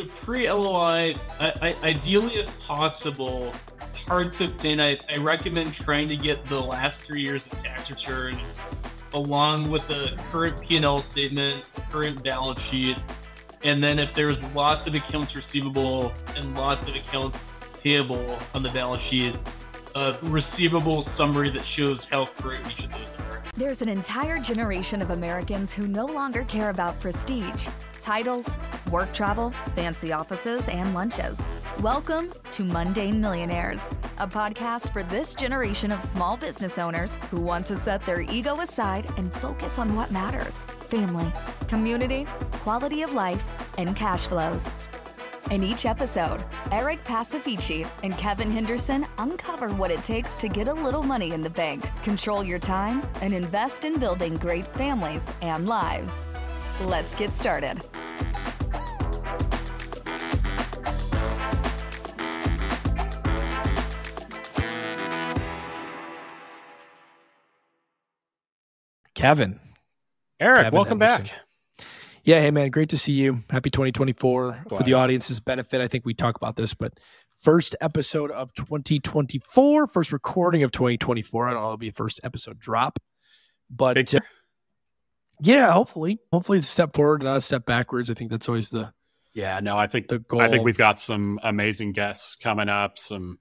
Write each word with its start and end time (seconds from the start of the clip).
So 0.00 0.06
pre-LOI, 0.22 1.14
I, 1.38 1.52
I, 1.60 1.76
ideally 1.82 2.36
if 2.36 2.60
possible, 2.60 3.52
hard 4.06 4.32
to 4.34 4.48
thin. 4.48 4.80
I, 4.80 4.98
I 5.12 5.18
recommend 5.18 5.74
trying 5.74 6.08
to 6.08 6.16
get 6.16 6.42
the 6.46 6.58
last 6.58 7.02
three 7.02 7.20
years 7.20 7.44
of 7.44 7.52
tax 7.62 7.90
return 7.90 8.38
along 9.12 9.70
with 9.70 9.86
the 9.88 10.18
current 10.30 10.58
P&L 10.62 11.02
statement, 11.02 11.62
current 11.90 12.22
balance 12.22 12.60
sheet, 12.60 12.96
and 13.62 13.82
then 13.82 13.98
if 13.98 14.14
there's 14.14 14.38
lots 14.54 14.86
of 14.86 14.94
accounts 14.94 15.36
receivable 15.36 16.14
and 16.34 16.54
lots 16.54 16.80
of 16.88 16.96
accounts 16.96 17.38
payable 17.82 18.38
on 18.54 18.62
the 18.62 18.70
balance 18.70 19.02
sheet, 19.02 19.36
a 19.96 20.16
receivable 20.22 21.02
summary 21.02 21.50
that 21.50 21.64
shows 21.64 22.06
how 22.06 22.24
current 22.24 22.64
each 22.70 22.84
of 22.84 22.92
those 22.92 23.08
are. 23.18 23.29
There's 23.56 23.82
an 23.82 23.88
entire 23.88 24.38
generation 24.38 25.02
of 25.02 25.10
Americans 25.10 25.74
who 25.74 25.88
no 25.88 26.06
longer 26.06 26.44
care 26.44 26.70
about 26.70 26.98
prestige, 27.00 27.66
titles, 28.00 28.56
work 28.90 29.12
travel, 29.12 29.50
fancy 29.74 30.12
offices, 30.12 30.68
and 30.68 30.94
lunches. 30.94 31.46
Welcome 31.80 32.32
to 32.52 32.64
Mundane 32.64 33.20
Millionaires, 33.20 33.92
a 34.18 34.26
podcast 34.26 34.92
for 34.92 35.02
this 35.02 35.34
generation 35.34 35.90
of 35.90 36.00
small 36.00 36.36
business 36.36 36.78
owners 36.78 37.16
who 37.30 37.40
want 37.40 37.66
to 37.66 37.76
set 37.76 38.06
their 38.06 38.20
ego 38.20 38.60
aside 38.60 39.06
and 39.16 39.32
focus 39.34 39.78
on 39.80 39.96
what 39.96 40.12
matters 40.12 40.64
family, 40.88 41.30
community, 41.66 42.26
quality 42.52 43.02
of 43.02 43.14
life, 43.14 43.44
and 43.78 43.96
cash 43.96 44.28
flows. 44.28 44.72
In 45.50 45.64
each 45.64 45.84
episode, 45.84 46.44
Eric 46.70 47.02
Pacifici 47.02 47.84
and 48.04 48.16
Kevin 48.16 48.52
Henderson 48.52 49.04
uncover 49.18 49.70
what 49.70 49.90
it 49.90 50.00
takes 50.04 50.36
to 50.36 50.48
get 50.48 50.68
a 50.68 50.72
little 50.72 51.02
money 51.02 51.32
in 51.32 51.42
the 51.42 51.50
bank, 51.50 51.84
control 52.04 52.44
your 52.44 52.60
time, 52.60 53.02
and 53.20 53.34
invest 53.34 53.84
in 53.84 53.98
building 53.98 54.36
great 54.36 54.64
families 54.64 55.28
and 55.42 55.66
lives. 55.66 56.28
Let's 56.82 57.16
get 57.16 57.32
started. 57.32 57.80
Kevin. 69.14 69.58
Eric, 70.38 70.62
Kevin 70.62 70.76
welcome 70.76 71.00
Henderson. 71.00 71.24
back. 71.24 71.49
Yeah, 72.30 72.38
hey 72.42 72.52
man, 72.52 72.70
great 72.70 72.90
to 72.90 72.96
see 72.96 73.10
you. 73.10 73.42
Happy 73.50 73.70
2024. 73.70 74.66
For 74.68 74.82
the 74.84 74.92
audience's 74.92 75.40
benefit, 75.40 75.80
I 75.80 75.88
think 75.88 76.06
we 76.06 76.14
talk 76.14 76.36
about 76.36 76.54
this, 76.54 76.74
but 76.74 77.00
first 77.34 77.74
episode 77.80 78.30
of 78.30 78.52
2024, 78.52 79.88
first 79.88 80.12
recording 80.12 80.62
of 80.62 80.70
2024. 80.70 81.48
I 81.48 81.52
don't 81.52 81.60
know, 81.60 81.66
it'll 81.66 81.76
be 81.76 81.88
a 81.88 81.92
first 81.92 82.20
episode 82.22 82.60
drop. 82.60 83.00
But 83.68 84.14
uh, 84.14 84.20
yeah, 85.40 85.72
hopefully. 85.72 86.20
Hopefully 86.30 86.58
it's 86.58 86.68
a 86.68 86.70
step 86.70 86.94
forward, 86.94 87.24
not 87.24 87.38
a 87.38 87.40
step 87.40 87.66
backwards. 87.66 88.12
I 88.12 88.14
think 88.14 88.30
that's 88.30 88.48
always 88.48 88.70
the 88.70 88.92
Yeah, 89.32 89.58
no, 89.58 89.76
I 89.76 89.88
think 89.88 90.06
the 90.06 90.20
goal. 90.20 90.40
I 90.40 90.48
think 90.48 90.64
we've 90.64 90.78
got 90.78 91.00
some 91.00 91.40
amazing 91.42 91.94
guests 91.94 92.36
coming 92.36 92.68
up, 92.68 92.96
some 92.96 93.40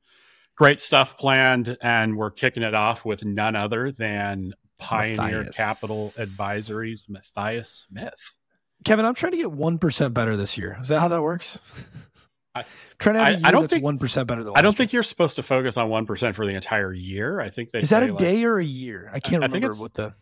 great 0.56 0.80
stuff 0.80 1.16
planned, 1.16 1.78
and 1.84 2.18
we're 2.18 2.32
kicking 2.32 2.64
it 2.64 2.74
off 2.74 3.06
with 3.06 3.24
none 3.24 3.56
other 3.56 3.92
than 3.92 4.54
Pioneer 4.80 5.44
Matthias. 5.44 5.56
Capital 5.56 6.12
Advisories, 6.18 7.08
Matthias 7.08 7.70
Smith. 7.88 8.39
Kevin, 8.86 9.06
I'm 9.06 9.14
trying 9.14 9.32
to 9.34 9.38
get 9.38 9.48
1% 9.48 10.14
better 10.14 10.38
this 10.38 10.58
year. 10.58 10.78
Is 10.82 10.88
that 10.88 11.00
how 11.00 11.08
that 11.10 11.22
works? 11.22 11.60
I- 12.56 12.66
trying 12.98 13.16
to 13.16 13.20
have 13.20 13.28
I- 13.28 13.32
year 13.32 13.42
I 13.44 13.52
don't 13.52 13.70
think- 13.70 13.84
1% 13.84 14.28
better 14.28 14.44
than 14.44 14.54
I 14.56 14.62
don't 14.62 14.70
last 14.72 14.78
think 14.78 14.94
you're 14.94 15.04
supposed 15.04 15.36
to 15.36 15.44
focus 15.44 15.78
on 15.78 15.90
one 15.90 16.06
percent 16.06 16.36
for 16.36 16.46
the 16.46 16.54
entire 16.54 16.94
year. 16.94 17.40
I 17.40 17.50
think 17.50 17.72
they. 17.72 17.80
Is 17.80 17.90
that 17.90 18.04
a 18.04 18.08
like- 18.08 18.18
day 18.18 18.44
or 18.44 18.58
a 18.58 18.64
year? 18.64 19.10
I 19.14 19.20
can't 19.20 19.44
I 19.44 19.48
remember 19.48 19.76
what 19.76 19.94
the 19.94 20.14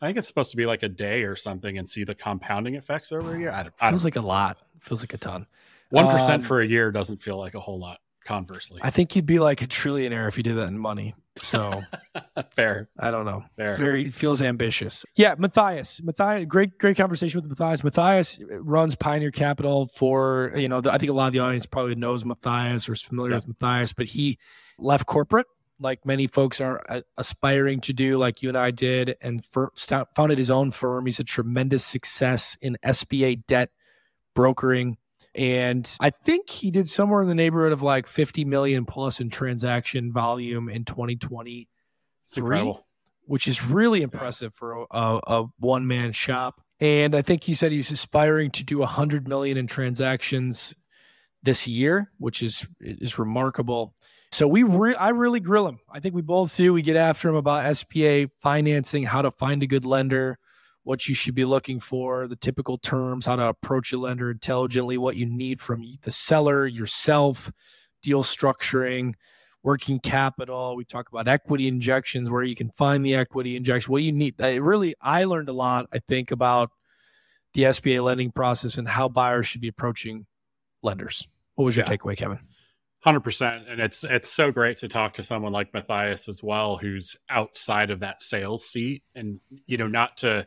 I 0.00 0.06
think 0.06 0.18
it's 0.18 0.26
supposed 0.26 0.50
to 0.50 0.56
be 0.56 0.66
like 0.66 0.82
a 0.82 0.88
day 0.88 1.22
or 1.22 1.36
something, 1.36 1.78
and 1.78 1.88
see 1.88 2.02
the 2.02 2.14
compounding 2.14 2.74
effects 2.74 3.12
over 3.12 3.34
a 3.34 3.38
year. 3.38 3.52
I 3.52 3.62
don't. 3.62 3.74
I 3.80 3.90
feels 3.90 4.02
don't 4.02 4.06
like 4.06 4.16
a 4.16 4.26
lot. 4.26 4.58
Feels 4.80 5.00
like 5.02 5.14
a 5.14 5.18
ton. 5.18 5.46
one 5.90 6.06
percent 6.06 6.42
um, 6.42 6.48
for 6.48 6.60
a 6.60 6.66
year 6.66 6.90
doesn't 6.90 7.22
feel 7.22 7.38
like 7.38 7.54
a 7.54 7.60
whole 7.60 7.78
lot. 7.78 7.98
Conversely, 8.24 8.80
I 8.84 8.90
think 8.90 9.16
you'd 9.16 9.26
be 9.26 9.40
like 9.40 9.62
a 9.62 9.66
trillionaire 9.66 10.28
if 10.28 10.36
you 10.36 10.44
did 10.44 10.56
that 10.56 10.68
in 10.68 10.78
money. 10.78 11.14
So 11.40 11.82
fair, 12.54 12.88
I 12.98 13.10
don't 13.10 13.24
know. 13.24 13.44
fair. 13.56 13.72
Very 13.74 14.10
feels 14.10 14.42
ambitious. 14.42 15.04
Yeah, 15.16 15.34
Matthias. 15.38 16.02
Matthias, 16.02 16.44
great, 16.46 16.78
great 16.78 16.96
conversation 16.96 17.40
with 17.40 17.48
Matthias. 17.48 17.82
Matthias 17.82 18.38
runs 18.60 18.94
Pioneer 18.94 19.30
Capital 19.30 19.86
for 19.86 20.52
you 20.56 20.68
know. 20.68 20.80
The, 20.80 20.92
I 20.92 20.98
think 20.98 21.10
a 21.10 21.14
lot 21.14 21.28
of 21.28 21.32
the 21.32 21.38
audience 21.40 21.64
probably 21.66 21.94
knows 21.94 22.24
Matthias 22.24 22.88
or 22.88 22.92
is 22.92 23.02
familiar 23.02 23.30
Yeah. 23.32 23.36
with 23.38 23.48
Matthias, 23.48 23.92
but 23.92 24.06
he 24.06 24.38
left 24.78 25.06
corporate 25.06 25.46
like 25.80 26.06
many 26.06 26.28
folks 26.28 26.60
are 26.60 26.80
uh, 26.88 27.00
aspiring 27.18 27.80
to 27.80 27.92
do, 27.92 28.16
like 28.16 28.40
you 28.40 28.48
and 28.48 28.56
I 28.56 28.70
did, 28.70 29.16
and 29.20 29.44
for, 29.44 29.72
founded 30.14 30.38
his 30.38 30.48
own 30.50 30.70
firm. 30.70 31.06
He's 31.06 31.18
a 31.18 31.24
tremendous 31.24 31.84
success 31.84 32.56
in 32.62 32.76
SBA 32.84 33.46
debt 33.48 33.70
brokering. 34.34 34.96
And 35.34 35.90
I 35.98 36.10
think 36.10 36.50
he 36.50 36.70
did 36.70 36.88
somewhere 36.88 37.22
in 37.22 37.28
the 37.28 37.34
neighborhood 37.34 37.72
of 37.72 37.82
like 37.82 38.06
50 38.06 38.44
million 38.44 38.84
plus 38.84 39.20
in 39.20 39.30
transaction 39.30 40.12
volume 40.12 40.68
in 40.68 40.84
2023, 40.84 41.68
which 43.24 43.48
is 43.48 43.64
really 43.64 44.02
impressive 44.02 44.52
for 44.54 44.86
a, 44.90 45.20
a, 45.26 45.46
one 45.58 45.86
man 45.86 46.12
shop. 46.12 46.60
And 46.80 47.14
I 47.14 47.22
think 47.22 47.44
he 47.44 47.54
said 47.54 47.72
he's 47.72 47.90
aspiring 47.90 48.50
to 48.52 48.64
do 48.64 48.78
100 48.80 49.26
million 49.26 49.56
in 49.56 49.66
transactions 49.66 50.74
this 51.42 51.66
year, 51.66 52.10
which 52.18 52.42
is 52.42 52.66
is 52.80 53.18
remarkable. 53.18 53.94
So 54.32 54.46
we 54.48 54.62
re- 54.62 54.94
I 54.94 55.10
really 55.10 55.40
grill 55.40 55.66
him. 55.68 55.78
I 55.90 56.00
think 56.00 56.14
we 56.14 56.22
both 56.22 56.56
do. 56.56 56.72
We 56.72 56.82
get 56.82 56.96
after 56.96 57.28
him 57.28 57.36
about 57.36 57.64
SBA 57.64 58.30
financing, 58.40 59.04
how 59.04 59.22
to 59.22 59.30
find 59.30 59.62
a 59.62 59.66
good 59.66 59.84
lender, 59.84 60.38
what 60.84 61.08
you 61.08 61.14
should 61.14 61.34
be 61.34 61.44
looking 61.44 61.78
for, 61.78 62.26
the 62.26 62.36
typical 62.36 62.76
terms, 62.78 63.26
how 63.26 63.36
to 63.36 63.46
approach 63.46 63.92
a 63.92 63.98
lender 63.98 64.30
intelligently, 64.30 64.98
what 64.98 65.16
you 65.16 65.26
need 65.26 65.60
from 65.60 65.98
the 66.02 66.10
seller, 66.10 66.66
yourself, 66.66 67.52
deal 68.02 68.22
structuring, 68.24 69.14
working 69.62 70.00
capital. 70.00 70.74
We 70.74 70.84
talk 70.84 71.08
about 71.08 71.28
equity 71.28 71.68
injections, 71.68 72.28
where 72.30 72.42
you 72.42 72.56
can 72.56 72.70
find 72.70 73.04
the 73.06 73.14
equity 73.14 73.54
injection, 73.56 73.92
what 73.92 74.02
you 74.02 74.10
need. 74.12 74.40
I 74.42 74.56
really, 74.56 74.94
I 75.00 75.24
learned 75.24 75.48
a 75.48 75.52
lot, 75.52 75.86
I 75.92 76.00
think, 76.00 76.30
about 76.32 76.70
the 77.54 77.62
SBA 77.62 78.02
lending 78.02 78.32
process 78.32 78.76
and 78.76 78.88
how 78.88 79.08
buyers 79.08 79.46
should 79.46 79.60
be 79.60 79.68
approaching 79.68 80.26
lenders. 80.82 81.28
What 81.54 81.66
was 81.66 81.76
your 81.76 81.84
Yeah. 81.86 81.96
takeaway, 81.96 82.16
Kevin? 82.16 82.40
Hundred 83.04 83.20
percent, 83.20 83.68
and 83.68 83.80
it's 83.80 84.04
it's 84.04 84.30
so 84.30 84.52
great 84.52 84.76
to 84.78 84.88
talk 84.88 85.14
to 85.14 85.24
someone 85.24 85.50
like 85.52 85.74
Matthias 85.74 86.28
as 86.28 86.40
well, 86.40 86.76
who's 86.76 87.16
outside 87.28 87.90
of 87.90 87.98
that 87.98 88.22
sales 88.22 88.64
seat, 88.64 89.02
and 89.14 89.40
you 89.66 89.76
know, 89.76 89.88
not 89.88 90.16
to 90.18 90.46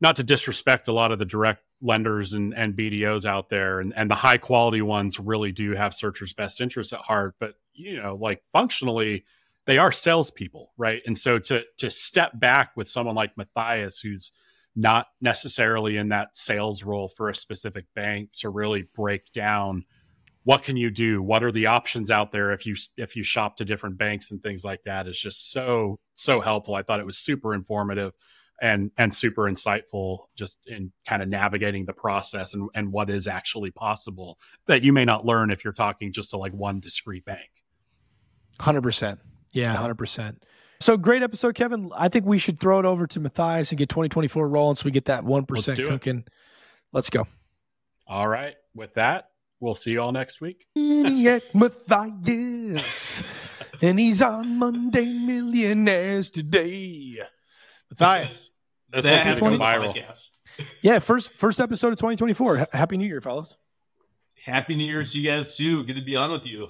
not 0.00 0.16
to 0.16 0.22
disrespect 0.22 0.88
a 0.88 0.92
lot 0.92 1.12
of 1.12 1.18
the 1.18 1.24
direct 1.24 1.62
lenders 1.82 2.32
and, 2.32 2.54
and 2.54 2.74
BDOs 2.74 3.24
out 3.24 3.48
there, 3.48 3.80
and, 3.80 3.92
and 3.96 4.10
the 4.10 4.14
high 4.14 4.38
quality 4.38 4.82
ones 4.82 5.18
really 5.18 5.52
do 5.52 5.72
have 5.72 5.94
searchers' 5.94 6.32
best 6.32 6.60
interests 6.60 6.92
at 6.92 7.00
heart, 7.00 7.34
but 7.38 7.54
you 7.72 8.00
know, 8.00 8.14
like 8.16 8.42
functionally, 8.52 9.24
they 9.66 9.78
are 9.78 9.92
salespeople, 9.92 10.72
right? 10.76 11.02
And 11.06 11.16
so 11.16 11.38
to 11.38 11.64
to 11.78 11.90
step 11.90 12.38
back 12.38 12.72
with 12.76 12.88
someone 12.88 13.14
like 13.14 13.36
Matthias, 13.36 14.00
who's 14.00 14.32
not 14.76 15.08
necessarily 15.20 15.96
in 15.96 16.10
that 16.10 16.36
sales 16.36 16.82
role 16.82 17.08
for 17.08 17.28
a 17.28 17.34
specific 17.34 17.86
bank, 17.94 18.30
to 18.38 18.50
really 18.50 18.88
break 18.94 19.32
down 19.32 19.84
what 20.44 20.62
can 20.62 20.76
you 20.76 20.90
do 20.90 21.22
what 21.22 21.42
are 21.42 21.52
the 21.52 21.66
options 21.66 22.10
out 22.10 22.32
there 22.32 22.50
if 22.50 22.64
you 22.64 22.74
if 22.96 23.14
you 23.14 23.22
shop 23.22 23.56
to 23.56 23.64
different 23.64 23.98
banks 23.98 24.30
and 24.30 24.42
things 24.42 24.64
like 24.64 24.82
that 24.84 25.06
is 25.06 25.20
just 25.20 25.52
so 25.52 25.98
so 26.14 26.40
helpful 26.40 26.74
i 26.74 26.82
thought 26.82 27.00
it 27.00 27.06
was 27.06 27.18
super 27.18 27.54
informative 27.54 28.12
and 28.60 28.90
and 28.98 29.14
super 29.14 29.44
insightful 29.44 30.26
just 30.36 30.58
in 30.66 30.92
kind 31.06 31.22
of 31.22 31.28
navigating 31.28 31.86
the 31.86 31.92
process 31.92 32.54
and 32.54 32.68
and 32.74 32.92
what 32.92 33.08
is 33.10 33.26
actually 33.26 33.70
possible 33.70 34.38
that 34.66 34.82
you 34.82 34.92
may 34.92 35.04
not 35.04 35.24
learn 35.24 35.50
if 35.50 35.64
you're 35.64 35.72
talking 35.72 36.12
just 36.12 36.30
to 36.30 36.36
like 36.36 36.52
one 36.52 36.80
discrete 36.80 37.24
bank 37.24 37.50
Hundred 38.60 38.82
percent. 38.82 39.20
Yeah, 39.54 39.74
hundred 39.74 39.94
percent. 39.94 40.44
So 40.80 40.96
great 40.98 41.22
episode, 41.22 41.54
Kevin. 41.54 41.90
I 41.96 42.08
think 42.08 42.26
we 42.26 42.36
should 42.38 42.60
throw 42.60 42.78
it 42.78 42.84
over 42.84 43.06
to 43.06 43.20
Matthias 43.20 43.70
and 43.70 43.78
get 43.78 43.88
2024 43.88 44.48
rolling, 44.48 44.74
so 44.74 44.84
we 44.84 44.90
get 44.90 45.06
that 45.06 45.24
one 45.24 45.46
percent 45.46 45.78
do 45.78 45.84
it. 45.84 45.88
cooking. 45.88 46.24
Let's 46.92 47.08
go. 47.08 47.26
all 48.06 48.28
right 48.28 48.56
with 48.74 48.94
that 48.94 49.30
we'll 49.60 49.74
see 49.74 49.92
you 49.92 50.00
all 50.00 50.12
next 50.12 50.40
week 50.40 50.66
Matthias, 51.54 53.22
and 53.82 53.98
he's 53.98 54.22
on 54.22 54.58
Mundane 54.58 55.26
Millionaires 55.26 56.30
today. 56.30 57.18
Matthias. 57.98 58.50
this 58.90 59.04
That 59.04 59.26
one's 59.26 59.40
gonna 59.40 59.58
go 59.58 59.64
viral. 59.64 60.04
Yeah, 60.82 60.98
first 60.98 61.32
first 61.34 61.60
episode 61.60 61.88
of 61.92 61.98
2024. 61.98 62.58
H- 62.60 62.66
Happy 62.72 62.96
New 62.96 63.06
Year, 63.06 63.20
fellas. 63.20 63.56
Happy 64.44 64.74
New 64.74 64.84
Year 64.84 65.04
to 65.04 65.18
you 65.18 65.28
guys 65.30 65.56
too. 65.56 65.84
Good 65.84 65.96
to 65.96 66.02
be 66.02 66.16
on 66.16 66.30
with 66.30 66.46
you. 66.46 66.68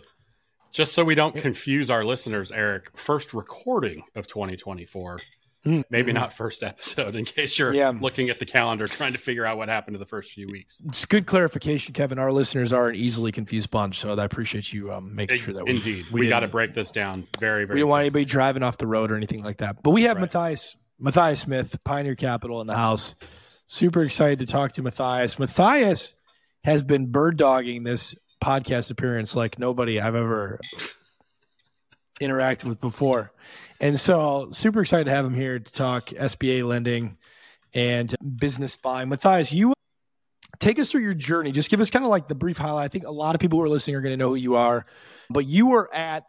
just 0.73 0.93
so 0.93 1.03
we 1.05 1.17
don't 1.17 1.35
confuse 1.35 1.91
our 1.91 2.05
listeners 2.05 2.53
eric 2.53 2.97
first 2.97 3.35
recording 3.35 4.05
of 4.15 4.29
2024 4.29 5.21
Mm. 5.67 5.85
maybe 5.91 6.11
not 6.13 6.33
first 6.33 6.63
episode 6.63 7.17
in 7.17 7.25
case 7.27 7.59
you're 7.59 7.75
Yeah. 7.75 7.93
looking 8.01 8.31
at 8.31 8.39
the 8.39 8.47
calendar 8.47 8.87
trying 8.87 9.13
to 9.13 9.19
figure 9.19 9.45
out 9.45 9.59
what 9.59 9.69
happened 9.69 9.95
to 9.95 9.99
the 9.99 10.07
first 10.07 10.33
few 10.33 10.47
weeks 10.47 10.81
It's 10.87 11.05
good 11.05 11.27
clarification, 11.27 11.93
Kevin. 11.93 12.19
Our 12.21 12.33
listeners 12.33 12.73
are 12.73 12.89
an 12.89 12.95
easily 12.95 13.31
confused 13.33 13.71
bunch, 13.71 13.99
so 13.99 14.15
I 14.17 14.25
appreciate 14.25 14.73
you 14.73 14.91
um, 14.93 15.13
making 15.15 15.37
sure 15.39 15.53
that 15.55 15.65
we 15.65 15.71
indeed 15.73 16.07
we, 16.13 16.21
didn't- 16.21 16.31
got 16.31 16.41
to 16.41 16.49
break 16.49 16.73
this 16.73 16.91
down 16.93 17.27
very 17.41 17.65
very 17.67 17.75
we 17.75 17.81
don't 17.81 17.91
want 17.91 18.01
anybody 18.03 18.25
driving 18.25 18.63
off 18.63 18.79
the 18.79 18.87
road 18.87 19.11
or 19.11 19.17
anything 19.17 19.43
like 19.43 19.59
that. 19.59 19.83
But 19.83 19.91
we 19.91 20.05
have 20.05 20.17
Right. 20.19 20.33
Matthias 20.33 20.77
Matthias 21.01 21.41
Smith, 21.41 21.79
Pioneer 21.85 22.15
Capital 22.15 22.61
in 22.61 22.67
the 22.67 22.77
house. 22.77 23.15
Super 23.67 24.03
excited 24.03 24.41
to 24.41 24.47
talk 24.47 24.73
to 24.73 24.83
Matthias. 24.83 25.39
Matthias 25.39 26.15
has 26.65 26.83
been 26.83 27.07
bird 27.07 27.39
dogging 27.39 27.85
this 27.85 28.15
podcast 28.45 28.91
appearance 28.91 29.35
like 29.35 29.59
nobody 29.59 30.01
I've 30.01 30.15
ever 30.15 30.61
interacted 32.21 32.65
with 32.65 32.81
before. 32.81 33.33
And 33.81 33.99
so, 33.99 34.49
super 34.53 34.83
excited 34.83 35.05
to 35.05 35.11
have 35.11 35.25
him 35.25 35.35
here 35.35 35.59
to 35.59 35.73
talk 35.73 36.09
SBA 36.09 36.67
lending 36.67 37.17
and 37.73 38.15
business 38.39 38.77
buying. 38.77 39.09
Matthias, 39.09 39.53
you 39.53 39.73
take 40.59 40.79
us 40.79 40.91
through 40.91 41.01
your 41.01 41.15
journey. 41.15 41.51
Just 41.51 41.71
give 41.71 41.81
us 41.81 41.89
kind 41.89 42.05
of 42.05 42.11
like 42.11 42.29
the 42.29 42.35
brief 42.35 42.59
highlight. 42.59 42.85
I 42.85 42.89
think 42.89 43.07
a 43.07 43.11
lot 43.11 43.35
of 43.35 43.41
people 43.41 43.59
who 43.59 43.65
are 43.65 43.71
listening 43.71 43.97
are 43.97 44.03
going 44.03 44.13
to 44.13 44.19
know 44.19 44.31
who 44.31 44.35
you 44.35 44.57
are, 44.57 44.85
but 45.31 45.47
you 45.47 45.69
were 45.69 45.93
at 45.95 46.29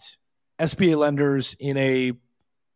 SBA 0.59 0.97
lenders 0.97 1.57
in 1.59 1.75
a 1.75 2.13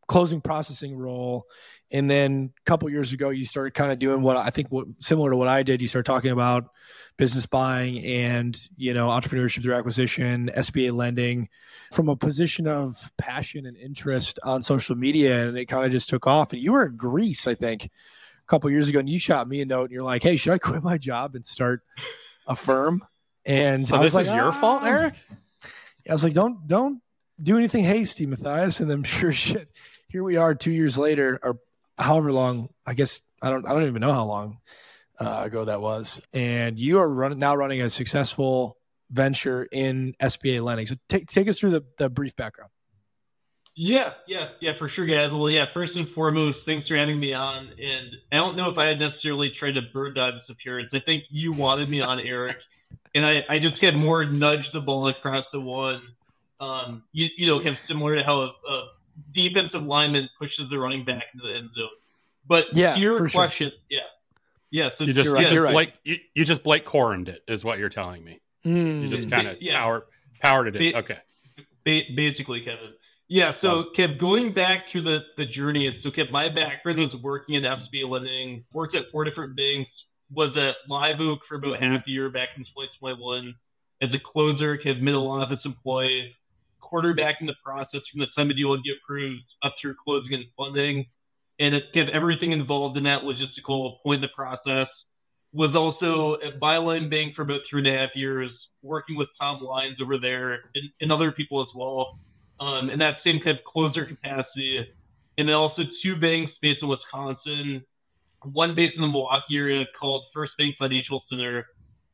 closing 0.08 0.42
processing 0.42 0.96
role. 0.96 1.48
And 1.92 2.10
then 2.10 2.54
a 2.58 2.64
couple 2.66 2.90
years 2.90 3.14
ago 3.14 3.30
you 3.30 3.46
started 3.46 3.74
kind 3.74 3.92
of 3.92 4.00
doing 4.00 4.22
what 4.22 4.38
i 4.38 4.50
think 4.50 4.68
what 4.70 4.88
similar 5.00 5.32
to 5.32 5.38
what 5.38 5.48
i 5.48 5.64
did. 5.64 5.82
You 5.82 5.88
started 5.88 6.06
talking 6.06 6.32
about 6.32 6.70
business 7.18 7.46
buying 7.46 8.04
and 8.04 8.58
you 8.76 8.94
know 8.94 9.08
entrepreneurship 9.08 9.64
through 9.64 9.74
acquisition 9.74 10.52
sba 10.56 10.94
lending. 10.94 11.50
From 11.92 12.10
a 12.10 12.16
position 12.16 12.68
of 12.68 13.12
passion 13.18 13.66
and 13.66 13.78
interest 13.78 14.40
on 14.44 14.62
social 14.62 14.96
media 14.96 15.48
and 15.48 15.58
it 15.58 15.66
kind 15.66 15.86
of 15.86 15.92
just 15.92 16.10
took 16.10 16.28
off. 16.28 16.54
And 16.54 16.62
you 16.62 16.74
were 16.74 16.86
in 16.86 16.98
greece 16.98 17.48
i 17.48 17.56
think 17.56 17.86
a 17.86 17.90
couple 18.48 18.70
years 18.70 18.90
ago 18.90 19.00
and 19.00 19.10
you 19.10 19.20
shot 19.20 19.48
me 19.48 19.62
a 19.62 19.66
note 19.66 19.86
and 19.86 19.92
you're 19.92 20.04
like 20.04 20.24
hey 20.24 20.36
should 20.36 20.54
i 20.54 20.58
quit 20.58 20.84
my 20.84 20.98
job 20.98 21.36
and 21.36 21.46
start 21.46 21.82
a 22.48 22.56
firm? 22.56 23.04
And 23.48 23.88
so 23.88 23.96
I 23.96 24.04
this 24.04 24.16
was 24.16 24.26
is 24.26 24.28
like, 24.28 24.38
your 24.38 24.50
ah. 24.50 24.60
fault 24.60 24.84
eric 24.84 25.14
i 26.10 26.14
was 26.14 26.24
like 26.24 26.34
don't 26.34 26.66
don't 26.68 27.02
do 27.42 27.58
anything 27.58 27.84
hasty 27.84 28.26
matthias 28.26 28.80
and 28.80 28.90
then 28.90 29.04
sure 29.04 29.32
shit 29.34 29.70
here 30.16 30.24
we 30.24 30.38
are 30.38 30.56
two 30.56 30.72
years 30.72 30.98
later, 30.98 31.38
or 31.44 31.60
however 31.98 32.32
long. 32.32 32.70
I 32.86 32.94
guess 32.94 33.20
I 33.42 33.50
don't. 33.50 33.68
I 33.68 33.74
don't 33.74 33.84
even 33.84 34.00
know 34.00 34.14
how 34.14 34.24
long 34.24 34.60
uh, 35.20 35.42
ago 35.44 35.66
that 35.66 35.82
was. 35.82 36.22
And 36.32 36.80
you 36.80 37.00
are 37.00 37.10
running 37.10 37.38
now 37.38 37.54
running 37.54 37.82
a 37.82 37.90
successful 37.90 38.78
venture 39.12 39.68
in 39.70 40.14
SBA 40.22 40.64
lending. 40.64 40.86
So 40.86 40.96
take 41.10 41.28
take 41.28 41.50
us 41.50 41.60
through 41.60 41.72
the 41.72 41.84
the 41.98 42.10
brief 42.10 42.34
background. 42.38 42.72
Yes, 43.76 44.16
yes, 44.26 44.54
yeah, 44.62 44.72
for 44.72 44.88
sure, 44.88 45.06
guys. 45.06 45.32
Well, 45.32 45.50
yeah, 45.50 45.66
first 45.66 45.98
and 45.98 46.08
foremost, 46.08 46.66
thanks 46.66 46.88
for 46.88 46.96
having 46.96 47.20
me 47.20 47.34
on. 47.34 47.72
And 47.78 48.16
I 48.32 48.38
don't 48.38 48.56
know 48.56 48.70
if 48.70 48.78
I 48.78 48.86
had 48.86 49.02
necessarily 49.02 49.50
tried 49.50 49.76
to 49.76 49.82
bird 49.82 50.16
dog 50.16 50.36
this 50.36 50.50
appearance. 50.50 50.94
I 50.94 51.00
think 51.00 51.26
you 51.30 51.52
wanted 51.52 51.90
me 51.90 52.00
on, 52.00 52.22
Eric, 52.22 52.60
and 53.14 53.26
I, 53.26 53.44
I 53.50 53.60
just 53.60 53.82
had 53.82 53.98
more 53.98 54.24
nudged 54.24 54.72
the 54.72 54.80
ball 54.80 55.10
across 55.10 55.50
the 55.50 55.60
one. 55.60 55.98
Um, 56.62 57.04
you, 57.12 57.28
you 57.36 57.48
know, 57.48 57.58
kind 57.58 57.72
of 57.72 57.80
similar 57.80 58.16
to 58.16 58.24
how 58.24 58.40
a, 58.40 58.54
a 58.70 58.88
defensive 59.34 59.84
lineman 59.84 60.30
pushes 60.38 60.70
the 60.70 60.80
running 60.80 61.06
back 61.06 61.26
into 61.34 61.48
the 61.48 61.56
end 61.56 61.70
zone. 61.76 61.90
But 62.48 62.68
yeah, 62.74 62.94
to 62.94 63.00
your 63.00 63.18
sure. 63.18 63.28
question, 63.28 63.72
yeah, 63.90 64.00
yeah. 64.72 64.90
So 64.92 65.04
you 65.04 65.14
just, 65.14 65.30
right, 65.30 65.44
you, 65.44 65.50
just 65.50 65.62
right. 65.62 65.72
Blake, 65.72 65.94
you, 66.04 66.18
you, 66.34 66.46
just 66.46 66.64
Blake 66.64 66.86
Corned 66.86 67.30
it, 67.30 67.44
is 67.48 67.64
what 67.64 67.80
you're 67.80 67.90
telling 67.90 68.24
me. 68.24 68.40
Mm. 68.66 69.04
You 69.04 69.10
just 69.10 69.30
kind 69.30 69.48
of 69.48 69.62
yeah. 69.62 69.78
power, 69.78 70.06
powered 70.40 70.76
it. 70.76 70.94
Ba- 70.94 71.00
okay. 71.00 71.18
Ba- 71.84 72.14
basically, 72.16 72.62
Kevin. 72.62 72.94
Yeah, 73.28 73.50
so 73.50 73.86
kept 73.86 74.20
going 74.20 74.52
back 74.52 74.86
to 74.90 75.02
the 75.02 75.24
the 75.38 75.46
journey. 75.46 76.00
So 76.02 76.12
kept 76.12 76.32
my 76.32 76.50
background 76.50 77.00
was 77.00 77.16
working 77.18 77.56
in 77.56 77.64
FSB 77.64 78.08
lending, 78.08 78.64
worked 78.72 78.96
at 78.96 79.10
four 79.10 79.24
different 79.24 79.56
banks, 79.56 79.90
was 80.32 80.56
at 80.58 80.76
Live 80.88 81.20
Oak 81.22 81.44
for 81.44 81.56
about 81.56 81.80
half 81.80 82.06
a 82.06 82.12
year 82.12 82.30
back 82.30 82.50
in 82.56 82.64
2021 82.64 83.56
as 84.02 84.14
a 84.14 84.20
closer, 84.20 84.78
kept 84.78 85.02
middle 85.02 85.30
office 85.30 85.66
employee, 85.66 86.36
quarterback 86.86 87.42
in 87.42 87.48
the 87.48 87.56
process 87.64 88.08
from 88.08 88.20
the 88.20 88.28
time 88.28 88.48
the 88.48 88.54
deal 88.54 88.70
would 88.70 88.84
get 88.84 88.98
approved 89.04 89.44
up 89.64 89.74
through 89.78 89.96
closing 89.96 90.36
and 90.36 90.46
funding. 90.58 91.06
And 91.60 91.74
it 91.74 91.92
kept 91.94 92.12
everything 92.12 92.52
involved 92.52 92.98
in 92.98 93.04
that 93.04 93.24
logistical 93.24 94.02
point 94.04 94.18
of 94.18 94.22
the 94.22 94.36
process. 94.36 95.06
Was 95.54 95.76
also 95.76 96.34
at 96.42 96.60
Byline 96.60 97.10
Bank 97.10 97.34
for 97.34 97.44
about 97.44 97.62
three 97.66 97.80
and 97.80 97.88
a 97.88 97.98
half 97.98 98.14
years, 98.14 98.70
working 98.82 99.16
with 99.16 99.30
Tom 99.40 99.62
Lyons 99.62 100.02
over 100.02 100.18
there 100.18 100.66
and, 100.76 100.90
and 101.00 101.12
other 101.12 101.32
people 101.32 101.62
as 101.62 101.74
well 101.74 102.20
um, 102.60 102.90
in 102.90 103.00
that 103.00 103.20
same 103.20 103.40
kind 103.40 103.58
of 103.58 103.64
closer 103.64 104.06
capacity. 104.06 104.86
And 105.38 105.48
then 105.48 105.56
also 105.56 105.84
two 105.84 106.16
banks 106.16 106.58
based 106.58 106.84
in 106.84 106.90
Wisconsin, 106.90 107.86
one 108.44 108.74
based 108.76 108.96
in 108.96 109.02
the 109.02 109.08
Milwaukee 109.08 109.58
area 109.58 109.86
called 109.98 110.26
First 110.34 110.58
Bank 110.58 110.76
Financial 110.78 111.24
Center, 111.30 111.68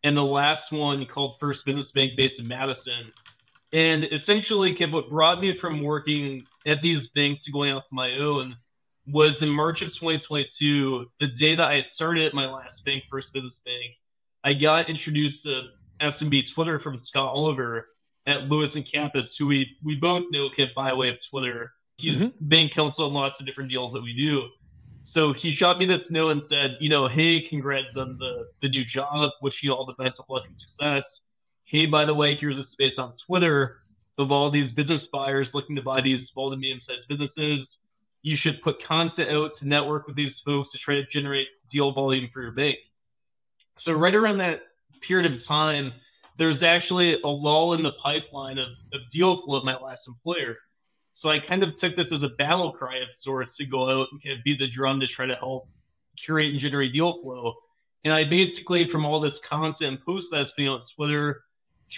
and 0.04 0.18
the 0.18 0.24
last 0.24 0.72
one 0.72 1.06
called 1.06 1.38
First 1.40 1.66
Business 1.66 1.92
Bank 1.92 2.14
based 2.16 2.40
in 2.40 2.48
Madison. 2.48 3.12
And 3.74 4.04
essentially, 4.06 4.74
what 4.88 5.10
brought 5.10 5.40
me 5.42 5.56
from 5.58 5.82
working 5.82 6.44
at 6.66 6.82
these 6.82 7.10
banks 7.10 7.46
to 7.46 7.52
going 7.52 7.72
off 7.74 7.84
my 7.92 8.14
own 8.18 8.56
was 9.08 9.42
in 9.42 9.50
March 9.50 9.82
of 9.82 9.88
2022, 9.90 11.10
the 11.20 11.28
day 11.28 11.56
that 11.56 11.68
I 11.68 11.86
started 11.92 12.34
my 12.34 12.48
last 12.50 12.84
bank, 12.86 13.04
First 13.10 13.34
Business 13.34 13.56
Bank, 13.66 13.96
I 14.44 14.54
got 14.54 14.90
introduced 14.90 15.44
to 15.44 15.64
SMB 16.02 16.52
Twitter 16.54 16.80
from 16.80 17.04
Scott 17.04 17.34
Oliver 17.34 17.88
at 18.26 18.44
Lewis 18.50 18.76
and 18.76 18.86
Kappes, 18.86 19.38
who 19.38 19.48
we, 19.48 19.76
we 19.84 19.96
both 19.96 20.26
know 20.32 20.50
Kev 20.56 20.74
by 20.76 20.94
way 20.94 21.10
of 21.10 21.18
Twitter. 21.28 21.72
He's 21.98 22.16
Mhm. 22.18 22.34
bank 22.42 22.72
counsel 22.72 23.06
on 23.06 23.14
lots 23.14 23.40
of 23.40 23.46
different 23.46 23.70
deals 23.70 23.94
that 23.94 24.02
we 24.04 24.14
do. 24.14 24.50
So 25.04 25.34
he 25.34 25.56
shot 25.56 25.80
me 25.80 25.86
this 25.86 26.04
note 26.10 26.30
and 26.30 26.44
said, 26.50 26.78
you 26.80 26.90
know, 26.90 27.08
hey, 27.08 27.40
congrats 27.40 27.88
on 27.96 28.18
the, 28.18 28.48
the 28.62 28.70
new 28.70 28.86
job, 28.86 29.32
wish 29.42 29.64
you 29.64 29.74
all 29.74 29.86
the 29.86 29.94
best 29.94 30.20
of 30.20 30.26
luck 30.30 30.44
and 30.48 30.56
success. 30.60 31.22
Hey, 31.72 31.86
by 31.86 32.04
the 32.04 32.14
way, 32.14 32.36
here's 32.36 32.58
a 32.58 32.66
space 32.66 33.00
on 33.00 33.14
Twitter 33.16 33.78
of 34.18 34.30
all 34.30 34.50
these 34.50 34.70
business 34.70 35.08
buyers 35.08 35.54
looking 35.54 35.78
to 35.78 35.82
buy 35.82 36.02
these 36.02 36.28
small 36.28 36.52
to 36.52 36.58
medium 36.58 36.82
sized 36.86 37.08
businesses. 37.08 37.66
You 38.24 38.36
should 38.36 38.62
put 38.62 38.84
content 38.84 39.30
out 39.30 39.56
to 39.56 39.66
network 39.66 40.06
with 40.06 40.18
these 40.18 40.36
folks 40.46 40.70
to 40.72 40.78
try 40.78 40.96
to 40.96 41.06
generate 41.06 41.48
deal 41.72 41.94
volume 41.94 42.30
for 42.34 42.42
your 42.42 42.52
bank. 42.52 42.76
So 43.78 43.94
right 43.94 44.14
around 44.14 44.40
that 44.40 44.64
period 45.00 45.32
of 45.32 45.42
time, 45.42 45.94
there's 46.38 46.62
actually 46.62 47.22
a 47.22 47.28
lull 47.28 47.72
in 47.72 47.84
the 47.84 47.94
pipeline 48.04 48.58
of, 48.58 48.68
of 48.94 49.10
deal 49.10 49.38
flow 49.38 49.60
at 49.60 49.64
my 49.64 49.78
last 49.78 50.10
employer. 50.10 50.58
So 51.14 51.30
I 51.30 51.40
kind 51.40 51.64
of 51.64 51.78
took 51.78 51.96
this 51.96 52.08
as 52.12 52.22
a 52.22 52.30
battle 52.32 52.74
cry 52.74 52.98
of 52.98 53.08
sorts 53.20 53.56
to 53.56 53.66
go 53.66 53.90
out 53.90 54.10
and 54.12 54.22
kind 54.22 54.38
of 54.38 54.44
beat 54.44 54.60
the 54.60 54.68
drum 54.68 55.00
to 55.00 55.08
try 55.08 55.26
to 55.26 55.36
help 55.36 55.70
curate 56.18 56.52
and 56.52 56.60
generate 56.60 56.92
deal 56.92 57.22
flow. 57.22 57.54
And 58.04 58.14
I 58.14 58.26
basically, 58.26 58.84
from 58.84 59.06
all 59.06 59.22
this 59.22 59.40
content 59.40 60.04
posts 60.06 60.28
that's 60.30 60.52
being 60.52 60.68
on 60.68 60.82
Twitter, 60.98 61.44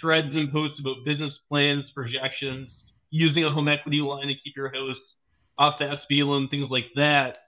and 0.02 0.52
posts 0.52 0.80
about 0.80 1.04
business 1.04 1.38
plans, 1.38 1.90
projections, 1.90 2.84
using 3.10 3.44
a 3.44 3.50
home 3.50 3.68
equity 3.68 4.00
line 4.00 4.28
to 4.28 4.34
keep 4.34 4.56
your 4.56 4.72
house 4.74 5.16
off 5.56 5.78
the 5.78 5.84
SB 5.84 6.26
loan, 6.26 6.48
things 6.48 6.68
like 6.70 6.90
that. 6.96 7.38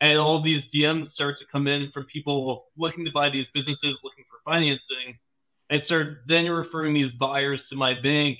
And 0.00 0.18
all 0.18 0.40
these 0.40 0.68
DMs 0.68 1.08
start 1.08 1.38
to 1.38 1.46
come 1.50 1.66
in 1.66 1.90
from 1.90 2.04
people 2.04 2.66
looking 2.76 3.04
to 3.06 3.10
buy 3.10 3.30
these 3.30 3.46
businesses, 3.54 3.96
looking 4.04 4.24
for 4.28 4.38
financing. 4.44 5.18
And 5.70 5.82
start 5.82 6.24
then 6.26 6.50
referring 6.50 6.92
these 6.92 7.12
buyers 7.12 7.68
to 7.68 7.76
my 7.76 7.98
bank. 7.98 8.38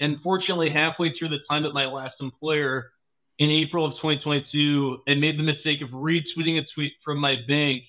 And 0.00 0.20
fortunately, 0.20 0.70
halfway 0.70 1.10
through 1.10 1.28
the 1.28 1.40
time 1.50 1.66
at 1.66 1.74
my 1.74 1.86
last 1.86 2.22
employer, 2.22 2.92
in 3.38 3.50
April 3.50 3.84
of 3.84 3.92
2022, 3.92 5.02
I 5.06 5.14
made 5.14 5.38
the 5.38 5.42
mistake 5.42 5.82
of 5.82 5.90
retweeting 5.90 6.58
a 6.58 6.64
tweet 6.64 6.94
from 7.04 7.18
my 7.18 7.38
bank, 7.46 7.84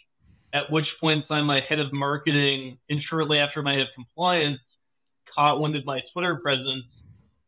at 0.51 0.69
which 0.72 1.00
point 1.00 1.17
in 1.17 1.27
time 1.27 1.46
my 1.46 1.62
head 1.62 1.79
of 1.79 1.93
marketing, 1.93 2.79
and 2.89 3.01
shortly 3.01 3.39
after 3.39 3.62
my 3.62 3.74
head 3.74 3.84
of 3.84 3.93
compliance, 3.96 4.60
caught 5.36 5.60
one 5.60 5.75
of 5.75 5.86
my 5.86 6.02
Twitter 6.12 6.36
presence. 6.36 6.86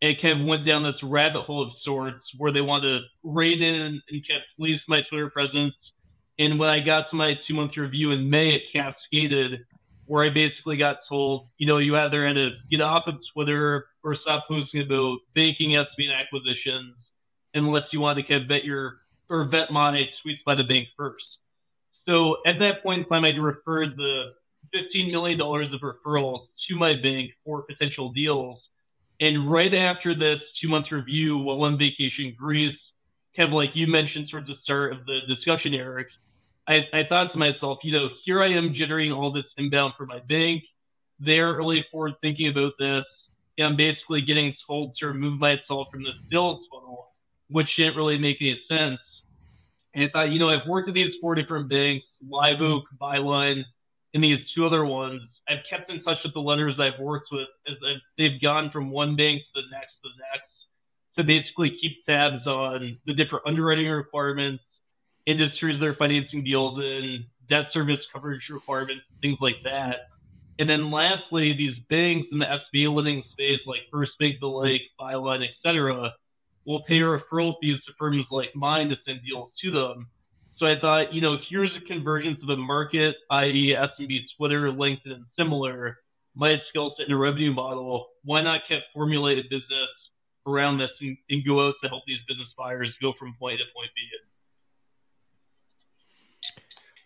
And 0.02 0.20
kind 0.20 0.42
of 0.42 0.46
went 0.46 0.66
down 0.66 0.84
this 0.84 1.02
rabbit 1.02 1.42
hole 1.42 1.64
of 1.64 1.72
sorts 1.72 2.34
where 2.38 2.52
they 2.52 2.62
wanted 2.62 3.00
to 3.00 3.06
raid 3.24 3.62
in 3.62 4.02
and 4.10 4.28
kept 4.28 4.44
police 4.58 4.88
my 4.90 5.02
Twitter 5.02 5.30
presence. 5.30 5.94
And 6.38 6.60
when 6.60 6.70
I 6.70 6.80
got 6.82 7.10
to 7.10 7.16
my 7.16 7.34
two 7.34 7.54
month 7.54 7.78
review 7.78 8.12
in 8.12 8.30
May, 8.30 8.54
it 8.54 8.64
cascaded 8.74 9.66
where 10.06 10.24
I 10.24 10.30
basically 10.30 10.78
got 10.78 11.00
told, 11.08 11.48
you 11.58 11.66
know, 11.66 11.78
you 11.78 11.96
either 11.96 12.26
had 12.26 12.36
to 12.36 12.52
get 12.70 12.82
off 12.82 13.08
of 13.08 13.20
Twitter 13.34 13.88
or 14.04 14.14
stop 14.14 14.48
posting 14.48 14.82
about 14.82 15.20
banking 15.34 15.72
SB 15.72 16.04
and 16.04 16.12
acquisitions 16.12 16.96
unless 17.54 17.94
you 17.94 18.00
want 18.00 18.18
to 18.18 18.24
kind 18.24 18.44
of 18.44 18.48
vet 18.48 18.66
your 18.66 19.00
or 19.32 19.46
vet 19.46 19.72
my 19.72 20.08
tweets 20.12 20.44
by 20.46 20.54
the 20.54 20.64
bank 20.64 20.90
first. 20.96 21.40
So 22.08 22.38
at 22.46 22.60
that 22.60 22.84
point 22.84 23.00
in 23.00 23.06
time, 23.06 23.26
I 23.26 23.36
referred 23.36 23.98
the 23.98 24.34
$15 24.74 25.12
million 25.12 25.40
of 25.40 25.82
referrals 25.82 26.48
to 26.68 26.76
my 26.76 26.96
bank 26.96 27.32
for 27.44 27.64
potential 27.64 28.12
deals. 28.12 28.70
And 29.20 29.50
right 29.50 29.74
after 29.74 30.14
the 30.14 30.40
two 30.54 30.68
month 30.68 30.92
review 30.92 31.38
while 31.38 31.64
on 31.64 31.78
vacation 31.78 32.34
Greece, 32.38 32.94
kind 33.36 33.48
of 33.48 33.54
like 33.54 33.76
you 33.76 33.88
mentioned 33.88 34.30
towards 34.30 34.50
the 34.50 34.56
start 34.56 34.94
of 34.94 35.06
the 35.06 35.22
discussion, 35.28 35.74
Eric, 35.74 36.12
I, 36.68 36.88
I 36.94 37.04
thought 37.04 37.30
to 37.30 37.40
myself, 37.40 37.80
you 37.84 37.92
know, 37.92 38.10
here 38.24 38.42
I 38.42 38.48
am 38.48 38.74
generating 38.74 39.12
all 39.12 39.32
this 39.32 39.54
inbound 39.58 39.94
for 39.94 40.06
my 40.06 40.20
bank. 40.20 40.64
They're 41.20 41.54
really 41.54 41.84
forward 41.84 42.14
thinking 42.22 42.50
about 42.50 42.74
this. 42.80 43.30
And 43.58 43.68
I'm 43.68 43.76
basically 43.76 44.22
getting 44.22 44.54
told 44.54 44.96
to 44.96 45.08
remove 45.08 45.40
myself 45.40 45.88
from 45.92 46.04
the 46.04 46.12
sales 46.32 46.68
funnel, 46.72 47.14
which 47.50 47.76
didn't 47.76 47.96
really 47.96 48.18
make 48.18 48.38
any 48.42 48.60
sense. 48.70 49.00
And 49.94 50.04
I 50.04 50.08
thought, 50.08 50.32
you 50.32 50.40
know, 50.40 50.50
I've 50.50 50.68
worked 50.68 50.90
at 50.90 50.96
these 50.96 51.16
four 51.16 51.36
different 51.36 51.70
banks, 51.70 52.06
Live 52.28 52.62
Oak, 52.62 52.84
Byline, 53.00 53.64
and 54.16 54.24
these 54.24 54.52
two 54.52 54.66
other 54.66 54.86
ones. 54.86 55.42
I've 55.48 55.64
kept 55.64 55.92
in 55.92 56.02
touch 56.02 56.24
with 56.24 56.34
the 56.34 56.42
lenders 56.42 56.78
that 56.78 56.94
I've 56.94 57.00
worked 57.00 57.28
with 57.32 57.50
as 57.68 57.76
I've, 57.86 58.02
they've 58.18 58.42
gone 58.42 58.72
from 58.72 58.90
one 58.90 59.16
bank 59.16 59.42
to 59.54 59.62
the 59.62 59.68
next 59.70 59.96
to 59.96 60.10
the 60.10 60.24
next 60.34 60.52
to 61.18 61.24
basically 61.24 61.70
keep 61.70 62.06
tabs 62.06 62.48
on 62.48 62.98
the 63.06 63.14
different 63.14 63.46
underwriting 63.46 63.90
requirements, 63.90 64.64
industries 65.26 65.80
they're 65.80 65.94
financing 65.94 66.44
deals 66.44 66.80
in, 66.80 67.26
debt 67.48 67.72
service 67.72 68.08
coverage 68.12 68.50
requirements, 68.50 69.04
things 69.22 69.38
like 69.42 69.58
that. 69.64 70.08
And 70.60 70.70
then 70.70 70.92
lastly, 70.92 71.52
these 71.52 71.80
banks 71.80 72.28
in 72.32 72.40
the 72.40 72.46
SBA 72.46 72.94
lending 72.94 73.22
space, 73.24 73.60
like 73.66 73.82
First 73.92 74.18
Bank, 74.18 74.40
the 74.40 74.50
Lake, 74.50 74.84
Byline, 75.00 75.46
etc., 75.46 76.14
will 76.66 76.84
pay 76.84 77.00
referral 77.00 77.56
fees 77.62 77.84
to 77.86 77.94
firms 77.94 78.26
like 78.32 78.56
mine 78.56 78.90
to 78.90 78.98
send 79.06 79.22
deals 79.24 79.52
to 79.58 79.72
them. 79.72 80.08
So 80.56 80.66
I 80.66 80.80
thought, 80.80 81.14
you 81.14 81.20
know, 81.20 81.38
here's 81.38 81.76
a 81.76 81.82
conversion 81.82 82.38
to 82.38 82.46
the 82.46 82.56
market, 82.56 83.18
i.e., 83.30 83.76
SMB, 83.76 84.36
Twitter, 84.38 84.72
LinkedIn, 84.72 85.24
similar. 85.38 85.98
My 86.34 86.58
skill 86.60 86.92
set 86.92 87.14
revenue 87.14 87.54
model. 87.54 88.08
Why 88.24 88.42
not 88.42 88.62
keep 88.68 88.82
formulate 88.94 89.38
a 89.38 89.44
business 89.50 90.12
around 90.48 90.78
this 90.78 91.00
and, 91.02 91.18
and 91.30 91.46
go 91.46 91.68
out 91.68 91.76
to 91.82 91.90
help 91.90 92.04
these 92.08 92.24
business 92.24 92.54
buyers 92.58 92.98
go 92.98 93.12
from 93.12 93.36
point 93.38 93.56
A 93.56 93.58
to 93.64 93.64
point 93.76 93.90
B? 93.96 94.02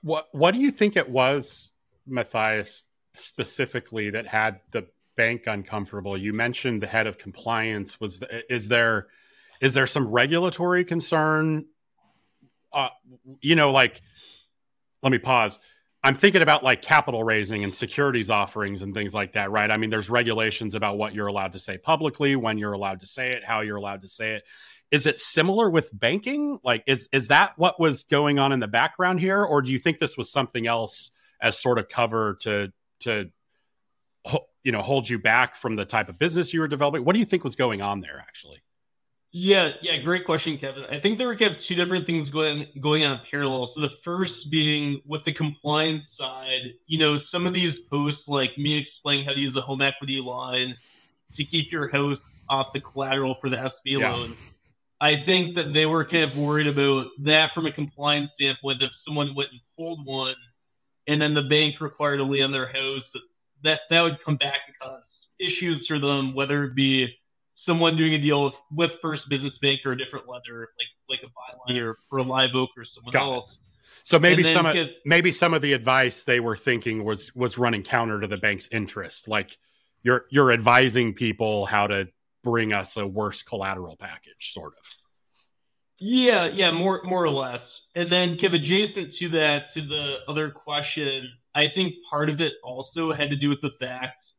What 0.03 0.27
What 0.31 0.53
do 0.53 0.61
you 0.61 0.71
think 0.71 0.95
it 0.95 1.09
was, 1.09 1.71
Matthias, 2.05 2.83
specifically 3.13 4.11
that 4.11 4.27
had 4.27 4.61
the 4.71 4.87
bank 5.17 5.47
uncomfortable? 5.47 6.17
You 6.17 6.33
mentioned 6.33 6.81
the 6.81 6.87
head 6.87 7.07
of 7.07 7.17
compliance. 7.17 7.99
Was 7.99 8.19
the, 8.19 8.53
is 8.53 8.67
there 8.67 9.07
is 9.59 9.73
there 9.73 9.87
some 9.87 10.07
regulatory 10.07 10.85
concern? 10.85 11.65
Uh, 12.71 12.89
you 13.41 13.55
know, 13.55 13.71
like 13.71 14.01
let 15.01 15.11
me 15.11 15.17
pause. 15.17 15.59
I'm 16.01 16.15
thinking 16.15 16.41
about 16.41 16.63
like 16.63 16.81
capital 16.81 17.23
raising 17.23 17.63
and 17.63 17.73
securities 17.73 18.29
offerings 18.29 18.81
and 18.81 18.93
things 18.93 19.13
like 19.13 19.33
that, 19.33 19.51
right? 19.51 19.69
I 19.69 19.77
mean, 19.77 19.89
there's 19.89 20.09
regulations 20.09 20.73
about 20.73 20.97
what 20.97 21.13
you're 21.13 21.27
allowed 21.27 21.53
to 21.53 21.59
say 21.59 21.77
publicly, 21.77 22.37
when 22.37 22.57
you're 22.57 22.71
allowed 22.71 23.01
to 23.01 23.05
say 23.05 23.31
it, 23.31 23.43
how 23.43 23.61
you're 23.61 23.75
allowed 23.75 24.03
to 24.03 24.07
say 24.07 24.35
it. 24.35 24.43
Is 24.91 25.05
it 25.05 25.19
similar 25.19 25.69
with 25.69 25.89
banking? 25.93 26.59
Like, 26.63 26.83
is 26.87 27.09
is 27.11 27.27
that 27.27 27.57
what 27.57 27.79
was 27.79 28.03
going 28.03 28.39
on 28.39 28.53
in 28.53 28.59
the 28.59 28.67
background 28.67 29.19
here, 29.19 29.43
or 29.43 29.61
do 29.61 29.71
you 29.71 29.79
think 29.79 29.99
this 29.99 30.17
was 30.17 30.31
something 30.31 30.67
else 30.67 31.11
as 31.41 31.59
sort 31.61 31.79
of 31.79 31.87
cover 31.89 32.37
to 32.41 32.71
to 33.01 33.29
you 34.63 34.71
know 34.71 34.81
hold 34.81 35.07
you 35.07 35.19
back 35.19 35.55
from 35.55 35.75
the 35.75 35.85
type 35.85 36.09
of 36.09 36.17
business 36.17 36.53
you 36.53 36.61
were 36.61 36.67
developing? 36.67 37.03
What 37.03 37.13
do 37.13 37.19
you 37.19 37.25
think 37.25 37.43
was 37.43 37.55
going 37.55 37.81
on 37.81 37.99
there, 37.99 38.23
actually? 38.25 38.63
Yes, 39.31 39.77
yeah, 39.81 39.97
great 39.97 40.25
question, 40.25 40.57
Kevin. 40.57 40.85
I 40.89 40.99
think 40.99 41.19
there 41.19 41.27
were 41.27 41.35
kind 41.35 41.51
of 41.51 41.57
two 41.57 41.75
different 41.75 42.07
things 42.07 42.31
going 42.31 42.65
going 42.81 43.05
on 43.05 43.13
in 43.13 43.19
parallel. 43.19 43.67
So 43.67 43.81
the 43.81 43.89
first 43.89 44.49
being 44.49 45.01
with 45.05 45.23
the 45.23 45.31
compliance 45.31 46.03
side, 46.17 46.73
you 46.87 46.97
know, 46.97 47.19
some 47.19 47.45
of 47.45 47.53
these 47.53 47.79
posts 47.79 48.27
like 48.27 48.57
me 48.57 48.75
explaining 48.75 49.25
how 49.25 49.33
to 49.33 49.39
use 49.39 49.55
a 49.55 49.61
home 49.61 49.83
equity 49.83 50.19
line 50.19 50.75
to 51.35 51.43
keep 51.43 51.71
your 51.71 51.87
house 51.89 52.19
off 52.49 52.73
the 52.73 52.81
collateral 52.81 53.35
for 53.35 53.49
the 53.49 53.57
SB 53.57 53.99
yeah. 53.99 54.11
loan. 54.11 54.35
I 54.99 55.21
think 55.21 55.55
that 55.55 55.73
they 55.73 55.85
were 55.85 56.03
kind 56.05 56.23
of 56.23 56.35
worried 56.35 56.67
about 56.67 57.07
that 57.19 57.51
from 57.51 57.67
a 57.67 57.71
compliance 57.71 58.31
standpoint. 58.33 58.81
If 58.81 58.95
someone 58.95 59.35
went 59.35 59.51
and 59.51 59.61
pulled 59.77 60.05
one, 60.05 60.33
and 61.05 61.21
then 61.21 61.35
the 61.35 61.43
bank 61.43 61.81
required 61.81 62.17
to 62.17 62.23
lay 62.23 62.41
on 62.41 62.51
their 62.51 62.67
house, 62.67 63.11
that 63.63 63.79
that 63.89 64.01
would 64.01 64.23
come 64.23 64.37
back 64.37 64.57
and 64.67 64.75
cause 64.79 65.03
issues 65.39 65.87
for 65.87 65.99
them, 65.99 66.33
whether 66.33 66.65
it 66.65 66.75
be 66.75 67.15
someone 67.59 67.97
doing 67.97 68.13
a 68.13 68.17
deal 68.17 68.45
with, 68.45 68.57
with 68.71 68.91
First 69.01 69.27
Business 69.27 69.53
Bank 69.61 69.81
or 69.85 69.91
a 69.91 69.97
different 69.97 70.29
lender, 70.29 70.69
like 70.79 71.21
like 71.21 71.29
a 71.29 71.71
Byline 71.71 71.81
or, 71.83 71.97
or 72.11 72.19
a 72.19 72.23
Live 72.23 72.51
Oak 72.55 72.69
or 72.77 72.85
someone 72.85 73.11
Got 73.11 73.33
else. 73.33 73.53
It. 73.53 73.59
So 74.05 74.17
maybe 74.17 74.43
some 74.43 74.65
of, 74.65 74.77
maybe 75.05 75.31
some 75.31 75.53
of 75.53 75.61
the 75.61 75.73
advice 75.73 76.23
they 76.23 76.39
were 76.39 76.55
thinking 76.55 77.03
was 77.03 77.35
was 77.35 77.57
running 77.57 77.83
counter 77.83 78.19
to 78.21 78.27
the 78.27 78.37
bank's 78.37 78.69
interest. 78.71 79.27
Like 79.27 79.57
you're 80.03 80.25
you're 80.29 80.51
advising 80.51 81.13
people 81.13 81.65
how 81.65 81.87
to 81.87 82.07
bring 82.43 82.71
us 82.71 82.95
a 82.95 83.05
worse 83.05 83.43
collateral 83.43 83.97
package, 83.97 84.53
sort 84.53 84.73
of. 84.79 84.85
Yeah, 85.99 86.45
yeah, 86.45 86.71
more 86.71 87.01
more 87.03 87.23
or 87.23 87.29
less. 87.29 87.81
And 87.93 88.09
then 88.09 88.37
give 88.37 88.53
adjacent 88.53 89.13
to 89.15 89.29
that 89.29 89.73
to 89.73 89.81
the 89.81 90.19
other 90.29 90.49
question, 90.49 91.29
I 91.53 91.67
think 91.67 91.95
part 92.09 92.29
of 92.29 92.39
it 92.39 92.53
also 92.63 93.11
had 93.11 93.31
to 93.31 93.35
do 93.35 93.49
with 93.49 93.59
the 93.59 93.71
fact 93.81 94.33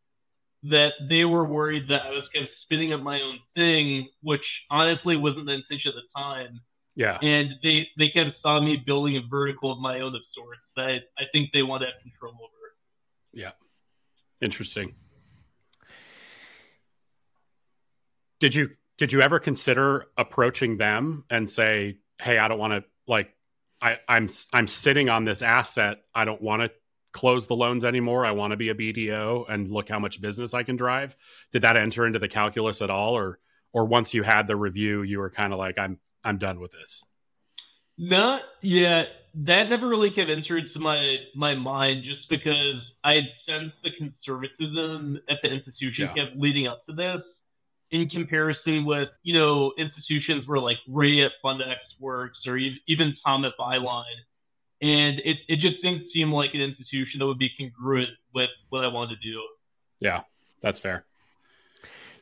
that 0.63 0.93
they 1.09 1.25
were 1.25 1.45
worried 1.45 1.89
that 1.89 2.03
I 2.03 2.11
was 2.11 2.29
kind 2.29 2.45
of 2.45 2.51
spinning 2.51 2.93
up 2.93 3.01
my 3.01 3.21
own 3.21 3.39
thing, 3.57 4.09
which 4.23 4.67
honestly 4.71 5.17
wasn't 5.17 5.47
the 5.47 5.55
intention 5.55 5.91
at 5.91 5.97
the 5.97 6.21
time. 6.21 6.61
Yeah. 6.95 7.19
And 7.23 7.55
they 7.63 7.89
they 7.99 8.11
kind 8.11 8.27
of 8.27 8.35
saw 8.35 8.61
me 8.61 8.77
building 8.77 9.17
a 9.17 9.23
vertical 9.23 9.73
of 9.73 9.79
my 9.79 10.01
own 10.01 10.15
of 10.15 10.23
sorts 10.35 10.61
that 10.77 11.05
I 11.19 11.25
think 11.33 11.53
they 11.53 11.63
want 11.63 11.83
to 11.83 11.87
have 11.87 12.01
control 12.03 12.35
over. 12.35 12.51
Yeah. 13.33 13.53
Interesting. 14.41 14.95
Did 18.39 18.55
you 18.55 18.71
did 18.99 19.13
you 19.13 19.23
ever 19.23 19.39
consider 19.39 20.07
approaching 20.17 20.77
them 20.77 21.25
and 21.31 21.49
say, 21.49 21.99
"Hey, 22.21 22.39
I 22.39 22.49
don't 22.49 22.59
want 22.59 22.73
to 22.73 22.85
like 23.07 23.35
I 23.81 23.99
I'm 24.09 24.29
I'm 24.53 24.69
sitting 24.69 25.09
on 25.09 25.25
this 25.25 25.43
asset. 25.43 26.03
I 26.15 26.25
don't 26.25 26.43
want 26.43 26.63
to 26.63 26.71
close 27.13 27.47
the 27.47 27.57
loans 27.57 27.85
anymore. 27.85 28.25
I 28.25 28.33
want 28.33 28.53
to 28.53 28.57
be 28.57 28.69
a 28.69 28.75
BDO 28.75 29.49
and 29.49 29.71
look 29.71 29.89
how 29.89 29.99
much 29.99 30.21
business 30.21 30.55
I 30.55 30.63
can 30.63 30.77
drive. 30.77 31.17
Did 31.53 31.63
that 31.63 31.77
enter 31.77 32.07
into 32.07 32.19
the 32.19 32.29
calculus 32.29 32.83
at 32.83 32.91
all 32.91 33.17
or 33.17 33.39
or 33.73 33.85
once 33.85 34.13
you 34.13 34.23
had 34.23 34.47
the 34.47 34.57
review 34.57 35.03
you 35.03 35.19
were 35.19 35.31
kind 35.31 35.53
of 35.53 35.59
like 35.59 35.79
I'm 35.79 35.99
I'm 36.25 36.39
done 36.39 36.61
with 36.61 36.73
this? 36.73 37.05
Not 37.99 38.43
yet. 38.63 39.09
That 39.35 39.71
never 39.71 39.87
really 39.87 40.11
kept 40.11 40.31
entered 40.31 40.67
to 40.69 40.81
my 40.81 41.17
my 41.37 41.55
mind 41.55 42.03
just 42.03 42.29
because 42.29 42.93
I 43.05 43.15
had 43.15 43.29
sensed 43.47 43.77
the 43.85 43.91
conservatism 43.93 45.21
at 45.29 45.41
the 45.43 45.51
institution 45.53 46.09
yeah. 46.09 46.25
kept 46.25 46.37
leading 46.37 46.67
up 46.67 46.85
to 46.87 46.93
this 46.95 47.23
in 47.91 48.09
comparison 48.09 48.85
with 48.85 49.09
you 49.23 49.35
know 49.35 49.73
institutions 49.77 50.49
where 50.49 50.59
like 50.59 50.79
Ray 50.89 51.21
at 51.21 51.33
FundX 51.45 51.77
works 51.99 52.47
or 52.47 52.57
even 52.57 53.13
Tom 53.13 53.45
at 53.45 53.53
Byline 53.59 54.05
and 54.81 55.21
it, 55.25 55.39
it 55.49 55.57
just 55.57 55.83
didn't 55.83 56.09
seem 56.09 56.33
like 56.33 56.55
an 56.55 56.61
institution 56.61 57.21
that 57.21 57.27
would 57.27 57.39
be 57.39 57.51
congruent 57.59 58.11
with 58.35 58.51
what 58.69 58.85
I 58.85 58.89
wanted 58.89 59.21
to 59.21 59.29
do. 59.29 59.43
Yeah, 60.01 60.23
that's 60.63 60.81
fair. 60.81 61.05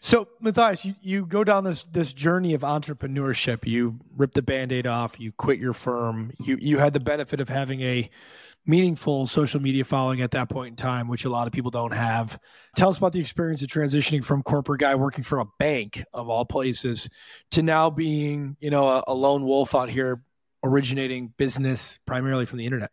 So 0.01 0.29
Matthias, 0.41 0.85
you, 0.85 0.95
you 1.01 1.27
go 1.27 1.43
down 1.43 1.65
this 1.65 1.85
this 1.85 2.13
journey 2.13 2.55
of 2.55 2.63
entrepreneurship. 2.63 3.67
You 3.67 3.99
rip 4.17 4.33
the 4.33 4.43
band-aid 4.43 4.87
off, 4.87 5.19
you 5.19 5.33
quit 5.33 5.59
your 5.59 5.73
firm. 5.73 6.33
You 6.41 6.57
you 6.61 6.79
had 6.79 6.93
the 6.93 7.01
benefit 7.01 7.41
of 7.41 7.49
having 7.49 7.81
a 7.81 8.09
meaningful 8.67 9.27
social 9.27 9.61
media 9.61 9.83
following 9.83 10.21
at 10.21 10.31
that 10.33 10.49
point 10.51 10.73
in 10.73 10.77
time, 10.77 11.09
which 11.09 11.25
a 11.25 11.31
lot 11.31 11.47
of 11.47 11.53
people 11.53 11.71
don't 11.71 11.95
have. 11.95 12.39
Tell 12.77 12.91
us 12.91 12.99
about 12.99 13.13
the 13.13 13.21
experience 13.21 13.63
of 13.63 13.69
transitioning 13.69 14.23
from 14.23 14.43
corporate 14.43 14.81
guy 14.81 14.95
working 14.95 15.25
for 15.25 15.39
a 15.39 15.47
bank 15.59 16.05
of 16.13 16.29
all 16.29 16.45
places 16.45 17.09
to 17.53 17.63
now 17.63 17.89
being, 17.89 18.57
you 18.61 18.71
know, 18.71 18.87
a, 18.87 19.05
a 19.09 19.15
lone 19.15 19.45
wolf 19.45 19.75
out 19.75 19.89
here 19.89 20.23
originating 20.63 21.33
business 21.37 21.99
primarily 22.07 22.45
from 22.45 22.59
the 22.59 22.65
internet. 22.65 22.91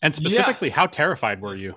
And 0.00 0.14
specifically, 0.14 0.68
yeah. 0.68 0.74
how 0.74 0.86
terrified 0.86 1.40
were 1.40 1.54
you? 1.54 1.76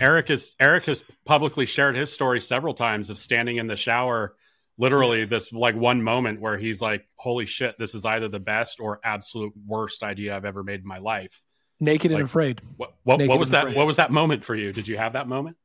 Eric 0.00 0.30
is 0.30 0.54
Eric 0.60 0.84
has 0.86 1.04
publicly 1.24 1.66
shared 1.66 1.96
his 1.96 2.12
story 2.12 2.40
several 2.40 2.74
times 2.74 3.10
of 3.10 3.18
standing 3.18 3.56
in 3.56 3.66
the 3.66 3.76
shower, 3.76 4.34
literally 4.78 5.24
this 5.24 5.52
like 5.52 5.74
one 5.74 6.02
moment 6.02 6.40
where 6.40 6.56
he's 6.56 6.82
like, 6.82 7.06
"Holy 7.16 7.46
shit, 7.46 7.78
this 7.78 7.94
is 7.94 8.04
either 8.04 8.28
the 8.28 8.40
best 8.40 8.80
or 8.80 9.00
absolute 9.04 9.52
worst 9.66 10.02
idea 10.02 10.36
I've 10.36 10.44
ever 10.44 10.62
made 10.62 10.80
in 10.80 10.86
my 10.86 10.98
life." 10.98 11.42
Naked 11.80 12.12
like, 12.12 12.20
and 12.20 12.28
afraid. 12.28 12.60
What, 12.76 12.94
what, 13.04 13.20
what 13.26 13.38
was 13.38 13.50
that? 13.50 13.64
Afraid. 13.64 13.76
What 13.76 13.86
was 13.86 13.96
that 13.96 14.10
moment 14.10 14.44
for 14.44 14.54
you? 14.54 14.72
Did 14.72 14.86
you 14.86 14.96
have 14.96 15.14
that 15.14 15.28
moment? 15.28 15.56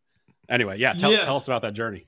Anyway, 0.50 0.80
yeah, 0.80 0.94
tell, 0.94 1.12
yeah. 1.12 1.22
tell 1.22 1.36
us 1.36 1.48
about 1.48 1.62
that 1.62 1.74
journey. 1.74 2.08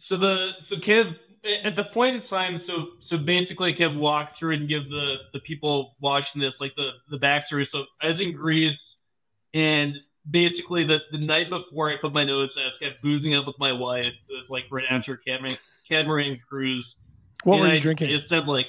So 0.00 0.16
the 0.16 0.50
the 0.70 0.80
kid 0.80 1.18
at 1.64 1.76
the 1.76 1.84
point 1.84 2.16
in 2.16 2.22
time, 2.22 2.60
so 2.60 2.88
so 3.00 3.18
basically, 3.18 3.70
I 3.70 3.72
kept 3.72 3.94
walk 3.94 4.36
through 4.36 4.52
and 4.52 4.68
give 4.68 4.88
the 4.88 5.16
the 5.32 5.40
people 5.40 5.96
watching 6.00 6.40
this 6.40 6.54
like 6.60 6.74
the 6.76 6.90
the 7.10 7.18
backstory. 7.18 7.66
So 7.66 7.84
I 8.00 8.08
was 8.08 8.20
in 8.20 8.32
Greece, 8.32 8.76
and 9.54 9.96
basically 10.30 10.84
the 10.84 11.00
the 11.10 11.18
night 11.18 11.50
before 11.50 11.90
I 11.90 11.96
put 11.96 12.12
my 12.12 12.24
nose, 12.24 12.50
I 12.56 12.84
kept 12.84 13.02
boozing 13.02 13.34
up 13.34 13.46
with 13.46 13.58
my 13.58 13.72
wife, 13.72 14.06
it 14.06 14.14
was 14.28 14.46
like 14.48 14.64
right 14.70 14.84
after 14.88 15.16
catamaran, 15.16 15.56
catamaran 15.88 16.40
cruise. 16.48 16.96
What 17.44 17.54
and 17.54 17.62
were 17.62 17.68
you 17.68 17.74
I, 17.74 17.78
drinking? 17.78 18.10
It 18.10 18.20
said 18.20 18.46
like 18.46 18.66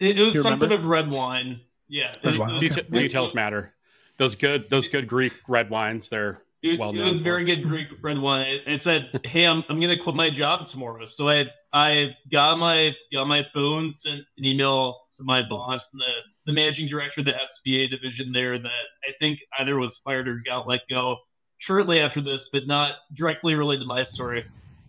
it, 0.00 0.18
it 0.18 0.22
was 0.22 0.42
something 0.42 0.68
remember? 0.68 0.74
of 0.74 0.86
red 0.86 1.10
wine. 1.10 1.60
Yeah, 1.88 2.12
red 2.24 2.38
wine. 2.38 2.54
Okay. 2.56 2.82
details 2.90 3.34
matter. 3.34 3.72
Those 4.18 4.34
good 4.34 4.70
those 4.70 4.88
good 4.88 5.06
Greek 5.06 5.32
red 5.48 5.70
wines. 5.70 6.08
They're 6.08 6.42
it, 6.74 6.78
well 6.78 6.96
it 6.96 7.12
was 7.12 7.22
very 7.22 7.44
good 7.44 7.64
Greek 7.64 7.88
red 8.02 8.18
wine. 8.18 8.60
It 8.66 8.82
said, 8.82 9.10
"Hey, 9.24 9.46
I'm 9.46 9.64
I'm 9.68 9.80
gonna 9.80 9.96
quit 9.96 10.14
my 10.14 10.30
job 10.30 10.68
tomorrow." 10.68 11.06
So 11.06 11.28
I 11.28 11.46
I 11.72 12.16
got 12.30 12.58
my 12.58 12.94
got 13.12 13.26
my 13.26 13.46
phone, 13.54 13.94
sent 14.04 14.22
an 14.38 14.44
email 14.44 14.98
to 15.18 15.24
my 15.24 15.42
boss, 15.42 15.86
the 15.92 16.12
the 16.46 16.52
managing 16.52 16.86
director 16.88 17.20
of 17.20 17.26
the 17.26 17.34
SBA 17.34 17.90
division 17.90 18.32
there, 18.32 18.58
that 18.58 18.70
I 18.70 19.12
think 19.20 19.40
either 19.58 19.76
was 19.76 20.00
fired 20.04 20.28
or 20.28 20.42
got 20.46 20.68
let 20.68 20.82
go 20.88 21.18
shortly 21.58 22.00
after 22.00 22.20
this, 22.20 22.46
but 22.52 22.66
not 22.66 22.94
directly 23.14 23.54
related 23.54 23.80
to 23.80 23.86
my 23.86 24.02
story. 24.02 24.44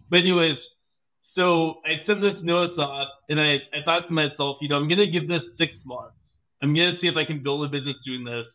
But 0.09 0.19
anyways, 0.19 0.67
so 1.23 1.81
I 1.85 2.03
sent 2.03 2.21
this 2.21 2.43
notes 2.43 2.77
off, 2.77 3.09
and 3.29 3.39
I 3.39 3.61
I 3.73 3.81
thought 3.83 4.07
to 4.07 4.13
myself, 4.13 4.57
you 4.61 4.69
know, 4.69 4.77
I'm 4.77 4.87
gonna 4.87 5.07
give 5.07 5.27
this 5.27 5.49
six 5.57 5.79
months. 5.85 6.15
I'm 6.61 6.73
gonna 6.73 6.93
see 6.93 7.07
if 7.07 7.17
I 7.17 7.25
can 7.25 7.39
build 7.39 7.63
a 7.65 7.69
business 7.69 7.97
doing 8.05 8.23
this. 8.23 8.47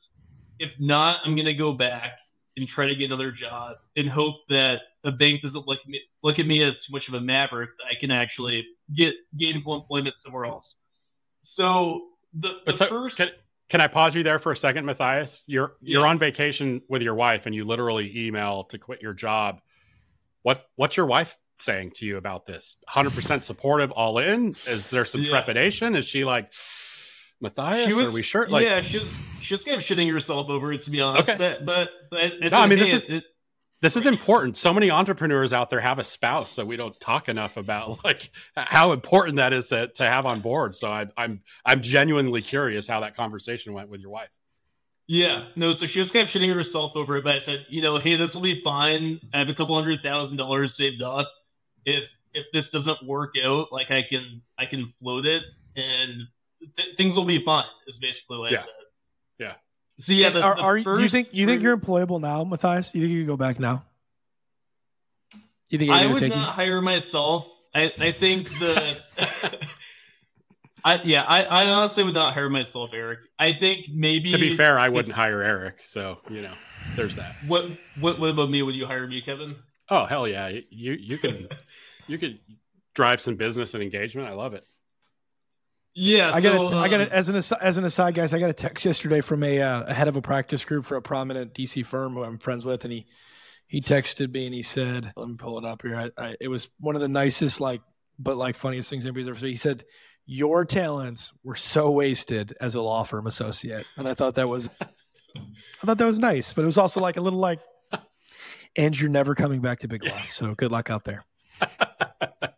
If 0.59 0.71
not, 0.79 1.21
I'm 1.25 1.37
gonna 1.37 1.55
go 1.55 1.73
back 1.73 2.19
and 2.56 2.68
try 2.68 2.87
to 2.87 2.94
get 2.94 3.06
another 3.06 3.32
job 3.32 3.76
and 3.97 4.09
hope 4.09 4.37
that 4.49 4.82
the 5.02 5.12
bank 5.12 5.42
doesn't 5.42 5.66
look 5.66 5.87
me, 5.87 6.00
look 6.23 6.38
at 6.38 6.47
me 6.47 6.62
as 6.62 6.85
too 6.85 6.92
much 6.92 7.09
of 7.09 7.14
a 7.14 7.21
maverick. 7.21 7.71
I 7.90 7.99
can 7.99 8.11
actually 8.11 8.66
get 8.94 9.14
gainful 9.37 9.75
employment 9.75 10.14
somewhere 10.25 10.44
else. 10.44 10.75
So 11.44 12.02
the, 12.35 12.59
the 12.66 12.76
so, 12.76 12.87
first 12.87 13.16
can, 13.16 13.30
can 13.68 13.80
I 13.80 13.87
pause 13.87 14.14
you 14.14 14.23
there 14.23 14.38
for 14.38 14.52
a 14.52 14.56
second, 14.56 14.85
Matthias? 14.85 15.42
You're 15.47 15.75
you're 15.80 16.06
on 16.06 16.18
vacation 16.18 16.82
with 16.88 17.02
your 17.02 17.14
wife, 17.14 17.47
and 17.47 17.54
you 17.54 17.64
literally 17.64 18.26
email 18.26 18.64
to 18.64 18.78
quit 18.78 19.02
your 19.02 19.14
job. 19.14 19.61
What 20.42 20.66
what's 20.76 20.97
your 20.97 21.06
wife 21.06 21.37
saying 21.59 21.92
to 21.97 22.06
you 22.06 22.16
about 22.16 22.47
this? 22.47 22.76
Hundred 22.87 23.14
percent 23.14 23.44
supportive, 23.44 23.90
all 23.90 24.18
in. 24.18 24.50
Is 24.68 24.90
there 24.90 25.04
some 25.04 25.23
Yeah. 25.23 25.30
trepidation? 25.30 25.97
Is 25.97 26.06
she 26.06 26.25
like 26.25 26.52
Matthias? 27.40 27.94
She 27.94 28.02
are 28.02 28.11
we 28.11 28.23
sure? 28.23 28.47
Like, 28.47 28.64
yeah, 28.64 28.82
she's 28.82 29.04
she's 29.42 29.58
kind 29.62 29.76
of 29.76 29.82
shitting 29.82 30.06
yourself 30.06 30.49
over 30.49 30.72
it 30.72 30.82
to 30.84 30.90
be 30.90 31.00
honest. 31.00 31.28
Okay. 31.28 31.37
But 31.38 31.64
but, 31.66 31.90
but 32.40 32.50
No, 32.52 32.58
I 32.61 32.66
mean, 32.66 32.78
this 32.78 32.92
is- 32.94 33.02
it, 33.02 33.25
this 33.80 33.96
is 33.96 34.06
important. 34.06 34.56
So 34.56 34.72
many 34.72 34.92
entrepreneurs 34.92 35.52
out 35.52 35.68
there 35.68 35.80
have 35.80 35.99
a 35.99 36.04
spouse 36.04 36.54
that 36.54 36.68
we 36.68 36.76
don't 36.76 36.99
talk 37.00 37.28
enough 37.28 37.56
about, 37.56 38.04
like 38.04 38.30
how 38.56 38.92
important 38.92 39.37
that 39.37 39.52
is 39.52 39.68
to, 39.70 39.88
to 39.96 40.04
have 40.04 40.25
on 40.25 40.40
board. 40.40 40.76
So 40.76 40.88
I, 40.88 41.08
I'm 41.16 41.40
I'm 41.66 41.82
genuinely 41.82 42.42
curious 42.42 42.87
how 42.87 43.00
that 43.00 43.16
conversation 43.16 43.72
went 43.72 43.88
with 43.88 44.00
your 44.00 44.11
wife. 44.11 44.28
Yeah, 45.08 45.46
no, 45.56 45.76
so 45.76 45.88
she 45.88 46.00
was 46.00 46.11
kind 46.12 46.25
of 46.25 46.30
shitting 46.30 46.54
herself 46.54 46.92
over 46.94 47.16
it, 47.16 47.25
but 47.25 47.44
that 47.46 47.58
you 47.70 47.82
know, 47.82 47.99
hey, 47.99 48.14
this 48.14 48.34
will 48.34 48.40
be 48.42 48.62
fine. 48.62 49.20
I 49.34 49.38
have 49.38 49.49
a 49.49 49.54
couple 49.54 49.75
hundred 49.76 50.00
thousand 50.02 50.37
dollars 50.37 50.76
saved 50.76 51.02
up. 51.02 51.28
If 51.84 52.04
if 52.32 52.46
this 52.52 52.68
doesn't 52.70 53.04
work 53.04 53.34
out, 53.44 53.72
like 53.72 53.90
I 53.90 54.02
can 54.02 54.42
I 54.56 54.66
can 54.66 54.92
float 55.02 55.26
it, 55.26 55.42
and 55.75 56.28
th- 56.76 56.96
things 56.96 57.16
will 57.16 57.25
be 57.25 57.44
fine. 57.44 57.64
Is 57.88 57.96
basically 58.00 58.38
what 58.38 58.52
Yeah. 58.52 58.58
I 58.58 58.62
said. 58.62 58.70
Yeah. 59.99 60.04
So 60.04 60.12
yeah, 60.12 60.30
the, 60.30 60.42
are, 60.42 60.56
the 60.56 60.62
are 60.62 60.76
you- 60.78 60.84
do 60.84 60.90
you 60.90 60.96
first 60.96 61.12
think 61.12 61.28
you 61.32 61.46
think 61.46 61.62
you're 61.62 61.76
employable 61.76 62.20
now, 62.20 62.44
Matthias? 62.44 62.94
You 62.94 63.02
think 63.02 63.12
you 63.12 63.20
can 63.20 63.26
go 63.26 63.37
back 63.37 63.61
now? 63.61 63.84
You 65.68 65.78
think 65.78 65.90
I 65.90 65.99
gonna 66.02 66.11
would 66.11 66.18
take 66.18 66.34
you? 66.34 66.40
not 66.40 66.54
hire 66.54 66.80
myself. 66.82 67.46
I 67.75 67.92
I 67.99 68.12
think 68.12 68.49
the. 68.58 69.00
I, 70.84 71.00
yeah, 71.04 71.22
I, 71.22 71.44
I 71.44 71.66
honestly 71.70 72.02
would 72.02 72.14
not 72.14 72.34
hire 72.34 72.50
myself, 72.50 72.90
Eric. 72.92 73.20
I 73.38 73.52
think 73.52 73.87
maybe 73.92 74.32
To 74.32 74.38
be 74.38 74.56
fair, 74.56 74.80
I 74.80 74.88
wouldn't 74.88 75.14
hire 75.14 75.40
Eric, 75.40 75.76
so 75.84 76.18
you 76.28 76.42
know, 76.42 76.54
there's 76.96 77.14
that. 77.14 77.37
What 77.46 77.66
what 78.00 78.18
what 78.18 78.30
about 78.30 78.50
me? 78.50 78.62
Would 78.62 78.75
you 78.75 78.87
hire 78.87 79.06
me, 79.06 79.22
Kevin? 79.22 79.54
Oh 79.88 80.04
hell 80.06 80.26
yeah, 80.26 80.49
you 80.70 80.92
you 80.94 81.18
can 81.18 81.49
you 82.08 82.18
could 82.18 82.40
drive 82.94 83.20
some 83.20 83.37
business 83.37 83.75
and 83.75 83.82
engagement. 83.82 84.28
I 84.28 84.32
love 84.32 84.54
it. 84.54 84.64
Yeah, 85.94 86.32
I 86.32 86.40
got 86.40 86.70
so, 86.70 86.78
I 86.78 86.88
got 86.88 87.02
um, 87.02 87.08
as 87.11 87.28
an 87.28 87.37
as 87.37 87.76
an 87.76 87.84
aside, 87.84 88.14
guys. 88.14 88.32
I 88.32 88.38
got 88.38 88.49
a 88.49 88.54
text 88.54 88.84
yesterday 88.84 89.20
from 89.20 89.42
a, 89.42 89.61
uh, 89.61 89.84
a 89.84 89.94
head 89.94 90.08
of 90.08 90.16
a 90.16 90.22
practice 90.22 90.64
group 90.64 90.87
for 90.87 90.96
a 90.96 91.02
prominent 91.02 91.52
DC 91.52 91.84
firm 91.84 92.14
who 92.14 92.25
I'm 92.25 92.38
friends 92.38 92.64
with, 92.64 92.84
and 92.84 92.92
he 92.92 93.06
he 93.66 93.82
texted 93.82 94.32
me 94.32 94.46
and 94.46 94.54
he 94.54 94.62
said, 94.62 95.12
"Let 95.16 95.28
me 95.28 95.37
pull 95.37 95.58
it 95.58 95.64
up 95.66 95.82
here." 95.82 95.96
I, 95.96 96.11
I, 96.16 96.37
it 96.40 96.49
was 96.49 96.70
one 96.78 96.94
of 96.94 97.02
the 97.02 97.08
nicest, 97.08 97.61
like, 97.61 97.82
but 98.18 98.38
like 98.38 98.56
funniest 98.56 98.88
things 98.88 99.04
anybody's 99.04 99.28
ever 99.28 99.38
said. 99.38 99.49
He 99.50 99.56
said, 99.56 99.84
"Your 100.25 100.64
talents 100.64 101.32
were 101.44 101.56
so 101.56 101.90
wasted 101.90 102.56
as 102.58 102.75
a 102.75 102.80
law 102.80 103.02
firm 103.02 103.26
associate," 103.26 103.84
and 103.96 104.08
I 104.08 104.14
thought 104.14 104.37
that 104.37 104.49
was, 104.49 104.70
I 105.37 105.87
thought 105.87 105.99
that 105.99 106.06
was 106.06 106.18
nice, 106.18 106.54
but 106.54 106.62
it 106.62 106.66
was 106.66 106.78
also 106.78 107.00
like 107.00 107.18
a 107.18 107.20
little 107.20 107.38
like, 107.38 107.61
and 108.78 108.99
you're 108.99 109.11
never 109.11 109.34
coming 109.34 109.61
back 109.61 109.80
to 109.80 109.88
Big 109.88 110.04
Law, 110.04 110.22
so 110.25 110.54
good 110.54 110.72
luck 110.72 110.88
out 110.88 111.04
there. 111.04 111.25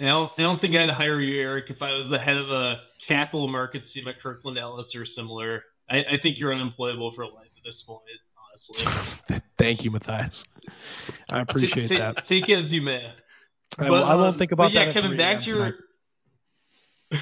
I 0.00 0.04
don't, 0.04 0.32
I 0.38 0.42
don't 0.42 0.60
think 0.60 0.74
I'd 0.74 0.88
hire 0.88 1.20
you, 1.20 1.40
Eric, 1.40 1.68
if 1.68 1.82
I 1.82 1.92
was 1.92 2.10
the 2.10 2.18
head 2.18 2.36
of 2.36 2.48
a 2.50 2.80
capital 3.06 3.48
markets 3.48 3.92
team 3.92 4.08
at 4.08 4.20
Kirkland 4.20 4.58
Ellis 4.58 4.94
or 4.96 5.04
similar. 5.04 5.64
I, 5.90 6.04
I 6.12 6.16
think 6.16 6.38
you're 6.38 6.54
unemployable 6.54 7.12
for 7.12 7.26
life 7.26 7.50
at 7.56 7.64
this 7.64 7.82
point, 7.82 8.00
honestly. 8.52 9.40
Thank 9.58 9.84
you, 9.84 9.90
Matthias. 9.90 10.44
I 11.28 11.40
appreciate 11.40 11.88
Take- 11.88 11.98
that. 11.98 12.26
Take 12.26 12.48
it 12.48 12.64
as 12.64 12.72
you 12.72 12.82
may. 12.82 13.12
I, 13.78 13.86
I 13.86 13.90
won't 13.90 14.34
um, 14.34 14.38
think 14.38 14.52
about 14.52 14.64
but 14.64 14.72
yeah, 14.72 14.80
that. 14.86 14.88
at 14.88 14.94
Kevin. 14.94 15.10
3 15.10 15.18
Back 15.18 15.40
to 15.40 15.50
your. 15.50 15.74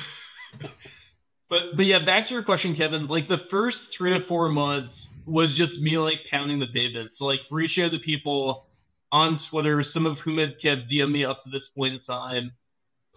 but 1.48 1.76
but 1.76 1.84
yeah, 1.84 1.98
back 1.98 2.26
to 2.26 2.34
your 2.34 2.42
question, 2.42 2.74
Kevin. 2.74 3.06
Like 3.06 3.28
the 3.28 3.38
first 3.38 3.92
three 3.92 4.12
to 4.12 4.20
four 4.20 4.48
months 4.48 4.94
was 5.26 5.52
just 5.52 5.74
me 5.80 5.98
like 5.98 6.20
pounding 6.30 6.58
the 6.58 6.66
pavement. 6.66 7.10
So 7.14 7.26
like 7.26 7.40
reaching 7.50 7.84
out 7.84 7.92
to 7.92 7.98
people 7.98 8.66
on 9.12 9.36
Twitter, 9.36 9.82
some 9.82 10.06
of 10.06 10.20
whom 10.20 10.38
have, 10.38 10.58
kept 10.58 10.88
DM 10.88 11.12
me 11.12 11.24
up 11.24 11.44
to 11.44 11.50
this 11.50 11.68
point 11.68 11.94
in 11.94 12.00
time, 12.00 12.52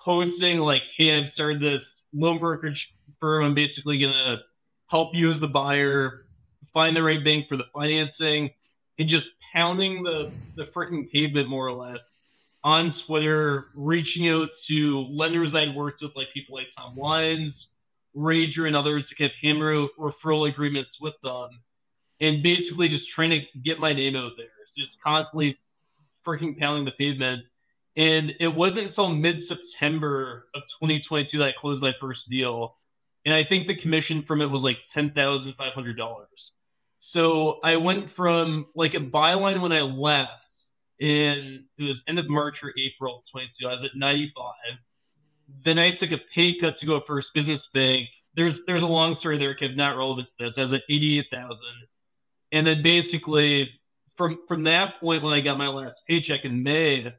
posting 0.03 0.59
like, 0.59 0.83
"Hey, 0.97 1.17
I've 1.17 1.31
started 1.31 1.61
this 1.61 1.81
loan 2.13 2.39
brokerage 2.39 2.93
firm. 3.19 3.43
I'm 3.43 3.53
basically 3.53 3.99
gonna 3.99 4.41
help 4.87 5.15
you 5.15 5.31
as 5.31 5.39
the 5.39 5.47
buyer 5.47 6.25
find 6.73 6.95
the 6.95 7.03
right 7.03 7.23
bank 7.23 7.47
for 7.47 7.57
the 7.57 7.67
financing," 7.73 8.51
and 8.97 9.07
just 9.07 9.31
pounding 9.53 10.03
the 10.03 10.31
the 10.55 10.63
freaking 10.63 11.09
pavement 11.11 11.47
more 11.49 11.67
or 11.67 11.73
less 11.73 11.99
on 12.63 12.91
Twitter, 12.91 13.69
reaching 13.73 14.27
out 14.29 14.49
to 14.67 14.99
lenders 14.99 15.53
I'd 15.55 15.75
worked 15.75 16.01
with, 16.01 16.15
like 16.15 16.31
people 16.33 16.55
like 16.55 16.67
Tom 16.77 16.95
Lyons, 16.95 17.67
Rager, 18.15 18.67
and 18.67 18.75
others 18.75 19.09
to 19.09 19.15
get 19.15 19.31
hammer 19.41 19.87
referral 19.97 20.47
agreements 20.47 20.99
with 21.01 21.19
them, 21.23 21.49
and 22.19 22.43
basically 22.43 22.87
just 22.87 23.09
trying 23.09 23.31
to 23.31 23.41
get 23.63 23.79
my 23.79 23.93
name 23.93 24.15
out 24.15 24.33
there, 24.37 24.47
just 24.77 25.01
constantly 25.01 25.57
freaking 26.25 26.57
pounding 26.57 26.85
the 26.85 26.91
pavement. 26.91 27.43
And 27.97 28.35
it 28.39 28.55
wasn't 28.55 28.87
until 28.87 29.09
mid 29.09 29.43
September 29.43 30.47
of 30.55 30.63
2022 30.79 31.37
that 31.39 31.49
I 31.49 31.51
closed 31.51 31.81
my 31.81 31.93
first 31.99 32.29
deal. 32.29 32.77
And 33.25 33.33
I 33.33 33.43
think 33.43 33.67
the 33.67 33.75
commission 33.75 34.23
from 34.23 34.41
it 34.41 34.49
was 34.49 34.61
like 34.61 34.77
$10,500. 34.95 36.25
So 36.99 37.59
I 37.63 37.77
went 37.77 38.09
from 38.09 38.67
like 38.75 38.93
a 38.93 38.99
byline 38.99 39.61
when 39.61 39.71
I 39.71 39.81
left 39.81 40.31
in 40.99 41.65
it 41.77 41.83
was 41.83 42.03
end 42.07 42.19
of 42.19 42.29
March 42.29 42.63
or 42.63 42.73
April 42.77 43.17
of 43.17 43.23
22. 43.31 43.67
I 43.67 43.75
was 43.75 43.85
at 43.85 43.95
95. 43.95 44.53
Then 45.63 45.79
I 45.79 45.91
took 45.91 46.11
a 46.11 46.19
pay 46.33 46.53
cut 46.53 46.77
to 46.77 46.85
go 46.85 47.01
first 47.01 47.33
business 47.33 47.67
bank. 47.73 48.07
There's 48.35 48.61
there's 48.65 48.83
a 48.83 48.87
long 48.87 49.15
story 49.15 49.37
there, 49.37 49.55
Kev, 49.55 49.75
not 49.75 49.97
relevant 49.97 50.29
to 50.39 50.49
this. 50.49 50.57
I 50.57 50.65
was 50.65 50.73
at 50.73 50.83
88,000. 50.87 51.57
And 52.53 52.67
then 52.67 52.83
basically 52.83 53.71
from 54.15 54.39
from 54.47 54.63
that 54.63 54.99
point 54.99 55.23
when 55.23 55.33
I 55.33 55.41
got 55.41 55.57
my 55.57 55.67
last 55.67 55.95
paycheck 56.07 56.45
in 56.45 56.61
May, 56.63 57.13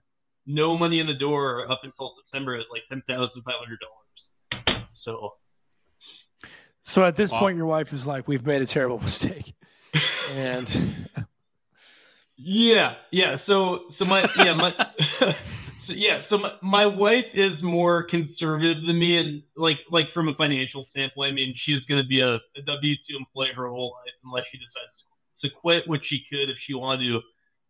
no 0.46 0.76
money 0.76 0.98
in 0.98 1.06
the 1.06 1.14
door 1.14 1.70
up 1.70 1.80
until 1.84 2.14
September 2.24 2.54
at 2.56 2.66
like 2.70 2.82
ten 2.88 3.02
thousand 3.08 3.42
five 3.42 3.54
hundred 3.58 3.78
dollars. 3.80 4.86
So 4.94 5.34
So 6.80 7.04
at 7.04 7.16
this 7.16 7.30
Wow. 7.32 7.38
point, 7.40 7.56
your 7.56 7.66
wife 7.66 7.92
is 7.92 8.06
like, 8.06 8.26
"We've 8.28 8.44
made 8.44 8.62
a 8.62 8.66
terrible 8.66 8.98
mistake," 9.02 9.54
and 10.28 11.08
Yeah, 12.36 12.94
yeah. 13.10 13.36
So, 13.36 13.84
so 13.90 14.04
my 14.04 14.28
yeah 14.36 14.54
my 14.54 14.74
so, 15.12 15.34
yeah. 15.88 16.20
So 16.20 16.38
my, 16.38 16.52
my 16.62 16.86
wife 16.86 17.26
is 17.34 17.62
more 17.62 18.02
conservative 18.02 18.84
than 18.86 18.98
me, 18.98 19.18
and 19.18 19.42
like 19.56 19.78
like 19.90 20.10
from 20.10 20.28
a 20.28 20.34
financial 20.34 20.86
standpoint, 20.90 21.32
I 21.32 21.34
mean, 21.34 21.54
she's 21.54 21.80
going 21.80 22.02
to 22.02 22.08
be 22.08 22.20
a, 22.20 22.34
a 22.56 22.62
W 22.66 22.94
two 22.96 23.16
employee 23.16 23.52
her 23.54 23.68
whole 23.68 23.94
life 24.04 24.14
unless 24.24 24.44
she 24.50 24.58
decides 24.58 25.04
to 25.42 25.50
quit, 25.50 25.86
which 25.86 26.04
she 26.06 26.24
could 26.30 26.50
if 26.50 26.58
she 26.58 26.74
wanted 26.74 27.04
to. 27.06 27.20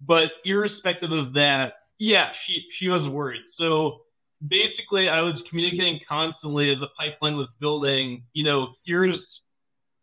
But 0.00 0.32
irrespective 0.44 1.12
of 1.12 1.34
that, 1.34 1.74
yeah, 2.02 2.32
she 2.32 2.66
she 2.70 2.88
was 2.88 3.08
worried. 3.08 3.42
So 3.48 4.00
basically, 4.44 5.08
I 5.08 5.22
was 5.22 5.40
communicating 5.40 6.00
constantly 6.08 6.72
as 6.72 6.80
the 6.80 6.88
pipeline 6.98 7.36
was 7.36 7.46
building. 7.60 8.24
You 8.32 8.42
know, 8.42 8.74
here's 8.84 9.42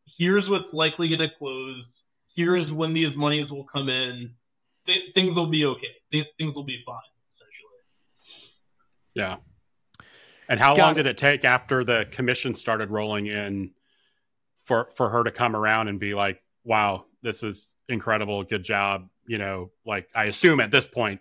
here's 0.05 0.49
what's 0.49 0.73
likely 0.73 1.09
going 1.09 1.19
to 1.19 1.29
close. 1.37 1.83
Here's 2.33 2.71
when 2.71 2.93
these 2.93 3.17
monies 3.17 3.51
will 3.51 3.65
come 3.65 3.89
in 3.89 4.33
th- 4.85 5.13
things 5.13 5.35
will 5.35 5.47
be 5.47 5.65
okay. 5.65 5.93
Th- 6.13 6.25
things 6.37 6.55
will 6.55 6.63
be 6.63 6.81
fine. 6.85 6.95
Essentially, 7.35 8.53
Yeah. 9.13 9.35
And 10.47 10.57
how 10.57 10.75
Got 10.75 10.81
long 10.81 10.91
it. 10.93 10.95
did 11.03 11.05
it 11.07 11.17
take 11.17 11.43
after 11.43 11.83
the 11.83 12.07
commission 12.09 12.55
started 12.55 12.91
rolling 12.91 13.27
in 13.27 13.71
for 14.63 14.89
for 14.95 15.09
her 15.09 15.25
to 15.25 15.31
come 15.31 15.53
around 15.53 15.89
and 15.89 15.99
be 15.99 16.13
like, 16.13 16.41
"Wow, 16.63 17.07
this 17.21 17.43
is 17.43 17.75
incredible. 17.89 18.45
Good 18.45 18.63
job." 18.63 19.09
You 19.27 19.37
know, 19.37 19.71
like 19.85 20.07
I 20.15 20.23
assume 20.25 20.61
at 20.61 20.71
this 20.71 20.87
point 20.87 21.19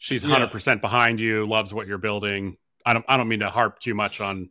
she's 0.00 0.24
Yeah. 0.24 0.30
100% 0.36 0.80
behind 0.80 1.20
you, 1.20 1.46
loves 1.46 1.72
what 1.72 1.86
you're 1.86 1.98
building. 1.98 2.56
I 2.84 2.92
don't 2.94 3.04
I 3.08 3.16
don't 3.16 3.28
mean 3.28 3.40
to 3.40 3.50
harp 3.50 3.78
too 3.78 3.94
much 3.94 4.20
on 4.20 4.50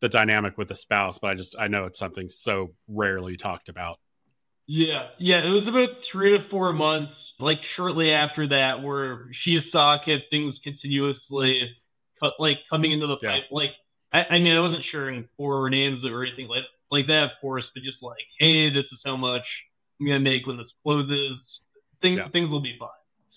the 0.00 0.08
dynamic 0.08 0.58
with 0.58 0.66
the 0.68 0.74
spouse, 0.74 1.18
but 1.18 1.28
I 1.30 1.34
just 1.34 1.54
I 1.58 1.68
know 1.68 1.84
it's 1.84 1.98
something 1.98 2.28
so 2.28 2.74
rarely 2.88 3.36
talked 3.36 3.68
about. 3.68 3.98
yeah, 4.66 5.08
yeah. 5.18 5.44
It 5.44 5.50
was 5.50 5.68
about 5.68 6.04
three 6.04 6.30
to 6.36 6.42
four 6.42 6.72
months, 6.72 7.12
like 7.38 7.62
shortly 7.62 8.10
after 8.12 8.46
that, 8.48 8.82
where 8.82 9.28
she 9.32 9.60
saw 9.60 9.98
kept 9.98 10.30
things 10.30 10.58
continuously, 10.58 11.76
cut 12.18 12.34
like 12.38 12.60
coming 12.70 12.92
into 12.92 13.06
the 13.06 13.18
Yeah. 13.22 13.32
pipe. 13.32 13.44
Like, 13.50 13.70
I, 14.12 14.26
I 14.30 14.38
mean, 14.38 14.56
I 14.56 14.60
wasn't 14.60 14.82
sharing 14.84 15.28
four 15.36 15.68
names 15.70 16.04
or 16.06 16.24
anything 16.24 16.48
like 16.48 16.64
like 16.90 17.06
that, 17.06 17.24
of 17.30 17.40
course, 17.40 17.70
but 17.72 17.82
just 17.82 18.02
like, 18.02 18.24
hey, 18.38 18.70
this 18.70 18.86
is 18.92 19.02
how 19.04 19.16
much 19.16 19.66
I'm 20.00 20.06
gonna 20.06 20.20
make 20.20 20.46
when 20.46 20.56
this 20.56 20.74
closes. 20.82 21.60
Things 22.00 22.16
Yeah. 22.18 22.28
things 22.28 22.48
will 22.48 22.60
be 22.60 22.76
fine. 22.78 22.88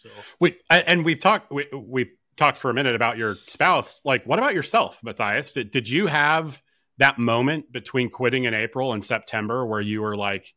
So. 0.04 0.10
We 0.40 0.60
and 0.70 1.06
we've 1.06 1.20
talked 1.20 1.52
we, 1.52 1.68
we've 1.74 2.12
talked 2.36 2.58
for 2.58 2.70
a 2.70 2.74
minute 2.74 2.96
about 2.96 3.18
your 3.18 3.38
spouse. 3.46 4.02
Like, 4.06 4.26
what 4.26 4.40
about 4.40 4.54
yourself, 4.54 5.00
Matthias? 5.04 5.54
Did, 5.54 5.72
did 5.72 5.88
you 5.88 6.08
have 6.08 6.62
that 6.98 7.20
moment 7.20 7.72
between 7.72 8.10
quitting 8.10 8.46
in 8.46 8.54
April 8.54 8.94
and 8.94 9.04
September 9.04 9.66
where 9.66 9.82
you 9.82 10.02
were 10.02 10.16
like, 10.16 10.54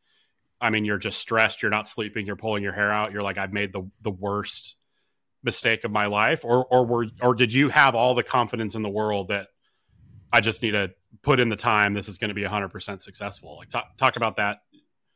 I 0.60 0.70
mean, 0.70 0.84
you're 0.84 0.98
just 0.98 1.18
stressed, 1.18 1.62
you're 1.62 1.70
not 1.70 1.88
sleeping, 1.88 2.26
you're 2.26 2.36
pulling 2.36 2.62
your 2.62 2.72
hair 2.72 2.90
out, 2.90 3.12
you're 3.12 3.22
like, 3.22 3.38
I've 3.38 3.52
made 3.52 3.72
the 3.72 3.90
the 4.02 4.10
worst 4.10 4.76
mistake 5.42 5.84
of 5.84 5.90
my 5.90 6.06
life, 6.06 6.44
or 6.44 6.66
or 6.66 6.86
were 6.86 7.06
or 7.20 7.34
did 7.34 7.52
you 7.52 7.68
have 7.68 7.94
all 7.94 8.14
the 8.14 8.22
confidence 8.22 8.74
in 8.74 8.82
the 8.82 8.90
world 8.90 9.28
that 9.28 9.48
I 10.32 10.40
just 10.40 10.62
need 10.62 10.72
to 10.72 10.92
put 11.22 11.40
in 11.40 11.48
the 11.48 11.56
time, 11.56 11.94
this 11.94 12.08
is 12.08 12.18
going 12.18 12.28
to 12.28 12.34
be 12.34 12.42
100% 12.42 13.02
successful. 13.02 13.56
Like 13.56 13.70
talk, 13.70 13.96
talk 13.96 14.16
about 14.16 14.36
that. 14.36 14.60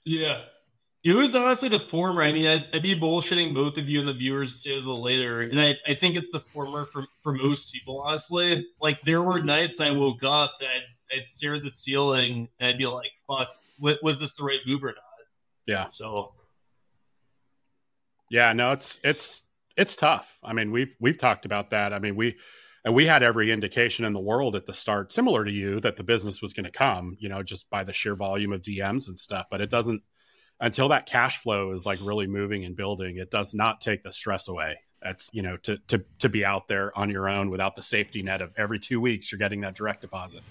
Yeah. 0.05 0.43
It 1.03 1.15
was 1.15 1.35
honestly 1.35 1.71
the 1.71 1.81
former. 1.81 2.23
I 2.23 2.33
mean, 2.33 2.47
I'd, 2.47 2.67
I'd, 2.75 2.83
be 2.83 2.95
bullshitting 2.95 3.55
both 3.55 3.79
of 3.79 3.89
you 3.89 4.01
and 4.01 4.09
the 4.09 4.13
viewers 4.13 4.59
a 4.67 4.71
little 4.71 5.03
later. 5.03 5.41
And 5.41 5.59
I, 5.59 5.77
I 5.87 5.95
think 5.95 6.17
it's 6.17 6.31
the 6.31 6.41
former 6.41 6.85
for, 6.85 7.07
for 7.23 7.33
most 7.33 7.73
people, 7.73 8.01
honestly. 8.01 8.67
Like, 8.83 9.01
there 9.03 9.23
were 9.23 9.43
nights 9.43 9.81
I 9.81 9.93
woke 9.93 10.23
up 10.25 10.53
and 10.61 10.69
I'd, 10.69 11.17
I'd 11.17 11.25
stare 11.39 11.55
at 11.55 11.63
the 11.63 11.73
ceiling 11.75 12.49
and 12.59 12.69
I'd 12.69 12.79
be 12.79 12.87
like, 12.87 13.11
fuck, 13.27 13.49
was 13.81 14.19
this 14.19 14.35
the 14.35 14.45
right 14.45 14.61
move 14.67 14.85
or 14.85 14.89
not? 14.89 14.97
Yeah. 15.67 15.87
So. 15.91 16.35
Yeah, 18.31 18.53
no, 18.53 18.73
it's, 18.73 19.01
it's, 19.03 19.45
it's 19.79 19.97
tough. 19.97 20.39
I 20.45 20.53
mean, 20.53 20.71
we've, 20.71 20.95
we've 21.01 21.19
talked 21.19 21.47
about 21.47 21.71
that. 21.71 21.95
I 21.95 21.99
mean, 21.99 22.15
we, 22.15 22.37
and 22.85 22.95
we 22.95 23.07
had 23.07 23.23
every 23.23 23.51
indication 23.51 24.05
in 24.05 24.13
the 24.13 24.21
world 24.21 24.55
at 24.55 24.67
the 24.67 24.73
start, 24.75 25.13
similar 25.13 25.45
to 25.45 25.51
you, 25.51 25.81
that 25.81 25.97
the 25.97 26.05
business 26.05 26.43
was 26.43 26.53
going 26.53 26.65
to 26.65 26.71
come, 26.71 27.17
you 27.19 27.29
know, 27.29 27.43
just 27.43 27.69
by 27.71 27.85
the 27.85 27.93
sheer 27.93 28.15
volume 28.15 28.53
of 28.53 28.63
DMs 28.63 29.09
and 29.09 29.19
stuff. 29.19 29.47
But 29.51 29.61
it 29.61 29.71
doesn't, 29.71 30.03
until 30.61 30.89
that 30.89 31.07
cash 31.07 31.39
flow 31.39 31.73
is 31.73 31.87
like 31.87 31.99
really 32.03 32.27
moving 32.27 32.65
and 32.65 32.77
building, 32.77 33.17
it 33.17 33.31
does 33.31 33.55
not 33.55 33.81
take 33.81 34.03
the 34.03 34.13
stress 34.13 34.49
away. 34.49 34.79
That's 35.03 35.31
you 35.33 35.43
know 35.43 35.57
to 35.59 35.79
to 35.89 36.05
to 36.19 36.29
be 36.29 36.45
out 36.45 36.69
there 36.69 36.97
on 36.97 37.09
your 37.09 37.29
own 37.29 37.51
without 37.51 37.75
the 37.75 37.83
safety 37.83 38.23
net 38.23 38.43
of 38.43 38.53
every 38.57 38.79
two 38.79 39.01
weeks 39.01 39.33
you're 39.33 39.39
getting 39.39 39.63
that 39.63 39.75
direct 39.75 40.03
deposit. 40.03 40.43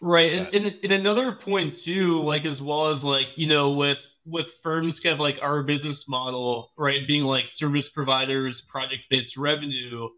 Right, 0.00 0.32
and, 0.32 0.54
and, 0.54 0.78
and 0.84 0.92
another 0.92 1.32
point 1.32 1.78
too, 1.78 2.22
like 2.22 2.44
as 2.44 2.62
well 2.62 2.88
as 2.88 3.02
like 3.02 3.26
you 3.34 3.48
know 3.48 3.72
with 3.72 3.98
with 4.24 4.46
firms 4.62 5.00
kind 5.00 5.14
of 5.14 5.20
like 5.20 5.38
our 5.42 5.62
business 5.62 6.06
model, 6.08 6.72
right, 6.76 7.06
being 7.06 7.24
like 7.24 7.44
service 7.54 7.90
providers, 7.90 8.60
project 8.60 9.02
based 9.10 9.36
revenue. 9.36 10.08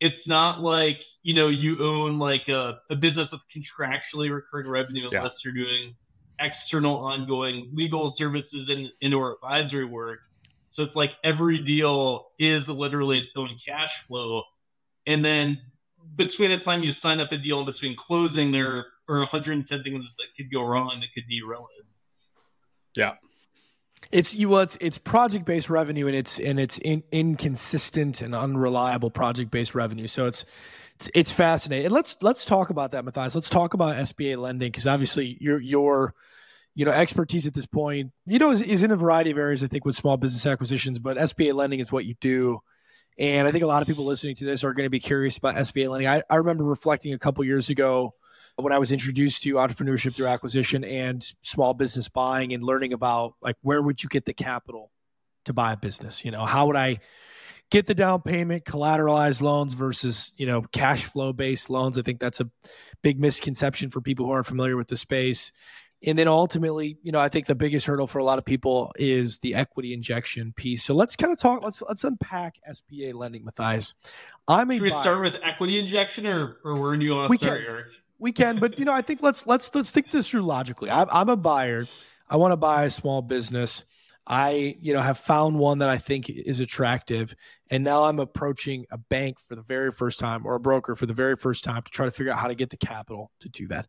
It's 0.00 0.26
not 0.26 0.60
like 0.60 0.98
you 1.22 1.32
know 1.32 1.48
you 1.48 1.78
own 1.82 2.18
like 2.18 2.48
a, 2.48 2.80
a 2.90 2.96
business 2.96 3.32
of 3.32 3.40
contractually 3.54 4.30
recurring 4.30 4.68
revenue 4.68 5.08
yeah. 5.10 5.18
unless 5.18 5.44
you're 5.44 5.54
doing 5.54 5.94
external 6.40 6.96
ongoing 6.96 7.70
legal 7.72 8.14
services 8.16 8.68
and, 8.70 8.90
and 9.02 9.14
or 9.14 9.34
advisory 9.34 9.84
work. 9.84 10.20
So 10.70 10.84
it's 10.84 10.94
like 10.94 11.12
every 11.24 11.58
deal 11.58 12.28
is 12.38 12.68
literally 12.68 13.18
its 13.18 13.32
own 13.36 13.50
cash 13.64 13.96
flow. 14.06 14.42
And 15.06 15.24
then 15.24 15.60
between 16.16 16.50
the 16.50 16.58
time 16.58 16.82
you 16.82 16.92
sign 16.92 17.20
up 17.20 17.32
a 17.32 17.38
deal 17.38 17.64
between 17.64 17.96
closing, 17.96 18.52
there 18.52 18.86
are 19.08 19.18
110 19.18 19.82
things 19.82 20.04
that 20.04 20.26
could 20.36 20.52
go 20.52 20.62
wrong 20.62 21.00
that 21.00 21.08
could 21.14 21.28
derail 21.28 21.66
it. 21.78 21.86
Yeah. 22.94 23.14
It's 24.12 24.34
you 24.34 24.50
well, 24.50 24.60
it's 24.60 24.76
it's 24.80 24.96
project 24.96 25.44
based 25.44 25.68
revenue 25.68 26.06
and 26.06 26.16
it's 26.16 26.38
and 26.38 26.58
it's 26.58 26.78
in, 26.78 27.02
inconsistent 27.12 28.22
and 28.22 28.34
unreliable 28.34 29.10
project 29.10 29.50
based 29.50 29.74
revenue. 29.74 30.06
So 30.06 30.26
it's 30.26 30.44
it's, 30.98 31.10
it's 31.14 31.30
fascinating. 31.30 31.92
Let's 31.92 32.16
let's 32.22 32.44
talk 32.44 32.70
about 32.70 32.90
that, 32.90 33.04
Matthias. 33.04 33.32
Let's 33.36 33.48
talk 33.48 33.72
about 33.72 33.94
SBA 33.94 34.36
lending 34.36 34.72
because 34.72 34.86
obviously 34.86 35.38
your 35.40 35.60
your 35.60 36.12
you 36.74 36.84
know 36.84 36.90
expertise 36.90 37.46
at 37.46 37.54
this 37.54 37.66
point, 37.66 38.10
you 38.26 38.40
know, 38.40 38.50
is, 38.50 38.62
is 38.62 38.82
in 38.82 38.90
a 38.90 38.96
variety 38.96 39.30
of 39.30 39.38
areas. 39.38 39.62
I 39.62 39.68
think 39.68 39.84
with 39.84 39.94
small 39.94 40.16
business 40.16 40.44
acquisitions, 40.44 40.98
but 40.98 41.16
SBA 41.16 41.54
lending 41.54 41.78
is 41.78 41.92
what 41.92 42.04
you 42.04 42.14
do. 42.20 42.58
And 43.16 43.46
I 43.46 43.52
think 43.52 43.62
a 43.62 43.68
lot 43.68 43.80
of 43.80 43.86
people 43.86 44.06
listening 44.06 44.34
to 44.36 44.44
this 44.44 44.64
are 44.64 44.72
going 44.74 44.86
to 44.86 44.90
be 44.90 44.98
curious 44.98 45.36
about 45.36 45.54
SBA 45.54 45.88
lending. 45.88 46.08
I, 46.08 46.22
I 46.28 46.36
remember 46.36 46.64
reflecting 46.64 47.12
a 47.12 47.18
couple 47.18 47.44
years 47.44 47.70
ago 47.70 48.14
when 48.56 48.72
I 48.72 48.78
was 48.78 48.90
introduced 48.90 49.44
to 49.44 49.54
entrepreneurship 49.54 50.16
through 50.16 50.26
acquisition 50.26 50.82
and 50.82 51.22
small 51.42 51.74
business 51.74 52.08
buying 52.08 52.52
and 52.52 52.62
learning 52.62 52.92
about 52.92 53.34
like 53.40 53.56
where 53.62 53.80
would 53.80 54.02
you 54.02 54.08
get 54.08 54.24
the 54.24 54.34
capital 54.34 54.90
to 55.44 55.52
buy 55.52 55.74
a 55.74 55.76
business? 55.76 56.24
You 56.24 56.32
know, 56.32 56.44
how 56.44 56.66
would 56.66 56.76
I 56.76 56.98
get 57.70 57.86
the 57.86 57.94
down 57.94 58.22
payment, 58.22 58.64
collateralized 58.64 59.42
loans 59.42 59.74
versus, 59.74 60.34
you 60.38 60.46
know, 60.46 60.62
cash 60.72 61.04
flow 61.04 61.32
based 61.32 61.68
loans. 61.70 61.98
I 61.98 62.02
think 62.02 62.20
that's 62.20 62.40
a 62.40 62.50
big 63.02 63.20
misconception 63.20 63.90
for 63.90 64.00
people 64.00 64.26
who 64.26 64.32
aren't 64.32 64.46
familiar 64.46 64.76
with 64.76 64.88
the 64.88 64.96
space. 64.96 65.52
And 66.04 66.16
then 66.16 66.28
ultimately, 66.28 66.96
you 67.02 67.10
know, 67.10 67.18
I 67.18 67.28
think 67.28 67.46
the 67.46 67.56
biggest 67.56 67.86
hurdle 67.86 68.06
for 68.06 68.20
a 68.20 68.24
lot 68.24 68.38
of 68.38 68.44
people 68.44 68.92
is 68.96 69.38
the 69.40 69.56
equity 69.56 69.92
injection 69.92 70.52
piece. 70.52 70.84
So 70.84 70.94
let's 70.94 71.16
kind 71.16 71.32
of 71.32 71.40
talk. 71.40 71.62
Let's 71.62 71.82
let's 71.82 72.04
unpack 72.04 72.54
SBA 72.70 73.14
lending, 73.14 73.44
Matthias. 73.44 73.94
I'm 74.46 74.70
a. 74.70 74.74
Should 74.74 74.82
we 74.82 74.90
buyer. 74.90 75.02
start 75.02 75.20
with 75.22 75.38
equity 75.42 75.80
injection, 75.80 76.26
or 76.28 76.58
or 76.62 76.80
where 76.80 76.96
do 76.96 77.04
you 77.04 77.16
want 77.16 77.32
to 77.32 77.38
start, 77.44 77.64
can, 77.64 77.84
We 78.20 78.30
can, 78.30 78.60
but 78.60 78.78
you 78.78 78.84
know, 78.84 78.92
I 78.92 79.02
think 79.02 79.22
let's 79.22 79.44
let's 79.44 79.74
let's 79.74 79.90
think 79.90 80.12
this 80.12 80.28
through 80.28 80.42
logically. 80.42 80.88
I'm, 80.88 81.08
I'm 81.10 81.28
a 81.30 81.36
buyer. 81.36 81.88
I 82.30 82.36
want 82.36 82.52
to 82.52 82.56
buy 82.56 82.84
a 82.84 82.90
small 82.90 83.20
business. 83.20 83.82
I, 84.30 84.76
you 84.82 84.92
know, 84.92 85.00
have 85.00 85.16
found 85.16 85.58
one 85.58 85.78
that 85.78 85.88
I 85.88 85.96
think 85.96 86.28
is 86.28 86.60
attractive. 86.60 87.34
And 87.70 87.82
now 87.82 88.04
I'm 88.04 88.20
approaching 88.20 88.84
a 88.90 88.98
bank 88.98 89.40
for 89.40 89.56
the 89.56 89.62
very 89.62 89.90
first 89.90 90.20
time 90.20 90.44
or 90.44 90.54
a 90.54 90.60
broker 90.60 90.94
for 90.94 91.06
the 91.06 91.14
very 91.14 91.34
first 91.34 91.64
time 91.64 91.82
to 91.82 91.90
try 91.90 92.04
to 92.04 92.10
figure 92.10 92.30
out 92.30 92.38
how 92.38 92.48
to 92.48 92.54
get 92.54 92.68
the 92.68 92.76
capital 92.76 93.32
to 93.40 93.48
do 93.48 93.66
that. 93.68 93.86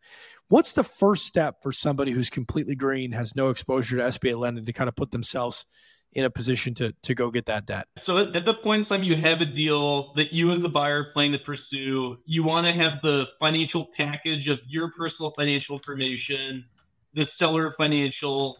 What's 0.47 0.71
the 0.71 0.83
first 0.83 1.25
step 1.25 1.61
for 1.61 1.73
somebody 1.73 2.13
who's 2.13 2.29
completely 2.29 2.75
green, 2.75 3.11
has 3.11 3.35
no 3.35 3.49
exposure 3.49 3.97
to 3.97 4.03
SBA 4.03 4.39
lending 4.39 4.63
to 4.63 4.71
kind 4.71 4.87
of 4.87 4.95
put 4.95 5.11
themselves 5.11 5.65
in 6.13 6.25
a 6.25 6.29
position 6.29 6.73
to 6.73 6.91
to 7.03 7.13
go 7.13 7.29
get 7.29 7.45
that 7.45 7.67
debt. 7.67 7.87
So 8.01 8.17
at 8.17 8.45
the 8.45 8.53
point 8.53 8.79
in 8.79 8.85
time 8.85 9.03
you 9.03 9.15
have 9.17 9.41
a 9.41 9.45
deal 9.45 10.13
that 10.15 10.33
you 10.33 10.51
as 10.51 10.61
the 10.61 10.69
buyer 10.69 11.11
plan 11.13 11.33
to 11.33 11.37
pursue, 11.37 12.17
you 12.25 12.43
want 12.43 12.65
to 12.65 12.71
have 12.71 13.01
the 13.03 13.27
financial 13.39 13.85
package 13.95 14.47
of 14.47 14.59
your 14.67 14.91
personal 14.97 15.31
financial 15.37 15.77
information, 15.77 16.65
the 17.13 17.27
seller 17.27 17.71
financial, 17.73 18.57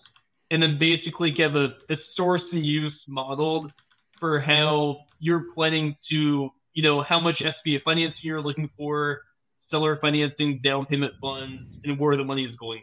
and 0.52 0.64
then 0.64 0.78
basically 0.78 1.32
give 1.32 1.56
a, 1.56 1.76
a 1.90 2.00
source 2.00 2.52
and 2.54 2.66
use 2.66 3.06
modeled 3.08 3.72
for 4.20 4.40
how 4.40 5.02
you're 5.20 5.54
planning 5.54 5.96
to, 6.10 6.50
you 6.74 6.84
know, 6.84 7.02
how 7.02 7.20
much 7.20 7.40
SBA 7.40 7.84
financing 7.84 8.28
you're 8.28 8.42
looking 8.42 8.70
for, 8.78 9.22
seller 9.70 9.98
financing, 9.98 10.60
down 10.62 10.86
payment 10.86 11.14
funds, 11.22 11.78
and 11.86 12.00
where 12.00 12.16
the 12.16 12.26
money 12.26 12.46
is 12.46 12.56
going. 12.56 12.82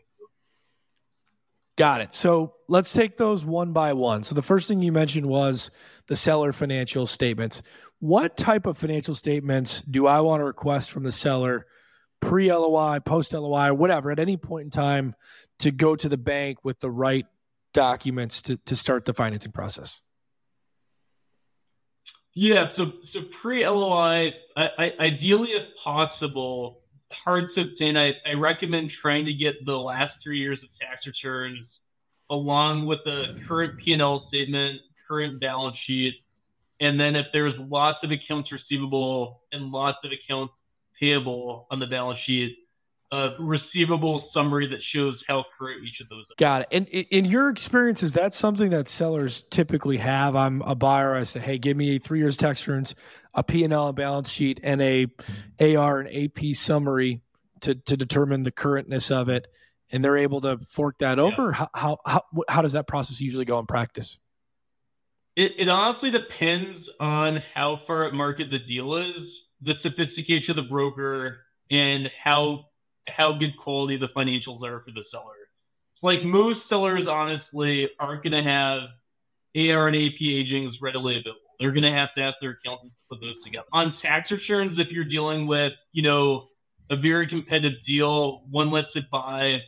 Got 1.76 2.00
it. 2.00 2.14
So 2.14 2.54
let's 2.68 2.92
take 2.92 3.18
those 3.18 3.44
one 3.44 3.72
by 3.72 3.92
one. 3.92 4.22
So 4.22 4.34
the 4.34 4.42
first 4.42 4.66
thing 4.66 4.80
you 4.80 4.92
mentioned 4.92 5.26
was 5.26 5.70
the 6.06 6.16
seller 6.16 6.52
financial 6.52 7.06
statements. 7.06 7.60
What 7.98 8.36
type 8.36 8.66
of 8.66 8.78
financial 8.78 9.14
statements 9.14 9.82
do 9.82 10.06
I 10.06 10.20
want 10.20 10.40
to 10.40 10.44
request 10.44 10.90
from 10.90 11.02
the 11.02 11.12
seller 11.12 11.66
pre 12.20 12.50
LOI, 12.50 13.00
post 13.00 13.34
LOI, 13.34 13.74
whatever, 13.74 14.10
at 14.10 14.18
any 14.18 14.38
point 14.38 14.64
in 14.64 14.70
time 14.70 15.14
to 15.58 15.70
go 15.70 15.96
to 15.96 16.08
the 16.08 16.16
bank 16.16 16.64
with 16.64 16.80
the 16.80 16.90
right 16.90 17.26
documents 17.76 18.40
to, 18.40 18.56
to 18.56 18.74
start 18.74 19.04
the 19.04 19.12
financing 19.12 19.52
process? 19.52 20.00
Yeah, 22.32 22.66
so 22.66 22.92
so 23.04 23.22
pre 23.30 23.66
LOI, 23.66 24.34
ideally 24.56 25.50
if 25.50 25.76
possible, 25.76 26.80
parts 27.10 27.56
of 27.56 27.78
then 27.78 27.96
I, 27.96 28.14
I 28.26 28.34
recommend 28.34 28.90
trying 28.90 29.26
to 29.26 29.32
get 29.32 29.64
the 29.64 29.78
last 29.78 30.22
three 30.22 30.38
years 30.38 30.62
of 30.62 30.70
tax 30.80 31.06
returns 31.06 31.80
along 32.28 32.86
with 32.86 33.04
the 33.04 33.38
current 33.46 33.78
P 33.78 33.92
and 33.92 34.02
L 34.02 34.26
statement, 34.28 34.80
current 35.06 35.40
balance 35.40 35.76
sheet, 35.76 36.14
and 36.80 36.98
then 36.98 37.14
if 37.14 37.28
there's 37.32 37.56
lots 37.58 38.02
of 38.02 38.10
accounts 38.10 38.52
receivable 38.52 39.42
and 39.52 39.70
lots 39.70 39.98
of 40.04 40.10
accounts 40.12 40.52
payable 40.98 41.66
on 41.70 41.78
the 41.78 41.86
balance 41.86 42.18
sheet, 42.18 42.56
a 43.12 43.32
receivable 43.38 44.18
summary 44.18 44.66
that 44.66 44.82
shows 44.82 45.24
how 45.28 45.44
current 45.58 45.84
each 45.84 46.00
of 46.00 46.08
those 46.08 46.22
are. 46.22 46.34
Got 46.38 46.62
it. 46.62 46.68
And 46.72 46.88
in 46.88 47.24
your 47.24 47.48
experience, 47.48 48.02
is 48.02 48.14
that 48.14 48.34
something 48.34 48.70
that 48.70 48.88
sellers 48.88 49.42
typically 49.42 49.98
have? 49.98 50.34
I'm 50.34 50.60
a 50.62 50.74
buyer. 50.74 51.14
I 51.14 51.24
say, 51.24 51.40
hey, 51.40 51.58
give 51.58 51.76
me 51.76 51.98
three 51.98 52.18
years 52.18 52.36
tax 52.36 52.66
returns, 52.66 52.94
a 53.34 53.44
P&L 53.44 53.88
and 53.88 53.96
balance 53.96 54.30
sheet, 54.30 54.60
and 54.62 54.82
a 54.82 55.06
AR 55.60 56.00
and 56.00 56.08
AP 56.08 56.56
summary 56.56 57.20
to, 57.60 57.74
to 57.74 57.96
determine 57.96 58.42
the 58.42 58.52
currentness 58.52 59.10
of 59.10 59.28
it. 59.28 59.46
And 59.92 60.04
they're 60.04 60.16
able 60.16 60.40
to 60.40 60.58
fork 60.58 60.98
that 60.98 61.20
over. 61.20 61.46
Yeah. 61.46 61.52
How, 61.52 61.68
how, 61.74 61.98
how, 62.04 62.22
how 62.48 62.62
does 62.62 62.72
that 62.72 62.88
process 62.88 63.20
usually 63.20 63.44
go 63.44 63.60
in 63.60 63.66
practice? 63.66 64.18
It, 65.36 65.54
it 65.58 65.68
honestly 65.68 66.10
depends 66.10 66.88
on 66.98 67.42
how 67.54 67.76
far 67.76 68.04
at 68.04 68.14
market 68.14 68.50
the 68.50 68.58
deal 68.58 68.96
is, 68.96 69.42
the 69.60 69.78
sophistication 69.78 70.58
of 70.58 70.64
the 70.64 70.68
broker, 70.68 71.38
and 71.70 72.10
how 72.22 72.64
how 73.08 73.32
good 73.32 73.56
quality 73.56 73.96
the 73.96 74.08
financials 74.08 74.62
are 74.62 74.80
for 74.80 74.90
the 74.90 75.04
seller. 75.04 75.32
Like 76.02 76.24
most 76.24 76.66
sellers, 76.66 77.08
honestly, 77.08 77.90
aren't 77.98 78.22
going 78.22 78.32
to 78.32 78.42
have 78.42 78.82
AR 79.56 79.88
and 79.88 79.96
AP 79.96 80.20
agings 80.20 80.80
readily 80.80 81.16
available. 81.16 81.40
They're 81.58 81.72
going 81.72 81.84
to 81.84 81.92
have 81.92 82.12
to 82.14 82.22
ask 82.22 82.38
their 82.40 82.50
accountant 82.62 82.92
to 82.92 83.16
put 83.16 83.22
those 83.22 83.42
together. 83.42 83.66
On 83.72 83.90
tax 83.90 84.30
returns, 84.30 84.78
if 84.78 84.92
you're 84.92 85.04
dealing 85.04 85.46
with, 85.46 85.72
you 85.92 86.02
know, 86.02 86.48
a 86.90 86.96
very 86.96 87.26
competitive 87.26 87.82
deal, 87.84 88.44
one 88.50 88.70
lets 88.70 88.94
it 88.96 89.10
buy 89.10 89.62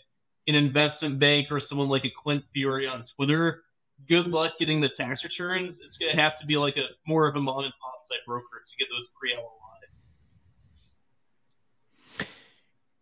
an 0.46 0.54
investment 0.54 1.18
bank 1.18 1.50
or 1.50 1.60
someone 1.60 1.88
like 1.88 2.04
a 2.04 2.10
Clint 2.10 2.44
Fury 2.52 2.86
on 2.86 3.04
Twitter. 3.04 3.62
Good 4.06 4.26
luck 4.26 4.52
getting 4.58 4.80
the 4.80 4.88
tax 4.88 5.24
returns. 5.24 5.76
It's 5.84 5.96
going 5.98 6.14
to 6.14 6.20
have 6.20 6.38
to 6.40 6.46
be 6.46 6.56
like 6.56 6.76
a 6.76 6.84
more 7.06 7.26
of 7.26 7.36
a 7.36 7.40
mom 7.40 7.64
and 7.64 7.72
pop 7.82 8.08
type 8.10 8.24
broker 8.26 8.44
to 8.64 8.84
get 8.84 8.88
those 8.90 9.06
pre 9.18 9.34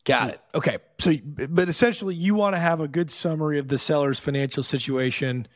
Got 0.06 0.22
hmm. 0.22 0.30
it. 0.30 0.40
Okay. 0.54 0.78
So, 0.98 1.12
but 1.24 1.68
essentially, 1.68 2.14
you 2.14 2.34
want 2.34 2.54
to 2.54 2.58
have 2.58 2.80
a 2.80 2.88
good 2.88 3.10
summary 3.10 3.58
of 3.58 3.68
the 3.68 3.76
seller's 3.76 4.18
financial 4.18 4.62
situation, 4.62 5.46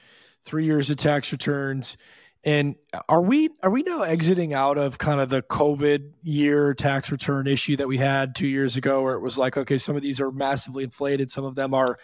three 0.44 0.66
years 0.66 0.90
of 0.90 0.98
tax 0.98 1.32
returns, 1.32 1.96
And 2.42 2.78
are 3.08 3.20
we 3.20 3.50
are 3.62 3.68
we 3.70 3.82
now 3.82 4.02
exiting 4.02 4.54
out 4.54 4.78
of 4.78 4.96
kind 4.96 5.20
of 5.20 5.28
the 5.28 5.42
COVID 5.42 6.12
year 6.22 6.72
tax 6.72 7.12
return 7.12 7.46
issue 7.46 7.76
that 7.76 7.86
we 7.86 7.98
had 7.98 8.34
two 8.34 8.48
years 8.48 8.76
ago, 8.76 9.02
where 9.02 9.14
it 9.14 9.20
was 9.20 9.36
like, 9.36 9.58
okay, 9.58 9.76
some 9.76 9.94
of 9.94 10.00
these 10.00 10.20
are 10.20 10.30
massively 10.30 10.82
inflated, 10.82 11.30
some 11.30 11.44
of 11.44 11.54
them 11.54 11.74
are 11.74 11.98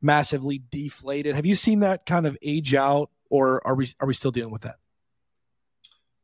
massively 0.00 0.62
deflated. 0.70 1.34
Have 1.34 1.44
you 1.44 1.54
seen 1.54 1.80
that 1.80 2.06
kind 2.06 2.26
of 2.26 2.38
age 2.40 2.74
out, 2.74 3.10
or 3.28 3.66
are 3.66 3.74
we 3.74 3.88
are 4.00 4.06
we 4.06 4.14
still 4.14 4.30
dealing 4.30 4.52
with 4.52 4.62
that? 4.62 4.76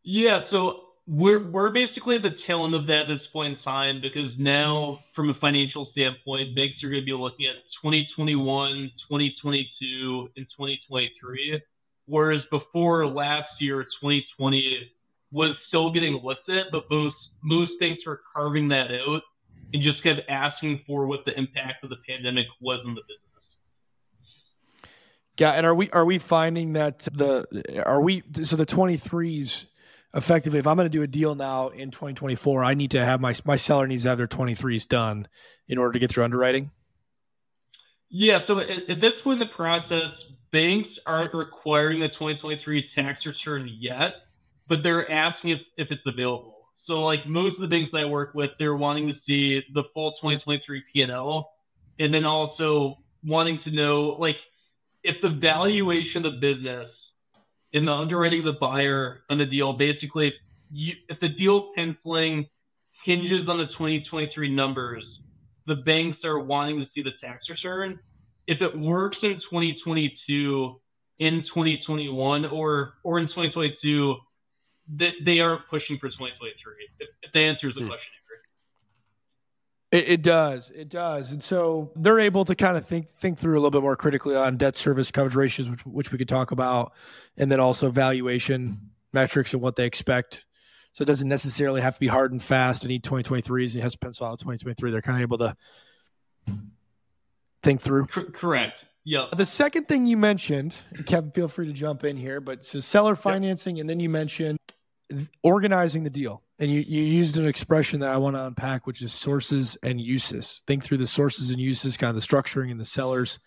Yeah, 0.02 0.40
so 0.40 0.87
we're 1.08 1.40
we're 1.40 1.70
basically 1.70 2.16
at 2.16 2.22
the 2.22 2.30
tail 2.30 2.64
end 2.64 2.74
of 2.74 2.86
that 2.86 3.02
at 3.02 3.08
this 3.08 3.26
point 3.26 3.54
in 3.54 3.58
time 3.58 4.00
because 4.00 4.38
now, 4.38 5.00
from 5.14 5.30
a 5.30 5.34
financial 5.34 5.86
standpoint, 5.86 6.54
banks 6.54 6.84
are 6.84 6.90
going 6.90 7.00
to 7.00 7.06
be 7.06 7.14
looking 7.14 7.46
at 7.46 7.56
2021, 7.70 8.90
2022, 8.98 10.30
and 10.36 10.48
2023 10.48 11.62
Whereas 12.08 12.46
before 12.46 13.06
last 13.06 13.60
year, 13.60 13.84
2020 13.84 14.90
was 15.30 15.58
still 15.58 15.90
getting 15.90 16.22
listed, 16.22 16.66
but 16.72 16.90
most 16.90 17.30
most 17.42 17.78
banks 17.78 18.06
are 18.06 18.20
carving 18.34 18.68
that 18.68 18.90
out 18.90 19.22
and 19.74 19.82
just 19.82 20.02
kept 20.02 20.22
asking 20.30 20.80
for 20.86 21.06
what 21.06 21.26
the 21.26 21.38
impact 21.38 21.84
of 21.84 21.90
the 21.90 21.98
pandemic 22.08 22.46
was 22.62 22.80
in 22.86 22.94
the 22.94 23.02
business. 23.02 23.18
Yeah, 25.38 25.50
and 25.50 25.66
are 25.66 25.74
we 25.74 25.90
are 25.90 26.06
we 26.06 26.16
finding 26.16 26.72
that 26.72 27.00
the 27.12 27.82
are 27.84 28.00
we 28.00 28.22
so 28.42 28.56
the 28.56 28.64
23s 28.64 29.66
effectively 30.18 30.58
if 30.58 30.66
I'm 30.66 30.76
going 30.76 30.86
to 30.86 30.90
do 30.90 31.02
a 31.02 31.06
deal 31.06 31.34
now 31.34 31.68
in 31.68 31.90
2024, 31.90 32.62
I 32.64 32.74
need 32.74 32.90
to 32.90 33.04
have 33.04 33.20
my 33.20 33.34
my 33.44 33.56
seller 33.56 33.86
needs 33.86 34.02
to 34.02 34.10
have 34.10 34.18
their 34.18 34.28
23s 34.28 34.86
done 34.86 35.28
in 35.66 35.78
order 35.78 35.92
to 35.92 35.98
get 35.98 36.10
through 36.10 36.24
underwriting? 36.24 36.70
Yeah, 38.10 38.44
so 38.44 38.58
if 38.58 39.00
this 39.00 39.24
was 39.24 39.40
a 39.40 39.46
process 39.46 40.12
banks 40.50 40.98
aren't 41.06 41.34
requiring 41.34 42.02
a 42.02 42.08
2023 42.08 42.90
tax 42.90 43.26
return 43.26 43.68
yet, 43.78 44.14
but 44.66 44.82
they're 44.82 45.10
asking 45.10 45.50
if, 45.50 45.60
if 45.76 45.92
it's 45.92 46.06
available. 46.06 46.54
So, 46.76 47.04
like 47.04 47.26
most 47.26 47.56
of 47.56 47.60
the 47.60 47.68
banks 47.68 47.90
that 47.90 48.02
I 48.02 48.04
work 48.06 48.34
with, 48.34 48.52
they're 48.58 48.76
wanting 48.76 49.08
to 49.08 49.20
see 49.26 49.64
the 49.72 49.84
full 49.94 50.12
2023 50.12 50.84
P&L, 50.92 51.52
and 51.98 52.14
then 52.14 52.24
also 52.24 52.98
wanting 53.24 53.58
to 53.58 53.70
know, 53.70 54.16
like, 54.18 54.38
if 55.02 55.20
the 55.20 55.30
valuation 55.30 56.24
of 56.24 56.32
the 56.32 56.38
business 56.38 57.12
in 57.72 57.84
the 57.84 57.92
underwriting 57.92 58.40
of 58.40 58.44
the 58.46 58.52
buyer 58.54 59.20
on 59.30 59.38
the 59.38 59.46
deal, 59.46 59.72
basically, 59.72 60.34
you, 60.70 60.94
if 61.08 61.20
the 61.20 61.28
deal 61.28 61.72
penciling 61.74 62.46
hinges 63.04 63.48
on 63.48 63.58
the 63.58 63.66
2023 63.66 64.48
numbers, 64.48 65.20
the 65.66 65.76
banks 65.76 66.24
are 66.24 66.38
wanting 66.38 66.80
to 66.80 66.88
see 66.94 67.02
the 67.02 67.12
tax 67.22 67.48
return 67.50 67.98
if 68.48 68.62
it 68.62 68.76
works 68.76 69.22
in 69.22 69.34
2022, 69.34 70.80
in 71.18 71.42
2021, 71.42 72.46
or 72.46 72.94
or 73.04 73.18
in 73.18 73.26
2022, 73.26 74.16
they, 74.88 75.12
they 75.20 75.40
are 75.40 75.60
pushing 75.70 75.98
for 75.98 76.08
2023. 76.08 76.72
If, 76.98 77.08
if 77.22 77.32
the 77.32 77.40
answer 77.40 77.68
is 77.68 77.74
the 77.74 77.82
hmm. 77.82 77.88
question. 77.88 78.17
It, 79.90 80.08
it, 80.08 80.22
does. 80.22 80.70
It 80.70 80.90
does. 80.90 81.30
And 81.30 81.42
so 81.42 81.92
they're 81.96 82.20
able 82.20 82.44
to 82.44 82.54
kind 82.54 82.76
of 82.76 82.86
think 82.86 83.08
think 83.20 83.38
through 83.38 83.54
a 83.54 83.60
little 83.60 83.70
bit 83.70 83.80
more 83.80 83.96
critically 83.96 84.36
on 84.36 84.58
debt 84.58 84.76
service 84.76 85.10
coverage 85.10 85.34
ratios, 85.34 85.68
which, 85.68 85.86
which 85.86 86.12
we 86.12 86.18
could 86.18 86.28
talk 86.28 86.50
about, 86.50 86.92
and 87.38 87.50
then 87.50 87.58
also 87.58 87.90
valuation 87.90 88.90
metrics 89.12 89.54
and 89.54 89.62
what 89.62 89.76
they 89.76 89.86
expect. 89.86 90.44
So 90.92 91.02
it 91.02 91.06
doesn't 91.06 91.28
necessarily 91.28 91.80
have 91.80 91.94
to 91.94 92.00
be 92.00 92.06
hard 92.06 92.32
and 92.32 92.42
fast. 92.42 92.84
Any 92.84 92.98
2023s, 92.98 93.76
it 93.76 93.80
has 93.80 93.92
to 93.92 93.98
pencil 93.98 94.26
out 94.26 94.38
2023. 94.40 94.90
They're 94.90 95.00
kind 95.00 95.16
of 95.16 95.22
able 95.22 95.38
to 95.38 95.56
think 97.62 97.80
through. 97.80 98.06
correct. 98.06 98.84
Yeah. 99.04 99.26
The 99.34 99.46
second 99.46 99.88
thing 99.88 100.06
you 100.06 100.18
mentioned, 100.18 100.76
Kevin, 101.06 101.30
feel 101.30 101.48
free 101.48 101.66
to 101.66 101.72
jump 101.72 102.04
in 102.04 102.16
here, 102.16 102.40
but 102.42 102.64
so 102.64 102.80
seller 102.80 103.16
financing, 103.16 103.76
yep. 103.76 103.84
and 103.84 103.90
then 103.90 104.00
you 104.00 104.10
mentioned 104.10 104.58
organizing 105.42 106.04
the 106.04 106.10
deal. 106.10 106.42
And 106.60 106.70
you, 106.70 106.84
you 106.86 107.02
used 107.02 107.38
an 107.38 107.46
expression 107.46 108.00
that 108.00 108.12
I 108.12 108.16
want 108.16 108.34
to 108.34 108.46
unpack, 108.46 108.86
which 108.86 109.00
is 109.00 109.12
sources 109.12 109.76
and 109.82 110.00
uses. 110.00 110.62
Think 110.66 110.82
through 110.82 110.96
the 110.96 111.06
sources 111.06 111.50
and 111.50 111.60
uses, 111.60 111.96
kind 111.96 112.10
of 112.10 112.16
the 112.16 112.26
structuring 112.26 112.70
and 112.72 112.80
the 112.80 112.84
seller's 112.84 113.38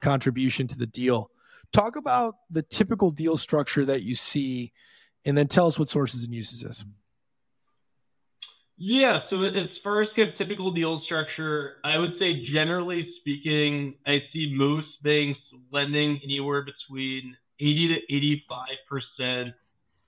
contribution 0.00 0.68
to 0.68 0.78
the 0.78 0.86
deal. 0.86 1.30
Talk 1.72 1.96
about 1.96 2.36
the 2.50 2.62
typical 2.62 3.10
deal 3.10 3.36
structure 3.36 3.84
that 3.86 4.02
you 4.02 4.14
see, 4.14 4.72
and 5.24 5.36
then 5.36 5.48
tell 5.48 5.66
us 5.66 5.78
what 5.78 5.88
sources 5.88 6.24
and 6.24 6.32
uses 6.32 6.62
is. 6.62 6.84
Yeah, 8.76 9.18
so 9.18 9.50
far 9.82 10.00
as 10.00 10.14
the 10.14 10.30
typical 10.32 10.70
deal 10.70 10.98
structure, 10.98 11.76
I 11.84 11.98
would 11.98 12.16
say 12.16 12.40
generally 12.40 13.10
speaking, 13.12 13.96
I 14.04 14.24
see 14.28 14.52
most 14.54 15.02
banks 15.02 15.40
lending 15.70 16.20
anywhere 16.22 16.62
between 16.62 17.36
80 17.60 17.88
to 17.94 18.14
85 18.14 18.66
percent 18.88 19.54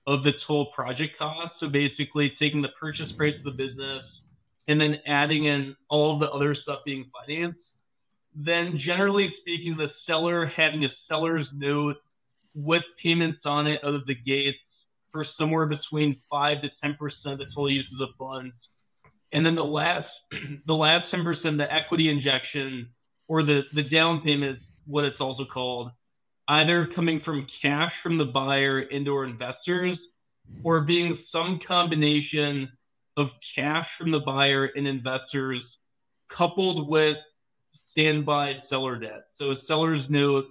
of 0.07 0.23
the 0.23 0.31
total 0.31 0.67
project 0.67 1.19
cost. 1.19 1.59
So 1.59 1.67
basically 1.67 2.29
taking 2.29 2.61
the 2.61 2.69
purchase 2.69 3.11
price 3.11 3.35
of 3.35 3.43
the 3.43 3.51
business 3.51 4.21
and 4.67 4.79
then 4.79 4.97
adding 5.05 5.43
in 5.43 5.75
all 5.89 6.17
the 6.17 6.31
other 6.31 6.55
stuff 6.55 6.79
being 6.85 7.11
financed. 7.13 7.73
Then 8.33 8.77
generally 8.77 9.33
speaking, 9.41 9.75
the 9.75 9.89
seller 9.89 10.45
having 10.45 10.85
a 10.85 10.89
seller's 10.89 11.53
note 11.53 11.97
with 12.55 12.83
payments 12.97 13.45
on 13.45 13.67
it 13.67 13.83
out 13.83 13.93
of 13.93 14.07
the 14.07 14.15
gate 14.15 14.55
for 15.11 15.23
somewhere 15.23 15.65
between 15.65 16.21
five 16.29 16.61
to 16.61 16.69
ten 16.69 16.95
percent 16.95 17.33
of 17.33 17.39
the 17.39 17.45
total 17.45 17.69
use 17.69 17.91
of 17.91 17.99
the 17.99 18.13
funds. 18.17 18.53
And 19.31 19.45
then 19.45 19.55
the 19.55 19.65
last 19.65 20.19
the 20.65 20.75
last 20.75 21.11
ten 21.11 21.23
percent, 21.23 21.57
the 21.57 21.71
equity 21.73 22.09
injection 22.09 22.89
or 23.27 23.43
the 23.43 23.65
the 23.73 23.83
down 23.83 24.21
payment, 24.21 24.59
what 24.85 25.05
it's 25.05 25.21
also 25.21 25.43
called, 25.43 25.91
either 26.47 26.85
coming 26.85 27.19
from 27.19 27.45
cash 27.45 27.93
from 28.01 28.17
the 28.17 28.25
buyer 28.25 28.87
our 29.07 29.25
investors 29.25 30.07
or 30.63 30.81
being 30.81 31.15
some 31.15 31.59
combination 31.59 32.71
of 33.17 33.35
cash 33.55 33.89
from 33.97 34.11
the 34.11 34.19
buyer 34.19 34.65
and 34.75 34.87
investors 34.87 35.79
coupled 36.29 36.87
with 36.87 37.17
standby 37.89 38.59
seller 38.61 38.97
debt. 38.97 39.23
So 39.37 39.51
a 39.51 39.55
seller's 39.55 40.09
note 40.09 40.47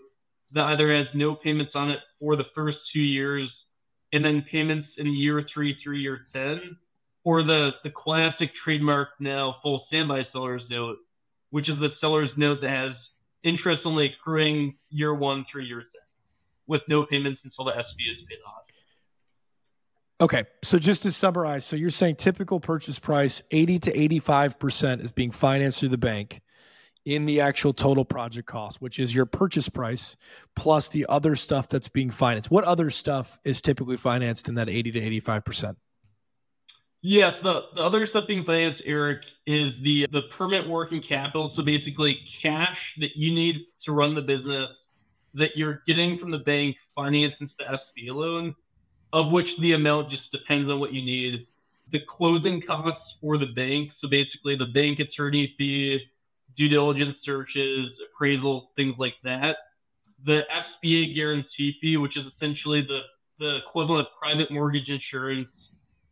that 0.53 0.67
either 0.67 0.93
has 0.93 1.07
no 1.15 1.35
payments 1.35 1.77
on 1.77 1.91
it 1.91 2.01
for 2.21 2.37
the 2.37 2.47
first 2.55 2.91
two 2.91 3.01
years 3.01 3.67
and 4.13 4.25
then 4.25 4.43
payments 4.43 4.97
in 4.97 5.07
year 5.07 5.43
three 5.43 5.75
through 5.75 5.97
year 5.97 6.27
10, 6.33 6.77
or 7.25 7.43
the, 7.43 7.75
the 7.83 7.91
classic 7.91 8.55
trademark 8.55 9.11
now 9.19 9.57
full 9.63 9.85
standby 9.89 10.23
seller's 10.23 10.71
note, 10.71 10.99
which 11.51 11.69
is 11.69 11.79
the 11.79 11.91
seller's 11.91 12.37
note 12.37 12.61
that 12.61 12.71
has 12.71 13.11
interest 13.47 13.87
only 13.87 14.07
accruing 14.07 14.77
year 14.91 15.15
one 15.15 15.45
through 15.45 15.63
year 15.63 15.81
10 15.81 15.87
with 16.67 16.83
no 16.89 17.05
payments 17.05 17.45
until 17.45 17.65
the 17.65 17.73
SB 17.73 18.01
is 18.11 18.23
paid 18.29 18.39
off. 18.47 18.67
Okay, 20.19 20.45
so 20.63 20.79
just 20.79 21.03
to 21.03 21.13
summarize, 21.13 21.67
so 21.67 21.77
you're 21.77 21.91
saying 21.91 22.17
typical 22.17 22.59
purchase 22.59 22.99
price 22.99 23.43
80 23.51 23.81
to 23.81 23.93
85% 23.93 25.05
is 25.05 25.13
being 25.13 25.31
financed 25.31 25.81
through 25.81 25.91
the 25.91 25.99
bank 25.99 26.41
in 27.05 27.27
the 27.27 27.43
actual 27.43 27.75
total 27.75 28.05
project 28.05 28.49
cost, 28.49 28.81
which 28.81 28.99
is 28.99 29.15
your 29.15 29.27
purchase 29.27 29.69
price 29.69 30.17
plus 30.57 30.89
the 30.89 31.05
other 31.11 31.37
stuff 31.37 31.69
that's 31.69 31.89
being 31.89 32.11
financed. 32.11 32.51
What 32.51 32.65
other 32.65 32.89
stuff 32.89 33.39
is 33.45 33.61
typically 33.61 33.99
financed 33.99 34.49
in 34.49 34.55
that 34.55 34.71
80 34.71 34.93
to 34.93 35.01
85%? 35.21 35.77
Yes, 37.03 37.39
the, 37.39 37.65
the 37.75 37.83
other 37.83 38.07
stuff 38.07 38.27
being 38.27 38.43
financed, 38.43 38.83
Eric, 38.87 39.21
is 39.47 39.73
the 39.83 40.07
the 40.11 40.23
permit 40.23 40.69
working 40.69 41.01
capital. 41.01 41.51
So 41.51 41.63
basically 41.63 42.21
cash 42.43 42.79
that 42.99 43.17
you 43.17 43.33
need 43.33 43.67
to 43.83 43.93
run 43.93 44.15
the 44.15 44.23
business 44.23 44.73
that 45.35 45.57
you're 45.57 45.83
getting 45.87 46.19
from 46.19 46.31
the 46.31 46.39
bank 46.39 46.77
financed 46.95 47.43
into 47.43 47.55
the 47.59 47.65
SB 47.65 48.13
loan, 48.13 48.55
of 49.13 49.31
which 49.31 49.57
the 49.59 49.73
amount 49.73 50.09
just 50.09 50.33
depends 50.33 50.71
on 50.71 50.81
what 50.81 50.93
you 50.93 51.03
need. 51.03 51.47
The 51.93 52.01
closing 52.01 52.61
costs 52.61 53.17
for 53.21 53.37
the 53.37 53.47
bank, 53.47 53.93
so 53.93 54.09
basically 54.09 54.57
the 54.57 54.67
bank 54.67 54.99
attorney 54.99 55.55
fee, 55.59 56.03
due 56.57 56.69
diligence 56.69 57.21
searches, 57.21 57.91
appraisal, 58.11 58.73
things 58.77 58.95
like 58.99 59.17
that. 59.23 59.59
The 60.25 60.47
SBA 60.83 61.15
guarantee 61.15 61.77
fee, 61.81 61.99
which 61.99 62.17
is 62.17 62.25
essentially 62.25 62.81
the, 62.81 63.03
the 63.39 63.59
equivalent 63.59 64.09
of 64.09 64.15
private 64.19 64.51
mortgage 64.51 64.91
insurance 64.91 65.49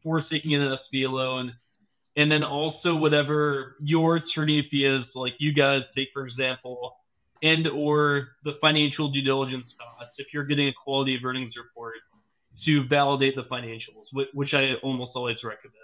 for 0.02 0.20
seeking 0.20 0.54
an 0.54 0.60
SBA 0.60 1.10
loan. 1.10 1.54
And 2.16 2.30
then 2.30 2.44
also 2.44 2.94
whatever 2.94 3.76
your 3.80 4.16
attorney 4.16 4.62
fee 4.62 4.84
is, 4.84 5.08
like 5.14 5.34
you 5.38 5.52
guys 5.52 5.82
take, 5.96 6.10
for 6.12 6.24
example, 6.24 6.96
and 7.42 7.66
or 7.68 8.28
the 8.44 8.54
financial 8.60 9.08
due 9.08 9.22
diligence 9.22 9.74
if 10.16 10.32
you're 10.32 10.44
getting 10.44 10.68
a 10.68 10.72
quality 10.72 11.16
of 11.16 11.24
earnings 11.24 11.56
report 11.56 11.94
to 12.62 12.84
validate 12.84 13.36
the 13.36 13.44
financials, 13.44 14.06
which 14.32 14.54
I 14.54 14.74
almost 14.74 15.12
always 15.14 15.42
recommend. 15.42 15.74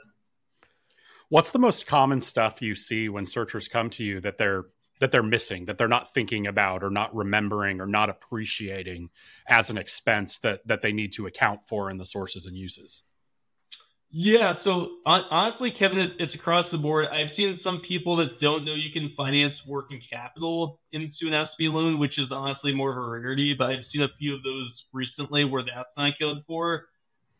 What's 1.28 1.52
the 1.52 1.58
most 1.58 1.86
common 1.86 2.20
stuff 2.20 2.62
you 2.62 2.74
see 2.74 3.08
when 3.08 3.26
searchers 3.26 3.68
come 3.68 3.90
to 3.90 4.04
you 4.04 4.20
that 4.20 4.38
they're 4.38 4.66
that 5.00 5.12
they're 5.12 5.22
missing, 5.22 5.64
that 5.64 5.78
they're 5.78 5.88
not 5.88 6.12
thinking 6.12 6.46
about 6.46 6.84
or 6.84 6.90
not 6.90 7.14
remembering 7.14 7.80
or 7.80 7.86
not 7.86 8.10
appreciating 8.10 9.08
as 9.46 9.70
an 9.70 9.78
expense 9.78 10.38
that 10.38 10.66
that 10.66 10.82
they 10.82 10.92
need 10.92 11.12
to 11.12 11.26
account 11.26 11.60
for 11.66 11.90
in 11.90 11.98
the 11.98 12.04
sources 12.04 12.46
and 12.46 12.56
uses? 12.56 13.02
Yeah, 14.12 14.54
so 14.54 14.96
honestly, 15.06 15.70
Kevin, 15.70 16.12
it's 16.18 16.34
across 16.34 16.70
the 16.72 16.78
board. 16.78 17.06
I've 17.12 17.30
seen 17.32 17.60
some 17.60 17.80
people 17.80 18.16
that 18.16 18.40
don't 18.40 18.64
know 18.64 18.74
you 18.74 18.90
can 18.90 19.10
finance 19.16 19.64
working 19.64 20.00
capital 20.00 20.80
into 20.90 21.28
an 21.28 21.32
SB 21.32 21.72
loan, 21.72 21.96
which 21.98 22.18
is 22.18 22.30
honestly 22.32 22.74
more 22.74 22.90
of 22.90 22.96
a 22.96 23.08
rarity. 23.08 23.54
But 23.54 23.70
I've 23.70 23.84
seen 23.84 24.02
a 24.02 24.08
few 24.18 24.34
of 24.34 24.42
those 24.42 24.86
recently 24.92 25.44
where 25.44 25.62
that's 25.62 25.90
not 25.96 26.18
good 26.18 26.38
for. 26.48 26.86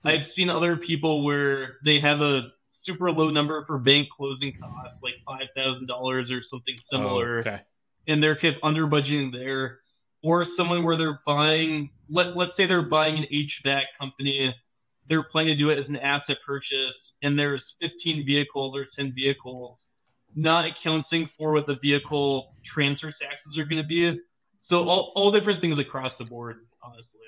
I've 0.04 0.24
seen 0.26 0.48
other 0.48 0.76
people 0.76 1.24
where 1.24 1.78
they 1.84 1.98
have 1.98 2.20
a 2.20 2.52
super 2.82 3.10
low 3.10 3.30
number 3.30 3.64
for 3.66 3.76
bank 3.78 4.08
closing 4.16 4.52
costs, 4.56 4.94
like 5.02 5.14
five 5.26 5.48
thousand 5.56 5.88
dollars 5.88 6.30
or 6.30 6.40
something 6.40 6.76
oh, 6.92 6.96
similar, 6.96 7.36
Oh, 7.38 7.40
okay. 7.40 7.60
and 8.06 8.22
they're 8.22 8.36
kept 8.36 8.58
under 8.62 8.86
budgeting 8.86 9.32
there. 9.32 9.80
Or 10.22 10.44
someone 10.44 10.84
where 10.84 10.96
they're 10.96 11.20
buying, 11.26 11.90
let 12.08 12.36
let's 12.36 12.56
say 12.56 12.66
they're 12.66 12.82
buying 12.82 13.18
an 13.18 13.24
HVAC 13.24 13.82
company, 13.98 14.54
they're 15.10 15.24
planning 15.24 15.52
to 15.52 15.58
do 15.58 15.68
it 15.68 15.78
as 15.78 15.88
an 15.88 15.96
asset 15.96 16.38
purchase, 16.46 16.94
and 17.20 17.38
there's 17.38 17.74
15 17.82 18.24
vehicles 18.24 18.76
or 18.76 18.86
10 18.86 19.12
vehicles, 19.12 19.76
not 20.34 20.64
accounting 20.64 21.26
for 21.26 21.52
what 21.52 21.66
the 21.66 21.74
vehicle 21.74 22.54
transfer 22.64 23.10
taxes 23.10 23.58
are 23.58 23.64
going 23.64 23.82
to 23.82 23.86
be. 23.86 24.18
So 24.62 24.88
all, 24.88 25.12
all 25.16 25.32
different 25.32 25.60
things 25.60 25.78
across 25.78 26.16
the 26.16 26.24
board, 26.24 26.60
honestly. 26.82 27.20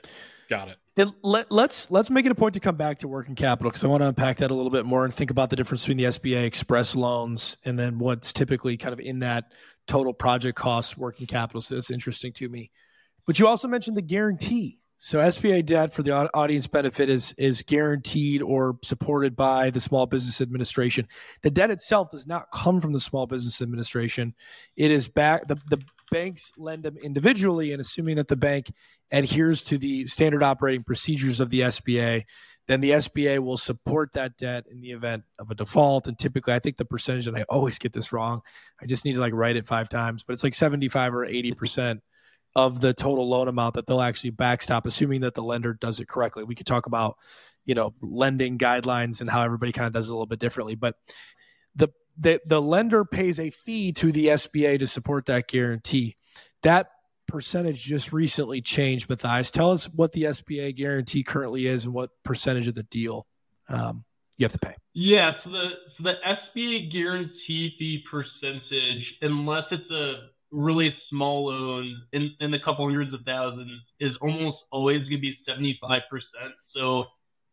Got 0.49 0.69
it. 0.69 0.77
And 0.97 1.11
let, 1.23 1.51
let's 1.51 1.91
let's 1.91 2.11
make 2.11 2.27
it 2.27 2.33
a 2.33 2.35
point 2.35 2.55
to 2.55 2.61
come 2.61 2.77
back 2.77 2.99
to 2.99 3.09
working 3.09 3.35
capital 3.35 3.71
because 3.71 3.83
I 3.85 3.89
want 3.89 4.03
to 4.03 4.09
unpack 4.09 4.37
that 4.39 4.51
a 4.51 4.55
little 4.55 4.71
bit 4.71 4.85
more 4.85 5.05
and 5.05 5.13
think 5.13 5.31
about 5.31 5.49
the 5.49 5.57
difference 5.57 5.83
between 5.83 5.97
the 5.97 6.05
SBA 6.05 6.45
express 6.45 6.95
loans 6.95 7.57
and 7.65 7.79
then 7.79 7.99
what's 7.99 8.35
typically 8.35 8.77
kind 8.77 8.93
of 8.93 9.01
in 9.01 9.21
that 9.21 9.45
total 9.87 10.13
project 10.13 10.59
cost 10.59 10.99
working 10.99 11.27
capital. 11.27 11.63
So 11.63 11.77
that's 11.77 11.91
interesting 11.91 12.35
to 12.35 12.49
me. 12.49 12.71
But 13.27 13.39
you 13.39 13.47
also 13.47 13.67
mentioned 13.67 13.97
the 13.97 14.03
guarantee. 14.03 14.79
So 15.05 15.19
SBA 15.19 15.67
debt 15.67 15.93
for 15.93 16.05
the 16.05 16.13
audience 16.33 16.69
benefit 16.69 17.09
is 17.09 17.35
is 17.37 17.63
guaranteed 17.63 18.41
or 18.41 18.79
supported 18.85 19.35
by 19.35 19.71
the 19.71 19.81
Small 19.81 20.07
Business 20.07 20.41
Administration. 20.41 21.09
The 21.43 21.51
debt 21.51 21.73
itself 21.73 22.13
does 22.13 22.25
not 22.25 22.53
come 22.55 22.81
from 22.81 22.93
the 22.93 23.01
Small 23.01 23.27
Business 23.27 23.61
Administration. 23.61 24.33
It 24.77 24.93
is 24.93 25.09
back 25.09 25.49
the, 25.49 25.57
the 25.69 25.83
banks 26.13 26.53
lend 26.57 26.85
them 26.85 26.99
individually 26.99 27.73
and 27.73 27.81
assuming 27.81 28.15
that 28.15 28.29
the 28.29 28.37
bank 28.37 28.73
adheres 29.11 29.65
to 29.65 29.77
the 29.77 30.07
standard 30.07 30.45
operating 30.45 30.85
procedures 30.85 31.41
of 31.41 31.51
the 31.51 31.63
SBA, 31.63 32.23
then 32.69 32.81
the 32.81 32.91
SBA 32.91 33.41
will 33.41 33.57
support 33.57 34.13
that 34.13 34.37
debt 34.37 34.67
in 34.71 34.81
the 34.81 34.93
event 34.93 35.25
of 35.37 35.51
a 35.51 35.57
default. 35.57 36.07
And 36.07 36.17
typically, 36.17 36.55
I 36.55 36.61
think 36.61 36.77
the 36.77 36.85
percentage, 36.85 37.27
and 37.27 37.37
I 37.37 37.43
always 37.49 37.77
get 37.77 37.93
this 37.93 38.13
wrong, 38.13 38.43
I 38.81 38.87
just 38.87 39.05
need 39.05 39.15
to 39.15 39.21
like 39.21 39.35
write 39.35 39.57
it 39.57 39.67
five 39.67 39.89
times, 39.89 40.23
but 40.23 40.35
it's 40.35 40.45
like 40.45 40.55
75 40.55 41.13
or 41.13 41.27
80% 41.27 42.03
of 42.55 42.81
the 42.81 42.93
total 42.93 43.29
loan 43.29 43.49
amount 43.49 43.75
that 43.75 43.87
they'll 43.87 44.01
actually 44.01 44.31
backstop, 44.31 44.87
assuming 44.87 45.23
that 45.23 45.35
the 45.35 45.43
lender 45.43 45.75
does 45.75 46.01
it 46.01 46.09
correctly. 46.09 46.45
We 46.45 46.55
could 46.55 46.67
talk 46.67 46.87
about, 46.87 47.17
you 47.65 47.75
know, 47.75 47.95
lending 48.03 48.59
guidelines 48.59 49.21
and 49.21 49.31
how 49.31 49.43
everybody 49.43 49.73
kind 49.73 49.87
of 49.87 49.93
does 49.93 50.09
it 50.09 50.13
a 50.13 50.15
little 50.15 50.27
bit 50.27 50.39
differently, 50.39 50.75
but 50.75 50.97
the 51.75 51.89
the, 52.19 52.43
the 52.45 52.61
lender 52.61 53.07
pays 53.07 53.39
a 53.39 53.49
fee 53.49 53.93
to 53.93 54.13
the 54.13 54.27
SBA 54.27 54.79
to 54.81 54.87
support 54.87 55.27
that 55.27 55.49
guarantee. 55.49 56.17
That 56.63 56.89
percentage 57.27 57.83
just 57.83 58.13
recently 58.13 58.61
changed, 58.61 59.09
Matthias. 59.09 59.51
Tell 59.51 59.71
us 59.71 59.87
what 59.87 60.13
the 60.13 60.25
SBA 60.25 60.77
guarantee 60.77 61.23
currently 61.23 61.67
is 61.67 61.87
and 61.87 61.95
what 61.95 62.11
percentage 62.23 62.69
of 62.69 62.75
the 62.75 62.83
deal 62.83 63.27
um, 63.71 64.05
you 64.37 64.45
have 64.45 64.53
to 64.53 64.59
pay. 64.59 64.75
Yeah, 64.93 65.33
so 65.33 65.51
the 65.51 65.71
so 65.97 66.03
the 66.03 66.17
SBA 66.27 66.93
guarantee 66.93 67.75
fee 67.79 68.05
percentage, 68.09 69.17
unless 69.23 69.73
it's 69.73 69.91
a 69.91 70.29
really 70.53 70.95
small 71.09 71.47
loan 71.47 72.03
in, 72.13 72.35
in 72.41 72.51
the 72.51 72.59
couple 72.59 72.87
hundreds 72.87 73.13
of 73.13 73.23
thousands, 73.23 73.73
is 73.99 74.17
almost 74.19 74.67
always 74.71 75.01
going 75.01 75.11
to 75.13 75.19
be 75.19 75.39
seventy 75.47 75.79
five 75.81 76.03
percent. 76.09 76.53
So 76.69 77.07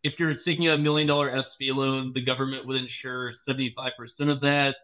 if 0.04 0.20
you're 0.20 0.36
taking 0.36 0.68
a 0.68 0.78
million 0.78 1.08
dollar 1.08 1.32
SB 1.32 1.74
loan, 1.74 2.14
the 2.14 2.22
government 2.22 2.68
would 2.68 2.82
insure 2.82 3.34
seventy 3.48 3.74
five 3.76 3.94
percent 3.98 4.30
of 4.30 4.42
that. 4.42 4.76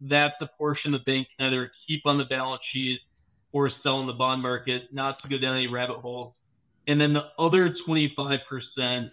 That's 0.00 0.36
the 0.38 0.46
portion 0.46 0.92
the 0.92 1.00
bank 1.00 1.28
can 1.38 1.52
either 1.52 1.70
keep 1.86 2.06
on 2.06 2.18
the 2.18 2.24
balance 2.24 2.64
sheet 2.64 3.00
or 3.52 3.68
sell 3.68 4.00
in 4.00 4.06
the 4.06 4.12
bond 4.12 4.42
market, 4.42 4.92
not 4.92 5.18
to 5.20 5.28
go 5.28 5.38
down 5.38 5.56
any 5.56 5.66
rabbit 5.66 5.98
hole. 5.98 6.36
And 6.86 7.00
then 7.00 7.12
the 7.12 7.26
other 7.38 7.72
twenty 7.72 8.08
five 8.08 8.40
percent 8.48 9.10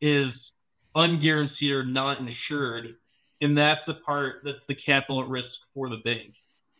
is 0.00 0.52
unguaranteed 0.96 1.72
or 1.72 1.84
not 1.84 2.18
insured, 2.18 2.96
and 3.40 3.56
that's 3.56 3.84
the 3.84 3.94
part 3.94 4.42
that's 4.44 4.64
the 4.66 4.74
capital 4.74 5.22
at 5.22 5.28
risk 5.28 5.60
for 5.74 5.88
the 5.88 5.98
bank. 5.98 6.34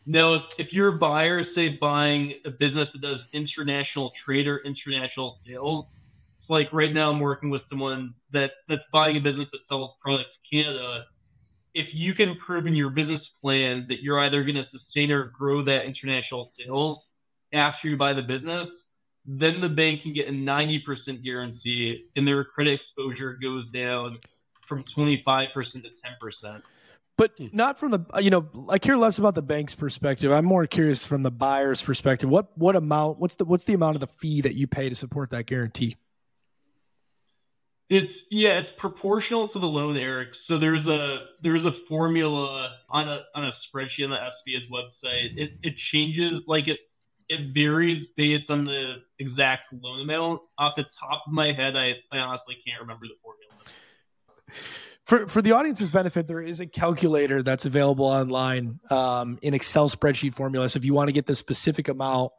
Now, 0.05 0.33
if, 0.33 0.43
if 0.57 0.73
you're 0.73 0.89
a 0.89 0.97
buyer, 0.97 1.43
say 1.43 1.69
buying 1.69 2.35
a 2.45 2.51
business 2.51 2.91
that 2.91 3.01
does 3.01 3.27
international 3.31 4.11
trade 4.11 4.47
or 4.47 4.57
international 4.59 5.39
sales, 5.47 5.85
like 6.49 6.71
right 6.73 6.93
now 6.93 7.09
I'm 7.09 7.19
working 7.19 7.49
with 7.49 7.63
someone 7.69 8.13
that 8.31 8.51
that's 8.67 8.83
buying 8.91 9.17
a 9.17 9.21
business 9.21 9.47
that 9.51 9.61
sells 9.69 9.95
products 10.01 10.31
to 10.33 10.55
Canada. 10.55 11.05
If 11.73 11.93
you 11.93 12.13
can 12.13 12.35
prove 12.35 12.67
in 12.67 12.75
your 12.75 12.89
business 12.89 13.29
plan 13.29 13.85
that 13.87 14.03
you're 14.03 14.19
either 14.19 14.43
going 14.43 14.55
to 14.55 14.67
sustain 14.69 15.11
or 15.11 15.25
grow 15.25 15.61
that 15.63 15.85
international 15.85 16.51
sales 16.57 17.05
after 17.53 17.87
you 17.87 17.97
buy 17.97 18.13
the 18.13 18.21
business, 18.21 18.69
then 19.25 19.59
the 19.61 19.69
bank 19.69 20.01
can 20.01 20.11
get 20.11 20.27
a 20.27 20.31
90% 20.31 21.23
guarantee 21.23 22.05
and 22.15 22.27
their 22.27 22.43
credit 22.43 22.73
exposure 22.73 23.33
goes 23.41 23.65
down 23.67 24.19
from 24.67 24.83
25% 24.83 25.53
to 25.53 25.89
10%. 26.21 26.61
But 27.17 27.31
hmm. 27.37 27.47
not 27.51 27.77
from 27.77 27.91
the 27.91 28.05
you 28.19 28.29
know 28.29 28.67
I 28.69 28.79
care 28.79 28.97
less 28.97 29.17
about 29.17 29.35
the 29.35 29.41
bank's 29.41 29.75
perspective. 29.75 30.31
I'm 30.31 30.45
more 30.45 30.65
curious 30.65 31.05
from 31.05 31.23
the 31.23 31.31
buyer's 31.31 31.81
perspective. 31.81 32.29
What 32.29 32.57
what 32.57 32.75
amount? 32.75 33.19
What's 33.19 33.35
the 33.35 33.45
what's 33.45 33.65
the 33.65 33.73
amount 33.73 33.95
of 33.95 34.01
the 34.01 34.07
fee 34.07 34.41
that 34.41 34.55
you 34.55 34.67
pay 34.67 34.89
to 34.89 34.95
support 34.95 35.29
that 35.31 35.45
guarantee? 35.45 35.97
It's 37.89 38.11
yeah, 38.31 38.57
it's 38.57 38.71
proportional 38.71 39.47
to 39.49 39.59
the 39.59 39.67
loan, 39.67 39.97
Eric. 39.97 40.33
So 40.33 40.57
there's 40.57 40.87
a 40.87 41.25
there's 41.41 41.65
a 41.65 41.71
formula 41.71 42.71
on 42.89 43.07
a 43.07 43.21
on 43.35 43.45
a 43.45 43.51
spreadsheet 43.51 44.05
on 44.05 44.09
the 44.09 44.17
SBA's 44.17 44.67
website. 44.71 45.37
It 45.37 45.59
it 45.61 45.77
changes 45.77 46.41
like 46.47 46.67
it 46.67 46.79
it 47.29 47.53
varies 47.53 48.07
based 48.17 48.49
on 48.49 48.63
the 48.65 48.95
exact 49.19 49.73
loan 49.73 50.01
amount. 50.01 50.41
Off 50.57 50.75
the 50.75 50.83
top 50.83 51.23
of 51.27 51.33
my 51.33 51.51
head, 51.51 51.75
I, 51.75 51.95
I 52.11 52.19
honestly 52.19 52.57
can't 52.65 52.81
remember 52.81 53.05
the 53.05 53.15
formula. 53.21 53.53
For 55.05 55.27
for 55.27 55.41
the 55.41 55.51
audience's 55.51 55.89
benefit, 55.89 56.27
there 56.27 56.41
is 56.41 56.59
a 56.59 56.65
calculator 56.65 57.43
that's 57.43 57.65
available 57.65 58.05
online 58.05 58.79
um, 58.89 59.37
in 59.41 59.53
Excel 59.53 59.89
spreadsheet 59.89 60.33
formula. 60.33 60.69
So 60.69 60.77
if 60.77 60.85
you 60.85 60.93
want 60.93 61.09
to 61.09 61.13
get 61.13 61.25
the 61.25 61.35
specific 61.35 61.89
amount 61.89 62.31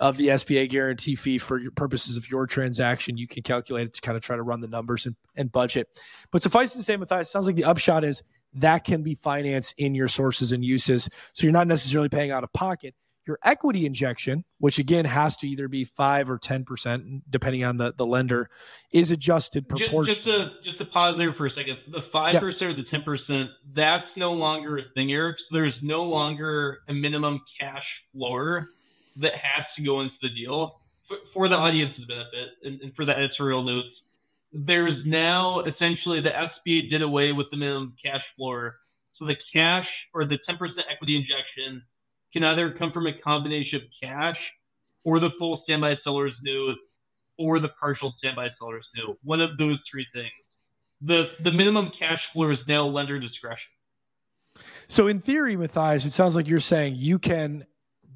of 0.00 0.16
the 0.16 0.28
SBA 0.28 0.68
guarantee 0.70 1.14
fee 1.14 1.38
for 1.38 1.58
your 1.58 1.70
purposes 1.70 2.16
of 2.16 2.30
your 2.30 2.46
transaction, 2.46 3.16
you 3.16 3.26
can 3.26 3.42
calculate 3.42 3.88
it 3.88 3.94
to 3.94 4.00
kind 4.00 4.16
of 4.16 4.22
try 4.22 4.36
to 4.36 4.42
run 4.42 4.60
the 4.60 4.68
numbers 4.68 5.06
and, 5.06 5.16
and 5.34 5.50
budget. 5.50 5.88
But 6.30 6.42
suffice 6.42 6.72
to 6.74 6.82
say, 6.82 6.96
Matthias, 6.96 7.30
sounds 7.30 7.46
like 7.46 7.56
the 7.56 7.64
upshot 7.64 8.04
is 8.04 8.22
that 8.54 8.84
can 8.84 9.02
be 9.02 9.14
financed 9.14 9.74
in 9.76 9.94
your 9.94 10.08
sources 10.08 10.52
and 10.52 10.64
uses. 10.64 11.08
So 11.32 11.44
you're 11.44 11.52
not 11.52 11.66
necessarily 11.66 12.08
paying 12.08 12.30
out 12.30 12.44
of 12.44 12.52
pocket. 12.52 12.94
Your 13.26 13.38
equity 13.42 13.86
injection, 13.86 14.44
which 14.58 14.78
again 14.78 15.04
has 15.04 15.36
to 15.38 15.48
either 15.48 15.66
be 15.66 15.84
five 15.84 16.30
or 16.30 16.38
ten 16.38 16.64
percent, 16.64 17.28
depending 17.28 17.64
on 17.64 17.76
the, 17.76 17.92
the 17.96 18.06
lender, 18.06 18.48
is 18.92 19.10
adjusted 19.10 19.64
Ju- 19.64 19.76
proportionally. 19.76 20.06
Just 20.06 20.24
to 20.24 20.50
just 20.64 20.78
to 20.78 20.84
pause 20.84 21.16
there 21.16 21.32
for 21.32 21.46
a 21.46 21.50
second. 21.50 21.78
The 21.88 22.02
five 22.02 22.40
percent 22.40 22.70
or 22.70 22.74
the 22.74 22.84
ten 22.84 23.02
percent, 23.02 23.50
that's 23.72 24.16
no 24.16 24.32
longer 24.32 24.78
a 24.78 24.82
thing, 24.82 25.12
Eric. 25.12 25.40
So 25.40 25.46
there's 25.50 25.82
no 25.82 26.04
longer 26.04 26.78
a 26.88 26.94
minimum 26.94 27.40
cash 27.58 28.04
floor 28.12 28.68
that 29.16 29.34
has 29.34 29.74
to 29.74 29.82
go 29.82 30.00
into 30.00 30.16
the 30.22 30.28
deal 30.28 30.80
for, 31.08 31.16
for 31.32 31.48
the 31.48 31.56
audience's 31.56 32.04
benefit 32.04 32.50
and, 32.64 32.80
and 32.80 32.94
for 32.94 33.04
the 33.04 33.16
editorial 33.16 33.62
notes. 33.62 34.02
There's 34.52 35.04
now 35.04 35.60
essentially 35.60 36.20
the 36.20 36.30
SBA 36.30 36.90
did 36.90 37.02
away 37.02 37.32
with 37.32 37.50
the 37.50 37.56
minimum 37.56 37.96
cash 38.02 38.32
floor. 38.36 38.76
So 39.12 39.24
the 39.24 39.34
cash 39.34 39.92
or 40.14 40.24
the 40.24 40.38
10% 40.38 40.58
equity 40.90 41.16
injection 41.16 41.82
can 42.36 42.44
either 42.44 42.70
come 42.70 42.90
from 42.90 43.06
a 43.06 43.14
combination 43.14 43.80
of 43.80 43.88
cash 44.02 44.52
or 45.04 45.18
the 45.18 45.30
full 45.30 45.56
standby 45.56 45.94
seller's 45.94 46.38
note 46.42 46.76
or 47.38 47.58
the 47.58 47.70
partial 47.80 48.10
standby 48.10 48.50
seller's 48.58 48.90
note. 48.94 49.16
One 49.22 49.40
of 49.40 49.56
those 49.56 49.80
three 49.90 50.06
things. 50.12 50.32
The 51.00 51.30
the 51.40 51.50
minimum 51.50 51.92
cash 51.98 52.30
floor 52.32 52.50
is 52.50 52.68
now 52.68 52.84
lender 52.84 53.18
discretion. 53.18 53.70
So 54.86 55.06
in 55.06 55.20
theory, 55.20 55.56
Matthias, 55.56 56.04
it 56.04 56.10
sounds 56.10 56.36
like 56.36 56.46
you're 56.46 56.60
saying 56.60 56.96
you 56.96 57.18
can 57.18 57.64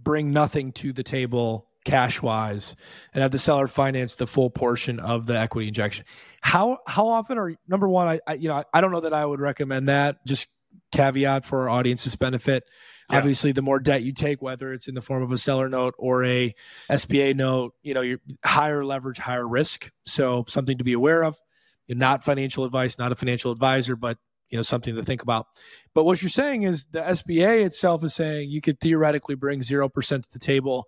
bring 0.02 0.33
nothing 0.33 0.72
to 0.72 0.92
the 0.92 1.02
table 1.02 1.68
cash 1.87 2.20
wise 2.20 2.76
and 3.14 3.22
have 3.22 3.30
the 3.30 3.38
seller 3.38 3.68
finance 3.68 4.16
the 4.16 4.26
full 4.26 4.50
portion 4.50 5.00
of 5.00 5.24
the 5.24 5.38
equity 5.38 5.68
injection. 5.68 6.04
How 6.42 6.78
how 6.87 7.06
often 7.06 7.38
are 7.38 7.54
number 7.68 7.88
one, 7.88 8.06
I, 8.06 8.20
I 8.26 8.35
you 8.35 8.48
know, 8.48 8.56
I, 8.56 8.64
I 8.74 8.83
don't 8.83 8.92
know 8.92 9.00
that 9.00 9.14
I 9.14 9.24
would 9.24 9.40
recommend 9.40 9.88
that. 9.88 10.26
Just 10.26 10.48
caveat 10.92 11.46
for 11.46 11.62
our 11.62 11.68
audience's 11.70 12.16
benefit. 12.16 12.64
Yeah. 13.11 13.18
Obviously, 13.18 13.53
the 13.53 13.62
more 13.62 13.79
debt 13.79 14.03
you 14.03 14.12
take, 14.12 14.40
whether 14.40 14.73
it's 14.73 14.88
in 14.88 14.94
the 14.94 15.01
form 15.01 15.23
of 15.23 15.33
a 15.33 15.38
seller 15.38 15.68
note 15.68 15.94
or 15.99 16.25
a 16.25 16.55
SBA 16.90 17.35
note, 17.37 17.74
you 17.82 17.95
know, 17.95 18.03
you're 18.03 18.20
higher 18.45 18.84
leverage, 18.84 19.18
higher 19.18 19.47
risk. 19.47 19.91
So 20.07 20.45
something 20.49 20.78
to 20.78 20.84
be 20.84 20.93
aware 20.93 21.24
of. 21.24 21.39
You're 21.87 21.99
not 21.99 22.22
financial 22.22 22.64
advice, 22.64 22.99
not 22.99 23.11
a 23.11 23.16
financial 23.16 23.51
advisor, 23.51 23.97
but 23.97 24.18
you 24.51 24.59
know 24.59 24.62
something 24.62 24.95
to 24.97 25.03
think 25.03 25.22
about. 25.22 25.47
But 25.95 26.05
what 26.05 26.22
you're 26.22 26.28
saying 26.28 26.64
is 26.64 26.87
the 26.87 27.01
SBA 27.01 27.64
itself 27.64 28.05
is 28.05 28.14
saying 28.14 28.51
you 28.51 28.61
could 28.61 28.80
theoretically 28.80 29.34
bring 29.34 29.62
zero 29.62 29.89
percent 29.89 30.24
to 30.24 30.30
the 30.32 30.39
table, 30.39 30.87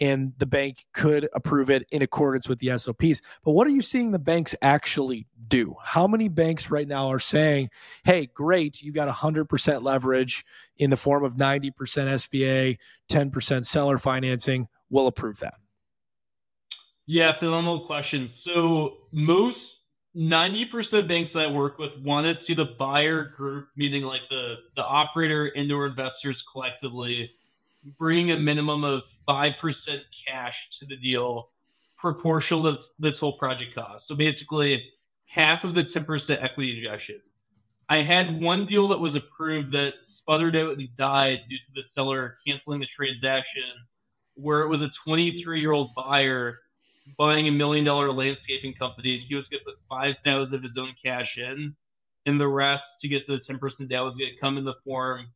and 0.00 0.32
the 0.38 0.46
bank 0.46 0.86
could 0.92 1.28
approve 1.34 1.70
it 1.70 1.86
in 1.90 2.02
accordance 2.02 2.48
with 2.48 2.58
the 2.58 2.76
SOPs. 2.76 3.20
But 3.44 3.52
what 3.52 3.66
are 3.66 3.70
you 3.70 3.82
seeing 3.82 4.10
the 4.10 4.18
banks 4.18 4.54
actually 4.60 5.26
do? 5.46 5.76
How 5.82 6.06
many 6.06 6.28
banks 6.28 6.70
right 6.70 6.88
now 6.88 7.08
are 7.08 7.18
saying, 7.18 7.70
"Hey, 8.04 8.26
great, 8.26 8.82
you 8.82 8.92
got 8.92 9.08
100% 9.08 9.82
leverage 9.82 10.44
in 10.76 10.90
the 10.90 10.96
form 10.96 11.24
of 11.24 11.36
90% 11.36 12.08
SBA, 12.08 12.78
10% 13.08 13.66
seller 13.66 13.98
financing. 13.98 14.68
We'll 14.90 15.06
approve 15.06 15.40
that." 15.40 15.54
Yeah, 17.06 17.32
phenomenal 17.32 17.86
question. 17.86 18.30
So 18.32 18.96
most 19.12 19.64
90% 20.16 21.00
of 21.00 21.08
banks 21.08 21.32
that 21.32 21.48
I 21.48 21.50
work 21.50 21.78
with 21.78 21.98
want 21.98 22.26
to 22.26 22.44
see 22.44 22.54
the 22.54 22.64
buyer 22.64 23.24
group, 23.24 23.68
meaning 23.76 24.04
like 24.04 24.22
the, 24.30 24.56
the 24.76 24.84
operator 24.84 25.46
and 25.56 25.70
or 25.72 25.86
investors 25.86 26.42
collectively, 26.42 27.30
bring 27.98 28.30
a 28.30 28.38
minimum 28.38 28.84
of 28.84 29.02
5% 29.28 30.00
cash 30.26 30.66
to 30.78 30.86
the 30.86 30.96
deal 30.96 31.50
proportional 31.98 32.76
to 32.76 32.82
this 32.98 33.20
whole 33.20 33.38
project 33.38 33.74
cost. 33.74 34.08
So 34.08 34.14
basically, 34.14 34.84
half 35.26 35.64
of 35.64 35.74
the 35.74 35.84
10% 35.84 36.42
equity 36.42 36.78
injection. 36.78 37.20
I 37.88 37.98
had 37.98 38.40
one 38.40 38.66
deal 38.66 38.88
that 38.88 39.00
was 39.00 39.14
approved 39.14 39.72
that 39.72 39.94
sputtered 40.10 40.56
out 40.56 40.78
and 40.78 40.88
died 40.96 41.40
due 41.48 41.56
to 41.56 41.72
the 41.74 41.82
seller 41.94 42.38
canceling 42.46 42.80
the 42.80 42.86
transaction, 42.86 43.70
where 44.34 44.60
it 44.62 44.68
was 44.68 44.82
a 44.82 44.88
23 44.88 45.60
year 45.60 45.72
old 45.72 45.94
buyer 45.94 46.60
buying 47.18 47.48
a 47.48 47.50
million 47.50 47.84
dollar 47.84 48.10
landscaping 48.10 48.74
company. 48.74 49.18
He 49.18 49.34
was 49.34 49.46
going 49.48 49.60
to 49.60 49.64
put 49.64 49.78
five 49.88 50.16
thousand 50.24 50.54
of 50.54 50.62
his 50.62 50.72
own 50.78 50.94
cash 51.04 51.36
in, 51.38 51.74
and 52.26 52.40
the 52.40 52.48
rest 52.48 52.84
to 53.02 53.08
get 53.08 53.26
the 53.26 53.38
10% 53.38 53.88
down 53.88 54.06
was 54.06 54.14
going 54.16 54.32
to 54.32 54.40
come 54.40 54.56
in 54.56 54.64
the 54.64 54.76
form 54.84 55.26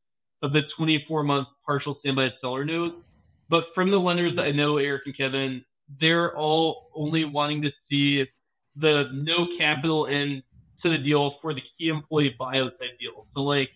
of 0.43 0.53
the 0.53 0.62
24 0.62 1.22
month 1.22 1.49
partial 1.64 1.97
standby 1.97 2.30
seller 2.30 2.64
note. 2.64 3.03
But 3.49 3.74
from 3.74 3.91
the 3.91 3.99
lenders 3.99 4.36
that 4.36 4.45
I 4.45 4.53
know, 4.53 4.76
Eric 4.76 5.03
and 5.07 5.16
Kevin, 5.16 5.64
they're 6.01 6.36
all 6.36 6.91
only 6.95 7.24
wanting 7.24 7.62
to 7.62 7.72
see 7.91 8.26
the 8.76 9.11
no 9.12 9.49
capital 9.59 10.07
in 10.07 10.43
to 10.80 10.89
the 10.89 10.99
deal 10.99 11.30
for 11.30 11.55
the 11.55 11.62
key 11.78 11.89
employee 11.89 12.36
buyout 12.39 12.78
type 12.78 12.99
deal. 13.01 13.26
So, 13.34 13.43
like, 13.43 13.70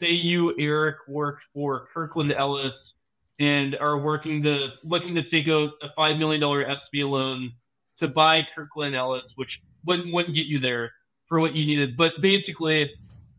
say 0.00 0.12
you, 0.12 0.54
Eric, 0.58 0.96
work 1.08 1.40
for 1.52 1.88
Kirkland 1.92 2.32
Ellis 2.32 2.94
and 3.40 3.76
are 3.76 3.98
working 3.98 4.42
to 4.42 4.70
looking 4.84 5.14
to 5.14 5.22
take 5.22 5.48
out 5.48 5.72
a 5.82 5.90
five 5.96 6.18
million 6.18 6.40
dollar 6.40 6.64
SB 6.64 7.08
loan 7.08 7.52
to 7.98 8.08
buy 8.08 8.42
Kirkland 8.54 8.94
Ellis, 8.94 9.32
which 9.36 9.62
wouldn't 9.84 10.12
wouldn't 10.12 10.34
get 10.34 10.46
you 10.46 10.58
there 10.58 10.92
for 11.26 11.40
what 11.40 11.54
you 11.54 11.66
needed. 11.66 11.96
But 11.96 12.20
basically, 12.20 12.92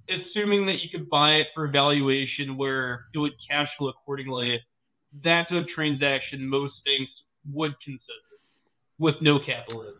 assuming 0.09 0.65
that 0.65 0.83
you 0.83 0.89
could 0.89 1.09
buy 1.09 1.35
it 1.35 1.47
for 1.53 1.67
valuation 1.67 2.57
where 2.57 3.05
it 3.13 3.19
would 3.19 3.33
cash 3.49 3.75
flow 3.77 3.89
accordingly, 3.89 4.61
that's 5.21 5.51
a 5.51 5.63
transaction 5.63 6.47
most 6.47 6.83
banks 6.85 7.11
would 7.51 7.79
consider 7.79 8.03
with 8.97 9.21
no 9.21 9.39
capital. 9.39 9.93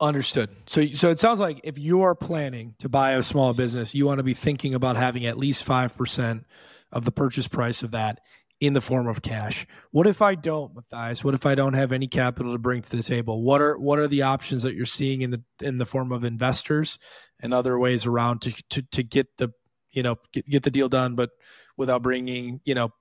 Understood. 0.00 0.48
So, 0.66 0.86
so 0.86 1.10
it 1.10 1.18
sounds 1.18 1.40
like 1.40 1.60
if 1.62 1.78
you 1.78 2.02
are 2.02 2.14
planning 2.14 2.74
to 2.78 2.88
buy 2.88 3.12
a 3.12 3.22
small 3.22 3.52
business, 3.52 3.94
you 3.94 4.06
want 4.06 4.18
to 4.18 4.24
be 4.24 4.34
thinking 4.34 4.74
about 4.74 4.96
having 4.96 5.26
at 5.26 5.36
least 5.36 5.64
five 5.64 5.96
percent 5.96 6.46
of 6.90 7.04
the 7.04 7.12
purchase 7.12 7.46
price 7.46 7.82
of 7.82 7.90
that 7.92 8.20
in 8.60 8.74
the 8.74 8.80
form 8.80 9.08
of 9.08 9.22
cash. 9.22 9.66
What 9.90 10.06
if 10.06 10.20
I 10.20 10.34
don't, 10.34 10.74
Matthias? 10.74 11.24
What 11.24 11.34
if 11.34 11.46
I 11.46 11.54
don't 11.54 11.72
have 11.72 11.92
any 11.92 12.06
capital 12.06 12.52
to 12.52 12.58
bring 12.58 12.82
to 12.82 12.96
the 12.96 13.02
table? 13.02 13.42
What 13.42 13.62
are 13.62 13.78
what 13.78 13.98
are 13.98 14.06
the 14.06 14.22
options 14.22 14.62
that 14.62 14.74
you're 14.74 14.86
seeing 14.86 15.22
in 15.22 15.30
the 15.30 15.42
in 15.62 15.78
the 15.78 15.86
form 15.86 16.12
of 16.12 16.24
investors 16.24 16.98
and 17.40 17.54
other 17.54 17.78
ways 17.78 18.04
around 18.06 18.42
to 18.42 18.52
to, 18.68 18.82
to 18.82 19.02
get 19.02 19.38
the 19.38 19.50
you 19.90 20.02
know 20.02 20.16
get, 20.32 20.46
get 20.46 20.62
the 20.62 20.70
deal 20.70 20.88
done, 20.88 21.14
but 21.14 21.30
without 21.76 22.02
bringing 22.02 22.60
you 22.64 22.74
know 22.74 22.92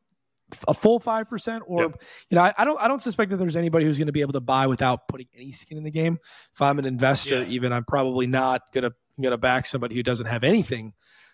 a 0.67 0.73
full 0.73 0.99
five 0.99 1.29
percent, 1.29 1.63
or 1.67 1.83
yep. 1.83 2.01
you 2.29 2.35
know, 2.35 2.41
I, 2.41 2.53
I, 2.57 2.65
don't 2.65 2.79
I 2.81 2.87
don't 2.87 3.01
suspect 3.01 3.31
that 3.31 3.37
there's 3.37 3.57
anybody 3.57 3.85
who's 3.85 3.97
going 3.97 4.07
to 4.07 4.13
be 4.13 4.21
able 4.21 4.33
to 4.33 4.39
buy 4.39 4.65
without 4.65 5.07
putting 5.07 5.27
any 5.35 5.51
skin 5.51 5.77
in 5.77 5.83
the 5.83 5.91
game. 5.91 6.17
If 6.53 6.61
I'm 6.61 6.79
an 6.79 6.85
investor, 6.85 7.41
yeah. 7.41 7.49
even 7.49 7.73
I'm 7.73 7.83
probably 7.83 8.27
not 8.27 8.61
gonna 8.73 8.91
gonna 9.21 9.37
back 9.37 9.65
somebody 9.65 9.95
who 9.95 10.03
doesn't 10.03 10.27
have 10.27 10.43
anything 10.43 10.93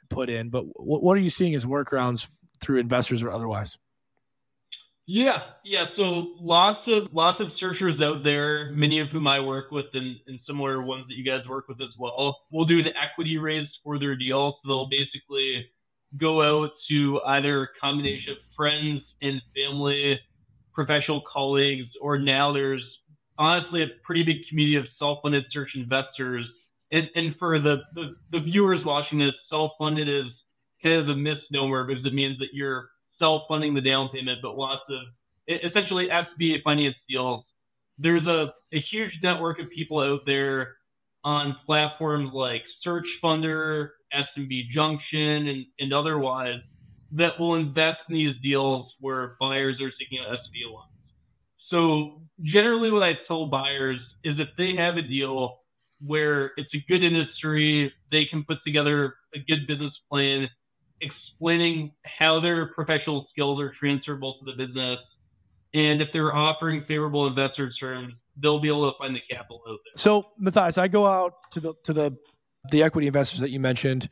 put 0.10 0.30
in. 0.30 0.50
But 0.50 0.66
what, 0.76 1.04
what 1.04 1.16
are 1.16 1.22
you 1.22 1.30
seeing 1.30 1.56
as 1.56 1.64
workarounds 1.64 2.28
through 2.60 2.80
investors 2.80 3.22
or 3.22 3.32
otherwise? 3.32 3.78
Yeah, 5.08 5.44
yeah. 5.64 5.86
So 5.86 6.34
lots 6.40 6.88
of 6.88 7.14
lots 7.14 7.40
of 7.40 7.54
searchers 7.54 8.02
out 8.02 8.24
there, 8.24 8.72
many 8.72 9.00
of 9.00 9.10
whom 9.12 9.28
I 9.28 9.40
work 9.40 9.70
with, 9.72 9.94
and, 9.94 10.20
and 10.26 10.42
similar 10.42 10.82
ones 10.82 11.06
that 11.08 11.16
you 11.16 11.24
guys 11.24 11.48
work 11.48 11.68
with 11.68 11.80
as 11.82 11.96
well. 11.98 12.40
We'll 12.52 12.66
do 12.66 12.82
the 12.82 12.94
equity 13.00 13.38
raise 13.38 13.80
for 13.84 14.00
their 14.00 14.16
deal. 14.16 14.54
So 14.54 14.58
they'll 14.68 14.90
basically 14.90 15.70
go 16.18 16.42
out 16.42 16.72
to 16.88 17.22
either 17.26 17.64
a 17.64 17.68
combination 17.80 18.32
of 18.32 18.38
friends 18.56 19.04
and 19.22 19.44
family, 19.56 20.20
professional 20.74 21.22
colleagues, 21.22 21.96
or 22.02 22.18
now 22.18 22.52
there's 22.52 23.02
honestly 23.38 23.84
a 23.84 23.90
pretty 24.04 24.24
big 24.24 24.48
community 24.48 24.78
of 24.78 24.88
self-funded 24.88 25.52
search 25.52 25.76
investors. 25.76 26.56
And, 26.92 27.10
and 27.16 27.36
for 27.36 27.60
the, 27.60 27.84
the, 27.94 28.16
the 28.32 28.40
viewers 28.40 28.86
watching 28.86 29.20
this, 29.20 29.34
self-funded 29.44 30.08
is 30.08 30.32
kind 30.82 30.96
of 30.96 31.10
a 31.10 31.16
misnomer 31.16 31.84
because 31.84 32.06
it 32.06 32.14
means 32.14 32.40
that 32.40 32.54
you're 32.54 32.90
self-funding 33.20 33.74
the 33.74 33.82
down 33.82 34.10
payment, 34.10 34.40
but 34.42 34.58
lots 34.58 34.84
of 34.90 35.02
essentially 35.48 36.08
SBA 36.08 36.64
finance 36.64 36.96
deals. 37.08 37.46
There's 37.98 38.28
a, 38.28 38.54
a 38.74 38.80
huge 38.80 39.22
network 39.24 39.60
of 39.60 39.70
people 39.70 40.00
out 40.00 40.26
there 40.26 40.76
on 41.24 41.56
platforms 41.66 42.34
like 42.34 42.64
Search 42.68 43.20
Funder, 43.24 43.90
SMB 44.16 44.70
Junction, 44.70 45.48
and, 45.48 45.66
and 45.80 45.94
otherwise 45.94 46.60
that 47.12 47.40
will 47.40 47.56
invest 47.56 48.06
in 48.10 48.16
these 48.16 48.38
deals 48.38 48.96
where 49.00 49.36
buyers 49.40 49.82
are 49.82 49.92
seeking 49.92 50.20
out 50.20 50.38
SBA 50.38 50.72
loans. 50.72 50.90
So 51.58 52.22
generally, 52.42 52.92
what 52.92 53.04
I 53.04 53.14
tell 53.14 53.48
buyers 53.48 54.18
is 54.24 54.40
if 54.40 54.56
they 54.58 54.76
have 54.76 54.98
a 54.98 55.02
deal 55.02 55.62
where 56.06 56.52
it's 56.58 56.76
a 56.76 56.84
good 56.88 57.04
industry, 57.04 57.94
they 58.12 58.26
can 58.26 58.44
put 58.44 58.64
together 58.64 59.16
a 59.34 59.40
good 59.40 59.66
business 59.66 60.00
plan 60.12 60.50
explaining 61.02 61.94
how 62.04 62.40
their 62.40 62.68
professional 62.68 63.28
skills 63.32 63.62
are 63.62 63.72
transferable 63.72 64.38
to 64.40 64.46
the 64.46 64.66
business. 64.66 65.00
And 65.74 66.02
if 66.02 66.12
they're 66.12 66.34
offering 66.34 66.82
favorable 66.82 67.28
investor 67.28 67.70
terms, 67.70 68.14
they'll 68.38 68.60
be 68.60 68.70
able 68.70 68.92
to 68.92 68.98
find 68.98 69.16
the 69.16 69.22
capital 69.30 69.62
out 69.68 69.80
there. 69.86 69.94
So, 69.98 70.28
Matthias, 70.38 70.78
I 70.78 70.88
go 70.88 71.06
out 71.06 71.34
to 71.52 71.60
the 71.60 71.74
to 71.84 71.94
the 71.94 72.18
the 72.72 72.84
equity 72.84 73.08
investors 73.08 73.40
that 73.42 73.52
you 73.52 73.60
mentioned 73.60 74.10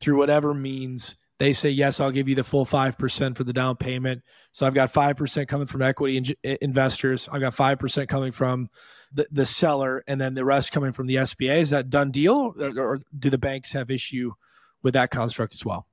through 0.00 0.18
whatever 0.18 0.54
means. 0.54 1.16
They 1.38 1.52
say 1.52 1.70
yes, 1.70 1.98
I'll 1.98 2.12
give 2.12 2.28
you 2.28 2.34
the 2.34 2.44
full 2.44 2.64
five 2.64 2.96
percent 2.96 3.36
for 3.36 3.44
the 3.44 3.52
down 3.52 3.76
payment. 3.76 4.22
So 4.52 4.66
I've 4.66 4.74
got 4.74 4.90
five 4.90 5.16
percent 5.16 5.48
coming 5.48 5.66
from 5.66 5.82
equity 5.82 6.16
in- 6.16 6.56
investors. 6.60 7.28
I've 7.30 7.40
got 7.40 7.54
five 7.54 7.78
percent 7.78 8.08
coming 8.08 8.32
from 8.32 8.68
the, 9.12 9.26
the 9.30 9.46
seller, 9.46 10.04
and 10.06 10.20
then 10.20 10.34
the 10.34 10.44
rest 10.44 10.72
coming 10.72 10.92
from 10.92 11.06
the 11.06 11.16
SBA. 11.16 11.58
Is 11.58 11.70
that 11.70 11.90
done 11.90 12.10
deal, 12.10 12.54
or, 12.58 12.78
or 12.78 12.98
do 13.16 13.30
the 13.30 13.38
banks 13.38 13.72
have 13.72 13.90
issue 13.90 14.32
with 14.82 14.94
that 14.94 15.10
construct 15.10 15.54
as 15.54 15.64
well? 15.64 15.86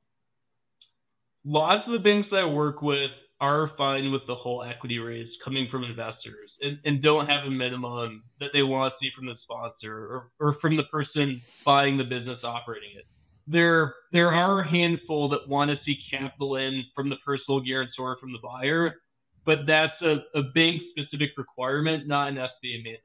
Lots 1.46 1.86
of 1.86 1.94
the 1.94 2.00
banks 2.00 2.30
that 2.30 2.44
I 2.44 2.46
work 2.46 2.82
with 2.82 3.12
are 3.40 3.66
fine 3.66 4.12
with 4.12 4.28
the 4.28 4.36
whole 4.36 4.62
equity 4.62 5.00
raise 5.00 5.38
coming 5.44 5.68
from 5.68 5.84
investors 5.84 6.58
and, 6.62 6.78
and 6.86 7.02
don't 7.02 7.28
have 7.28 7.46
a 7.46 7.50
minimum 7.50 8.24
that 8.40 8.54
they 8.54 8.62
want 8.62 8.94
to 8.94 8.98
see 9.02 9.12
from 9.16 9.26
the 9.26 9.36
sponsor 9.36 9.96
or, 9.96 10.32
or 10.40 10.54
from 10.54 10.76
the 10.76 10.84
person 10.84 11.42
buying 11.66 11.98
the 11.98 12.04
business 12.04 12.44
operating 12.44 12.92
it. 12.96 13.06
There, 13.48 13.96
there 14.12 14.32
are 14.32 14.62
a 14.62 14.68
handful 14.68 15.28
that 15.30 15.50
want 15.50 15.72
to 15.72 15.76
see 15.76 15.96
capital 15.96 16.58
in 16.58 16.84
from 16.96 17.10
the 17.10 17.16
personal 17.26 17.60
guarantor 17.60 18.16
from 18.18 18.32
the 18.32 18.40
buyer, 18.44 18.98
but 19.44 19.66
that's 19.66 20.04
a, 20.04 20.24
a 20.36 20.44
bank 20.44 20.84
specific 20.92 21.32
requirement, 21.36 22.08
not 22.08 22.30
an 22.30 22.36
SBA 22.36 22.84
mandate. 22.84 23.02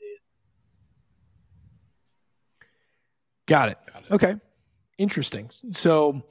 Got 3.47 3.71
it. 3.71 3.79
Got 3.91 4.03
it. 4.03 4.13
Okay. 4.13 4.35
Interesting. 4.99 5.51
So 5.71 6.23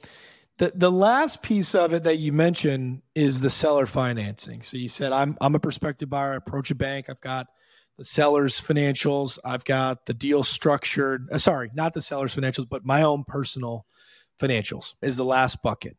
the 0.58 0.72
the 0.74 0.90
last 0.90 1.42
piece 1.42 1.74
of 1.74 1.92
it 1.92 2.04
that 2.04 2.18
you 2.18 2.32
mentioned 2.32 3.02
is 3.14 3.40
the 3.40 3.50
seller 3.50 3.86
financing. 3.86 4.62
So 4.62 4.76
you 4.76 4.88
said 4.88 5.12
I'm 5.12 5.36
I'm 5.40 5.54
a 5.54 5.60
prospective 5.60 6.08
buyer. 6.08 6.32
I 6.32 6.36
approach 6.36 6.70
a 6.70 6.74
bank. 6.74 7.06
I've 7.08 7.20
got 7.20 7.46
the 7.98 8.04
seller's 8.04 8.60
financials. 8.60 9.38
I've 9.44 9.64
got 9.64 10.06
the 10.06 10.14
deal 10.14 10.42
structured. 10.42 11.28
Uh, 11.30 11.38
sorry, 11.38 11.70
not 11.74 11.94
the 11.94 12.02
seller's 12.02 12.34
financials, 12.34 12.68
but 12.68 12.84
my 12.84 13.02
own 13.02 13.24
personal 13.24 13.86
financials 14.40 14.94
is 15.02 15.16
the 15.16 15.24
last 15.24 15.62
bucket. 15.62 15.96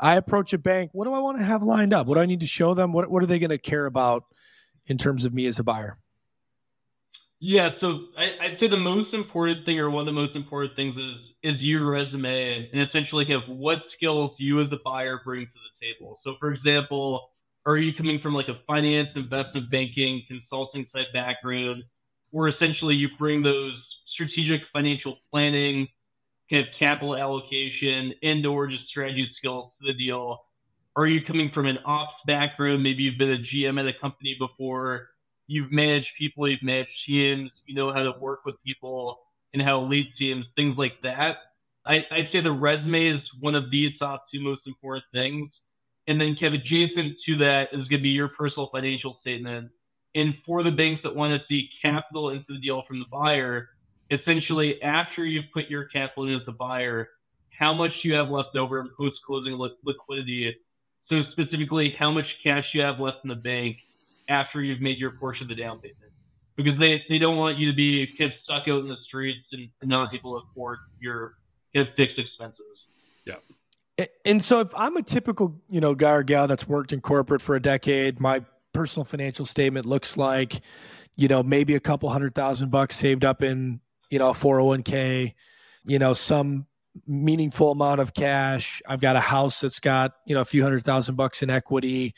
I 0.00 0.16
approach 0.16 0.52
a 0.52 0.58
bank. 0.58 0.90
What 0.92 1.04
do 1.04 1.12
I 1.12 1.20
want 1.20 1.38
to 1.38 1.44
have 1.44 1.62
lined 1.62 1.94
up? 1.94 2.06
What 2.06 2.16
do 2.16 2.20
I 2.20 2.26
need 2.26 2.40
to 2.40 2.46
show 2.46 2.74
them? 2.74 2.92
What 2.92 3.10
what 3.10 3.22
are 3.22 3.26
they 3.26 3.38
going 3.38 3.50
to 3.50 3.58
care 3.58 3.86
about 3.86 4.24
in 4.86 4.98
terms 4.98 5.24
of 5.24 5.32
me 5.32 5.46
as 5.46 5.58
a 5.58 5.64
buyer? 5.64 5.98
Yeah, 7.40 7.74
so 7.76 8.06
I, 8.16 8.33
would 8.54 8.60
say 8.60 8.68
the 8.68 8.76
most 8.76 9.14
important 9.14 9.66
thing, 9.66 9.78
or 9.80 9.90
one 9.90 10.00
of 10.02 10.06
the 10.06 10.12
most 10.12 10.36
important 10.36 10.76
things, 10.76 10.96
is 10.96 11.16
is 11.42 11.64
your 11.64 11.90
resume, 11.90 12.68
and 12.72 12.80
essentially 12.80 13.24
have 13.26 13.48
what 13.48 13.90
skills 13.90 14.34
you 14.38 14.60
as 14.60 14.68
the 14.70 14.80
buyer 14.84 15.20
bring 15.24 15.46
to 15.46 15.52
the 15.52 15.86
table. 15.86 16.18
So, 16.22 16.36
for 16.40 16.50
example, 16.50 17.30
are 17.66 17.76
you 17.76 17.92
coming 17.92 18.18
from 18.18 18.34
like 18.34 18.48
a 18.48 18.54
finance, 18.66 19.10
investment 19.16 19.70
banking, 19.70 20.22
consulting 20.26 20.86
type 20.86 21.12
background, 21.12 21.84
where 22.30 22.48
essentially 22.48 22.94
you 22.94 23.08
bring 23.18 23.42
those 23.42 23.74
strategic 24.06 24.62
financial 24.72 25.18
planning, 25.30 25.88
kind 26.50 26.66
of 26.66 26.72
capital 26.72 27.16
allocation, 27.16 28.14
and/or 28.22 28.68
just 28.68 28.86
strategy 28.86 29.28
skills 29.32 29.72
to 29.80 29.86
the 29.86 29.94
deal? 29.94 30.44
Are 30.96 31.06
you 31.06 31.20
coming 31.20 31.50
from 31.50 31.66
an 31.66 31.78
ops 31.84 32.14
background? 32.26 32.82
Maybe 32.82 33.02
you've 33.02 33.18
been 33.18 33.32
a 33.32 33.38
GM 33.38 33.80
at 33.80 33.86
a 33.86 33.92
company 33.92 34.36
before 34.38 35.10
you've 35.46 35.72
managed 35.72 36.16
people, 36.16 36.48
you've 36.48 36.62
managed 36.62 37.04
teams, 37.04 37.50
you 37.66 37.74
know 37.74 37.92
how 37.92 38.02
to 38.02 38.18
work 38.18 38.44
with 38.44 38.62
people 38.64 39.20
and 39.52 39.62
how 39.62 39.80
to 39.80 39.86
lead 39.86 40.12
teams, 40.16 40.46
things 40.56 40.76
like 40.76 41.00
that. 41.02 41.38
I, 41.86 42.06
I'd 42.10 42.28
say 42.28 42.40
the 42.40 42.52
resume 42.52 43.06
is 43.06 43.32
one 43.34 43.54
of 43.54 43.70
the 43.70 43.90
top 43.92 44.30
two 44.30 44.40
most 44.40 44.66
important 44.66 45.04
things. 45.12 45.60
And 46.06 46.20
then, 46.20 46.34
Kevin, 46.34 46.60
adjacent 46.60 47.18
to 47.20 47.36
that 47.36 47.72
is 47.72 47.88
going 47.88 48.00
to 48.00 48.02
be 48.02 48.10
your 48.10 48.28
personal 48.28 48.68
financial 48.68 49.18
statement. 49.20 49.70
And 50.14 50.36
for 50.36 50.62
the 50.62 50.72
banks 50.72 51.02
that 51.02 51.14
want 51.14 51.32
to 51.32 51.46
see 51.46 51.70
capital 51.80 52.30
into 52.30 52.52
the 52.52 52.58
deal 52.58 52.82
from 52.82 53.00
the 53.00 53.06
buyer, 53.10 53.70
essentially 54.10 54.82
after 54.82 55.24
you've 55.24 55.50
put 55.52 55.68
your 55.68 55.84
capital 55.84 56.26
in 56.26 56.40
as 56.40 56.46
the 56.46 56.52
buyer, 56.52 57.08
how 57.50 57.72
much 57.72 58.02
do 58.02 58.08
you 58.08 58.14
have 58.14 58.30
left 58.30 58.56
over 58.56 58.80
in 58.80 58.90
post 58.96 59.22
closing 59.24 59.58
li- 59.58 59.76
liquidity? 59.84 60.56
So 61.06 61.22
specifically, 61.22 61.90
how 61.90 62.10
much 62.10 62.42
cash 62.42 62.74
you 62.74 62.80
have 62.80 63.00
left 63.00 63.24
in 63.24 63.28
the 63.28 63.36
bank 63.36 63.78
after 64.28 64.62
you've 64.62 64.80
made 64.80 64.98
your 64.98 65.12
portion 65.12 65.44
of 65.44 65.48
the 65.48 65.62
down 65.62 65.78
payment, 65.78 66.12
because 66.56 66.76
they 66.76 67.04
they 67.08 67.18
don't 67.18 67.36
want 67.36 67.58
you 67.58 67.70
to 67.70 67.76
be 67.76 68.06
kids 68.06 68.36
stuck 68.36 68.68
out 68.68 68.80
in 68.80 68.88
the 68.88 68.96
streets 68.96 69.52
and 69.52 69.68
not 69.82 70.14
able 70.14 70.40
to 70.40 70.46
afford 70.50 70.78
your 71.00 71.34
fixed 71.74 72.18
expenses. 72.18 72.86
Yeah. 73.24 73.36
And 74.24 74.42
so 74.42 74.60
if 74.60 74.74
I'm 74.74 74.96
a 74.96 75.02
typical, 75.02 75.60
you 75.68 75.80
know, 75.80 75.94
guy 75.94 76.12
or 76.12 76.22
gal 76.22 76.48
that's 76.48 76.66
worked 76.66 76.92
in 76.92 77.00
corporate 77.00 77.42
for 77.42 77.54
a 77.54 77.62
decade, 77.62 78.20
my 78.20 78.44
personal 78.72 79.04
financial 79.04 79.46
statement 79.46 79.86
looks 79.86 80.16
like, 80.16 80.60
you 81.16 81.28
know, 81.28 81.42
maybe 81.42 81.74
a 81.74 81.80
couple 81.80 82.08
hundred 82.10 82.34
thousand 82.34 82.70
bucks 82.70 82.96
saved 82.96 83.24
up 83.24 83.42
in, 83.42 83.80
you 84.10 84.18
know, 84.18 84.30
a 84.30 84.32
401k, 84.32 85.34
you 85.84 85.98
know, 85.98 86.12
some 86.12 86.66
meaningful 87.06 87.72
amount 87.72 88.00
of 88.00 88.14
cash. 88.14 88.82
I've 88.86 89.00
got 89.00 89.16
a 89.16 89.20
house 89.20 89.60
that's 89.60 89.80
got, 89.80 90.12
you 90.26 90.34
know, 90.34 90.40
a 90.40 90.44
few 90.44 90.62
hundred 90.62 90.84
thousand 90.84 91.14
bucks 91.16 91.42
in 91.42 91.50
equity. 91.50 92.14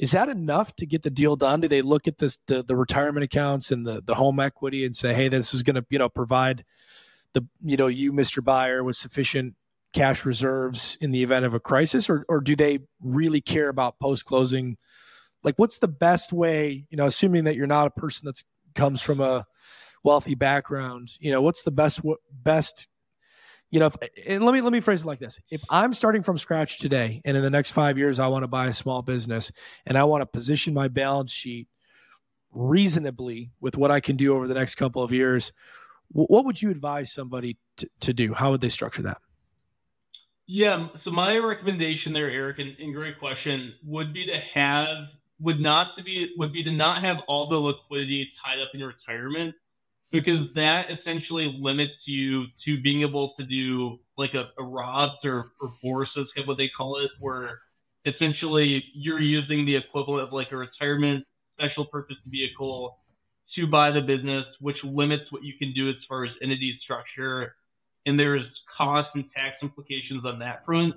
Is 0.00 0.12
that 0.12 0.30
enough 0.30 0.74
to 0.76 0.86
get 0.86 1.02
the 1.02 1.10
deal 1.10 1.36
done? 1.36 1.60
Do 1.60 1.68
they 1.68 1.82
look 1.82 2.08
at 2.08 2.16
this 2.16 2.38
the, 2.46 2.62
the 2.62 2.74
retirement 2.74 3.22
accounts 3.22 3.70
and 3.70 3.86
the, 3.86 4.00
the 4.02 4.14
home 4.14 4.40
equity 4.40 4.86
and 4.86 4.96
say, 4.96 5.12
hey, 5.12 5.28
this 5.28 5.52
is 5.52 5.62
gonna, 5.62 5.84
you 5.90 5.98
know, 5.98 6.08
provide 6.08 6.64
the 7.34 7.46
you 7.60 7.76
know, 7.76 7.86
you, 7.86 8.10
Mr. 8.10 8.42
Buyer, 8.42 8.82
with 8.82 8.96
sufficient 8.96 9.56
cash 9.92 10.24
reserves 10.24 10.96
in 11.02 11.10
the 11.10 11.22
event 11.22 11.44
of 11.44 11.52
a 11.52 11.60
crisis, 11.60 12.08
or 12.08 12.24
or 12.30 12.40
do 12.40 12.56
they 12.56 12.78
really 13.02 13.42
care 13.42 13.68
about 13.68 14.00
post 14.00 14.24
closing? 14.24 14.78
Like, 15.44 15.58
what's 15.58 15.78
the 15.78 15.88
best 15.88 16.32
way? 16.32 16.86
You 16.88 16.96
know, 16.96 17.04
assuming 17.04 17.44
that 17.44 17.56
you're 17.56 17.66
not 17.66 17.86
a 17.86 18.00
person 18.00 18.24
that 18.24 18.42
comes 18.74 19.02
from 19.02 19.20
a 19.20 19.44
wealthy 20.02 20.34
background, 20.34 21.10
you 21.20 21.30
know, 21.30 21.42
what's 21.42 21.62
the 21.62 21.70
best 21.70 22.00
best 22.32 22.86
you 23.70 23.78
know, 23.78 23.86
if, 23.86 23.96
and 24.26 24.44
let 24.44 24.52
me 24.52 24.60
let 24.60 24.72
me 24.72 24.80
phrase 24.80 25.02
it 25.02 25.06
like 25.06 25.20
this: 25.20 25.38
If 25.50 25.62
I'm 25.70 25.94
starting 25.94 26.22
from 26.22 26.38
scratch 26.38 26.78
today, 26.78 27.22
and 27.24 27.36
in 27.36 27.42
the 27.42 27.50
next 27.50 27.70
five 27.70 27.96
years 27.96 28.18
I 28.18 28.28
want 28.28 28.42
to 28.42 28.48
buy 28.48 28.66
a 28.66 28.72
small 28.72 29.02
business, 29.02 29.52
and 29.86 29.96
I 29.96 30.04
want 30.04 30.22
to 30.22 30.26
position 30.26 30.74
my 30.74 30.88
balance 30.88 31.32
sheet 31.32 31.68
reasonably 32.52 33.50
with 33.60 33.76
what 33.76 33.90
I 33.90 34.00
can 34.00 34.16
do 34.16 34.34
over 34.34 34.48
the 34.48 34.54
next 34.54 34.74
couple 34.74 35.02
of 35.02 35.12
years, 35.12 35.52
what 36.08 36.44
would 36.44 36.60
you 36.60 36.70
advise 36.70 37.12
somebody 37.12 37.56
to, 37.76 37.88
to 38.00 38.12
do? 38.12 38.34
How 38.34 38.50
would 38.50 38.60
they 38.60 38.68
structure 38.68 39.02
that? 39.02 39.18
Yeah, 40.46 40.88
so 40.96 41.12
my 41.12 41.38
recommendation 41.38 42.12
there, 42.12 42.28
Eric, 42.28 42.58
and, 42.58 42.74
and 42.80 42.92
great 42.92 43.20
question, 43.20 43.74
would 43.84 44.12
be 44.12 44.26
to 44.26 44.36
have 44.52 44.88
would 45.38 45.60
not 45.60 45.96
to 45.96 46.02
be 46.02 46.34
would 46.36 46.52
be 46.52 46.64
to 46.64 46.72
not 46.72 47.02
have 47.02 47.20
all 47.28 47.46
the 47.46 47.58
liquidity 47.58 48.30
tied 48.36 48.60
up 48.60 48.68
in 48.74 48.84
retirement 48.84 49.54
because 50.10 50.52
that 50.54 50.90
essentially 50.90 51.56
limits 51.60 52.06
you 52.06 52.46
to 52.58 52.80
being 52.80 53.02
able 53.02 53.30
to 53.30 53.44
do 53.44 53.98
like 54.16 54.34
a, 54.34 54.50
a 54.58 54.62
Roth 54.62 55.24
or, 55.24 55.52
or 55.60 55.72
Bourses, 55.82 56.32
what 56.44 56.58
they 56.58 56.68
call 56.68 56.98
it, 56.98 57.10
where 57.20 57.60
essentially 58.04 58.84
you're 58.92 59.20
using 59.20 59.64
the 59.64 59.76
equivalent 59.76 60.26
of 60.26 60.32
like 60.32 60.52
a 60.52 60.56
retirement 60.56 61.24
special 61.58 61.84
purpose 61.84 62.16
vehicle 62.26 62.98
to 63.52 63.66
buy 63.66 63.90
the 63.90 64.02
business, 64.02 64.56
which 64.60 64.84
limits 64.84 65.30
what 65.30 65.42
you 65.42 65.54
can 65.58 65.72
do 65.72 65.88
as 65.88 66.04
far 66.04 66.24
as 66.24 66.30
entity 66.42 66.76
structure. 66.78 67.56
And 68.06 68.18
there's 68.18 68.46
cost 68.72 69.14
and 69.14 69.30
tax 69.32 69.62
implications 69.62 70.24
on 70.24 70.38
that 70.38 70.64
front. 70.64 70.94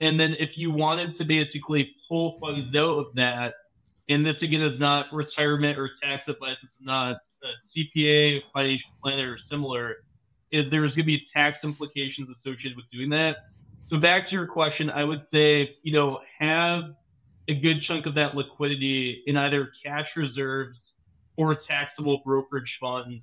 And 0.00 0.18
then 0.18 0.34
if 0.40 0.58
you 0.58 0.70
wanted 0.70 1.16
to 1.16 1.24
basically 1.24 1.94
pull 2.08 2.38
funds 2.40 2.76
out 2.76 2.98
of 2.98 3.14
that, 3.14 3.54
and 4.08 4.26
this 4.26 4.42
again 4.42 4.62
is 4.62 4.80
not 4.80 5.06
retirement 5.12 5.78
or 5.78 5.90
tax 6.02 6.28
advice, 6.28 6.56
it's 6.62 6.72
not 6.80 7.18
CPA, 7.76 8.42
financial 8.54 8.90
planner, 9.02 9.32
or 9.32 9.38
similar, 9.38 9.96
there's 10.50 10.94
going 10.94 11.04
to 11.04 11.04
be 11.04 11.26
tax 11.32 11.64
implications 11.64 12.28
associated 12.38 12.76
with 12.76 12.90
doing 12.90 13.10
that. 13.10 13.38
So 13.90 13.98
back 13.98 14.26
to 14.26 14.36
your 14.36 14.46
question, 14.46 14.90
I 14.90 15.04
would 15.04 15.26
say, 15.32 15.76
you 15.82 15.92
know, 15.92 16.20
have 16.38 16.94
a 17.48 17.54
good 17.54 17.80
chunk 17.80 18.06
of 18.06 18.14
that 18.14 18.34
liquidity 18.34 19.22
in 19.26 19.36
either 19.36 19.70
cash 19.84 20.16
reserves 20.16 20.80
or 21.36 21.54
taxable 21.54 22.22
brokerage 22.24 22.78
funds 22.80 23.22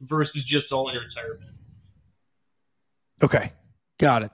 versus 0.00 0.44
just 0.44 0.72
all 0.72 0.88
in 0.88 0.96
retirement. 0.96 1.50
Okay, 3.22 3.52
got 3.98 4.22
it. 4.22 4.30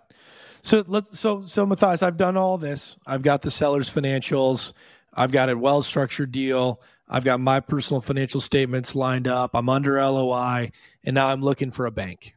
So 0.63 0.85
let's 0.87 1.19
so 1.19 1.45
so 1.45 1.67
Matthias, 1.67 2.03
I've 2.03 2.17
done 2.17 2.37
all 2.37 2.57
this. 2.59 2.97
I've 3.07 3.23
got 3.23 3.43
the 3.43 3.51
seller's 3.51 3.91
financials. 3.91 4.73
I've 5.13 5.31
got 5.31 5.49
a 5.51 5.57
well 5.57 5.83
structured 5.83 6.33
deal. 6.33 6.81
I've 7.09 7.25
got 7.25 7.41
my 7.41 7.61
personal 7.61 8.01
financial 8.01 8.41
statements 8.41 8.95
lined 8.95 9.29
up. 9.29 9.51
I'm 9.55 9.69
under 9.69 10.03
LOI, 10.03 10.71
and 11.05 11.15
now 11.15 11.29
I'm 11.29 11.43
looking 11.43 11.71
for 11.71 11.87
a 11.87 11.91
bank. 11.91 12.35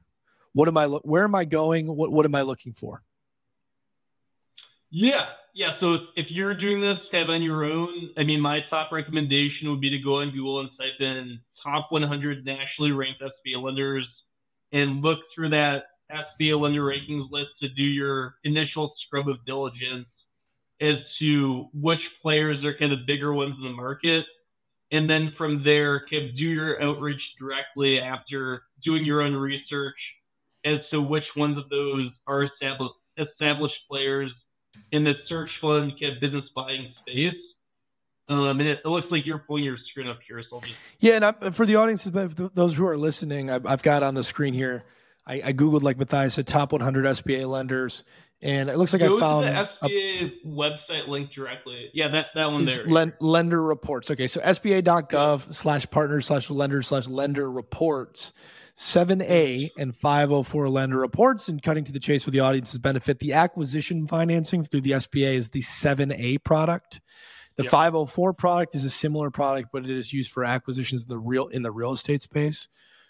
What 0.53 0.67
am 0.67 0.77
I? 0.77 0.87
Where 0.87 1.23
am 1.23 1.35
I 1.35 1.45
going? 1.45 1.87
What 1.87 2.11
What 2.11 2.25
am 2.25 2.35
I 2.35 2.41
looking 2.41 2.73
for? 2.73 3.01
Yeah, 4.89 5.25
yeah. 5.53 5.75
So 5.75 6.07
if 6.15 6.31
you're 6.31 6.53
doing 6.53 6.81
this 6.81 7.07
kind 7.11 7.23
of 7.23 7.29
on 7.29 7.41
your 7.41 7.63
own, 7.63 8.09
I 8.17 8.23
mean, 8.23 8.41
my 8.41 8.61
top 8.69 8.91
recommendation 8.91 9.69
would 9.69 9.81
be 9.81 9.89
to 9.89 9.99
go 9.99 10.21
on 10.21 10.31
Google 10.31 10.61
and 10.61 10.69
type 10.77 10.99
in 10.99 11.39
top 11.61 11.91
100 11.91 12.45
nationally 12.45 12.91
ranked 12.91 13.21
SBA 13.21 13.61
lenders 13.61 14.23
and 14.71 15.01
look 15.01 15.19
through 15.33 15.49
that 15.49 15.85
SBA 16.11 16.59
lender 16.59 16.83
rankings 16.83 17.29
list 17.31 17.51
to 17.61 17.69
do 17.69 17.83
your 17.83 18.35
initial 18.43 18.93
scrub 18.97 19.27
of 19.27 19.43
diligence 19.45 20.07
as 20.79 21.17
to 21.17 21.67
which 21.73 22.11
players 22.21 22.63
are 22.63 22.73
kind 22.73 22.93
of 22.93 23.05
bigger 23.05 23.33
ones 23.33 23.55
in 23.57 23.63
the 23.63 23.73
market 23.73 24.25
and 24.91 25.09
then 25.09 25.27
from 25.29 25.63
there 25.63 25.99
can 25.99 26.33
do 26.33 26.47
your 26.47 26.81
outreach 26.81 27.35
directly 27.35 27.99
after 27.99 28.63
doing 28.81 29.03
your 29.03 29.21
own 29.21 29.35
research 29.35 30.15
as 30.63 30.89
to 30.89 31.01
which 31.01 31.35
ones 31.35 31.57
of 31.57 31.69
those 31.69 32.09
are 32.25 32.43
established 32.43 32.93
established 33.17 33.87
players 33.89 34.35
in 34.91 35.03
the 35.03 35.15
search 35.25 35.59
fund 35.59 35.93
business 36.21 36.49
buying 36.49 36.93
space. 37.01 37.35
Um, 38.29 38.59
and 38.59 38.69
it, 38.69 38.81
it, 38.83 38.87
looks 38.87 39.09
like 39.09 39.25
you're 39.25 39.39
pulling 39.39 39.63
your 39.63 39.77
screen 39.77 40.07
up 40.07 40.19
here. 40.27 40.41
So 40.41 40.57
I'll 40.57 40.61
just... 40.61 40.75
yeah, 40.99 41.13
and 41.13 41.25
I'm, 41.25 41.51
for 41.53 41.65
the 41.65 41.75
audiences, 41.77 42.11
but 42.11 42.53
those 42.55 42.75
who 42.75 42.85
are 42.85 42.97
listening, 42.97 43.49
I've, 43.49 43.65
I've 43.65 43.81
got 43.81 44.03
on 44.03 44.15
the 44.15 44.23
screen 44.23 44.53
here. 44.53 44.83
I, 45.25 45.41
I 45.45 45.53
googled 45.53 45.81
like 45.81 45.97
Matthias 45.97 46.35
said, 46.35 46.45
top 46.45 46.71
100 46.73 47.05
SBA 47.05 47.47
lenders, 47.47 48.03
and 48.41 48.69
it 48.69 48.77
looks 48.77 48.93
like 48.93 49.01
Go 49.01 49.17
I 49.17 49.19
found 49.19 49.45
the 49.45 49.87
SBA 49.89 50.43
a, 50.43 50.47
website 50.47 51.07
link 51.07 51.31
directly. 51.31 51.89
Yeah, 51.93 52.07
that, 52.09 52.27
that 52.35 52.51
one 52.51 52.65
there. 52.65 53.11
lender 53.19 53.61
reports. 53.61 54.11
Okay, 54.11 54.27
so 54.27 54.39
SBA.gov 54.41 55.53
slash 55.53 55.89
partner 55.89 56.21
slash 56.21 56.49
lender 56.49 56.81
slash 56.81 57.07
lender 57.07 57.49
reports. 57.49 58.33
7A 58.77 59.71
and 59.79 59.95
504 59.95 60.69
lender 60.69 60.97
reports. 60.97 61.49
And 61.49 61.61
cutting 61.63 61.83
to 61.85 61.91
the 61.91 61.99
chase 61.99 62.23
for 62.23 62.31
the 62.31 62.41
audience's 62.41 62.77
benefit, 62.77 63.17
the 63.17 63.33
acquisition 63.33 64.05
financing 64.05 64.63
through 64.63 64.81
the 64.81 64.91
SBA 64.91 65.33
is 65.33 65.49
the 65.49 65.61
7A 65.61 66.43
product. 66.43 67.01
The 67.55 67.63
yep. 67.63 67.71
504 67.71 68.33
product 68.33 68.75
is 68.75 68.83
a 68.83 68.89
similar 68.91 69.31
product, 69.31 69.69
but 69.73 69.83
it 69.83 69.89
is 69.89 70.13
used 70.13 70.31
for 70.31 70.45
acquisitions 70.45 71.01
in 71.01 71.09
the 71.09 71.17
real 71.17 71.47
in 71.47 71.63
the 71.63 71.71
real 71.71 71.91
estate 71.91 72.21
space. 72.21 72.67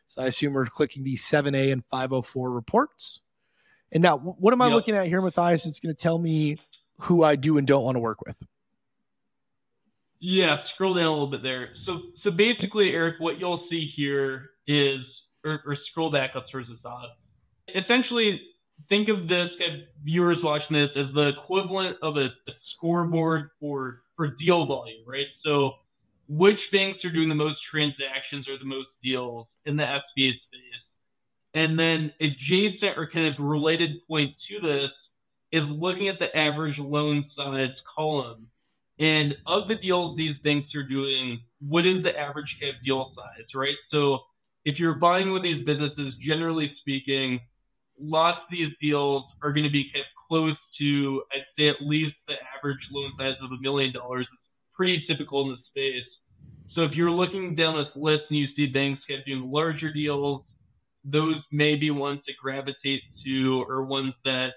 So 0.08 0.22
I 0.22 0.28
assume 0.28 0.54
we're 0.54 0.68
clicking 0.68 1.04
the 1.04 1.16
7A 1.16 1.74
and 1.74 1.84
504 1.86 2.50
reports. 2.50 3.20
And 3.92 4.04
now, 4.04 4.18
what 4.18 4.54
am 4.54 4.62
I 4.62 4.68
yep. 4.68 4.76
looking 4.76 4.96
at 4.96 5.08
here, 5.08 5.22
Matthias? 5.22 5.66
It's 5.66 5.80
going 5.80 5.96
to 5.96 6.02
tell 6.02 6.18
me 6.18 6.58
who 7.00 7.24
I 7.24 7.36
do 7.36 7.58
and 7.58 7.66
don't 7.66 7.84
want 7.84 7.96
to 7.96 8.00
work 8.00 8.26
with. 8.26 8.42
Yeah, 10.20 10.64
scroll 10.64 10.96
down 10.96 11.06
a 11.06 11.12
little 11.12 11.28
bit 11.28 11.44
there. 11.44 11.70
So, 11.74 12.02
so 12.16 12.32
basically, 12.32 12.94
Eric, 12.94 13.16
what 13.20 13.40
you'll 13.40 13.58
see 13.58 13.86
here 13.86 14.52
is, 14.66 15.02
or, 15.46 15.62
or 15.66 15.76
scroll 15.76 16.10
back 16.10 16.36
up 16.36 16.50
towards 16.50 16.70
the 16.70 16.76
top. 16.78 17.18
Essentially, 17.74 18.42
think 18.90 19.10
of 19.10 19.28
this 19.28 19.52
viewers 20.04 20.44
watching 20.44 20.76
this 20.76 20.96
as 20.96 21.12
the 21.12 21.30
equivalent 21.30 21.98
of 22.02 22.18
a, 22.18 22.26
a 22.48 22.52
scoreboard 22.62 23.52
for 23.60 24.02
for 24.16 24.28
deal 24.28 24.66
volume, 24.66 25.04
right? 25.06 25.28
So, 25.44 25.76
which 26.28 26.72
banks 26.72 27.06
are 27.06 27.12
doing 27.12 27.30
the 27.30 27.36
most 27.36 27.62
transactions 27.62 28.50
or 28.50 28.58
the 28.58 28.66
most 28.66 28.88
deals 29.04 29.48
in 29.66 29.78
the 29.78 29.84
SBA 29.84 30.32
space? 30.34 30.42
And 31.58 31.78
then 31.80 32.14
adjacent 32.22 33.00
or 33.00 33.08
kind 33.08 33.26
of 33.26 33.40
related 33.40 34.08
point 34.08 34.38
to 34.48 34.60
this 34.60 34.92
is 35.52 35.68
looking 35.68 36.08
at 36.08 36.20
the 36.20 36.36
average 36.38 36.78
loan 36.78 37.26
size 37.36 37.82
column. 37.98 38.46
And 39.00 39.36
of 39.48 39.68
the 39.68 39.74
deals 39.74 40.16
these 40.16 40.38
banks 40.38 40.76
are 40.76 40.84
doing, 40.84 41.40
what 41.60 41.88
is 41.88 42.04
the 42.04 42.16
average 42.16 42.60
of 42.62 42.76
deal 42.86 43.12
size, 43.16 43.56
right? 43.56 43.76
So 43.90 44.20
if 44.66 44.80
you're 44.80 44.94
buying 44.94 45.32
with 45.32 45.42
these 45.42 45.64
businesses, 45.64 46.16
generally 46.18 46.76
speaking, 46.80 47.42
lots 48.00 48.38
of 48.38 48.44
these 48.52 48.70
deals 48.80 49.24
are 49.42 49.52
going 49.52 49.66
to 49.66 49.72
be 49.72 49.92
of 49.96 50.04
close 50.30 50.60
to, 50.76 51.24
at 51.58 51.82
least 51.82 52.14
the 52.28 52.38
average 52.56 52.90
loan 52.92 53.14
size 53.20 53.38
of 53.42 53.52
a 53.52 53.60
million 53.62 53.92
dollars. 53.92 54.30
Pretty 54.76 55.00
typical 55.00 55.42
in 55.42 55.50
the 55.50 55.58
space. 55.66 56.20
So 56.68 56.84
if 56.84 56.96
you're 56.96 57.10
looking 57.10 57.56
down 57.56 57.78
this 57.78 57.96
list 57.96 58.28
and 58.30 58.38
you 58.38 58.46
see 58.46 58.68
banks 58.68 59.02
of 59.10 59.26
doing 59.26 59.52
larger 59.52 59.92
deals, 59.92 60.44
those 61.08 61.38
may 61.52 61.76
be 61.76 61.90
ones 61.90 62.22
to 62.28 62.34
gravitate 62.40 63.02
to 63.24 63.66
or 63.68 63.86
ones 63.86 64.14
that 64.26 64.54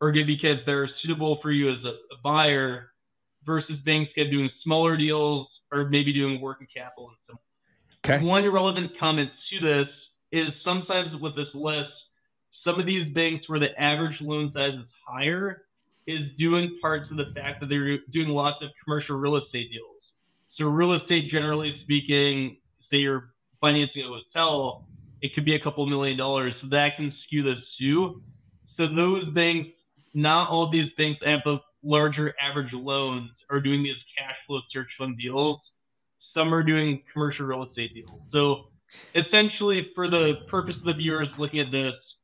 are 0.00 0.10
good 0.10 0.26
because 0.26 0.64
they're 0.64 0.86
suitable 0.86 1.36
for 1.36 1.50
you 1.50 1.70
as 1.70 1.84
a, 1.84 1.90
a 1.90 2.18
buyer 2.22 2.90
versus 3.44 3.76
banks 3.76 4.10
kept 4.12 4.30
doing 4.30 4.50
smaller 4.58 4.96
deals 4.96 5.48
or 5.72 5.84
maybe 5.88 6.12
doing 6.12 6.40
working 6.40 6.66
capital. 6.74 7.12
Okay. 8.04 8.22
One 8.24 8.48
relevant 8.50 8.98
comment 8.98 9.30
to 9.48 9.60
this 9.60 9.88
is 10.32 10.60
sometimes 10.60 11.16
with 11.16 11.36
this 11.36 11.54
list, 11.54 11.92
some 12.50 12.78
of 12.78 12.86
these 12.86 13.04
banks 13.12 13.48
where 13.48 13.60
the 13.60 13.80
average 13.80 14.20
loan 14.20 14.52
size 14.52 14.74
is 14.74 14.84
higher 15.06 15.62
is 16.06 16.30
doing 16.36 16.76
parts 16.82 17.10
of 17.10 17.16
the 17.16 17.32
fact 17.34 17.60
that 17.60 17.68
they're 17.68 17.98
doing 18.10 18.28
lots 18.28 18.62
of 18.62 18.70
commercial 18.82 19.16
real 19.16 19.36
estate 19.36 19.72
deals. 19.72 19.90
So 20.50 20.68
real 20.68 20.92
estate, 20.92 21.28
generally 21.28 21.80
speaking, 21.82 22.58
they 22.90 22.98
you're 22.98 23.34
financing 23.60 24.02
a 24.04 24.08
hotel, 24.08 24.86
it 25.24 25.32
could 25.32 25.46
be 25.46 25.54
a 25.54 25.58
couple 25.58 25.86
million 25.86 26.18
dollars. 26.18 26.56
So 26.56 26.66
that 26.66 26.96
can 26.96 27.10
skew 27.10 27.42
the 27.42 27.56
two. 27.56 28.22
So 28.66 28.86
those 28.86 29.24
banks, 29.24 29.70
not 30.12 30.50
all 30.50 30.68
these 30.68 30.90
banks 30.90 31.24
have 31.24 31.40
the 31.46 31.60
larger 31.82 32.34
average 32.38 32.74
loans 32.74 33.30
are 33.48 33.58
doing 33.58 33.82
these 33.82 33.96
cash 34.18 34.36
flow 34.46 34.60
search 34.68 34.96
fund 34.96 35.16
deals. 35.18 35.60
Some 36.18 36.52
are 36.52 36.62
doing 36.62 37.02
commercial 37.10 37.46
real 37.46 37.62
estate 37.62 37.94
deals. 37.94 38.20
So 38.34 38.66
essentially, 39.14 39.90
for 39.94 40.08
the 40.08 40.42
purpose 40.46 40.76
of 40.76 40.84
the 40.84 40.92
viewers 40.92 41.38
looking 41.38 41.60
at 41.60 41.70
this, 41.70 42.18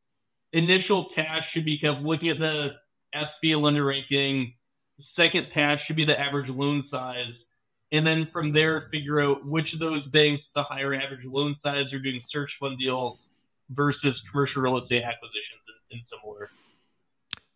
initial 0.53 1.09
cash 1.09 1.51
should 1.51 1.65
be 1.65 1.79
kind 1.79 1.97
of 1.97 2.05
looking 2.05 2.29
at 2.29 2.39
the 2.39 2.75
SBA 3.15 3.59
lender 3.63 3.87
ranking. 3.87 4.53
Second 5.01 5.49
task 5.49 5.87
should 5.87 5.97
be 5.97 6.05
the 6.05 6.21
average 6.21 6.51
loan 6.51 6.85
size. 6.91 7.41
And 7.93 8.07
then 8.07 8.27
from 8.27 8.53
there, 8.53 8.89
figure 8.93 9.21
out 9.21 9.45
which 9.47 9.75
of 9.75 9.81
those 9.81 10.07
banks, 10.07 10.45
the 10.55 10.63
higher 10.63 10.95
average 10.95 11.25
loan 11.25 11.57
size, 11.65 11.93
are 11.93 11.99
doing 11.99 12.21
search 12.27 12.59
fund 12.59 12.79
deals 12.79 13.19
versus 13.71 14.21
commercial 14.21 14.63
real 14.63 14.77
estate 14.77 15.03
acquisitions 15.03 15.63
and, 15.91 15.99
and 15.99 16.03
similar. 16.11 16.51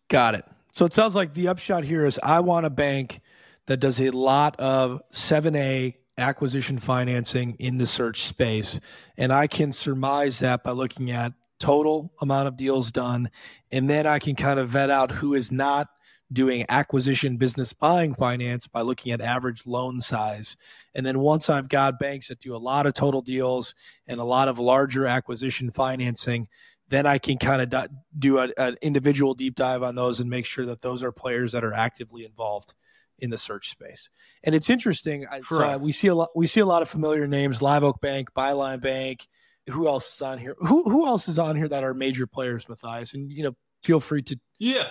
Got 0.09 0.35
it. 0.35 0.45
So 0.71 0.85
it 0.85 0.93
sounds 0.93 1.15
like 1.15 1.33
the 1.33 1.47
upshot 1.47 1.85
here 1.85 2.05
is 2.05 2.19
I 2.21 2.41
want 2.41 2.65
a 2.65 2.69
bank 2.69 3.21
that 3.67 3.77
does 3.77 3.99
a 3.99 4.09
lot 4.09 4.59
of 4.59 5.01
7A 5.11 5.95
acquisition 6.17 6.77
financing 6.77 7.55
in 7.59 7.77
the 7.77 7.85
search 7.85 8.23
space. 8.23 8.79
And 9.17 9.31
I 9.31 9.47
can 9.47 9.71
surmise 9.71 10.39
that 10.39 10.63
by 10.63 10.71
looking 10.71 11.11
at 11.11 11.33
total 11.59 12.13
amount 12.21 12.47
of 12.47 12.57
deals 12.57 12.91
done. 12.91 13.29
And 13.71 13.89
then 13.89 14.05
I 14.05 14.19
can 14.19 14.35
kind 14.35 14.59
of 14.59 14.69
vet 14.69 14.89
out 14.89 15.11
who 15.11 15.33
is 15.33 15.51
not 15.51 15.87
doing 16.35 16.65
acquisition 16.69 17.37
business 17.37 17.73
buying 17.73 18.13
finance 18.13 18.67
by 18.67 18.81
looking 18.81 19.11
at 19.11 19.21
average 19.21 19.65
loan 19.65 20.01
size. 20.01 20.55
And 20.93 21.05
then 21.05 21.19
once 21.19 21.49
I've 21.49 21.69
got 21.69 21.97
banks 21.97 22.27
that 22.27 22.39
do 22.39 22.55
a 22.55 22.57
lot 22.57 22.85
of 22.85 22.93
total 22.93 23.21
deals 23.21 23.73
and 24.05 24.19
a 24.19 24.23
lot 24.23 24.47
of 24.47 24.59
larger 24.59 25.07
acquisition 25.07 25.71
financing, 25.71 26.47
then 26.89 27.07
I 27.07 27.17
can 27.17 27.37
kind 27.37 27.73
of 27.73 27.87
do 28.17 28.37
an 28.37 28.77
individual 28.83 29.33
deep 29.33 29.55
dive 29.55 29.81
on 29.81 29.95
those 29.95 30.19
and 30.19 30.29
make 30.29 30.45
sure 30.45 30.67
that 30.67 30.81
those 30.81 31.01
are 31.01 31.11
players 31.11 31.53
that 31.53 31.63
are 31.63 31.73
actively 31.73 32.25
involved 32.25 32.75
in 33.17 33.29
the 33.29 33.37
search 33.37 33.69
space. 33.69 34.09
And 34.43 34.53
it's 34.53 34.69
interesting. 34.69 35.25
So 35.49 35.77
we 35.77 35.91
see 35.91 36.07
a 36.07 36.15
lot. 36.15 36.29
We 36.35 36.45
see 36.47 36.59
a 36.59 36.65
lot 36.65 36.81
of 36.83 36.89
familiar 36.89 37.25
names: 37.27 37.61
Live 37.61 37.83
Oak 37.83 38.01
Bank, 38.01 38.29
Byline 38.37 38.81
Bank. 38.81 39.27
Who 39.69 39.87
else 39.87 40.13
is 40.13 40.21
on 40.21 40.37
here? 40.37 40.55
Who 40.59 40.83
who 40.83 41.07
else 41.07 41.27
is 41.27 41.39
on 41.39 41.55
here 41.55 41.67
that 41.69 41.83
are 41.83 41.95
major 41.95 42.27
players, 42.27 42.69
Matthias? 42.69 43.15
And 43.15 43.31
you 43.31 43.43
know, 43.43 43.55
feel 43.83 43.99
free 43.99 44.21
to. 44.23 44.39
Yeah. 44.59 44.89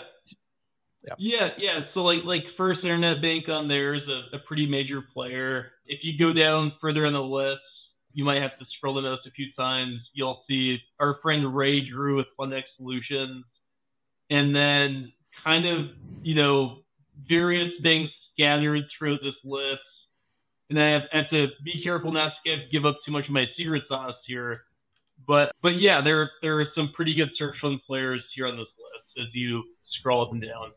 Yeah. 1.19 1.51
yeah. 1.59 1.83
So 1.85 2.03
like 2.03 2.25
like 2.25 2.47
First 2.47 2.85
Internet 2.85 3.21
Bank 3.21 3.49
on 3.49 3.69
there 3.69 3.95
is 3.95 4.09
a, 4.09 4.37
a 4.37 4.39
pretty 4.39 4.67
major 4.67 5.03
player. 5.03 5.73
If 5.87 6.05
you 6.05 6.19
go 6.19 6.33
down 6.33 6.71
further 6.71 7.07
on 7.07 7.13
the 7.13 7.23
list, 7.23 7.61
you 8.13 8.25
might 8.25 8.41
have 8.41 8.59
to 8.59 8.65
scroll 8.65 8.95
to 8.95 9.01
those 9.01 9.27
a 9.27 9.31
few 9.31 9.53
times. 9.53 10.11
You'll 10.15 10.45
see 10.49 10.83
our 11.01 11.15
friend 11.15 11.55
Ray 11.55 11.81
Drew 11.81 12.17
with 12.17 12.27
Fundex 12.39 12.77
Solutions, 12.77 13.45
and 14.31 14.55
then 14.55 15.13
kind 15.45 15.67
of 15.67 15.91
you 16.23 16.35
know 16.35 16.79
various 17.29 17.73
things 17.83 18.11
gathered 18.39 18.91
throughout 18.91 19.23
this 19.23 19.37
list. 19.45 19.81
And 20.71 20.81
I 20.81 20.89
have, 20.89 21.07
have 21.13 21.31
to 21.31 21.51
be 21.63 21.83
careful 21.83 22.11
not 22.11 22.33
to 22.47 22.57
give 22.73 22.87
up 22.87 23.03
too 23.05 23.13
much 23.13 23.29
of 23.29 23.35
my 23.35 23.47
secret 23.47 23.85
sauce 23.89 24.25
here. 24.25 24.63
But 25.27 25.53
but 25.61 25.77
yeah, 25.77 26.01
there 26.01 26.31
there 26.43 26.59
are 26.59 26.65
some 26.65 26.91
pretty 26.93 27.15
good 27.15 27.37
search 27.37 27.59
fund 27.59 27.81
players 27.87 28.33
here 28.33 28.47
on 28.47 28.57
this 28.57 28.67
list 28.67 29.29
as 29.29 29.35
you 29.35 29.65
scroll 29.85 30.23
up 30.23 30.33
and 30.33 30.43
down. 30.43 30.73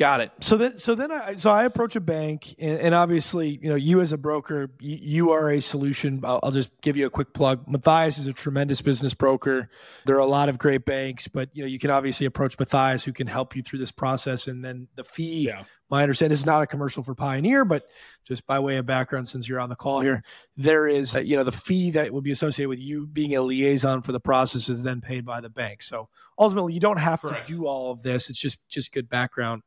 Got 0.00 0.22
it. 0.22 0.32
So 0.40 0.56
then, 0.56 0.78
so 0.78 0.94
then 0.94 1.12
I, 1.12 1.34
so 1.34 1.50
I 1.50 1.64
approach 1.64 1.94
a 1.94 2.00
bank, 2.00 2.54
and, 2.58 2.78
and 2.78 2.94
obviously, 2.94 3.58
you 3.62 3.68
know, 3.68 3.74
you 3.74 4.00
as 4.00 4.12
a 4.12 4.16
broker, 4.16 4.70
you, 4.80 4.96
you 4.98 5.30
are 5.32 5.50
a 5.50 5.60
solution. 5.60 6.22
I'll, 6.24 6.40
I'll, 6.42 6.52
just 6.52 6.70
give 6.80 6.96
you 6.96 7.04
a 7.04 7.10
quick 7.10 7.34
plug. 7.34 7.68
Matthias 7.68 8.16
is 8.16 8.26
a 8.26 8.32
tremendous 8.32 8.80
business 8.80 9.12
broker. 9.12 9.68
There 10.06 10.16
are 10.16 10.20
a 10.20 10.24
lot 10.24 10.48
of 10.48 10.56
great 10.56 10.86
banks, 10.86 11.28
but 11.28 11.50
you 11.52 11.62
know, 11.62 11.68
you 11.68 11.78
can 11.78 11.90
obviously 11.90 12.24
approach 12.24 12.58
Matthias, 12.58 13.04
who 13.04 13.12
can 13.12 13.26
help 13.26 13.54
you 13.54 13.62
through 13.62 13.80
this 13.80 13.92
process. 13.92 14.46
And 14.46 14.64
then 14.64 14.88
the 14.94 15.04
fee. 15.04 15.48
Yeah. 15.48 15.64
My 15.90 16.02
understanding 16.02 16.30
this 16.30 16.40
is 16.40 16.46
not 16.46 16.62
a 16.62 16.66
commercial 16.66 17.02
for 17.02 17.14
Pioneer, 17.14 17.64
but 17.64 17.84
just 18.24 18.46
by 18.46 18.60
way 18.60 18.76
of 18.76 18.86
background, 18.86 19.26
since 19.26 19.48
you're 19.48 19.58
on 19.58 19.68
the 19.68 19.76
call 19.76 20.00
here, 20.00 20.22
there 20.56 20.86
is, 20.86 21.16
uh, 21.16 21.20
you 21.20 21.36
know, 21.36 21.42
the 21.42 21.52
fee 21.52 21.90
that 21.90 22.12
would 22.12 22.22
be 22.22 22.30
associated 22.30 22.68
with 22.68 22.78
you 22.78 23.06
being 23.06 23.34
a 23.34 23.42
liaison 23.42 24.02
for 24.02 24.12
the 24.12 24.20
process 24.20 24.68
is 24.68 24.84
then 24.84 25.00
paid 25.00 25.24
by 25.24 25.40
the 25.40 25.50
bank. 25.50 25.82
So 25.82 26.08
ultimately, 26.38 26.74
you 26.74 26.80
don't 26.80 26.98
have 26.98 27.20
Correct. 27.20 27.46
to 27.48 27.52
do 27.52 27.66
all 27.66 27.90
of 27.90 28.02
this. 28.02 28.30
It's 28.30 28.38
just 28.38 28.58
just 28.68 28.92
good 28.92 29.08
background. 29.08 29.62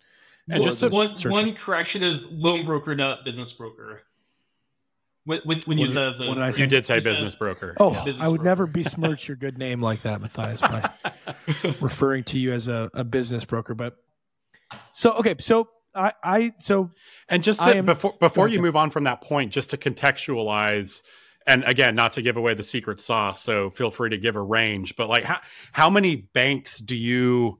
And 0.49 0.63
just 0.63 0.81
one, 0.91 1.13
one 1.25 1.53
correction 1.53 2.03
is 2.03 2.25
loan 2.29 2.65
broker, 2.65 2.95
not 2.95 3.23
business 3.23 3.53
broker. 3.53 4.01
When, 5.25 5.39
when, 5.45 5.61
when 5.65 5.77
you, 5.77 5.87
the, 5.87 6.15
the, 6.17 6.33
did 6.33 6.57
you 6.57 6.67
did 6.67 6.85
say 6.85 6.99
business 6.99 7.31
said, 7.31 7.39
broker. 7.39 7.77
Oh, 7.79 7.93
yeah. 7.93 8.15
I 8.19 8.27
would 8.27 8.39
broker. 8.39 8.43
never 8.43 8.67
besmirch 8.67 9.29
your 9.29 9.37
good 9.37 9.57
name 9.57 9.81
like 9.81 10.01
that, 10.01 10.19
Matthias, 10.19 10.59
by 10.59 10.89
referring 11.79 12.25
to 12.25 12.39
you 12.39 12.51
as 12.51 12.67
a, 12.67 12.89
a 12.93 13.05
business 13.05 13.45
broker. 13.45 13.73
But 13.73 13.95
so 14.91 15.13
okay, 15.13 15.35
so 15.39 15.69
I, 15.95 16.13
I 16.23 16.53
so 16.59 16.91
and 17.29 17.43
just 17.43 17.63
to, 17.63 17.77
am, 17.77 17.85
before 17.85 18.15
before 18.19 18.47
you 18.47 18.61
move 18.61 18.75
on 18.75 18.89
from 18.89 19.05
that 19.05 19.21
point, 19.21 19.51
just 19.51 19.71
to 19.71 19.77
contextualize, 19.77 21.03
and 21.45 21.63
again, 21.65 21.95
not 21.95 22.13
to 22.13 22.21
give 22.21 22.37
away 22.37 22.53
the 22.53 22.63
secret 22.63 22.99
sauce, 22.99 23.43
so 23.43 23.69
feel 23.69 23.91
free 23.91 24.09
to 24.09 24.17
give 24.17 24.35
a 24.35 24.41
range. 24.41 24.95
But 24.95 25.09
like, 25.09 25.23
how 25.23 25.39
how 25.71 25.89
many 25.89 26.15
banks 26.15 26.79
do 26.79 26.95
you 26.95 27.59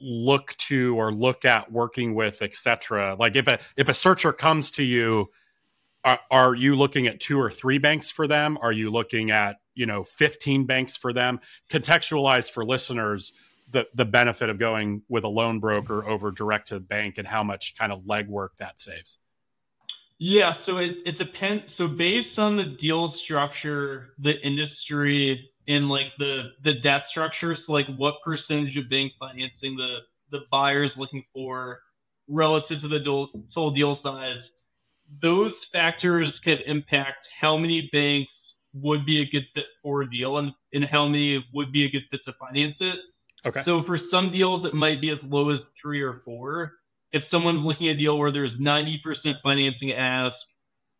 look 0.00 0.54
to 0.56 0.96
or 0.96 1.12
look 1.12 1.44
at 1.44 1.70
working 1.70 2.14
with, 2.14 2.42
etc. 2.42 3.16
Like 3.18 3.36
if 3.36 3.48
a 3.48 3.58
if 3.76 3.88
a 3.88 3.94
searcher 3.94 4.32
comes 4.32 4.70
to 4.72 4.84
you, 4.84 5.30
are, 6.04 6.20
are 6.30 6.54
you 6.54 6.76
looking 6.76 7.06
at 7.06 7.20
two 7.20 7.40
or 7.40 7.50
three 7.50 7.78
banks 7.78 8.10
for 8.10 8.26
them? 8.26 8.58
Are 8.60 8.72
you 8.72 8.90
looking 8.90 9.30
at 9.30 9.56
you 9.74 9.86
know 9.86 10.04
15 10.04 10.64
banks 10.64 10.96
for 10.96 11.12
them? 11.12 11.40
Contextualize 11.70 12.50
for 12.50 12.64
listeners 12.64 13.32
the 13.70 13.86
the 13.94 14.04
benefit 14.04 14.48
of 14.50 14.58
going 14.58 15.02
with 15.08 15.24
a 15.24 15.28
loan 15.28 15.60
broker 15.60 16.06
over 16.06 16.30
direct 16.30 16.68
to 16.68 16.74
the 16.74 16.80
bank 16.80 17.18
and 17.18 17.26
how 17.26 17.42
much 17.42 17.76
kind 17.76 17.92
of 17.92 18.02
legwork 18.02 18.50
that 18.58 18.80
saves. 18.80 19.18
Yeah, 20.18 20.52
so 20.52 20.78
it, 20.78 20.96
it 21.06 21.16
depends. 21.16 21.72
So 21.72 21.86
based 21.86 22.38
on 22.38 22.56
the 22.56 22.64
deal 22.64 23.12
structure, 23.12 24.14
the 24.18 24.44
industry, 24.44 25.50
and 25.68 25.88
like 25.88 26.12
the 26.18 26.50
the 26.62 26.74
debt 26.74 27.06
structure. 27.06 27.54
So 27.54 27.72
like 27.72 27.86
what 27.96 28.16
percentage 28.24 28.76
of 28.76 28.88
bank 28.88 29.12
financing 29.20 29.76
the 29.76 29.98
the 30.30 30.40
buyer 30.50 30.82
is 30.82 30.96
looking 30.96 31.24
for 31.32 31.80
relative 32.26 32.80
to 32.80 32.88
the 32.88 33.00
total 33.00 33.70
deal 33.70 33.94
size. 33.94 34.50
Those 35.20 35.64
factors 35.64 36.38
can 36.38 36.58
impact 36.66 37.28
how 37.40 37.56
many 37.56 37.88
banks 37.92 38.30
would 38.74 39.06
be 39.06 39.22
a 39.22 39.26
good 39.26 39.46
fit 39.54 39.64
for 39.82 40.02
a 40.02 40.10
deal 40.10 40.38
and, 40.38 40.52
and 40.74 40.84
how 40.84 41.06
many 41.06 41.46
would 41.54 41.72
be 41.72 41.84
a 41.84 41.90
good 41.90 42.04
fit 42.10 42.24
to 42.24 42.32
finance 42.34 42.76
it. 42.80 42.98
Okay. 43.48 43.62
So 43.62 43.82
for 43.82 43.96
some 43.96 44.30
deals, 44.30 44.64
it 44.66 44.74
might 44.74 45.00
be 45.00 45.10
as 45.10 45.22
low 45.24 45.48
as 45.50 45.62
three 45.80 46.02
or 46.02 46.22
four. 46.24 46.74
If 47.12 47.24
someone's 47.24 47.62
looking 47.62 47.88
at 47.88 47.96
a 47.96 47.98
deal 47.98 48.18
where 48.18 48.30
there's 48.30 48.58
90% 48.58 49.40
financing 49.42 49.92
ask, 49.92 50.46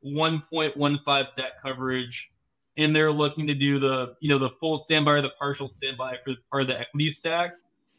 1.15 0.05 1.27
debt 1.37 1.53
coverage, 1.63 2.31
and 2.77 2.95
they're 2.95 3.11
looking 3.13 3.47
to 3.49 3.55
do 3.55 3.79
the 3.79 4.15
you 4.21 4.29
know 4.29 4.39
the 4.39 4.51
full 4.61 4.85
standby 4.85 5.13
or 5.13 5.23
the 5.23 5.33
partial 5.39 5.71
standby 5.77 6.19
for 6.25 6.35
part 6.51 6.63
of 6.63 6.69
the 6.69 6.81
equity 6.81 7.13
stack. 7.13 7.53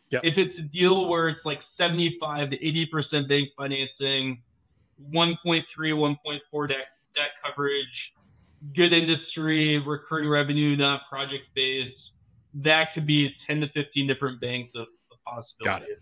Yep. 0.09 0.21
If 0.23 0.37
it's 0.39 0.57
a 0.57 0.63
deal 0.63 1.07
where 1.07 1.27
it's 1.27 1.45
like 1.45 1.61
75 1.61 2.51
to 2.51 2.65
80 2.65 2.85
percent 2.87 3.29
bank 3.29 3.49
financing, 3.57 4.41
1.3, 5.13 5.65
1.4 5.65 6.69
debt, 6.69 6.77
debt 7.15 7.29
coverage, 7.45 8.13
good 8.73 8.93
industry, 8.93 9.77
recurring 9.79 10.27
revenue, 10.27 10.75
not 10.75 11.07
project 11.09 11.45
based, 11.53 12.11
that 12.63 12.93
could 12.93 13.05
be 13.05 13.33
10 13.39 13.61
to 13.61 13.69
15 13.69 14.07
different 14.07 14.41
banks 14.41 14.71
of, 14.75 14.87
of 15.11 15.23
possibility. 15.25 15.85
Got 15.85 15.89
it. 15.89 15.99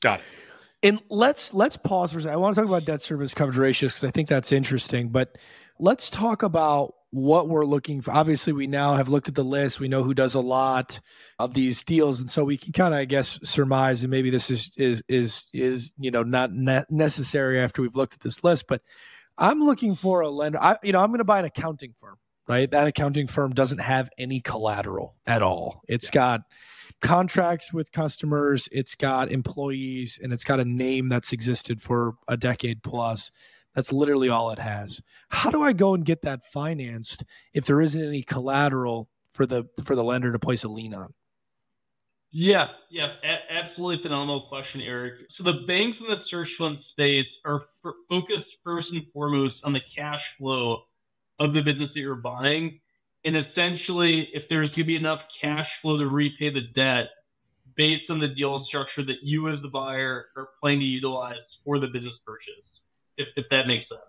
Got 0.00 0.20
it. 0.20 0.24
And 0.82 0.98
let's 1.10 1.52
let's 1.52 1.76
pause 1.76 2.12
for 2.12 2.18
a 2.18 2.22
second. 2.22 2.34
I 2.34 2.36
want 2.38 2.54
to 2.54 2.60
talk 2.62 2.68
about 2.68 2.86
debt 2.86 3.02
service 3.02 3.34
coverage 3.34 3.58
ratios 3.58 3.92
because 3.92 4.04
I 4.04 4.10
think 4.10 4.30
that's 4.30 4.50
interesting. 4.50 5.10
But 5.10 5.36
let's 5.78 6.08
talk 6.08 6.42
about 6.42 6.94
what 7.10 7.48
we're 7.48 7.66
looking 7.66 8.00
for. 8.00 8.12
Obviously, 8.12 8.54
we 8.54 8.66
now 8.66 8.94
have 8.94 9.08
looked 9.08 9.28
at 9.28 9.34
the 9.34 9.44
list. 9.44 9.78
We 9.78 9.88
know 9.88 10.02
who 10.02 10.14
does 10.14 10.34
a 10.34 10.40
lot 10.40 11.00
of 11.38 11.52
these 11.52 11.82
deals, 11.82 12.20
and 12.20 12.30
so 12.30 12.44
we 12.44 12.56
can 12.56 12.72
kind 12.72 12.94
of, 12.94 13.00
I 13.00 13.04
guess, 13.04 13.38
surmise. 13.42 14.02
And 14.02 14.10
maybe 14.10 14.30
this 14.30 14.50
is 14.50 14.72
is 14.78 15.02
is 15.06 15.48
is 15.52 15.92
you 15.98 16.10
know 16.10 16.22
not 16.22 16.52
ne- 16.52 16.84
necessary 16.88 17.60
after 17.60 17.82
we've 17.82 17.96
looked 17.96 18.14
at 18.14 18.20
this 18.20 18.42
list. 18.42 18.66
But 18.66 18.80
I'm 19.36 19.62
looking 19.62 19.96
for 19.96 20.22
a 20.22 20.30
lender. 20.30 20.58
I 20.60 20.76
you 20.82 20.92
know 20.92 21.00
I'm 21.00 21.08
going 21.08 21.18
to 21.18 21.24
buy 21.24 21.40
an 21.40 21.44
accounting 21.44 21.94
firm. 22.00 22.16
Right, 22.50 22.68
that 22.72 22.88
accounting 22.88 23.28
firm 23.28 23.52
doesn't 23.52 23.78
have 23.78 24.10
any 24.18 24.40
collateral 24.40 25.14
at 25.24 25.40
all. 25.40 25.82
It's 25.86 26.06
yeah. 26.06 26.14
got 26.14 26.40
contracts 27.00 27.72
with 27.72 27.92
customers, 27.92 28.68
it's 28.72 28.96
got 28.96 29.30
employees, 29.30 30.18
and 30.20 30.32
it's 30.32 30.42
got 30.42 30.58
a 30.58 30.64
name 30.64 31.08
that's 31.08 31.32
existed 31.32 31.80
for 31.80 32.16
a 32.26 32.36
decade 32.36 32.82
plus 32.82 33.30
that's 33.76 33.92
literally 33.92 34.28
all 34.28 34.50
it 34.50 34.58
has. 34.58 35.00
How 35.28 35.52
do 35.52 35.62
I 35.62 35.72
go 35.72 35.94
and 35.94 36.04
get 36.04 36.22
that 36.22 36.44
financed 36.44 37.22
if 37.54 37.66
there 37.66 37.80
isn't 37.80 38.04
any 38.04 38.24
collateral 38.24 39.08
for 39.32 39.46
the 39.46 39.66
for 39.84 39.94
the 39.94 40.02
lender 40.02 40.32
to 40.32 40.40
place 40.40 40.64
a 40.64 40.68
lien 40.68 40.92
on? 40.92 41.14
Yeah, 42.32 42.70
yeah, 42.90 43.12
a- 43.22 43.52
absolutely 43.52 44.02
phenomenal 44.02 44.48
question, 44.48 44.80
Eric. 44.80 45.20
So 45.30 45.44
the 45.44 45.64
banks 45.68 45.98
in 46.00 46.08
the 46.08 46.20
search 46.20 46.54
fund 46.54 46.80
states 46.80 47.30
are 47.44 47.62
f- 47.86 47.92
focused 48.08 48.56
first 48.64 48.92
and 48.92 49.06
foremost 49.12 49.62
on 49.62 49.72
the 49.72 49.80
cash 49.94 50.22
flow 50.36 50.82
of 51.40 51.54
the 51.54 51.62
business 51.62 51.88
that 51.88 52.00
you're 52.00 52.14
buying, 52.14 52.78
and 53.24 53.36
essentially, 53.36 54.30
if 54.32 54.48
there's 54.48 54.68
going 54.68 54.76
to 54.76 54.84
be 54.84 54.96
enough 54.96 55.22
cash 55.40 55.70
flow 55.82 55.98
to 55.98 56.06
repay 56.06 56.50
the 56.50 56.60
debt 56.60 57.08
based 57.74 58.10
on 58.10 58.18
the 58.18 58.28
deal 58.28 58.58
structure 58.58 59.02
that 59.02 59.22
you 59.22 59.48
as 59.48 59.60
the 59.60 59.68
buyer 59.68 60.26
are 60.36 60.50
planning 60.60 60.80
to 60.80 60.86
utilize 60.86 61.36
for 61.64 61.78
the 61.78 61.88
business 61.88 62.14
purchase, 62.26 62.80
if, 63.16 63.28
if 63.36 63.46
that 63.50 63.66
makes 63.66 63.88
sense. 63.88 64.00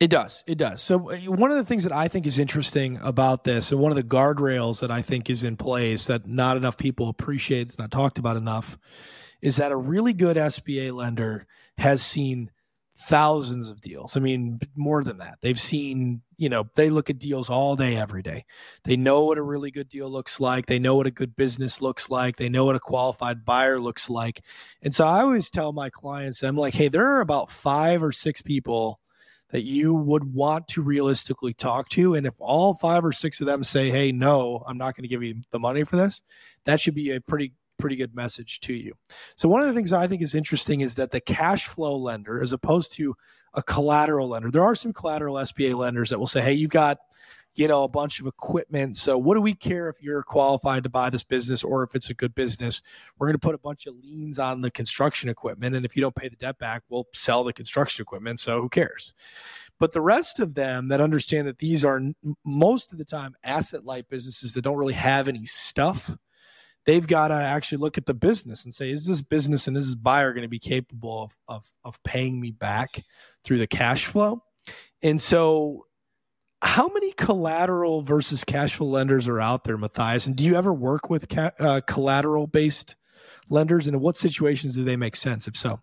It 0.00 0.08
does. 0.08 0.42
It 0.46 0.56
does. 0.56 0.80
So 0.80 1.10
uh, 1.10 1.16
one 1.18 1.50
of 1.50 1.58
the 1.58 1.64
things 1.64 1.84
that 1.84 1.92
I 1.92 2.08
think 2.08 2.26
is 2.26 2.38
interesting 2.38 2.98
about 3.02 3.44
this, 3.44 3.70
and 3.70 3.80
one 3.80 3.92
of 3.92 3.96
the 3.96 4.02
guardrails 4.02 4.80
that 4.80 4.90
I 4.90 5.02
think 5.02 5.28
is 5.28 5.44
in 5.44 5.56
place 5.56 6.06
that 6.06 6.26
not 6.26 6.56
enough 6.56 6.78
people 6.78 7.10
appreciate, 7.10 7.68
it's 7.68 7.78
not 7.78 7.90
talked 7.90 8.18
about 8.18 8.38
enough, 8.38 8.78
is 9.42 9.56
that 9.56 9.72
a 9.72 9.76
really 9.76 10.14
good 10.14 10.38
SBA 10.38 10.94
lender 10.94 11.46
has 11.76 12.02
seen 12.02 12.50
thousands 13.08 13.70
of 13.70 13.80
deals. 13.80 14.16
I 14.16 14.20
mean, 14.20 14.60
more 14.76 15.02
than 15.02 15.18
that. 15.18 15.38
They've 15.40 15.58
seen, 15.58 16.22
you 16.36 16.48
know, 16.48 16.68
they 16.76 16.90
look 16.90 17.08
at 17.08 17.18
deals 17.18 17.48
all 17.48 17.74
day, 17.74 17.96
every 17.96 18.22
day. 18.22 18.44
They 18.84 18.96
know 18.96 19.24
what 19.24 19.38
a 19.38 19.42
really 19.42 19.70
good 19.70 19.88
deal 19.88 20.10
looks 20.10 20.38
like. 20.38 20.66
They 20.66 20.78
know 20.78 20.94
what 20.96 21.06
a 21.06 21.10
good 21.10 21.34
business 21.34 21.80
looks 21.80 22.10
like. 22.10 22.36
They 22.36 22.48
know 22.48 22.64
what 22.64 22.76
a 22.76 22.80
qualified 22.80 23.44
buyer 23.44 23.80
looks 23.80 24.10
like. 24.10 24.42
And 24.82 24.94
so 24.94 25.06
I 25.06 25.20
always 25.22 25.50
tell 25.50 25.72
my 25.72 25.90
clients, 25.90 26.42
I'm 26.42 26.56
like, 26.56 26.74
hey, 26.74 26.88
there 26.88 27.06
are 27.06 27.20
about 27.20 27.50
five 27.50 28.02
or 28.02 28.12
six 28.12 28.42
people 28.42 29.00
that 29.50 29.62
you 29.62 29.94
would 29.94 30.32
want 30.34 30.68
to 30.68 30.82
realistically 30.82 31.54
talk 31.54 31.88
to. 31.90 32.14
And 32.14 32.26
if 32.26 32.34
all 32.38 32.74
five 32.74 33.04
or 33.04 33.12
six 33.12 33.40
of 33.40 33.46
them 33.46 33.64
say, 33.64 33.90
hey, 33.90 34.12
no, 34.12 34.62
I'm 34.66 34.78
not 34.78 34.94
going 34.94 35.02
to 35.02 35.08
give 35.08 35.22
you 35.22 35.42
the 35.50 35.58
money 35.58 35.84
for 35.84 35.96
this, 35.96 36.22
that 36.66 36.80
should 36.80 36.94
be 36.94 37.10
a 37.10 37.20
pretty 37.20 37.54
pretty 37.80 37.96
good 37.96 38.14
message 38.14 38.60
to 38.60 38.74
you. 38.74 38.94
So 39.34 39.48
one 39.48 39.60
of 39.60 39.68
the 39.68 39.74
things 39.74 39.92
I 39.92 40.06
think 40.06 40.22
is 40.22 40.34
interesting 40.34 40.80
is 40.80 40.94
that 40.96 41.10
the 41.10 41.20
cash 41.20 41.66
flow 41.66 41.96
lender 41.96 42.42
as 42.42 42.52
opposed 42.52 42.92
to 42.92 43.16
a 43.54 43.62
collateral 43.62 44.28
lender. 44.28 44.50
There 44.50 44.64
are 44.64 44.76
some 44.76 44.92
collateral 44.92 45.34
SBA 45.34 45.74
lenders 45.74 46.10
that 46.10 46.18
will 46.18 46.26
say, 46.26 46.40
"Hey, 46.40 46.52
you've 46.52 46.70
got 46.70 46.98
you 47.56 47.66
know, 47.66 47.82
a 47.82 47.88
bunch 47.88 48.20
of 48.20 48.26
equipment. 48.26 48.96
So 48.96 49.18
what 49.18 49.34
do 49.34 49.40
we 49.40 49.54
care 49.54 49.88
if 49.88 50.00
you're 50.00 50.22
qualified 50.22 50.84
to 50.84 50.88
buy 50.88 51.10
this 51.10 51.24
business 51.24 51.64
or 51.64 51.82
if 51.82 51.94
it's 51.94 52.08
a 52.08 52.14
good 52.14 52.34
business? 52.34 52.80
We're 53.18 53.26
going 53.26 53.38
to 53.38 53.46
put 53.46 53.54
a 53.54 53.58
bunch 53.58 53.86
of 53.86 53.96
liens 53.96 54.38
on 54.38 54.60
the 54.60 54.70
construction 54.70 55.28
equipment. 55.28 55.74
And 55.74 55.84
if 55.84 55.96
you 55.96 56.00
don't 56.00 56.14
pay 56.14 56.28
the 56.28 56.36
debt 56.36 56.58
back, 56.58 56.82
we'll 56.88 57.08
sell 57.12 57.42
the 57.44 57.52
construction 57.52 58.02
equipment. 58.02 58.40
So 58.40 58.60
who 58.62 58.68
cares? 58.68 59.14
But 59.78 59.92
the 59.92 60.00
rest 60.00 60.38
of 60.38 60.54
them 60.54 60.88
that 60.88 61.00
understand 61.00 61.48
that 61.48 61.58
these 61.58 61.84
are 61.84 62.00
most 62.44 62.92
of 62.92 62.98
the 62.98 63.04
time 63.04 63.34
asset 63.42 63.84
light 63.84 64.08
businesses 64.08 64.54
that 64.54 64.62
don't 64.62 64.76
really 64.76 64.94
have 64.94 65.26
any 65.26 65.44
stuff, 65.44 66.16
they've 66.86 67.06
got 67.06 67.28
to 67.28 67.34
actually 67.34 67.78
look 67.78 67.98
at 67.98 68.06
the 68.06 68.14
business 68.14 68.64
and 68.64 68.72
say, 68.72 68.90
is 68.90 69.06
this 69.06 69.20
business 69.20 69.66
and 69.66 69.76
is 69.76 69.86
this 69.86 69.94
buyer 69.94 70.32
going 70.32 70.42
to 70.42 70.48
be 70.48 70.58
capable 70.58 71.24
of, 71.24 71.36
of, 71.48 71.72
of 71.84 72.02
paying 72.02 72.40
me 72.40 72.50
back 72.50 73.04
through 73.44 73.58
the 73.58 73.66
cash 73.66 74.06
flow? 74.06 74.42
And 75.02 75.20
so 75.20 75.86
how 76.62 76.88
many 76.88 77.12
collateral 77.12 78.02
versus 78.02 78.44
cash 78.44 78.74
flow 78.74 78.88
lenders 78.88 79.28
are 79.28 79.40
out 79.40 79.64
there, 79.64 79.78
Matthias? 79.78 80.26
And 80.26 80.36
do 80.36 80.44
you 80.44 80.54
ever 80.54 80.72
work 80.72 81.08
with 81.08 81.28
ca- 81.28 81.52
uh, 81.58 81.80
collateral 81.86 82.46
based 82.46 82.96
lenders? 83.48 83.86
And 83.86 83.96
in 83.96 84.02
what 84.02 84.16
situations 84.16 84.74
do 84.74 84.84
they 84.84 84.96
make 84.96 85.16
sense, 85.16 85.48
if 85.48 85.56
so? 85.56 85.80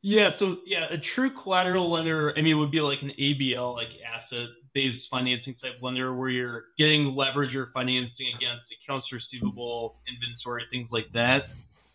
Yeah, 0.00 0.30
so 0.36 0.58
yeah, 0.66 0.86
a 0.90 0.98
true 0.98 1.30
collateral 1.30 1.90
lender, 1.90 2.34
I 2.36 2.42
mean, 2.42 2.58
would 2.58 2.72
be 2.72 2.80
like 2.80 3.02
an 3.02 3.12
ABL, 3.18 3.74
like 3.74 3.88
asset 4.04 4.48
based 4.74 5.08
financing 5.10 5.54
type 5.54 5.74
lender 5.80 6.14
where 6.14 6.28
you're 6.28 6.64
getting 6.78 7.14
leverage 7.14 7.54
or 7.54 7.70
financing 7.74 8.26
against 8.36 8.64
accounts 8.82 9.12
receivable, 9.12 9.96
inventory, 10.08 10.64
things 10.70 10.88
like 10.90 11.12
that. 11.12 11.46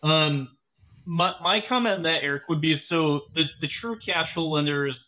Um, 0.03 0.49
my, 1.05 1.33
my 1.41 1.59
comment 1.59 1.97
on 1.97 2.03
that, 2.03 2.23
Eric, 2.23 2.43
would 2.49 2.61
be 2.61 2.75
so 2.77 3.23
the, 3.33 3.49
the 3.61 3.67
true 3.67 3.97
cash 3.97 4.33
flow 4.33 4.49
lenders 4.49 4.99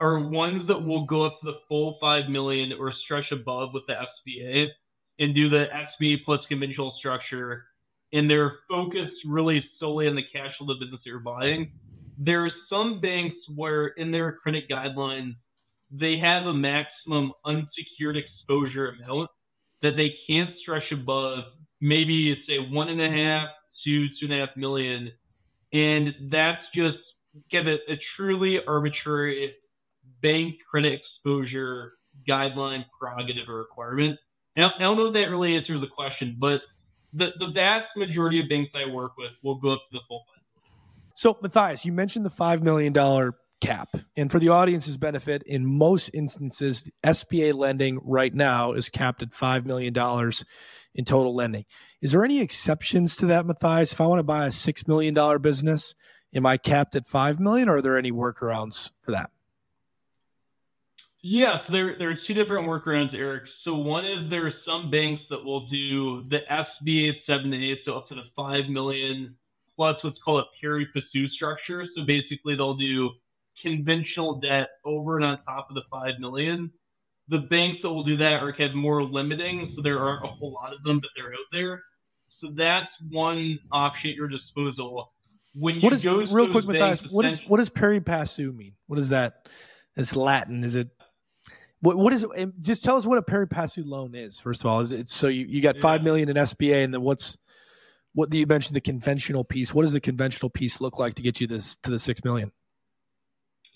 are 0.00 0.18
ones 0.18 0.64
that 0.66 0.82
will 0.82 1.04
go 1.04 1.22
up 1.22 1.38
to 1.40 1.46
the 1.46 1.58
full 1.68 1.98
five 2.00 2.28
million 2.28 2.72
or 2.72 2.90
stretch 2.90 3.32
above 3.32 3.74
with 3.74 3.86
the 3.86 3.94
SBA 3.94 4.70
and 5.18 5.34
do 5.34 5.48
the 5.48 5.68
SBA 5.72 6.24
plus 6.24 6.46
conventional 6.46 6.90
structure, 6.90 7.66
and 8.12 8.30
they're 8.30 8.58
focused 8.68 9.24
really 9.26 9.60
solely 9.60 10.08
on 10.08 10.14
the 10.14 10.22
cash 10.22 10.56
flow 10.56 10.72
of 10.72 10.78
the 10.78 10.86
business 10.86 11.02
they're 11.04 11.18
buying. 11.18 11.70
There 12.16 12.44
are 12.44 12.50
some 12.50 13.00
banks 13.00 13.48
where 13.54 13.88
in 13.88 14.10
their 14.10 14.32
credit 14.32 14.68
guidelines 14.68 15.36
they 15.90 16.16
have 16.16 16.46
a 16.46 16.54
maximum 16.54 17.32
unsecured 17.44 18.16
exposure 18.16 18.90
amount 18.90 19.28
that 19.82 19.96
they 19.96 20.14
can't 20.28 20.56
stretch 20.56 20.92
above 20.92 21.44
maybe 21.80 22.30
it's 22.30 22.48
a 22.48 22.70
one 22.72 22.88
and 22.88 23.00
a 23.00 23.10
half 23.10 23.48
to 23.82 24.08
two 24.08 24.26
and 24.26 24.34
a 24.34 24.38
half 24.38 24.56
million. 24.56 25.12
And 25.72 26.14
that's 26.22 26.68
just 26.68 26.98
give 27.48 27.66
it 27.66 27.82
a 27.88 27.96
truly 27.96 28.64
arbitrary 28.64 29.54
bank 30.20 30.56
credit 30.68 30.92
exposure 30.92 31.94
guideline 32.28 32.84
prerogative 32.98 33.48
or 33.48 33.56
requirement. 33.56 34.18
And 34.56 34.66
I 34.66 34.78
don't 34.78 34.96
know 34.96 35.06
if 35.06 35.12
that 35.14 35.30
really 35.30 35.56
answers 35.56 35.80
the 35.80 35.86
question, 35.86 36.36
but 36.38 36.64
the, 37.12 37.32
the 37.38 37.48
vast 37.48 37.96
majority 37.96 38.40
of 38.40 38.48
banks 38.48 38.72
I 38.74 38.90
work 38.90 39.16
with 39.16 39.32
will 39.42 39.54
go 39.56 39.70
up 39.70 39.80
to 39.90 39.98
the 39.98 40.00
full. 40.08 40.24
So, 41.14 41.38
Matthias, 41.40 41.84
you 41.84 41.92
mentioned 41.92 42.24
the 42.24 42.30
$5 42.30 42.62
million 42.62 42.92
cap. 43.60 43.94
And 44.16 44.30
for 44.30 44.38
the 44.38 44.48
audience's 44.48 44.96
benefit, 44.96 45.42
in 45.44 45.66
most 45.66 46.10
instances, 46.12 46.90
SBA 47.04 47.54
lending 47.54 48.00
right 48.02 48.34
now 48.34 48.72
is 48.72 48.88
capped 48.88 49.22
at 49.22 49.30
$5 49.30 49.66
million 49.66 49.94
in 50.94 51.04
total 51.04 51.34
lending. 51.34 51.64
Is 52.00 52.12
there 52.12 52.24
any 52.24 52.40
exceptions 52.40 53.16
to 53.16 53.26
that, 53.26 53.46
Matthias? 53.46 53.92
If 53.92 54.00
I 54.00 54.06
want 54.06 54.18
to 54.18 54.24
buy 54.24 54.46
a 54.46 54.50
$6 54.50 54.88
million 54.88 55.42
business, 55.42 55.94
am 56.34 56.46
I 56.46 56.56
capped 56.56 56.94
at 56.96 57.06
5 57.06 57.40
million 57.40 57.68
or 57.68 57.76
are 57.76 57.82
there 57.82 57.98
any 57.98 58.12
workarounds 58.12 58.90
for 59.02 59.12
that? 59.12 59.30
Yeah, 61.22 61.58
so 61.58 61.72
there, 61.74 61.96
there 61.98 62.08
are 62.08 62.14
two 62.14 62.32
different 62.32 62.66
workarounds, 62.66 63.14
Eric. 63.14 63.46
So 63.46 63.74
one 63.74 64.06
is 64.06 64.30
there 64.30 64.46
are 64.46 64.50
some 64.50 64.90
banks 64.90 65.24
that 65.28 65.44
will 65.44 65.66
do 65.66 66.24
the 66.28 66.40
SBA 66.50 67.22
7 67.22 67.50
to 67.50 67.56
8, 67.56 67.84
so 67.84 67.98
up 67.98 68.08
to 68.08 68.14
the 68.14 68.24
5 68.34 68.70
million 68.70 69.36
plus 69.76 70.02
what's 70.04 70.18
called 70.18 70.44
a 70.44 70.60
pari 70.60 70.86
passu 70.86 71.26
structure. 71.26 71.84
So 71.84 72.04
basically 72.04 72.54
they'll 72.54 72.74
do 72.74 73.10
conventional 73.60 74.40
debt 74.40 74.70
over 74.84 75.16
and 75.16 75.24
on 75.24 75.42
top 75.44 75.68
of 75.68 75.74
the 75.74 75.82
5 75.90 76.18
million. 76.18 76.70
The 77.28 77.38
banks 77.38 77.82
that 77.82 77.92
will 77.92 78.02
do 78.02 78.16
that 78.16 78.42
are 78.42 78.52
kind 78.52 78.70
of 78.70 78.76
more 78.76 79.02
limiting, 79.02 79.68
so 79.68 79.80
there 79.80 80.00
aren't 80.00 80.24
a 80.24 80.28
whole 80.28 80.52
lot 80.52 80.72
of 80.72 80.82
them, 80.82 80.98
but 80.98 81.10
they're 81.16 81.32
out 81.32 81.38
there. 81.52 81.82
So 82.28 82.48
that's 82.48 82.96
one 83.08 83.58
option 83.70 84.10
at 84.10 84.16
your 84.16 84.28
disposal. 84.28 85.12
When 85.54 85.76
you 85.76 85.80
what 85.80 85.92
is, 85.92 86.02
go 86.02 86.18
real 86.18 86.50
quick, 86.50 86.66
Matthias, 86.66 87.10
what 87.10 87.24
is 87.24 87.40
what 87.48 87.58
does 87.58 87.68
pari 87.68 88.00
passu 88.00 88.52
mean? 88.52 88.74
What 88.86 88.98
is 88.98 89.08
that? 89.08 89.48
It's 89.96 90.14
Latin. 90.14 90.62
Is 90.62 90.76
it 90.76 90.88
what 91.80 91.96
what 91.96 92.12
is 92.12 92.24
um, 92.36 92.52
just 92.60 92.84
tell 92.84 92.96
us 92.96 93.04
what 93.04 93.18
a 93.18 93.22
pari 93.22 93.48
passu 93.48 93.84
loan 93.84 94.14
is 94.14 94.38
first 94.38 94.62
of 94.62 94.66
all? 94.66 94.80
Is 94.80 94.92
it 94.92 95.08
so 95.08 95.26
you, 95.28 95.46
you 95.46 95.60
got 95.60 95.76
five 95.76 96.04
million 96.04 96.28
in 96.28 96.36
SBA 96.36 96.84
and 96.84 96.94
then 96.94 97.02
what's 97.02 97.36
what 98.12 98.30
do 98.30 98.38
you 98.38 98.46
mentioned 98.46 98.76
the 98.76 98.80
conventional 98.80 99.44
piece? 99.44 99.74
What 99.74 99.82
does 99.82 99.92
the 99.92 100.00
conventional 100.00 100.50
piece 100.50 100.80
look 100.80 100.98
like 100.98 101.14
to 101.14 101.22
get 101.22 101.40
you 101.40 101.46
this 101.46 101.76
to 101.78 101.90
the 101.90 101.98
six 101.98 102.24
million? 102.24 102.52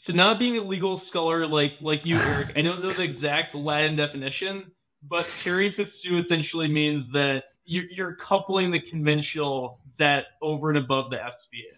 So 0.07 0.13
not 0.13 0.39
being 0.39 0.59
a 0.59 0.63
legal 0.63 0.99
scholar 0.99 1.47
like 1.47 1.75
like 1.81 2.05
you, 2.05 2.17
Eric, 2.17 2.53
I 2.57 2.63
don't 2.63 2.83
know 2.83 2.91
the 2.91 3.03
exact 3.03 3.55
Latin 3.55 3.97
definition, 3.97 4.71
but 5.03 5.27
pari 5.43 5.73
passu 5.73 6.23
essentially 6.25 6.69
means 6.69 7.11
that 7.13 7.45
you're, 7.65 7.87
you're 7.91 8.15
coupling 8.17 8.71
the 8.71 8.81
conventional 8.81 9.81
debt 9.99 10.27
over 10.43 10.69
and 10.69 10.79
above 10.79 11.11
the 11.11 11.17
SBA. 11.17 11.73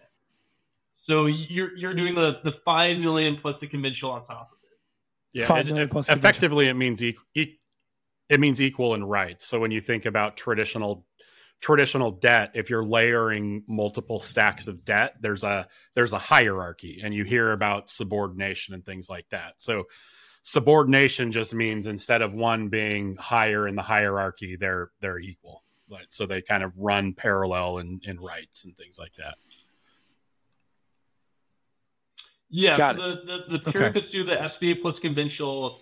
So 1.05 1.27
you're 1.27 1.75
you're 1.77 1.93
doing 1.93 2.15
the 2.15 2.41
the 2.43 2.51
five 2.65 2.99
million 2.99 3.37
plus 3.37 3.59
the 3.61 3.67
conventional 3.67 4.11
on 4.11 4.25
top 4.25 4.51
of 4.51 4.57
yeah, 5.33 5.57
it, 5.57 5.69
it, 5.69 6.09
effectively, 6.09 6.67
it 6.67 6.73
means 6.73 7.03
e- 7.03 7.17
e- 7.35 7.59
it 8.29 8.39
means 8.39 8.61
equal 8.61 8.95
in 8.95 9.03
rights. 9.03 9.45
So 9.45 9.59
when 9.59 9.71
you 9.71 9.79
think 9.79 10.05
about 10.05 10.35
traditional 10.35 11.05
traditional 11.59 12.11
debt, 12.11 12.51
if 12.53 12.69
you're 12.69 12.83
layering 12.83 13.63
multiple 13.67 14.19
stacks 14.19 14.67
of 14.67 14.85
debt, 14.85 15.15
there's 15.21 15.43
a 15.43 15.67
there's 15.95 16.13
a 16.13 16.19
hierarchy, 16.19 17.01
and 17.03 17.13
you 17.13 17.23
hear 17.23 17.51
about 17.51 17.89
subordination 17.89 18.73
and 18.73 18.85
things 18.85 19.09
like 19.09 19.27
that. 19.29 19.53
So 19.57 19.85
subordination 20.43 21.31
just 21.31 21.53
means 21.53 21.87
instead 21.87 22.21
of 22.21 22.33
one 22.33 22.69
being 22.69 23.17
higher 23.17 23.67
in 23.67 23.75
the 23.75 23.81
hierarchy, 23.81 24.55
they're 24.55 24.91
they're 25.01 25.19
equal. 25.19 25.63
So 26.09 26.25
they 26.25 26.41
kind 26.41 26.63
of 26.63 26.73
run 26.77 27.13
parallel 27.13 27.77
in, 27.79 28.01
in 28.03 28.19
rights 28.19 28.65
and 28.65 28.75
things 28.75 28.99
like 28.99 29.13
that. 29.15 29.35
Yeah, 32.49 32.77
Got 32.77 32.95
so 32.97 33.01
the, 33.01 33.43
the, 33.49 33.57
the 33.57 33.71
pari 33.71 33.91
passu, 33.91 34.25
the 34.25 34.35
SBA 34.35 34.81
plus 34.81 34.99
conventional 34.99 35.79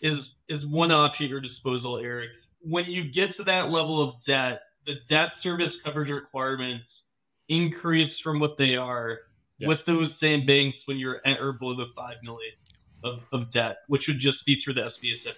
is 0.00 0.34
is 0.48 0.66
one 0.66 0.92
option 0.92 1.24
at 1.24 1.30
your 1.30 1.40
disposal, 1.40 1.98
Eric. 1.98 2.30
When 2.60 2.84
you 2.84 3.04
get 3.04 3.32
to 3.34 3.44
that 3.44 3.70
level 3.70 4.00
of 4.00 4.14
debt, 4.24 4.62
the 4.86 4.96
debt 5.08 5.38
service 5.38 5.76
coverage 5.76 6.10
requirements 6.10 7.02
increase 7.48 8.18
from 8.18 8.40
what 8.40 8.56
they 8.56 8.76
are 8.76 9.18
with 9.60 9.84
those 9.84 10.16
same 10.18 10.44
banks 10.46 10.78
when 10.86 10.98
you're 10.98 11.20
at 11.24 11.40
or 11.40 11.52
below 11.52 11.74
the 11.74 11.86
five 11.96 12.16
million 12.22 12.52
of, 13.02 13.20
of 13.32 13.52
debt, 13.52 13.78
which 13.88 14.06
would 14.08 14.18
just 14.18 14.44
be 14.44 14.54
through 14.56 14.74
the 14.74 14.82
SBA 14.82 15.22
7 15.22 15.36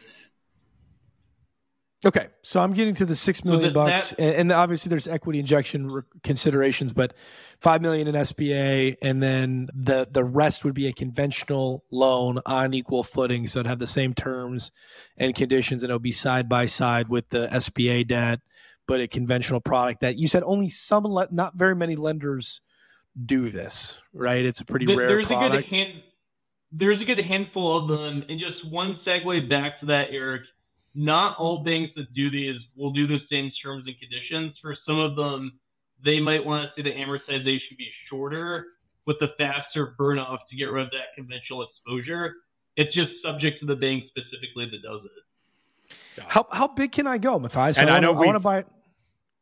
Okay, 2.07 2.28
so 2.42 2.61
I'm 2.61 2.74
getting 2.74 2.94
to 2.94 3.05
the 3.05 3.16
six 3.16 3.44
million 3.44 3.62
that- 3.64 3.74
bucks, 3.74 4.11
that- 4.11 4.20
and, 4.20 4.34
and 4.36 4.53
obviously 4.53 4.88
there's 4.88 5.09
equity 5.09 5.40
injection 5.40 5.90
re- 5.90 6.03
considerations, 6.22 6.92
but 6.92 7.12
five 7.61 7.82
million 7.82 8.07
in 8.07 8.14
SBA, 8.14 8.96
and 9.03 9.20
then 9.20 9.68
the 9.74 10.07
the 10.09 10.22
rest 10.22 10.64
would 10.64 10.74
be 10.74 10.86
a 10.86 10.92
conventional 10.92 11.84
loan 11.90 12.38
on 12.46 12.72
equal 12.72 13.03
footing, 13.03 13.49
so 13.49 13.59
it'd 13.59 13.68
have 13.68 13.80
the 13.80 13.86
same 13.88 14.14
terms 14.14 14.70
and 15.16 15.34
conditions, 15.34 15.82
and 15.82 15.90
it'll 15.90 15.99
be 15.99 16.12
side 16.12 16.49
by 16.49 16.66
side 16.66 17.09
with 17.09 17.30
the 17.30 17.49
SBA 17.49 18.07
debt, 18.07 18.38
but 18.89 19.01
a 19.01 19.07
conventional 19.07 19.61
product 19.61 20.01
that 20.01 20.16
you 20.18 20.26
said 20.26 20.43
only 20.45 20.68
some, 20.68 21.05
le- 21.05 21.28
not 21.30 21.55
very 21.55 21.76
many 21.76 21.95
lenders 21.95 22.61
do 23.26 23.51
this, 23.51 23.99
right? 24.12 24.45
It's 24.45 24.61
a 24.61 24.64
pretty 24.64 24.86
Th- 24.86 24.99
rare 24.99 25.09
there's 25.09 25.26
product. 25.26 25.55
a 25.66 25.68
good 25.68 25.72
hand, 25.76 26.03
there's 26.72 27.01
a 27.01 27.05
good 27.05 27.20
handful 27.20 27.76
of 27.76 27.86
them, 27.89 28.24
and 28.28 28.41
just 28.41 28.68
one 28.68 28.93
segue 28.95 29.49
back 29.49 29.78
to 29.80 29.86
that, 29.86 30.11
Eric. 30.11 30.47
Not 30.95 31.36
all 31.39 31.59
banks 31.59 31.93
that 31.97 32.12
do 32.14 32.28
these 32.30 32.68
will 32.74 32.91
do 32.91 33.07
the 33.07 33.18
same 33.18 33.51
terms 33.51 33.84
and 33.86 33.95
conditions. 34.01 34.59
For 34.59 34.74
some 34.74 34.99
of 34.99 35.14
them, 35.14 35.61
they 36.03 36.18
might 36.18 36.45
want 36.45 36.74
to 36.74 36.82
say 36.82 36.91
the 36.91 36.97
amortization 36.99 37.76
be 37.76 37.89
shorter 38.07 38.66
with 39.05 39.18
the 39.18 39.28
faster 39.39 39.95
burn 39.99 40.18
off 40.18 40.49
to 40.49 40.57
get 40.57 40.72
rid 40.72 40.84
of 40.86 40.91
that 40.93 41.14
conventional 41.14 41.62
exposure. 41.62 42.34
It's 42.76 42.95
just 42.95 43.20
subject 43.22 43.59
to 43.61 43.66
the 43.66 43.76
bank 43.76 44.05
specifically 44.09 44.64
that 44.70 44.82
does 44.82 45.03
it. 45.05 46.22
how 46.26 46.47
how 46.51 46.68
big 46.68 46.91
can 46.93 47.07
I 47.07 47.18
go, 47.18 47.39
Matthias? 47.39 47.78
And 47.78 47.91
I 47.91 47.95
wanna- 47.95 48.07
know 48.07 48.22
I 48.22 48.26
want 48.26 48.34
to 48.36 48.41
buy. 48.41 48.64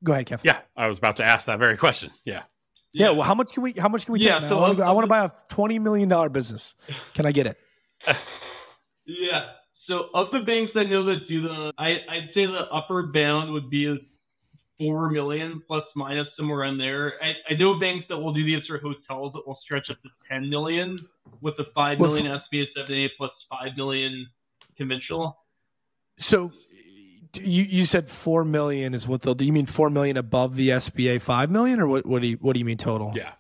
Go 0.05 0.12
ahead, 0.12 0.26
Kev. 0.26 0.44
Yeah, 0.44 0.61
I 0.76 0.88
was 0.88 0.99
about 0.99 1.16
to 1.16 1.24
ask 1.24 1.47
that 1.47 1.59
very 1.59 1.76
question. 1.76 2.11
Yeah. 2.24 2.42
Yeah. 2.92 3.11
Well, 3.11 3.22
how 3.22 3.34
much 3.34 3.53
can 3.53 3.62
we? 3.62 3.72
How 3.72 3.88
much 3.88 4.05
can 4.07 4.12
we? 4.14 4.20
Yeah, 4.20 4.40
take, 4.40 4.49
so 4.49 4.59
I 4.59 4.61
want 4.61 4.78
to. 4.78 4.84
I 4.84 4.92
want 4.92 5.03
to 5.03 5.05
of 5.05 5.09
buy 5.09 5.24
a 5.24 5.30
twenty 5.55 5.78
million 5.78 6.09
dollar 6.09 6.28
business. 6.28 6.76
Can 7.14 7.26
I 7.26 7.32
get 7.32 7.47
it? 7.47 7.59
Yeah. 9.07 9.51
So 9.74 10.09
of 10.14 10.30
the 10.30 10.40
banks 10.40 10.72
that 10.72 10.90
know 10.90 11.05
that 11.05 11.28
do 11.28 11.42
the, 11.42 11.72
I 11.78 12.03
I'd 12.09 12.34
say 12.34 12.47
the 12.47 12.68
upper 12.72 13.05
bound 13.05 13.53
would 13.53 13.70
be 13.70 14.05
four 14.78 15.09
million 15.11 15.62
plus 15.66 15.92
minus 15.94 16.34
somewhere 16.36 16.64
in 16.64 16.76
there. 16.76 17.14
I, 17.22 17.53
I 17.53 17.57
know 17.57 17.78
banks 17.78 18.07
that 18.07 18.18
will 18.18 18.32
do 18.32 18.42
these 18.42 18.66
for 18.66 18.78
hotels 18.78 19.32
that 19.34 19.47
will 19.47 19.55
stretch 19.55 19.90
up 19.90 20.03
to 20.03 20.11
ten 20.28 20.51
million 20.51 20.99
with 21.40 21.57
the 21.57 21.64
five 21.74 22.01
million 22.01 22.24
Well, 22.24 22.38
million 22.51 22.66
SBA 22.66 22.66
seven 22.76 22.94
A 22.94 23.09
plus 23.16 23.30
five 23.49 23.76
million 23.76 24.26
conventional. 24.76 25.38
So, 26.18 26.49
d- 26.49 26.57
you 27.39 27.62
you 27.64 27.84
said 27.84 28.09
four 28.11 28.45
million 28.45 28.95
is 28.95 29.07
what 29.09 29.22
they'll 29.22 29.34
do. 29.34 29.45
You 29.45 29.53
mean 29.53 29.66
four 29.66 29.91
million 29.91 30.16
above 30.16 30.57
the 30.57 30.70
SBA 30.70 31.20
five 31.20 31.51
million, 31.51 31.80
or 31.80 31.87
what? 31.87 32.07
What 32.07 32.22
do 32.22 32.28
you 32.28 32.37
What 32.41 32.53
do 32.55 32.59
you 32.59 32.64
mean 32.64 32.78
total? 32.78 33.12
Yeah. 33.14 33.32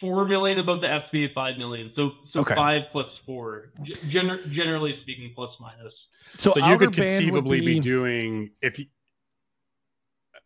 Four 0.00 0.24
million 0.26 0.58
above 0.58 0.80
the 0.80 0.88
SBA 0.88 1.32
five 1.32 1.58
million. 1.58 1.92
So 1.94 2.12
so 2.24 2.40
Okay. 2.40 2.54
five 2.54 2.82
plus 2.90 3.18
four. 3.18 3.72
G- 3.82 3.94
gener- 4.08 4.50
generally 4.50 4.98
speaking, 5.02 5.32
plus 5.34 5.58
minus. 5.60 6.08
So, 6.38 6.52
So 6.52 6.66
you 6.66 6.76
could 6.78 6.92
conceivably 6.92 7.60
be, 7.60 7.78
doing 7.80 8.50
if 8.60 8.78
you 8.80 8.86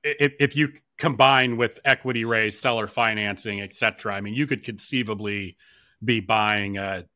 if, 0.04 0.34
if 0.38 0.56
you 0.56 0.72
combine 0.98 1.56
with 1.56 1.80
equity 1.84 2.24
raise, 2.24 2.58
seller 2.58 2.86
financing, 2.86 3.60
etc. 3.60 4.14
I 4.14 4.20
mean, 4.20 4.34
you 4.34 4.46
could 4.46 4.62
conceivably 4.62 5.56
be 6.04 6.20
buying 6.20 6.76
a 6.76 7.06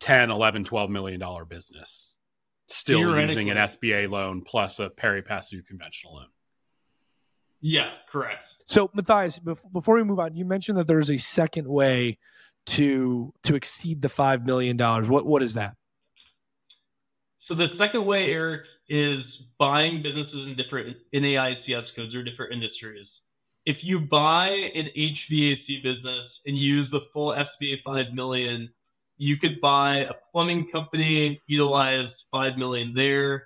10, 0.00 0.30
11, 0.30 0.64
12 0.64 0.90
million 0.90 1.20
dollar 1.20 1.44
business, 1.44 2.14
still 2.68 3.18
using 3.18 3.50
an 3.50 3.56
SBA 3.56 4.10
loan 4.10 4.42
plus 4.42 4.78
a 4.78 4.90
pari 4.90 5.22
passu 5.22 5.62
conventional 5.62 6.14
loan. 6.14 6.26
Yeah, 7.60 7.90
correct. 8.10 8.44
So, 8.66 8.90
Matthias, 8.94 9.38
before 9.38 9.96
we 9.96 10.04
move 10.04 10.18
on, 10.18 10.34
you 10.34 10.44
mentioned 10.44 10.78
that 10.78 10.86
there 10.86 10.98
is 10.98 11.10
a 11.10 11.16
second 11.16 11.68
way 11.68 12.18
to 12.66 13.32
to 13.42 13.54
exceed 13.54 14.02
the 14.02 14.08
five 14.08 14.44
million 14.44 14.76
dollars. 14.76 15.08
What 15.08 15.26
What 15.26 15.42
is 15.42 15.54
that? 15.54 15.76
So 17.38 17.54
the 17.54 17.70
second 17.76 18.06
way, 18.06 18.30
Eric, 18.32 18.62
is 18.88 19.42
buying 19.58 20.00
businesses 20.00 20.46
in 20.46 20.54
different 20.54 20.96
in 21.12 21.24
NAICS 21.24 21.94
codes 21.94 22.14
or 22.14 22.22
different 22.22 22.52
industries. 22.52 23.20
If 23.66 23.84
you 23.84 24.00
buy 24.00 24.70
an 24.74 24.86
HVAC 24.96 25.82
business 25.82 26.40
and 26.46 26.56
use 26.56 26.90
the 26.90 27.00
full 27.12 27.32
SBA 27.32 27.82
five 27.82 28.12
million, 28.12 28.70
you 29.22 29.36
could 29.36 29.60
buy 29.60 29.98
a 29.98 30.14
plumbing 30.32 30.68
company, 30.68 31.40
utilize 31.46 32.24
five 32.32 32.58
million 32.58 32.92
there. 32.92 33.44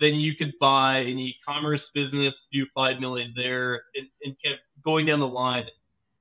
Then 0.00 0.16
you 0.16 0.34
could 0.34 0.54
buy 0.60 0.98
an 0.98 1.20
e-commerce 1.20 1.88
business, 1.94 2.34
do 2.52 2.66
five 2.74 2.98
million 2.98 3.32
there, 3.36 3.84
and, 3.94 4.08
and 4.24 4.34
kept 4.44 4.62
going 4.84 5.06
down 5.06 5.20
the 5.20 5.28
line. 5.28 5.66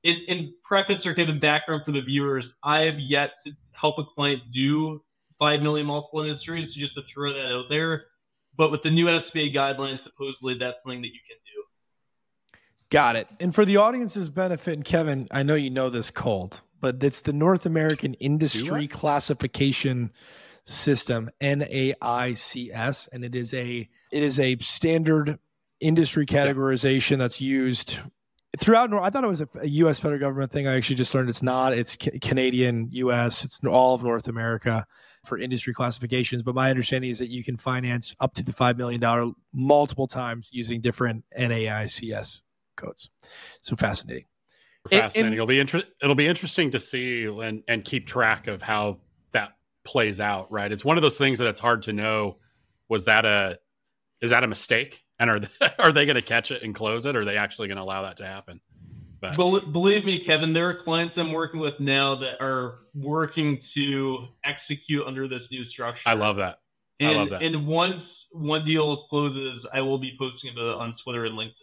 In, 0.03 0.17
in 0.27 0.53
preface 0.63 1.07
or 1.07 1.15
kind 1.15 1.31
of 1.31 1.39
background 1.39 1.85
for 1.85 1.91
the 1.91 2.03
viewers, 2.03 2.53
I 2.61 2.81
have 2.81 2.99
yet 2.99 3.31
to 3.47 3.53
help 3.71 3.97
a 3.97 4.03
client 4.03 4.43
do 4.53 5.01
five 5.39 5.63
million 5.63 5.87
multiple 5.87 6.21
industries, 6.21 6.75
so 6.75 6.79
just 6.79 6.93
to 6.93 7.01
throw 7.01 7.33
that 7.33 7.51
out 7.51 7.69
there. 7.71 8.03
But 8.55 8.69
with 8.69 8.83
the 8.83 8.91
new 8.91 9.07
SBA 9.07 9.55
guidelines, 9.55 10.03
supposedly 10.03 10.53
that's 10.59 10.77
something 10.83 11.01
that 11.01 11.07
you 11.07 11.19
can 11.27 11.37
do. 11.51 12.59
Got 12.91 13.15
it. 13.15 13.27
And 13.39 13.55
for 13.55 13.65
the 13.65 13.77
audience's 13.77 14.29
benefit, 14.29 14.75
and 14.75 14.85
Kevin, 14.85 15.27
I 15.31 15.41
know 15.41 15.55
you 15.55 15.71
know 15.71 15.89
this 15.89 16.11
cold, 16.11 16.61
but 16.83 17.01
it's 17.01 17.21
the 17.21 17.31
North 17.31 17.65
American 17.65 18.13
Industry 18.15 18.89
Classification 18.89 20.11
System 20.65 21.31
(NAICS), 21.41 23.07
and 23.13 23.23
it 23.23 23.33
is 23.33 23.53
a 23.53 23.89
it 24.11 24.21
is 24.21 24.37
a 24.37 24.57
standard 24.57 25.39
industry 25.79 26.25
categorization 26.25 27.19
that's 27.19 27.39
used 27.39 27.99
throughout. 28.57 28.89
Nor- 28.89 29.01
I 29.01 29.09
thought 29.09 29.23
it 29.23 29.27
was 29.27 29.39
a, 29.39 29.47
U.S. 29.63 29.97
federal 29.97 30.19
government 30.19 30.51
thing. 30.51 30.67
I 30.67 30.75
actually 30.75 30.97
just 30.97 31.15
learned 31.15 31.29
it's 31.29 31.41
not. 31.41 31.71
It's 31.71 31.95
ca- 31.95 32.19
Canadian, 32.21 32.89
U.S. 32.91 33.45
It's 33.45 33.61
all 33.63 33.95
of 33.95 34.03
North 34.03 34.27
America 34.27 34.85
for 35.23 35.37
industry 35.37 35.73
classifications. 35.73 36.43
But 36.43 36.53
my 36.53 36.69
understanding 36.69 37.11
is 37.11 37.19
that 37.19 37.29
you 37.29 37.45
can 37.45 37.55
finance 37.55 38.13
up 38.19 38.33
to 38.33 38.43
the 38.43 38.51
five 38.51 38.77
million 38.77 38.99
dollar 38.99 39.31
multiple 39.53 40.07
times 40.07 40.49
using 40.51 40.81
different 40.81 41.23
NAICS 41.39 42.43
codes. 42.75 43.09
So 43.61 43.77
fascinating. 43.77 44.25
And- 44.91 45.01
Fascinating. 45.01 45.25
and- 45.27 45.33
it'll 45.35 45.47
be 45.47 45.59
inter- 45.59 45.83
it'll 46.01 46.15
be 46.15 46.27
interesting 46.27 46.71
to 46.71 46.79
see 46.79 47.25
and 47.25 47.63
and 47.67 47.85
keep 47.85 48.05
track 48.07 48.47
of 48.47 48.61
how 48.61 48.99
that 49.31 49.55
plays 49.85 50.19
out. 50.19 50.51
Right. 50.51 50.71
It's 50.71 50.83
one 50.85 50.97
of 50.97 51.03
those 51.03 51.17
things 51.17 51.39
that 51.39 51.47
it's 51.47 51.59
hard 51.59 51.83
to 51.83 51.93
know. 51.93 52.37
Was 52.89 53.05
that 53.05 53.25
a 53.25 53.59
is 54.21 54.29
that 54.31 54.43
a 54.43 54.47
mistake? 54.47 55.03
And 55.19 55.29
are 55.29 55.39
they, 55.39 55.47
are 55.79 55.91
they 55.91 56.05
going 56.05 56.15
to 56.15 56.21
catch 56.21 56.51
it 56.51 56.63
and 56.63 56.73
close 56.75 57.05
it? 57.05 57.15
Or 57.15 57.21
are 57.21 57.25
they 57.25 57.37
actually 57.37 57.67
going 57.67 57.77
to 57.77 57.83
allow 57.83 58.01
that 58.03 58.17
to 58.17 58.25
happen? 58.25 58.59
But 59.21 59.37
Bel- 59.37 59.61
believe 59.61 60.03
me, 60.03 60.19
Kevin, 60.19 60.51
there 60.51 60.67
are 60.69 60.73
clients 60.73 61.17
I'm 61.17 61.31
working 61.31 61.61
with 61.61 61.79
now 61.79 62.15
that 62.15 62.41
are 62.41 62.79
working 62.93 63.57
to 63.73 64.27
execute 64.43 65.05
under 65.07 65.29
this 65.29 65.49
new 65.49 65.63
structure. 65.63 66.03
I 66.09 66.13
love 66.15 66.35
that. 66.37 66.59
I 66.99 67.05
And, 67.05 67.17
love 67.17 67.29
that. 67.29 67.41
And 67.43 67.65
once 67.67 68.01
one 68.31 68.65
deal 68.65 68.97
closes, 68.97 69.65
I 69.73 69.79
will 69.81 69.97
be 69.97 70.15
posting 70.19 70.51
about 70.51 70.75
it 70.75 70.75
on 70.75 70.93
Twitter 70.93 71.23
and 71.23 71.37
LinkedIn. 71.39 71.53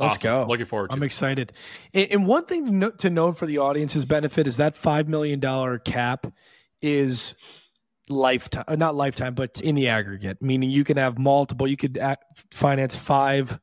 Let's 0.00 0.14
Awesome. 0.14 0.22
go. 0.22 0.46
Looking 0.48 0.66
forward 0.66 0.90
to 0.90 0.96
I'm 0.96 1.02
it. 1.02 1.06
excited. 1.06 1.52
And, 1.94 2.10
and 2.10 2.26
one 2.26 2.46
thing 2.46 2.64
to 2.66 2.72
note, 2.72 2.98
to 3.00 3.10
note 3.10 3.36
for 3.36 3.46
the 3.46 3.58
audience's 3.58 4.06
benefit 4.06 4.46
is 4.46 4.56
that 4.56 4.74
$5 4.74 5.08
million 5.08 5.40
cap 5.84 6.26
is 6.80 7.34
lifetime, 8.08 8.64
uh, 8.66 8.76
not 8.76 8.94
lifetime, 8.94 9.34
but 9.34 9.60
in 9.60 9.74
the 9.74 9.88
aggregate, 9.88 10.40
meaning 10.40 10.70
you 10.70 10.84
can 10.84 10.96
have 10.96 11.18
multiple, 11.18 11.68
you 11.68 11.76
could 11.76 11.98
ac- 11.98 12.16
finance 12.50 12.96
$5 12.96 13.60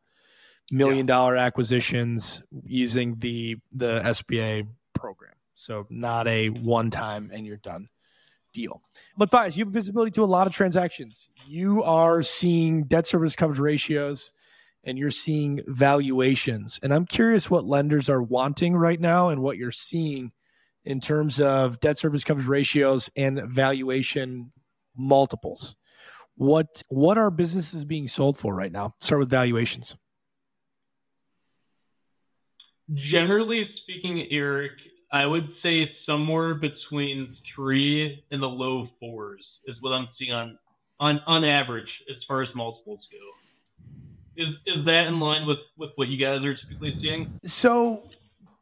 million 0.71 1.09
acquisitions 1.09 2.41
using 2.65 3.17
the, 3.19 3.57
the 3.73 3.99
SBA 4.01 4.67
program. 4.93 5.33
So 5.55 5.87
not 5.89 6.27
a 6.27 6.49
one 6.49 6.91
time 6.91 7.31
and 7.33 7.45
you're 7.45 7.57
done 7.57 7.89
deal. 8.53 8.81
Matthias, 9.17 9.57
you 9.57 9.65
have 9.65 9.73
visibility 9.73 10.11
to 10.11 10.23
a 10.23 10.25
lot 10.25 10.45
of 10.47 10.53
transactions. 10.53 11.29
You 11.47 11.83
are 11.83 12.21
seeing 12.21 12.83
debt 12.83 13.07
service 13.07 13.35
coverage 13.35 13.59
ratios 13.59 14.33
and 14.87 14.97
you're 14.97 15.11
seeing 15.11 15.61
valuations. 15.67 16.79
And 16.81 16.93
I'm 16.93 17.05
curious 17.05 17.51
what 17.51 17.65
lenders 17.65 18.09
are 18.09 18.23
wanting 18.23 18.75
right 18.75 18.99
now 18.99 19.29
and 19.29 19.43
what 19.43 19.57
you're 19.57 19.71
seeing 19.71 20.31
in 20.85 21.01
terms 21.01 21.41
of 21.41 21.81
debt 21.81 21.97
service 21.97 22.23
coverage 22.23 22.47
ratios 22.47 23.09
and 23.17 23.43
valuation 23.43 24.53
multiples. 24.95 25.75
What 26.35 26.81
what 26.87 27.17
are 27.17 27.29
businesses 27.29 27.83
being 27.83 28.07
sold 28.07 28.37
for 28.37 28.55
right 28.55 28.71
now? 28.71 28.95
Start 29.01 29.19
with 29.19 29.29
valuations. 29.29 29.97
Generally 32.93 33.69
speaking, 33.83 34.31
Eric, 34.31 34.71
I 35.11 35.25
would 35.25 35.53
say 35.53 35.81
it's 35.81 36.05
somewhere 36.05 36.55
between 36.55 37.35
three 37.45 38.23
and 38.31 38.41
the 38.41 38.49
low 38.49 38.85
fours 38.85 39.59
is 39.65 39.81
what 39.81 39.91
I'm 39.91 40.07
seeing 40.13 40.31
on 40.31 40.57
on 40.99 41.21
on 41.27 41.43
average 41.43 42.03
as 42.09 42.23
far 42.23 42.41
as 42.41 42.55
multiples 42.55 43.09
go. 43.11 43.17
Is 44.37 44.53
is 44.67 44.85
that 44.85 45.07
in 45.07 45.19
line 45.19 45.47
with 45.47 45.57
with 45.77 45.89
what 45.95 46.09
you 46.09 46.17
guys 46.17 46.45
are 46.45 46.53
typically 46.53 46.95
seeing? 46.99 47.39
So, 47.43 48.07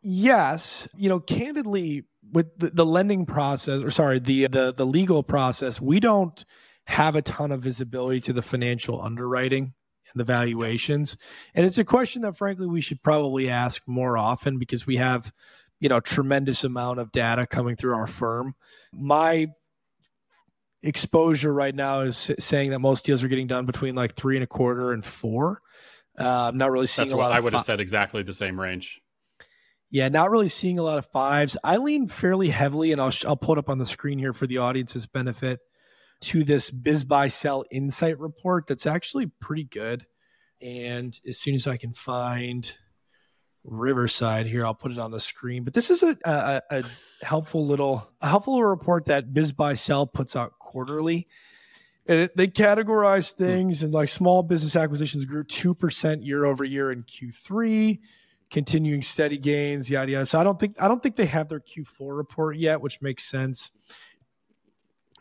yes, 0.01 0.87
you 0.95 1.09
know, 1.09 1.19
candidly, 1.19 2.05
with 2.31 2.57
the, 2.57 2.69
the 2.69 2.85
lending 2.85 3.25
process, 3.25 3.83
or 3.83 3.91
sorry, 3.91 4.19
the 4.19 4.47
the 4.47 4.73
the 4.73 4.85
legal 4.85 5.21
process, 5.21 5.81
we 5.81 5.99
don't 5.99 6.45
have 6.87 7.17
a 7.17 7.21
ton 7.21 7.51
of 7.51 7.61
visibility 7.61 8.21
to 8.21 8.31
the 8.31 8.41
financial 8.41 9.01
underwriting 9.01 9.73
and 10.13 10.19
the 10.19 10.23
valuations, 10.23 11.17
and 11.53 11.65
it's 11.65 11.77
a 11.77 11.83
question 11.83 12.21
that, 12.21 12.37
frankly, 12.37 12.67
we 12.67 12.79
should 12.79 13.03
probably 13.03 13.49
ask 13.49 13.85
more 13.85 14.17
often 14.17 14.57
because 14.57 14.87
we 14.87 14.95
have, 14.95 15.33
you 15.81 15.89
know, 15.89 15.99
tremendous 15.99 16.63
amount 16.63 16.99
of 16.99 17.11
data 17.11 17.45
coming 17.45 17.75
through 17.75 17.95
our 17.95 18.07
firm. 18.07 18.55
My 18.93 19.47
exposure 20.85 21.53
right 21.53 21.75
now 21.75 22.01
is 22.01 22.31
saying 22.39 22.69
that 22.71 22.79
most 22.79 23.05
deals 23.05 23.23
are 23.23 23.27
getting 23.27 23.47
done 23.47 23.65
between 23.65 23.95
like 23.95 24.15
three 24.15 24.37
and 24.37 24.43
a 24.43 24.47
quarter 24.47 24.91
and 24.91 25.03
four. 25.03 25.61
Uh, 26.17 26.49
I'm 26.49 26.57
not 26.57 26.71
really 26.71 26.85
seeing 26.85 27.07
That's 27.07 27.13
a 27.13 27.17
what 27.17 27.29
lot. 27.29 27.37
I 27.37 27.39
would 27.41 27.51
fi- 27.51 27.57
have 27.57 27.65
said 27.65 27.79
exactly 27.79 28.23
the 28.23 28.33
same 28.33 28.59
range. 28.59 29.01
Yeah, 29.91 30.09
not 30.09 30.31
really 30.31 30.47
seeing 30.47 30.79
a 30.79 30.83
lot 30.83 30.97
of 30.97 31.05
fives. 31.07 31.57
I 31.63 31.77
lean 31.77 32.07
fairly 32.07 32.49
heavily, 32.49 32.91
and 32.91 33.01
I'll 33.01 33.13
I'll 33.25 33.37
pull 33.37 33.55
it 33.55 33.59
up 33.59 33.69
on 33.69 33.77
the 33.77 33.85
screen 33.85 34.19
here 34.19 34.33
for 34.33 34.47
the 34.47 34.57
audience's 34.57 35.05
benefit 35.05 35.59
to 36.21 36.43
this 36.43 36.71
BizBuySell 36.71 37.65
insight 37.71 38.19
report 38.19 38.67
that's 38.67 38.85
actually 38.85 39.27
pretty 39.39 39.65
good. 39.65 40.05
And 40.61 41.17
as 41.27 41.39
soon 41.39 41.55
as 41.55 41.67
I 41.67 41.77
can 41.77 41.93
find 41.93 42.71
Riverside 43.63 44.47
here, 44.47 44.65
I'll 44.65 44.73
put 44.73 44.91
it 44.91 44.97
on 44.97 45.11
the 45.11 45.19
screen. 45.19 45.63
But 45.63 45.73
this 45.73 45.89
is 45.89 46.03
a, 46.03 46.17
a, 46.23 46.61
a 46.71 46.83
helpful 47.21 47.65
little 47.65 48.09
a 48.21 48.27
helpful 48.27 48.53
little 48.55 48.69
report 48.69 49.05
that 49.05 49.33
BizBuySell 49.33 50.13
puts 50.13 50.35
out 50.35 50.53
quarterly. 50.75 51.25
And 52.05 52.19
it, 52.19 52.35
they 52.35 52.47
categorize 52.47 53.33
hmm. 53.33 53.43
things 53.43 53.81
and 53.81 53.93
like 53.93 54.09
small 54.09 54.43
business 54.43 54.75
acquisitions 54.75 55.23
grew 55.23 55.45
2% 55.45 56.25
year 56.25 56.43
over 56.43 56.65
year 56.65 56.91
in 56.91 57.03
Q3 57.03 57.99
continuing 58.51 59.01
steady 59.01 59.37
gains, 59.37 59.89
yada 59.89 60.11
yada. 60.11 60.25
So 60.25 60.39
I 60.39 60.43
don't 60.43 60.59
think 60.59 60.81
I 60.81 60.87
don't 60.87 61.01
think 61.01 61.15
they 61.15 61.25
have 61.25 61.49
their 61.49 61.59
Q4 61.59 62.15
report 62.15 62.57
yet, 62.57 62.81
which 62.81 63.01
makes 63.01 63.23
sense. 63.23 63.71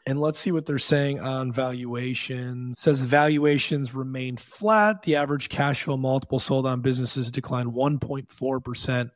And 0.07 0.21
let's 0.21 0.39
see 0.39 0.53
what 0.53 0.67
they're 0.67 0.79
saying 0.79 1.21
on 1.21 1.51
valuation. 1.51 2.73
It 2.73 2.79
says 2.79 3.01
valuations 3.03 3.95
remained 3.95 4.39
flat. 4.39 5.03
The 5.03 5.17
average 5.17 5.49
cash 5.49 5.85
flow 5.85 5.97
multiple 5.97 6.39
sold 6.39 6.67
on 6.67 6.83
businesses 6.83 7.31
declined 7.31 7.73
1.4%, 7.73 9.11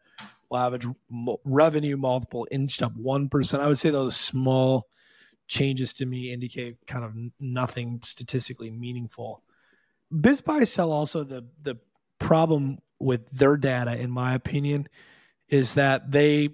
while 0.48 0.66
average 0.66 0.86
revenue 1.44 1.98
multiple 1.98 2.48
inched 2.50 2.82
up 2.82 2.96
1%. 2.96 3.60
I 3.60 3.66
would 3.66 3.78
say 3.78 3.90
those 3.90 4.16
small 4.16 4.88
changes 5.48 5.94
to 5.94 6.06
me 6.06 6.32
indicate 6.32 6.86
kind 6.86 7.04
of 7.04 7.14
nothing 7.40 8.00
statistically 8.04 8.70
meaningful. 8.70 9.42
BizBuySell 10.12 10.88
also 10.88 11.24
the 11.24 11.46
the 11.60 11.78
problem 12.18 12.78
with 13.00 13.30
their 13.30 13.56
data, 13.56 13.96
in 13.98 14.10
my 14.10 14.34
opinion, 14.34 14.88
is 15.48 15.74
that 15.74 16.10
they 16.10 16.50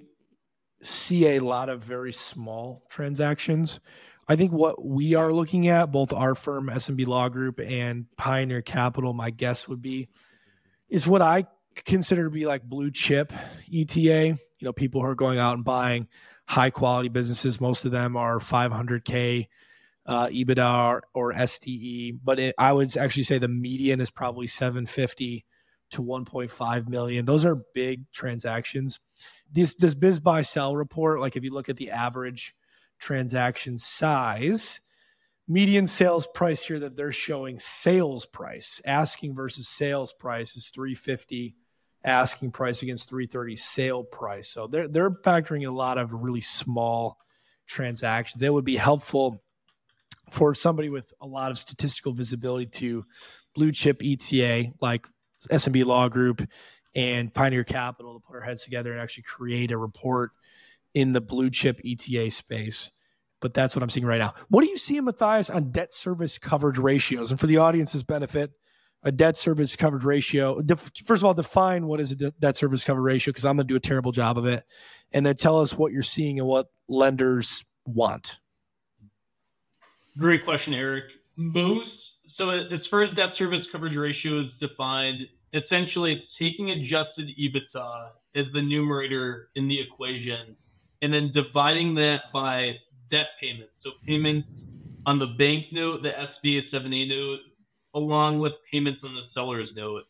see 0.82 1.36
a 1.36 1.40
lot 1.40 1.68
of 1.68 1.82
very 1.82 2.12
small 2.12 2.84
transactions. 2.88 3.80
I 4.28 4.36
think 4.36 4.52
what 4.52 4.84
we 4.84 5.14
are 5.14 5.32
looking 5.32 5.68
at, 5.68 5.92
both 5.92 6.12
our 6.12 6.34
firm, 6.34 6.68
SMB 6.68 7.06
Law 7.06 7.28
Group, 7.28 7.60
and 7.60 8.06
Pioneer 8.16 8.62
Capital, 8.62 9.12
my 9.12 9.30
guess 9.30 9.68
would 9.68 9.82
be, 9.82 10.08
is 10.88 11.06
what 11.06 11.22
I 11.22 11.44
consider 11.84 12.24
to 12.24 12.30
be 12.30 12.46
like 12.46 12.62
blue 12.62 12.90
chip 12.90 13.32
ETA. 13.72 14.26
You 14.26 14.38
know, 14.62 14.72
people 14.72 15.02
who 15.02 15.08
are 15.08 15.14
going 15.14 15.38
out 15.38 15.56
and 15.56 15.64
buying 15.64 16.08
high 16.46 16.70
quality 16.70 17.08
businesses. 17.08 17.60
Most 17.60 17.84
of 17.84 17.92
them 17.92 18.16
are 18.16 18.38
500K 18.38 19.48
uh, 20.06 20.26
EBITDA 20.26 20.84
or, 20.84 21.02
or 21.14 21.32
SDE, 21.32 22.18
but 22.22 22.38
it, 22.38 22.54
I 22.58 22.72
would 22.72 22.96
actually 22.96 23.22
say 23.22 23.38
the 23.38 23.48
median 23.48 24.00
is 24.00 24.10
probably 24.10 24.46
750 24.46 25.44
to 25.90 26.02
1.5 26.02 26.88
million. 26.88 27.24
Those 27.24 27.44
are 27.44 27.62
big 27.74 28.10
transactions. 28.12 29.00
This 29.50 29.74
this 29.74 29.94
BizBuySell 29.94 30.76
report, 30.76 31.20
like 31.20 31.36
if 31.36 31.44
you 31.44 31.52
look 31.52 31.68
at 31.68 31.76
the 31.76 31.90
average 31.90 32.54
transaction 32.98 33.78
size, 33.78 34.80
median 35.46 35.86
sales 35.86 36.26
price 36.26 36.64
here 36.64 36.78
that 36.80 36.96
they're 36.96 37.12
showing 37.12 37.58
sales 37.58 38.26
price, 38.26 38.80
asking 38.84 39.34
versus 39.34 39.68
sales 39.68 40.12
price 40.12 40.56
is 40.56 40.68
350 40.68 41.54
asking 42.04 42.50
price 42.50 42.82
against 42.82 43.08
330 43.08 43.56
sale 43.56 44.04
price. 44.04 44.48
So 44.48 44.66
they're 44.66 44.88
they're 44.88 45.10
factoring 45.10 45.62
in 45.62 45.68
a 45.68 45.72
lot 45.72 45.98
of 45.98 46.12
really 46.12 46.42
small 46.42 47.18
transactions. 47.66 48.42
It 48.42 48.52
would 48.52 48.64
be 48.64 48.76
helpful 48.76 49.42
for 50.30 50.54
somebody 50.54 50.88
with 50.88 51.12
a 51.20 51.26
lot 51.26 51.50
of 51.50 51.58
statistical 51.58 52.12
visibility 52.12 52.66
to 52.66 53.04
blue 53.54 53.72
chip 53.72 54.02
ETA 54.02 54.72
like 54.80 55.06
SMB 55.50 55.84
Law 55.84 56.08
Group 56.08 56.46
and 56.94 57.32
Pioneer 57.32 57.64
Capital 57.64 58.14
to 58.14 58.26
put 58.26 58.36
our 58.36 58.42
heads 58.42 58.64
together 58.64 58.92
and 58.92 59.00
actually 59.00 59.24
create 59.24 59.70
a 59.70 59.78
report 59.78 60.32
in 60.92 61.12
the 61.12 61.20
blue 61.20 61.50
chip 61.50 61.80
ETA 61.84 62.30
space. 62.30 62.90
But 63.40 63.52
that's 63.52 63.76
what 63.76 63.82
I'm 63.82 63.90
seeing 63.90 64.06
right 64.06 64.18
now. 64.18 64.34
What 64.48 64.62
do 64.62 64.70
you 64.70 64.78
see, 64.78 64.98
Matthias, 65.00 65.50
on 65.50 65.70
debt 65.70 65.92
service 65.92 66.38
coverage 66.38 66.78
ratios? 66.78 67.30
And 67.30 67.38
for 67.38 67.46
the 67.46 67.58
audience's 67.58 68.02
benefit, 68.02 68.52
a 69.04 69.12
debt 69.12 69.36
service 69.36 69.76
coverage 69.76 70.04
ratio. 70.04 70.60
Def, 70.60 70.90
first 71.04 71.22
of 71.22 71.26
all, 71.26 71.34
define 71.34 71.86
what 71.86 72.00
is 72.00 72.10
a 72.10 72.16
de- 72.16 72.30
debt 72.32 72.56
service 72.56 72.82
coverage 72.82 73.04
ratio 73.04 73.32
because 73.32 73.44
I'm 73.44 73.56
going 73.56 73.66
to 73.66 73.72
do 73.72 73.76
a 73.76 73.80
terrible 73.80 74.12
job 74.12 74.38
of 74.38 74.46
it, 74.46 74.64
and 75.12 75.24
then 75.24 75.36
tell 75.36 75.60
us 75.60 75.74
what 75.74 75.92
you're 75.92 76.02
seeing 76.02 76.38
and 76.38 76.48
what 76.48 76.68
lenders 76.88 77.64
want. 77.86 78.40
Great 80.18 80.44
question, 80.44 80.74
Eric. 80.74 81.04
Most 81.36 81.92
so 82.26 82.50
its 82.50 82.86
first 82.86 83.14
debt 83.14 83.36
service 83.36 83.70
coverage 83.70 83.96
ratio 83.96 84.40
is 84.40 84.46
defined 84.58 85.28
essentially 85.52 86.24
taking 86.36 86.70
adjusted 86.70 87.28
EBITDA 87.38 88.10
as 88.34 88.50
the 88.50 88.62
numerator 88.62 89.50
in 89.54 89.68
the 89.68 89.80
equation, 89.80 90.56
and 91.02 91.12
then 91.12 91.30
dividing 91.30 91.94
that 91.94 92.32
by 92.32 92.78
debt 93.10 93.28
payment. 93.40 93.70
So 93.80 93.90
payment 94.06 94.44
on 95.06 95.18
the 95.18 95.26
bank 95.26 95.66
note, 95.70 96.02
the 96.02 96.10
SBA 96.10 96.70
7A 96.70 97.08
note, 97.08 97.40
along 97.94 98.40
with 98.40 98.54
payments 98.70 99.02
on 99.04 99.14
the 99.14 99.22
seller's 99.32 99.74
note. 99.74 100.04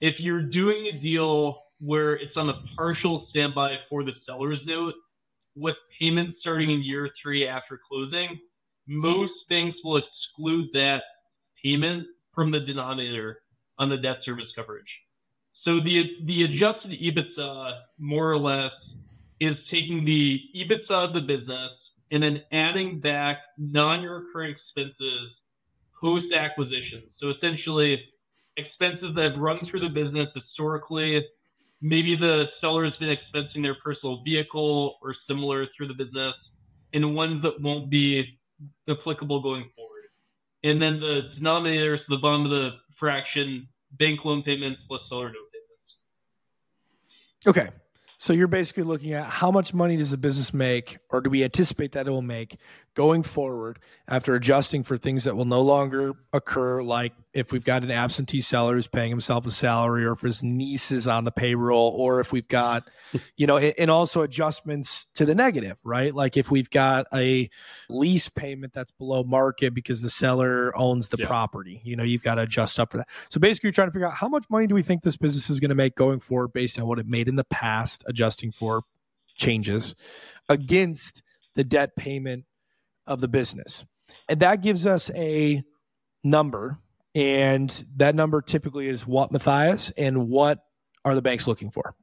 If 0.00 0.20
you're 0.20 0.42
doing 0.42 0.86
a 0.86 0.92
deal 0.92 1.62
where 1.80 2.14
it's 2.14 2.36
on 2.36 2.48
a 2.48 2.58
partial 2.76 3.20
standby 3.20 3.78
for 3.88 4.02
the 4.02 4.12
seller's 4.12 4.64
note, 4.66 4.94
with 5.54 5.76
payment 5.98 6.38
starting 6.38 6.70
in 6.70 6.82
year 6.82 7.10
three 7.20 7.46
after 7.46 7.80
closing, 7.88 8.38
most 8.86 9.48
banks 9.48 9.78
will 9.82 9.96
exclude 9.96 10.68
that 10.74 11.02
payment 11.62 12.06
from 12.34 12.50
the 12.50 12.60
denominator 12.60 13.40
on 13.78 13.88
the 13.88 13.96
debt 13.96 14.22
service 14.22 14.52
coverage. 14.54 15.00
So 15.52 15.80
the 15.80 16.18
the 16.24 16.44
adjusted 16.44 16.92
EBITDA 16.92 17.80
more 17.98 18.30
or 18.30 18.36
less 18.36 18.72
is 19.40 19.62
taking 19.62 20.04
the 20.04 20.42
EBITDA 20.54 20.90
of 20.90 21.14
the 21.14 21.22
business 21.22 21.70
and 22.10 22.22
then 22.22 22.42
adding 22.52 23.00
back 23.00 23.38
non-recurring 23.58 24.50
expenses 24.50 25.32
post 26.00 26.32
acquisition. 26.32 27.02
So 27.16 27.28
essentially 27.28 28.04
expenses 28.56 29.12
that 29.14 29.22
have 29.22 29.38
run 29.38 29.58
through 29.58 29.80
the 29.80 29.90
business 29.90 30.28
historically. 30.34 31.26
Maybe 31.80 32.14
the 32.14 32.46
seller's 32.46 32.96
been 32.96 33.16
expensing 33.16 33.62
their 33.62 33.74
personal 33.74 34.22
vehicle 34.22 34.98
or 35.02 35.12
similar 35.12 35.66
through 35.66 35.88
the 35.88 35.94
business, 35.94 36.36
and 36.92 37.14
ones 37.14 37.42
that 37.42 37.60
won't 37.60 37.90
be 37.90 38.38
applicable 38.88 39.40
going 39.40 39.70
forward. 39.76 40.04
And 40.64 40.80
then 40.80 41.00
the 41.00 41.30
denominator 41.34 41.94
is 41.94 42.06
the 42.06 42.16
bottom 42.16 42.44
of 42.46 42.50
the 42.50 42.76
fraction, 42.94 43.68
bank 43.92 44.24
loan 44.24 44.42
payments 44.42 44.80
plus 44.88 45.06
seller 45.08 45.26
note 45.26 45.52
payments. 45.52 45.96
Okay. 47.46 47.68
So 48.18 48.32
you're 48.32 48.48
basically 48.48 48.84
looking 48.84 49.12
at 49.12 49.26
how 49.26 49.50
much 49.50 49.74
money 49.74 49.98
does 49.98 50.14
a 50.14 50.16
business 50.16 50.54
make, 50.54 50.98
or 51.16 51.20
do 51.20 51.30
we 51.30 51.42
anticipate 51.42 51.92
that 51.92 52.06
it 52.06 52.10
will 52.10 52.22
make 52.22 52.58
going 52.94 53.22
forward 53.22 53.78
after 54.08 54.34
adjusting 54.34 54.82
for 54.82 54.96
things 54.96 55.24
that 55.24 55.36
will 55.36 55.44
no 55.44 55.60
longer 55.60 56.12
occur, 56.32 56.82
like 56.82 57.12
if 57.34 57.52
we've 57.52 57.64
got 57.64 57.82
an 57.82 57.90
absentee 57.90 58.40
seller 58.40 58.74
who's 58.74 58.86
paying 58.86 59.10
himself 59.10 59.46
a 59.46 59.50
salary, 59.50 60.04
or 60.06 60.12
if 60.12 60.20
his 60.22 60.42
niece 60.42 60.90
is 60.90 61.06
on 61.06 61.24
the 61.24 61.30
payroll, 61.30 61.90
or 61.96 62.20
if 62.20 62.32
we've 62.32 62.48
got, 62.48 62.88
you 63.36 63.46
know, 63.46 63.58
and 63.58 63.90
also 63.90 64.22
adjustments 64.22 65.06
to 65.14 65.26
the 65.26 65.34
negative, 65.34 65.76
right? 65.84 66.14
Like 66.14 66.36
if 66.38 66.50
we've 66.50 66.70
got 66.70 67.06
a 67.12 67.50
lease 67.90 68.28
payment 68.30 68.72
that's 68.72 68.92
below 68.92 69.22
market 69.24 69.74
because 69.74 70.00
the 70.00 70.08
seller 70.10 70.72
owns 70.76 71.10
the 71.10 71.18
Yeah. 71.18 71.26
property, 71.26 71.82
you 71.84 71.96
know, 71.96 72.02
you've 72.04 72.22
got 72.22 72.36
to 72.36 72.42
adjust 72.42 72.80
up 72.80 72.92
for 72.92 72.98
that. 72.98 73.08
So 73.28 73.38
basically, 73.40 73.68
you're 73.68 73.72
trying 73.72 73.88
to 73.88 73.92
figure 73.92 74.06
out 74.06 74.14
how 74.14 74.28
much 74.28 74.44
money 74.48 74.66
do 74.66 74.74
we 74.74 74.82
think 74.82 75.02
this 75.02 75.16
business 75.18 75.50
is 75.50 75.60
going 75.60 75.68
to 75.68 75.74
make 75.74 75.94
going 75.96 76.20
forward 76.20 76.52
based 76.54 76.78
on 76.78 76.86
what 76.86 76.98
it 76.98 77.06
made 77.06 77.28
in 77.28 77.36
the 77.36 77.44
past, 77.44 78.04
adjusting 78.06 78.52
for 78.52 78.82
changes 79.36 79.94
against 80.48 81.22
the 81.54 81.64
debt 81.64 81.96
payment 81.96 82.44
of 83.06 83.20
the 83.20 83.28
business. 83.28 83.84
And 84.28 84.40
that 84.40 84.62
gives 84.62 84.86
us 84.86 85.10
a 85.14 85.62
number. 86.22 86.78
And 87.14 87.84
that 87.96 88.14
number 88.14 88.42
typically 88.42 88.88
is 88.88 89.06
what, 89.06 89.32
Matthias, 89.32 89.90
and 89.96 90.28
what 90.28 90.60
are 91.04 91.14
the 91.14 91.22
banks 91.22 91.46
looking 91.46 91.70
for? 91.70 91.94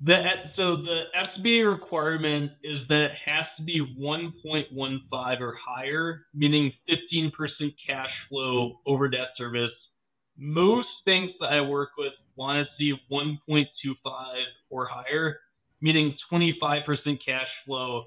The 0.00 0.32
so 0.52 0.76
the 0.76 1.04
SBA 1.16 1.68
requirement 1.68 2.52
is 2.62 2.86
that 2.86 3.12
it 3.12 3.18
has 3.18 3.52
to 3.54 3.62
be 3.62 3.80
1.15 3.80 5.40
or 5.40 5.54
higher, 5.54 6.26
meaning 6.32 6.72
15% 6.88 7.74
cash 7.84 8.10
flow 8.28 8.78
over 8.86 9.08
debt 9.08 9.30
service. 9.34 9.90
Most 10.36 11.04
banks 11.04 11.34
that 11.40 11.52
I 11.52 11.60
work 11.62 11.90
with 11.98 12.12
want 12.38 12.58
of 12.58 12.68
1.25 13.10 13.96
or 14.70 14.86
higher, 14.86 15.40
meaning 15.80 16.14
25% 16.32 17.24
cash 17.24 17.62
flow 17.66 18.06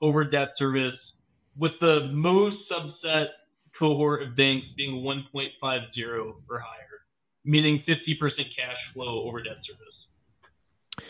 over 0.00 0.24
debt 0.24 0.56
service, 0.56 1.12
with 1.58 1.78
the 1.80 2.08
most 2.12 2.70
subset 2.70 3.28
cohort 3.76 4.22
of 4.22 4.36
banks 4.36 4.66
being 4.76 5.02
1.50 5.02 6.34
or 6.48 6.58
higher, 6.58 7.00
meaning 7.44 7.80
50% 7.80 8.46
cash 8.56 8.92
flow 8.92 9.24
over 9.24 9.42
debt 9.42 9.58
service. 9.62 11.08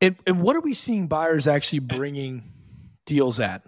And, 0.00 0.16
and 0.26 0.42
what 0.42 0.56
are 0.56 0.60
we 0.60 0.74
seeing 0.74 1.06
buyers 1.06 1.46
actually 1.46 1.78
bringing 1.78 2.52
deals 3.06 3.40
at? 3.40 3.62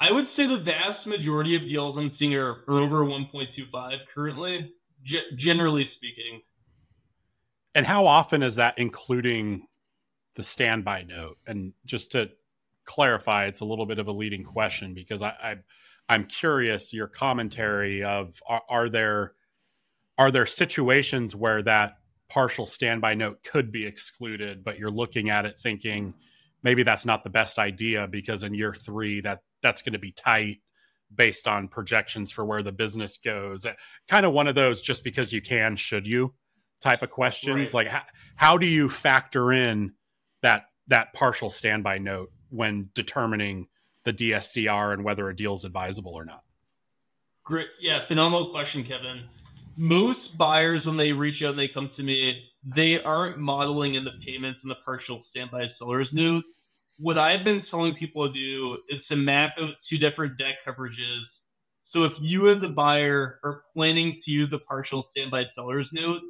I 0.00 0.12
would 0.12 0.28
say 0.28 0.46
the 0.46 0.58
vast 0.58 1.06
majority 1.06 1.56
of 1.56 1.62
deals 1.62 1.96
I'm 1.96 2.12
are, 2.34 2.62
are 2.68 2.80
over 2.80 3.04
1.25 3.04 3.98
currently, 4.14 4.72
g- 5.02 5.20
generally 5.34 5.90
speaking. 5.96 6.42
And 7.74 7.84
how 7.84 8.06
often 8.06 8.42
is 8.42 8.56
that 8.56 8.78
including 8.78 9.66
the 10.36 10.42
standby 10.42 11.02
note? 11.02 11.38
And 11.46 11.72
just 11.84 12.12
to 12.12 12.30
clarify, 12.84 13.46
it's 13.46 13.60
a 13.60 13.64
little 13.64 13.86
bit 13.86 13.98
of 13.98 14.06
a 14.06 14.12
leading 14.12 14.44
question 14.44 14.94
because 14.94 15.20
I, 15.20 15.34
I 15.42 15.56
I'm 16.08 16.24
curious 16.24 16.94
your 16.94 17.06
commentary 17.06 18.02
of 18.02 18.40
are, 18.48 18.62
are 18.68 18.88
there 18.88 19.34
are 20.16 20.30
there 20.30 20.46
situations 20.46 21.36
where 21.36 21.62
that 21.62 21.98
partial 22.28 22.66
standby 22.66 23.14
note 23.14 23.42
could 23.42 23.70
be 23.70 23.86
excluded, 23.86 24.64
but 24.64 24.78
you're 24.78 24.90
looking 24.90 25.30
at 25.30 25.44
it 25.44 25.58
thinking 25.58 26.14
maybe 26.62 26.82
that's 26.82 27.06
not 27.06 27.24
the 27.24 27.30
best 27.30 27.58
idea 27.58 28.08
because 28.08 28.42
in 28.42 28.54
year 28.54 28.74
three 28.74 29.20
that 29.20 29.42
that's 29.62 29.82
going 29.82 29.92
to 29.92 29.98
be 29.98 30.12
tight 30.12 30.58
based 31.14 31.48
on 31.48 31.68
projections 31.68 32.30
for 32.30 32.44
where 32.44 32.62
the 32.62 32.72
business 32.72 33.16
goes. 33.16 33.64
Uh, 33.64 33.74
kind 34.08 34.26
of 34.26 34.32
one 34.32 34.46
of 34.46 34.54
those 34.54 34.80
just 34.80 35.04
because 35.04 35.32
you 35.32 35.40
can, 35.40 35.76
should 35.76 36.06
you 36.06 36.34
type 36.80 37.02
of 37.02 37.10
questions. 37.10 37.72
Right. 37.72 37.74
Like 37.74 37.88
how, 37.88 38.02
how 38.36 38.58
do 38.58 38.66
you 38.66 38.88
factor 38.88 39.52
in 39.52 39.94
that 40.42 40.66
that 40.88 41.12
partial 41.12 41.50
standby 41.50 41.98
note 41.98 42.30
when 42.50 42.90
determining 42.94 43.68
the 44.04 44.12
DSCR 44.12 44.94
and 44.94 45.04
whether 45.04 45.28
a 45.28 45.36
deal 45.36 45.54
is 45.54 45.64
advisable 45.64 46.14
or 46.14 46.24
not? 46.24 46.42
Great. 47.44 47.68
Yeah, 47.80 48.06
phenomenal 48.06 48.50
question, 48.50 48.84
Kevin. 48.84 49.24
Most 49.76 50.36
buyers, 50.36 50.86
when 50.86 50.96
they 50.96 51.12
reach 51.12 51.42
out 51.42 51.50
and 51.50 51.58
they 51.58 51.68
come 51.68 51.90
to 51.96 52.02
me, 52.02 52.50
they 52.64 53.00
aren't 53.02 53.38
modeling 53.38 53.94
in 53.94 54.04
the 54.04 54.12
payments 54.24 54.60
and 54.62 54.70
the 54.70 54.76
partial 54.84 55.22
standby 55.30 55.68
seller's 55.68 56.12
note 56.12 56.44
what 56.98 57.16
I've 57.16 57.44
been 57.44 57.60
telling 57.60 57.94
people 57.94 58.26
to 58.26 58.32
do 58.32 58.78
is 58.88 59.06
to 59.06 59.16
map 59.16 59.52
out 59.60 59.74
two 59.82 59.98
different 59.98 60.36
debt 60.36 60.56
coverages. 60.66 61.22
So 61.84 62.04
if 62.04 62.14
you 62.20 62.48
as 62.48 62.60
the 62.60 62.68
buyer 62.68 63.40
are 63.44 63.62
planning 63.74 64.20
to 64.24 64.30
use 64.30 64.50
the 64.50 64.58
partial 64.58 65.08
standby 65.10 65.46
seller's 65.54 65.92
note 65.92 66.20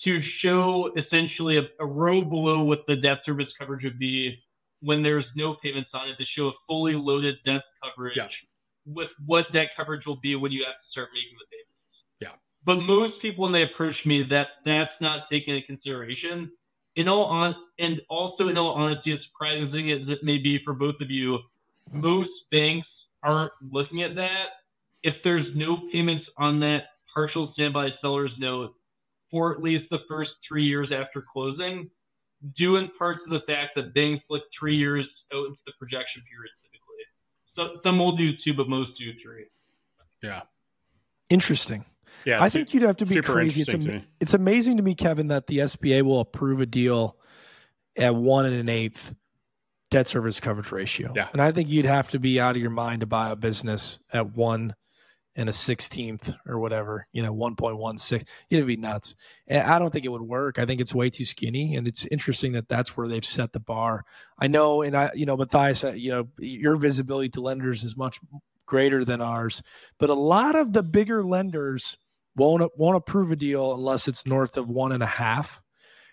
to 0.00 0.22
show 0.22 0.92
essentially 0.96 1.58
a, 1.58 1.68
a 1.80 1.86
row 1.86 2.22
below 2.22 2.64
what 2.64 2.86
the 2.86 2.96
debt 2.96 3.24
service 3.24 3.56
coverage 3.56 3.84
would 3.84 3.98
be 3.98 4.38
when 4.80 5.02
there's 5.02 5.32
no 5.36 5.54
payments 5.54 5.90
on 5.94 6.08
it 6.08 6.16
to 6.18 6.24
show 6.24 6.48
a 6.48 6.52
fully 6.68 6.94
loaded 6.94 7.36
debt 7.44 7.62
coverage 7.82 8.16
yeah. 8.16 8.28
with 8.86 9.10
what 9.26 9.50
debt 9.52 9.70
coverage 9.76 10.06
will 10.06 10.20
be 10.20 10.36
when 10.36 10.52
you 10.52 10.64
have 10.64 10.74
to 10.74 10.90
start 10.90 11.08
making 11.12 11.36
the 11.38 11.46
payments. 11.50 11.68
Yeah. 12.20 12.38
But 12.64 12.86
most 12.86 13.20
people 13.20 13.42
when 13.42 13.52
they 13.52 13.62
approach 13.62 14.06
me 14.06 14.22
that 14.22 14.48
that's 14.64 15.00
not 15.00 15.30
taken 15.30 15.54
into 15.54 15.66
consideration 15.66 16.50
in 16.96 17.08
all 17.08 17.24
on 17.24 17.56
and 17.78 18.00
also 18.08 18.48
in 18.48 18.56
all 18.56 18.74
honesty, 18.74 19.12
as 19.12 19.24
surprising 19.24 19.90
as 19.90 20.08
it 20.08 20.22
may 20.22 20.38
be 20.38 20.58
for 20.58 20.72
both 20.72 21.00
of 21.00 21.10
you, 21.10 21.40
most 21.92 22.44
banks 22.50 22.88
aren't 23.22 23.52
looking 23.70 24.02
at 24.02 24.14
that. 24.16 24.48
If 25.02 25.22
there's 25.22 25.54
no 25.54 25.76
payments 25.90 26.30
on 26.36 26.60
that 26.60 26.86
partial 27.12 27.46
standby 27.46 27.92
seller's 27.92 28.38
note 28.38 28.74
for 29.30 29.52
at 29.52 29.62
least 29.62 29.90
the 29.90 30.02
first 30.08 30.44
three 30.46 30.62
years 30.62 30.92
after 30.92 31.20
closing, 31.20 31.90
due 32.54 32.76
in 32.76 32.88
part 32.88 33.22
to 33.24 33.30
the 33.30 33.40
fact 33.40 33.74
that 33.74 33.94
banks 33.94 34.24
look 34.30 34.44
three 34.52 34.74
years 34.74 35.24
out 35.34 35.46
into 35.46 35.62
the 35.66 35.72
projection 35.78 36.22
period 36.30 36.52
typically. 36.62 37.74
So 37.74 37.80
some 37.82 37.98
will 37.98 38.16
do 38.16 38.34
two, 38.34 38.54
but 38.54 38.68
most 38.68 38.96
do 38.96 39.12
three. 39.20 39.46
Yeah. 40.22 40.42
Interesting. 41.30 41.84
Yeah, 42.24 42.42
I 42.42 42.48
think 42.48 42.74
you'd 42.74 42.82
have 42.84 42.96
to 42.98 43.06
be 43.06 43.20
crazy. 43.20 43.62
It's, 43.62 43.74
am- 43.74 44.04
it's 44.20 44.34
amazing 44.34 44.76
to 44.78 44.82
me, 44.82 44.94
Kevin, 44.94 45.28
that 45.28 45.46
the 45.46 45.58
SBA 45.58 46.02
will 46.02 46.20
approve 46.20 46.60
a 46.60 46.66
deal 46.66 47.16
at 47.96 48.14
one 48.14 48.46
and 48.46 48.54
an 48.54 48.68
eighth 48.68 49.14
debt 49.90 50.08
service 50.08 50.40
coverage 50.40 50.72
ratio. 50.72 51.12
Yeah. 51.14 51.28
And 51.32 51.40
I 51.40 51.52
think 51.52 51.68
you'd 51.68 51.86
have 51.86 52.10
to 52.10 52.18
be 52.18 52.40
out 52.40 52.56
of 52.56 52.62
your 52.62 52.70
mind 52.70 53.00
to 53.00 53.06
buy 53.06 53.30
a 53.30 53.36
business 53.36 54.00
at 54.12 54.34
one 54.34 54.74
and 55.36 55.48
a 55.48 55.52
sixteenth 55.52 56.32
or 56.46 56.60
whatever, 56.60 57.08
you 57.12 57.22
know, 57.22 57.34
1.16. 57.34 58.24
It'd 58.50 58.66
be 58.66 58.76
nuts. 58.76 59.16
And 59.48 59.62
I 59.68 59.78
don't 59.78 59.90
think 59.90 60.04
it 60.04 60.10
would 60.10 60.22
work. 60.22 60.58
I 60.58 60.64
think 60.64 60.80
it's 60.80 60.94
way 60.94 61.10
too 61.10 61.24
skinny. 61.24 61.74
And 61.74 61.88
it's 61.88 62.06
interesting 62.06 62.52
that 62.52 62.68
that's 62.68 62.96
where 62.96 63.08
they've 63.08 63.24
set 63.24 63.52
the 63.52 63.60
bar. 63.60 64.04
I 64.38 64.46
know, 64.46 64.82
and 64.82 64.96
I, 64.96 65.10
you 65.14 65.26
know, 65.26 65.36
Matthias, 65.36 65.82
you 65.82 66.12
know, 66.12 66.28
your 66.38 66.76
visibility 66.76 67.30
to 67.30 67.40
lenders 67.40 67.82
is 67.82 67.96
much 67.96 68.20
greater 68.66 69.04
than 69.04 69.20
ours, 69.20 69.62
but 69.98 70.10
a 70.10 70.14
lot 70.14 70.56
of 70.56 70.72
the 70.72 70.82
bigger 70.82 71.24
lenders 71.24 71.96
won't 72.36 72.70
won't 72.76 72.96
approve 72.96 73.30
a 73.30 73.36
deal 73.36 73.74
unless 73.74 74.08
it's 74.08 74.26
north 74.26 74.56
of 74.56 74.68
one 74.68 74.92
and 74.92 75.02
a 75.02 75.06
half. 75.06 75.60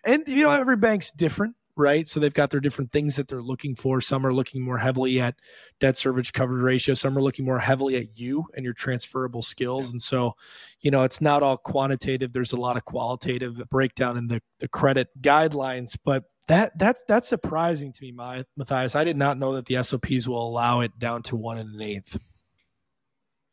And 0.04 0.24
you 0.28 0.44
know, 0.44 0.52
every 0.52 0.78
bank's 0.78 1.12
different, 1.12 1.56
right? 1.76 2.08
So 2.08 2.20
they've 2.20 2.34
got 2.34 2.50
their 2.50 2.60
different 2.60 2.92
things 2.92 3.16
that 3.16 3.28
they're 3.28 3.42
looking 3.42 3.76
for. 3.76 4.02
Some 4.02 4.26
are 4.26 4.34
looking 4.34 4.62
more 4.62 4.78
heavily 4.78 5.20
at 5.20 5.36
debt 5.80 5.98
service 5.98 6.32
coverage 6.32 6.64
ratio. 6.64 6.96
Some 6.96 7.18
are 7.18 7.22
looking 7.22 7.46
more 7.46 7.60
heavily 7.60 7.98
at 7.98 8.18
you 8.18 8.46
and 8.56 8.64
your 8.64 8.74
transferable 8.74 9.42
skills. 9.42 9.88
Yeah. 9.88 9.92
And 9.92 10.02
so, 10.02 10.36
you 10.82 10.92
know, 10.92 11.04
it's 11.04 11.22
not 11.22 11.44
all 11.44 11.58
quantitative. 11.58 12.34
There's 12.34 12.54
a 12.54 12.58
lot 12.58 12.78
of 12.78 12.86
qualitative 12.86 13.62
breakdown 13.70 14.18
in 14.18 14.28
the, 14.28 14.42
the 14.60 14.68
credit 14.68 15.10
guidelines, 15.22 15.98
but 16.04 16.26
that 16.48 16.78
that's 16.78 17.04
that's 17.08 17.28
surprising 17.28 17.94
to 17.94 18.04
me, 18.04 18.12
my 18.12 18.44
Matthias. 18.58 18.96
I 18.96 19.04
did 19.04 19.16
not 19.16 19.38
know 19.38 19.54
that 19.54 19.68
the 19.68 19.82
SOPs 19.82 20.28
will 20.28 20.46
allow 20.46 20.82
it 20.82 20.98
down 20.98 21.22
to 21.24 21.36
one 21.36 21.58
and 21.58 21.76
an 21.76 21.82
eighth. 21.82 22.20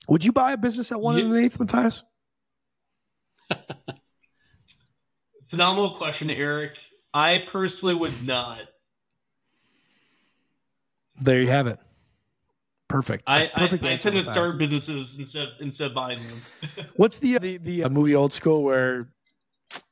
Would 0.09 0.25
you 0.25 0.33
buy 0.33 0.53
a 0.53 0.57
business 0.57 0.91
at 0.91 1.01
one 1.01 1.17
yeah. 1.17 1.25
and 1.25 1.35
an 1.35 1.45
eighth, 1.45 1.61
Matthias? 1.61 2.03
Phenomenal 5.51 5.97
question, 5.97 6.31
Eric. 6.31 6.73
I 7.13 7.45
personally 7.47 7.95
would 7.95 8.27
not. 8.27 8.61
There 11.21 11.41
you 11.41 11.49
have 11.49 11.67
it. 11.67 11.79
Perfect. 12.89 13.25
I, 13.27 13.47
Perfect 13.47 13.85
I, 13.85 13.93
I 13.93 13.97
tend 13.97 14.17
to 14.17 14.25
start 14.25 14.57
businesses 14.57 15.09
instead 15.19 15.49
instead 15.61 15.89
of 15.89 15.95
buying 15.95 16.21
them. 16.27 16.87
What's 16.97 17.19
the 17.19 17.39
the, 17.39 17.59
the 17.59 17.85
uh, 17.85 17.91
movie 17.91 18.15
Old 18.15 18.33
School 18.33 18.63
where 18.63 19.11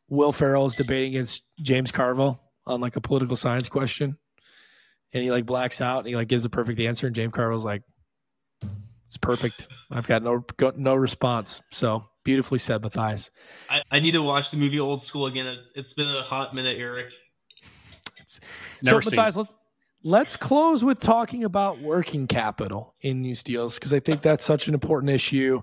Will 0.09 0.33
Ferrell 0.33 0.65
is 0.67 0.75
debating 0.75 1.11
against 1.11 1.43
James 1.61 1.93
Carville 1.93 2.41
on 2.67 2.81
like 2.81 2.97
a 2.97 3.01
political 3.03 3.37
science 3.37 3.69
question, 3.69 4.17
and 5.13 5.23
he 5.23 5.31
like 5.31 5.45
blacks 5.45 5.83
out 5.83 5.99
and 5.99 6.09
he 6.09 6.17
like 6.17 6.29
gives 6.29 6.43
the 6.43 6.49
perfect 6.49 6.81
answer, 6.81 7.07
and 7.07 7.15
James 7.15 7.35
Carville's 7.35 7.67
like, 7.67 7.83
"It's 9.07 9.17
perfect. 9.17 9.69
I've 9.91 10.07
got 10.07 10.23
no 10.23 10.45
no 10.77 10.95
response." 10.95 11.63
So 11.71 12.05
Beautifully 12.27 12.59
said, 12.59 12.83
Matthias. 12.83 13.31
I, 13.71 13.83
I 13.89 14.01
need 14.01 14.11
to 14.11 14.23
watch 14.23 14.51
the 14.51 14.57
movie 14.57 14.81
Old 14.81 15.07
School 15.07 15.27
again. 15.27 15.61
It's 15.77 15.95
been 15.95 16.09
a 16.09 16.23
hot 16.23 16.53
minute, 16.53 16.77
Eric. 16.77 17.07
It's, 18.19 18.41
so, 18.83 18.97
Matthias, 18.97 19.37
let's, 19.37 19.55
let's 20.03 20.35
close 20.35 20.83
with 20.83 20.99
talking 20.99 21.45
about 21.45 21.81
working 21.81 22.27
capital 22.27 22.97
in 23.01 23.23
these 23.23 23.45
deals 23.45 23.77
because 23.77 23.93
I 23.93 24.01
think 24.01 24.23
that's 24.23 24.45
such 24.45 24.67
an 24.67 24.75
important 24.75 25.11
issue. 25.11 25.61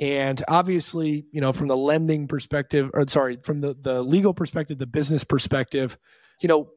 And 0.00 0.42
obviously, 0.48 1.26
you 1.30 1.40
know, 1.40 1.52
from 1.52 1.68
the 1.68 1.76
lending 1.76 2.26
perspective, 2.26 2.90
or 2.94 3.06
sorry, 3.06 3.38
from 3.40 3.60
the, 3.60 3.76
the 3.80 4.02
legal 4.02 4.34
perspective, 4.34 4.78
the 4.78 4.88
business 4.88 5.22
perspective, 5.22 5.96
you 6.40 6.48
know, 6.48 6.70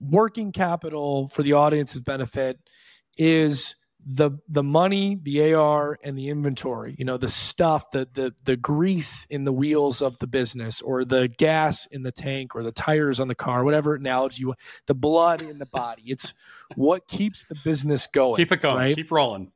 working 0.00 0.52
capital 0.52 1.28
for 1.28 1.42
the 1.42 1.54
audience's 1.54 2.02
benefit 2.02 2.58
is 3.16 3.74
the 4.08 4.30
the 4.48 4.62
money, 4.62 5.18
the 5.20 5.54
AR, 5.54 5.98
and 6.04 6.16
the 6.16 6.28
inventory. 6.28 6.94
You 6.96 7.04
know, 7.04 7.16
the 7.16 7.28
stuff, 7.28 7.90
the 7.90 8.08
the 8.12 8.32
the 8.44 8.56
grease 8.56 9.26
in 9.28 9.44
the 9.44 9.52
wheels 9.52 10.00
of 10.00 10.18
the 10.20 10.28
business, 10.28 10.80
or 10.80 11.04
the 11.04 11.26
gas 11.26 11.86
in 11.86 12.04
the 12.04 12.12
tank, 12.12 12.54
or 12.54 12.62
the 12.62 12.70
tires 12.70 13.18
on 13.18 13.26
the 13.26 13.34
car, 13.34 13.64
whatever 13.64 13.96
analogy 13.96 14.42
you 14.42 14.46
want. 14.48 14.60
The 14.86 14.94
blood 14.94 15.42
in 15.42 15.58
the 15.58 15.66
body. 15.66 16.04
It's 16.06 16.34
what 16.76 17.08
keeps 17.08 17.44
the 17.46 17.56
business 17.64 18.06
going. 18.06 18.36
Keep 18.36 18.52
it 18.52 18.62
going. 18.62 18.76
Right? 18.76 18.94
Keep 18.94 19.10
rolling. 19.10 19.50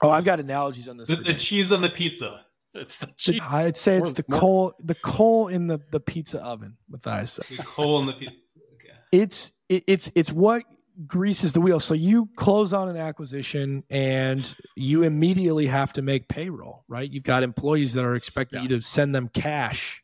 Oh, 0.00 0.10
I've 0.10 0.24
got 0.24 0.38
analogies 0.38 0.88
on 0.88 0.96
this. 0.96 1.08
The, 1.08 1.16
the 1.16 1.34
cheese 1.34 1.72
on 1.72 1.82
the 1.82 1.88
pizza. 1.88 2.46
It's 2.74 2.98
the 2.98 3.08
cheese. 3.16 3.40
I'd 3.42 3.76
say 3.76 3.96
it's 3.96 4.12
the 4.12 4.22
coal, 4.22 4.74
the 4.78 4.94
coal 4.96 5.48
in 5.48 5.66
the 5.66 5.80
the 5.90 6.00
pizza 6.00 6.40
oven. 6.40 6.76
Matthias. 6.88 7.40
The 7.48 7.62
coal 7.62 7.98
in 8.00 8.06
the 8.06 8.12
pizza. 8.12 8.36
Okay. 8.74 8.94
It's 9.10 9.52
it, 9.68 9.82
it's 9.88 10.12
it's 10.14 10.30
what 10.30 10.64
greases 11.06 11.52
the 11.52 11.60
wheel. 11.60 11.80
So 11.80 11.94
you 11.94 12.28
close 12.36 12.72
on 12.72 12.88
an 12.88 12.96
acquisition 12.96 13.84
and 13.90 14.54
you 14.76 15.02
immediately 15.02 15.66
have 15.66 15.92
to 15.94 16.02
make 16.02 16.28
payroll, 16.28 16.84
right? 16.88 17.10
You've 17.10 17.24
got 17.24 17.42
employees 17.42 17.94
that 17.94 18.04
are 18.04 18.14
expecting 18.14 18.58
yeah. 18.58 18.62
you 18.62 18.68
to 18.68 18.80
send 18.80 19.14
them 19.14 19.28
cash 19.28 20.02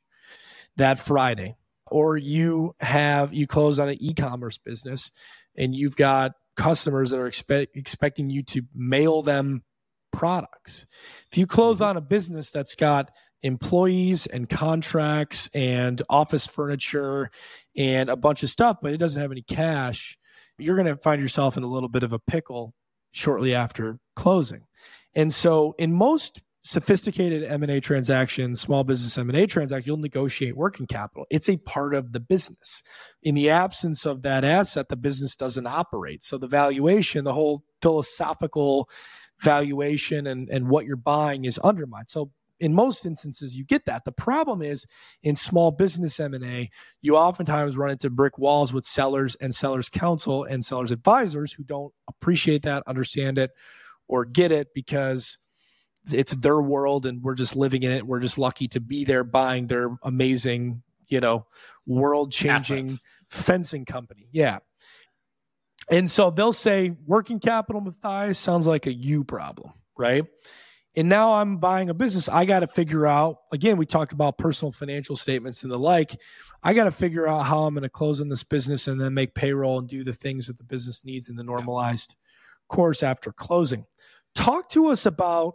that 0.77 0.99
Friday. 0.99 1.57
Or 1.91 2.17
you 2.17 2.77
have 2.81 3.35
you 3.35 3.49
close 3.49 3.79
on 3.79 3.89
an 3.89 3.97
e-commerce 4.01 4.59
business 4.59 5.11
and 5.57 5.75
you've 5.75 5.97
got 5.97 6.33
customers 6.57 7.11
that 7.11 7.19
are 7.19 7.27
expect, 7.27 7.77
expecting 7.77 8.31
you 8.31 8.43
to 8.45 8.63
mail 8.75 9.23
them 9.23 9.65
products. 10.13 10.87
If 11.31 11.39
you 11.39 11.47
close 11.47 11.79
mm-hmm. 11.79 11.87
on 11.87 11.97
a 11.97 12.01
business 12.01 12.51
that's 12.51 12.75
got 12.75 13.11
employees 13.43 14.27
and 14.27 14.49
contracts 14.49 15.49
and 15.55 16.01
office 16.09 16.47
furniture 16.47 17.31
and 17.77 18.09
a 18.09 18.17
bunch 18.17 18.43
of 18.43 18.51
stuff, 18.51 18.79
but 18.83 18.93
it 18.93 18.99
doesn't 18.99 19.21
have 19.21 19.33
any 19.33 19.43
cash, 19.43 20.19
you're 20.63 20.77
going 20.77 20.87
to 20.87 20.97
find 20.97 21.21
yourself 21.21 21.57
in 21.57 21.63
a 21.63 21.69
little 21.69 21.89
bit 21.89 22.03
of 22.03 22.13
a 22.13 22.19
pickle 22.19 22.75
shortly 23.13 23.55
after 23.55 23.99
closing. 24.17 24.63
And 25.15 25.35
so, 25.35 25.75
in 25.79 25.93
most 25.93 26.43
sophisticated 26.63 27.43
M&A 27.43 27.81
transactions, 27.81 28.61
small 28.61 28.85
business 28.85 29.17
M&A 29.17 29.47
transaction, 29.47 29.87
you'll 29.87 29.97
negotiate 29.97 30.57
working 30.57 30.87
capital. 30.87 31.27
It's 31.31 31.49
a 31.49 31.57
part 31.57 31.95
of 31.95 32.13
the 32.13 32.21
business. 32.21 32.83
In 33.23 33.35
the 33.35 33.49
absence 33.49 34.05
of 34.05 34.23
that 34.23 34.45
asset, 34.45 34.89
the 34.89 34.97
business 34.97 35.35
doesn't 35.35 35.67
operate. 35.67 36.23
So 36.23 36.37
the 36.39 36.49
valuation, 36.49 37.25
the 37.25 37.33
whole 37.33 37.65
philosophical 37.81 38.89
valuation 39.41 40.27
and, 40.27 40.51
and 40.51 40.69
what 40.69 40.85
you're 40.85 40.97
buying 40.97 41.47
is 41.47 41.59
undermined. 41.61 42.11
So 42.11 42.31
in 42.61 42.75
most 42.75 43.05
instances 43.05 43.57
you 43.57 43.65
get 43.65 43.87
that 43.87 44.05
the 44.05 44.13
problem 44.13 44.63
is 44.63 44.87
in 45.23 45.35
small 45.35 45.71
business 45.71 46.21
m&a 46.21 46.71
you 47.03 47.17
oftentimes 47.17 47.77
run 47.77 47.91
into 47.91 48.11
brick 48.11 48.39
walls 48.39 48.73
with 48.73 48.85
sellers 48.85 49.35
and 49.37 49.55
sellers 49.55 49.89
counsel 49.89 50.45
and 50.45 50.65
sellers 50.65 50.91
advisors 50.91 51.53
who 51.53 51.65
don't 51.65 51.93
appreciate 52.09 52.63
that 52.63 52.83
understand 52.87 53.39
it 53.39 53.51
or 54.09 54.25
get 54.25 54.53
it 54.53 54.75
because 54.75 55.39
it's 56.13 56.33
their 56.35 56.61
world 56.61 57.07
and 57.07 57.23
we're 57.23 57.35
just 57.35 57.57
living 57.57 57.83
in 57.83 57.93
it. 57.93 58.07
We're 58.07 58.21
just 58.21 58.39
lucky 58.39 58.69
to 58.69 58.81
be 58.81 59.05
there 59.05 59.25
buying 59.25 59.67
their 59.67 59.97
amazing, 60.03 60.83
you 61.09 61.21
know, 61.21 61.47
world 61.87 62.33
changing 62.33 62.89
fencing 63.29 63.85
company. 63.85 64.29
Yeah. 64.33 64.59
And 65.91 66.11
so 66.11 66.31
they'll 66.31 66.53
say 66.53 66.97
working 67.07 67.41
capital 67.41 67.81
Matthias 67.81 68.39
sounds 68.39 68.67
like 68.67 68.87
a 68.87 68.93
you 68.93 69.25
problem, 69.25 69.73
right? 69.97 70.25
And 71.01 71.09
now 71.09 71.33
I'm 71.33 71.57
buying 71.57 71.89
a 71.89 71.95
business. 71.95 72.29
I 72.29 72.45
got 72.45 72.61
to 72.61 72.67
figure 72.67 73.07
out, 73.07 73.39
again, 73.53 73.79
we 73.79 73.87
talked 73.87 74.13
about 74.13 74.37
personal 74.37 74.71
financial 74.71 75.17
statements 75.17 75.63
and 75.63 75.73
the 75.73 75.79
like. 75.79 76.21
I 76.63 76.75
got 76.75 76.85
to 76.85 76.91
figure 76.91 77.27
out 77.27 77.47
how 77.47 77.61
I'm 77.61 77.73
going 77.73 77.85
to 77.85 77.89
close 77.89 78.21
on 78.21 78.29
this 78.29 78.43
business 78.43 78.87
and 78.87 79.01
then 79.01 79.15
make 79.15 79.35
payroll 79.35 79.79
and 79.79 79.89
do 79.89 80.05
the 80.05 80.13
things 80.13 80.49
that 80.49 80.59
the 80.59 80.65
business 80.65 81.03
needs 81.03 81.31
in 81.31 81.37
the 81.37 81.43
normalized 81.43 82.17
course 82.69 83.03
after 83.03 83.33
closing. 83.33 83.87
Talk 84.35 84.69
to 84.73 84.89
us 84.89 85.07
about 85.07 85.55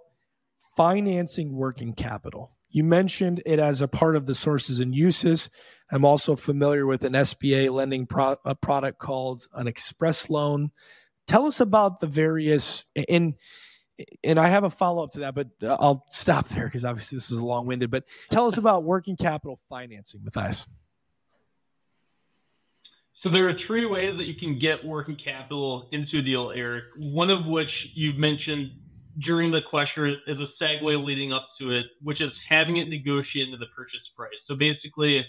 financing 0.75 1.55
working 1.55 1.93
capital. 1.93 2.57
You 2.71 2.83
mentioned 2.83 3.43
it 3.45 3.59
as 3.59 3.81
a 3.81 3.87
part 3.87 4.15
of 4.15 4.25
the 4.25 4.33
sources 4.33 4.79
and 4.79 4.95
uses. 4.95 5.51
I'm 5.91 6.05
also 6.05 6.35
familiar 6.35 6.87
with 6.87 7.03
an 7.03 7.13
SBA 7.13 7.69
lending 7.69 8.07
pro- 8.07 8.37
product 8.63 8.97
called 8.97 9.43
an 9.53 9.67
express 9.67 10.27
loan. 10.27 10.71
Tell 11.27 11.45
us 11.45 11.59
about 11.59 11.99
the 11.99 12.07
various 12.07 12.85
and 13.07 13.35
and 14.23 14.39
I 14.39 14.47
have 14.47 14.63
a 14.63 14.69
follow 14.69 15.03
up 15.03 15.11
to 15.11 15.19
that, 15.19 15.35
but 15.35 15.47
uh, 15.63 15.77
I'll 15.79 16.05
stop 16.09 16.49
there 16.49 16.65
because 16.65 16.83
obviously 16.85 17.17
this 17.17 17.31
is 17.31 17.39
long 17.39 17.65
winded. 17.65 17.91
But 17.91 18.03
tell 18.29 18.47
us 18.47 18.57
about 18.57 18.83
working 18.83 19.15
capital 19.15 19.59
financing, 19.69 20.23
Matthias. 20.23 20.65
So 23.13 23.29
there 23.29 23.47
are 23.47 23.53
three 23.53 23.85
ways 23.85 24.17
that 24.17 24.25
you 24.25 24.35
can 24.35 24.59
get 24.59 24.83
working 24.83 25.15
capital 25.15 25.87
into 25.93 26.19
a 26.19 26.21
deal, 26.21 26.51
Eric. 26.51 26.83
One 26.97 27.29
of 27.29 27.47
which 27.47 27.91
you 27.93 28.13
mentioned 28.13 28.71
during 29.19 29.51
the 29.51 29.61
question 29.61 30.19
is 30.27 30.37
a 30.37 30.63
segue 30.63 31.05
leading 31.05 31.31
up 31.31 31.47
to 31.57 31.71
it, 31.71 31.85
which 32.01 32.19
is 32.19 32.43
having 32.43 32.75
it 32.75 32.89
negotiated 32.89 33.53
into 33.53 33.65
the 33.65 33.71
purchase 33.71 34.11
price. 34.17 34.43
So 34.43 34.55
basically, 34.55 35.25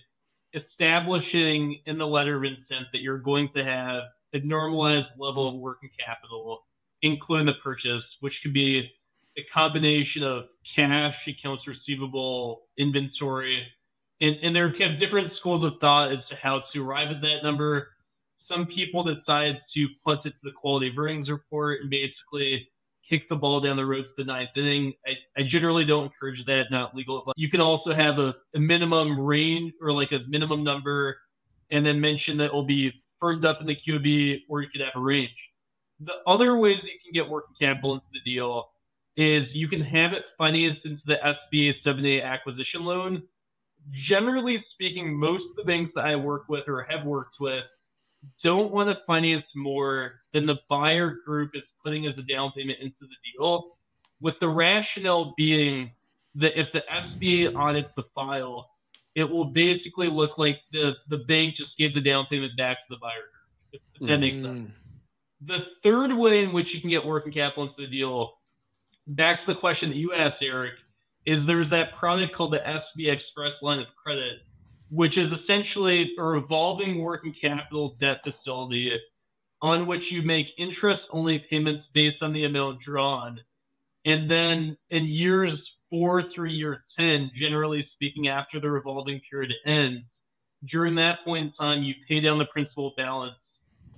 establishing 0.53 1.81
in 1.87 1.99
the 1.99 2.07
letter 2.07 2.37
of 2.37 2.45
intent 2.45 2.87
that 2.93 3.03
you're 3.03 3.19
going 3.19 3.51
to 3.51 3.63
have 3.63 4.03
a 4.33 4.41
normalized 4.41 5.11
level 5.17 5.49
of 5.49 5.55
working 5.55 5.91
capital, 6.05 6.65
including 7.03 7.47
the 7.47 7.55
purchase, 7.55 8.17
which 8.21 8.43
could 8.43 8.53
be 8.53 8.91
a 9.37 9.43
combination 9.53 10.23
of 10.23 10.47
cash, 10.65 11.29
accounts 11.29 11.67
receivable, 11.67 12.63
inventory, 12.79 13.67
and, 14.21 14.39
and 14.43 14.57
there 14.57 14.69
have 14.69 14.99
different 14.99 15.31
schools 15.31 15.65
of 15.65 15.79
thought 15.81 16.13
as 16.13 16.27
to 16.29 16.37
how 16.37 16.61
to 16.61 16.85
arrive 16.85 17.11
at 17.11 17.21
that 17.21 17.41
number. 17.43 17.89
Some 18.39 18.67
people 18.67 19.03
decide 19.03 19.61
to 19.73 19.89
put 20.05 20.25
it 20.25 20.31
to 20.31 20.37
the 20.43 20.53
quality 20.53 20.89
of 20.89 20.99
earnings 20.99 21.31
report 21.31 21.81
and 21.83 21.91
basically 21.91 22.69
kick 23.09 23.29
the 23.29 23.37
ball 23.37 23.61
down 23.61 23.77
the 23.77 23.87
road 23.87 24.03
to 24.03 24.11
the 24.17 24.25
ninth 24.25 24.51
inning. 24.57 24.95
I, 25.07 25.41
I 25.41 25.43
generally 25.43 25.85
don't 25.85 26.05
encourage 26.05 26.45
that, 26.47 26.71
not 26.71 26.95
legal. 26.95 27.33
You 27.37 27.49
can 27.49 27.61
also 27.61 27.93
have 27.93 28.19
a, 28.19 28.35
a 28.55 28.59
minimum 28.59 29.21
range 29.21 29.75
or 29.81 29.93
like 29.93 30.13
a 30.13 30.21
minimum 30.29 30.65
number 30.65 31.19
and 31.71 31.85
then 31.85 32.01
mention 32.01 32.37
that 32.39 32.53
will 32.53 32.65
be 32.65 33.03
firmed 33.21 33.45
up 33.45 33.61
in 33.61 33.67
the 33.67 33.77
QB 33.77 34.43
or 34.49 34.63
you 34.63 34.69
could 34.69 34.81
have 34.81 34.95
a 34.95 35.01
range. 35.01 35.46
The 36.01 36.15
other 36.27 36.57
ways 36.57 36.81
that 36.83 36.89
you 36.89 36.99
can 37.03 37.13
get 37.13 37.29
working 37.29 37.55
capital 37.61 37.95
into 37.95 38.07
the 38.13 38.21
deal 38.21 38.71
is 39.17 39.55
you 39.55 39.69
can 39.69 39.81
have 39.81 40.13
it 40.13 40.27
financed 40.37 40.85
into 40.85 41.03
the 41.07 41.17
SBA 41.17 41.81
7A 41.83 42.23
acquisition 42.23 42.85
loan. 42.85 43.23
Generally 43.91 44.65
speaking, 44.73 45.15
most 45.15 45.51
of 45.51 45.57
the 45.57 45.65
banks 45.65 45.93
that 45.95 46.05
I 46.05 46.17
work 46.17 46.49
with 46.49 46.69
or 46.69 46.83
have 46.83 47.05
worked 47.05 47.41
with 47.41 47.65
don't 48.43 48.73
want 48.73 48.89
to 48.89 48.99
finance 49.07 49.55
more 49.55 50.21
than 50.33 50.47
the 50.47 50.59
buyer 50.69 51.19
group 51.25 51.53
is 51.55 51.63
putting 51.83 52.07
as 52.07 52.19
a 52.19 52.23
down 52.23 52.51
payment 52.53 52.79
into 52.81 53.01
the 53.01 53.15
deal, 53.33 53.77
with 54.21 54.39
the 54.41 54.49
rationale 54.49 55.35
being 55.37 55.93
that 56.35 56.59
if 56.59 56.73
the 56.73 56.85
SBA 56.93 57.55
audits 57.57 57.91
the 57.97 58.05
file, 58.15 58.71
it 59.15 59.29
will 59.29 59.47
basically 59.47 60.09
look 60.09 60.37
like 60.37 60.61
the, 60.73 60.97
the 61.09 61.19
bank 61.19 61.55
just 61.55 61.79
gave 61.79 61.95
the 61.95 62.01
down 62.01 62.27
payment 62.27 62.57
back 62.57 62.79
to 62.79 62.95
the 62.95 62.99
buyer 62.99 63.13
group. 63.13 63.83
If 64.01 64.09
that 64.09 64.19
makes 64.19 64.37
mm. 64.37 64.43
sense. 64.43 64.71
The 65.47 65.67
third 65.83 66.13
way 66.13 66.43
in 66.43 66.53
which 66.53 66.75
you 66.75 66.81
can 66.81 66.91
get 66.91 67.05
working 67.05 67.33
capital 67.33 67.65
into 67.65 67.83
the 67.83 67.87
deal, 67.87 68.39
back 69.07 69.41
to 69.41 69.47
the 69.47 69.55
question 69.55 69.91
that 69.91 69.97
you 69.97 70.13
asked, 70.13 70.43
Eric, 70.43 70.75
is 71.25 71.45
there's 71.45 71.69
that 71.71 71.95
product 71.95 72.35
called 72.35 72.53
the 72.53 72.59
SB 72.59 73.13
Express 73.13 73.53
line 73.63 73.81
of 73.81 73.87
credit 73.97 74.41
which 74.91 75.19
is 75.19 75.33
essentially 75.33 76.15
a 76.19 76.23
revolving 76.23 76.99
working 76.99 77.33
capital 77.33 77.97
debt 78.01 78.23
facility 78.23 78.99
on 79.63 79.87
which 79.87 80.13
you 80.13 80.23
make 80.23 80.55
interest 80.59 81.09
only 81.11 81.39
payments 81.39 81.89
based 81.93 82.23
on 82.23 82.33
the 82.33 82.45
amount 82.45 82.81
drawn. 82.81 83.41
And 84.05 84.31
then 84.31 84.77
in 84.91 85.07
years 85.07 85.79
four 85.91 86.23
through 86.23 86.51
year 86.51 86.85
10, 86.97 87.33
generally 87.35 87.85
speaking, 87.85 88.29
after 88.29 88.61
the 88.61 88.71
revolving 88.71 89.21
period 89.29 89.55
ends, 89.65 90.03
during 90.65 90.95
that 90.97 91.25
point 91.25 91.47
in 91.47 91.53
time, 91.53 91.83
you 91.83 91.95
pay 92.09 92.21
down 92.21 92.39
the 92.39 92.47
principal 92.47 92.93
balance 92.97 93.37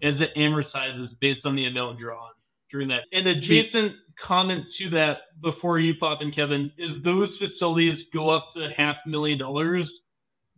as 0.03 0.21
it 0.21 0.35
amortizes 0.35 1.11
based 1.21 1.47
on 1.47 1.57
the 1.57 1.67
amount 1.67 1.99
drawn 1.99 2.31
during 2.71 2.89
that. 2.89 3.05
And 3.13 3.27
adjacent 3.27 3.95
comment 4.19 4.71
to 4.77 4.89
that 4.91 5.21
before 5.41 5.79
you 5.79 5.95
pop 5.95 6.23
in, 6.23 6.33
Kevin, 6.33 6.73
is 6.77 7.01
those 7.03 7.37
facilities 7.37 8.07
go 8.13 8.29
up 8.31 8.53
to 8.57 8.71
half 8.77 8.97
a 9.05 9.09
million 9.09 9.39
dollars 9.39 9.93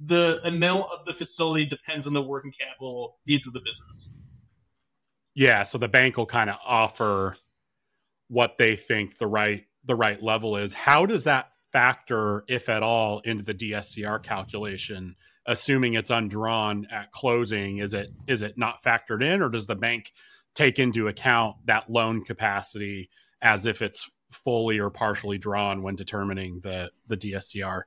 the 0.00 0.40
amount 0.44 0.86
of 0.92 1.04
the 1.06 1.12
facility 1.12 1.66
depends 1.66 2.06
on 2.06 2.12
the 2.12 2.22
working 2.22 2.52
capital 2.58 3.18
needs 3.26 3.46
of 3.46 3.52
the 3.52 3.60
business. 3.60 4.08
Yeah, 5.34 5.62
so 5.62 5.78
the 5.78 5.88
bank 5.88 6.16
will 6.16 6.26
kind 6.26 6.50
of 6.50 6.56
offer 6.64 7.36
what 8.28 8.58
they 8.58 8.76
think 8.76 9.18
the 9.18 9.26
right 9.26 9.64
the 9.84 9.94
right 9.94 10.22
level 10.22 10.56
is. 10.56 10.74
How 10.74 11.06
does 11.06 11.24
that 11.24 11.50
factor, 11.72 12.44
if 12.48 12.68
at 12.68 12.82
all, 12.82 13.20
into 13.20 13.44
the 13.44 13.54
DSCR 13.54 14.22
calculation? 14.22 15.16
Assuming 15.46 15.94
it's 15.94 16.10
undrawn 16.10 16.86
at 16.90 17.10
closing, 17.12 17.78
is 17.78 17.94
it 17.94 18.12
is 18.26 18.42
it 18.42 18.58
not 18.58 18.82
factored 18.82 19.22
in, 19.22 19.42
or 19.42 19.48
does 19.48 19.66
the 19.66 19.76
bank 19.76 20.12
take 20.54 20.78
into 20.78 21.08
account 21.08 21.56
that 21.64 21.90
loan 21.90 22.24
capacity 22.24 23.08
as 23.40 23.64
if 23.66 23.80
it's 23.82 24.10
fully 24.30 24.78
or 24.78 24.90
partially 24.90 25.38
drawn 25.38 25.82
when 25.82 25.96
determining 25.96 26.60
the 26.60 26.90
the 27.08 27.16
DSCR? 27.16 27.82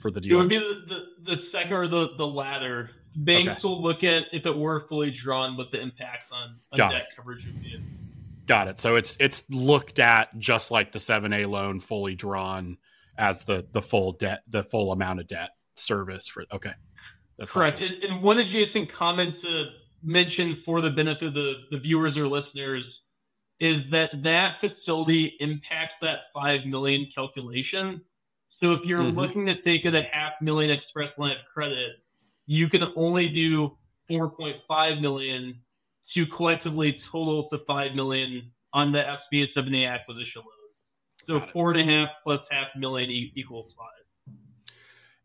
for 0.00 0.10
the 0.10 0.20
deal? 0.20 0.34
It 0.34 0.40
would 0.40 0.48
be 0.48 0.58
the, 0.58 1.04
the, 1.26 1.36
the 1.36 1.42
second 1.42 1.72
or 1.72 1.86
the, 1.86 2.10
the 2.16 2.26
latter. 2.26 2.90
Banks 3.16 3.64
okay. 3.64 3.68
will 3.68 3.82
look 3.82 4.04
at 4.04 4.32
if 4.32 4.46
it 4.46 4.56
were 4.56 4.80
fully 4.80 5.10
drawn, 5.10 5.56
what 5.56 5.72
the 5.72 5.80
impact 5.80 6.26
on, 6.30 6.56
on 6.72 6.90
debt 6.90 7.06
it. 7.10 7.16
coverage 7.16 7.44
would 7.46 7.60
be. 7.60 7.80
Got 8.46 8.68
it. 8.68 8.80
So 8.80 8.96
it's 8.96 9.16
it's 9.18 9.42
looked 9.50 9.98
at 9.98 10.38
just 10.38 10.70
like 10.70 10.92
the 10.92 11.00
seven 11.00 11.32
A 11.32 11.46
loan, 11.46 11.80
fully 11.80 12.14
drawn 12.14 12.78
as 13.16 13.44
the 13.44 13.66
the 13.72 13.82
full 13.82 14.12
debt, 14.12 14.42
the 14.48 14.62
full 14.62 14.92
amount 14.92 15.20
of 15.20 15.26
debt 15.26 15.50
service 15.78 16.28
for. 16.28 16.44
Okay, 16.52 16.72
that's 17.38 17.52
correct. 17.52 17.80
And, 17.80 18.04
and 18.04 18.22
one 18.22 18.38
adjacent 18.38 18.92
comment 18.92 19.36
to 19.38 19.66
mention 20.02 20.62
for 20.64 20.80
the 20.80 20.90
benefit 20.90 21.28
of 21.28 21.34
the, 21.34 21.54
the 21.70 21.78
viewers 21.78 22.16
or 22.16 22.26
listeners 22.28 23.02
is 23.60 23.82
that 23.90 24.22
that 24.22 24.60
facility 24.60 25.36
impacts 25.40 25.94
that 26.00 26.20
five 26.32 26.64
million 26.64 27.08
calculation. 27.12 28.00
So 28.48 28.72
if 28.72 28.84
you're 28.84 29.00
mm-hmm. 29.00 29.18
looking 29.18 29.46
to 29.46 29.60
take 29.60 29.84
it 29.84 29.94
at 29.94 30.06
half 30.06 30.32
million 30.40 30.70
express 30.70 31.10
line 31.18 31.32
of 31.32 31.38
credit, 31.52 31.96
you 32.46 32.68
can 32.68 32.92
only 32.96 33.28
do 33.28 33.76
4.5 34.10 35.00
million 35.00 35.60
to 36.10 36.26
collectively 36.26 36.92
total 36.92 37.40
up 37.40 37.50
to 37.50 37.58
5 37.58 37.94
million 37.94 38.50
on 38.72 38.92
the 38.92 38.98
SBA 38.98 39.52
7A 39.52 39.90
acquisition 39.90 40.42
loan. 40.42 41.40
So 41.40 41.46
four 41.52 41.72
and 41.72 41.80
a 41.80 41.84
half 41.84 42.08
plus 42.24 42.48
half 42.50 42.68
million 42.74 43.10
equals 43.10 43.74
five. 43.76 43.97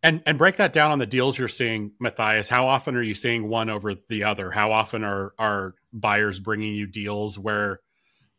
And 0.04 0.22
and 0.26 0.38
break 0.38 0.58
that 0.58 0.74
down 0.74 0.92
on 0.92 1.00
the 1.00 1.06
deals 1.06 1.38
you're 1.38 1.48
seeing, 1.48 1.94
Matthias. 2.00 2.50
How 2.50 2.68
often 2.68 2.96
are 2.96 3.02
you 3.02 3.16
seeing 3.16 3.48
one 3.48 3.70
over 3.70 3.96
the 4.10 4.26
other? 4.26 4.52
How 4.52 4.72
often 4.72 5.04
are 5.04 5.34
are 5.40 5.76
buyers 5.94 6.40
bringing 6.40 6.76
you 6.76 6.86
deals 6.86 7.40
where 7.40 7.80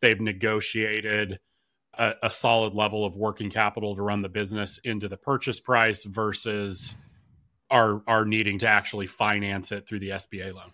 they've 0.01 0.21
negotiated 0.21 1.39
a, 1.97 2.13
a, 2.21 2.29
solid 2.29 2.75
level 2.75 3.03
of 3.05 3.15
working 3.15 3.49
capital 3.49 3.95
to 3.95 4.01
run 4.01 4.21
the 4.21 4.29
business 4.29 4.77
into 4.83 5.07
the 5.07 5.17
purchase 5.17 5.59
price 5.59 6.03
versus 6.03 6.95
are 7.71 8.03
are 8.05 8.25
needing 8.25 8.59
to 8.59 8.67
actually 8.67 9.07
finance 9.07 9.71
it 9.71 9.87
through 9.87 9.99
the 9.99 10.09
SBA 10.09 10.53
loan? 10.53 10.71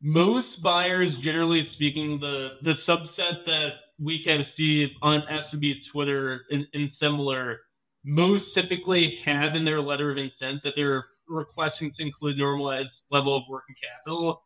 most 0.00 0.62
buyers, 0.62 1.16
generally 1.16 1.68
speaking, 1.72 2.20
the 2.20 2.50
the 2.62 2.72
subset 2.72 3.44
that 3.44 3.70
we 3.98 4.22
can 4.22 4.44
see 4.44 4.96
on 5.02 5.22
SMB 5.22 5.86
Twitter 5.86 6.42
and, 6.50 6.68
and 6.72 6.94
similar, 6.94 7.60
most 8.04 8.54
typically 8.54 9.20
have 9.24 9.54
in 9.54 9.64
their 9.64 9.80
letter 9.80 10.10
of 10.10 10.18
intent 10.18 10.62
that 10.62 10.76
they're 10.76 11.04
requesting 11.28 11.92
to 11.92 12.02
include 12.02 12.38
normalized 12.38 13.02
level 13.10 13.36
of 13.36 13.42
working 13.48 13.74
capital. 13.82 14.42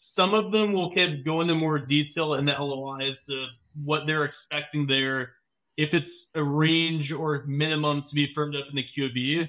Some 0.00 0.34
of 0.34 0.52
them 0.52 0.72
will 0.72 0.94
kind 0.94 1.14
of 1.14 1.24
go 1.24 1.40
into 1.40 1.54
more 1.54 1.78
detail 1.78 2.34
in 2.34 2.44
the 2.44 2.52
LOI 2.52 3.10
as 3.10 3.16
to 3.28 3.46
what 3.84 4.06
they're 4.06 4.24
expecting 4.24 4.86
there, 4.86 5.32
if 5.76 5.94
it's 5.94 6.06
a 6.34 6.42
range 6.42 7.12
or 7.12 7.44
minimum 7.46 8.04
to 8.08 8.14
be 8.14 8.32
firmed 8.34 8.56
up 8.56 8.66
in 8.68 8.76
the 8.76 8.86
QB. 8.96 9.48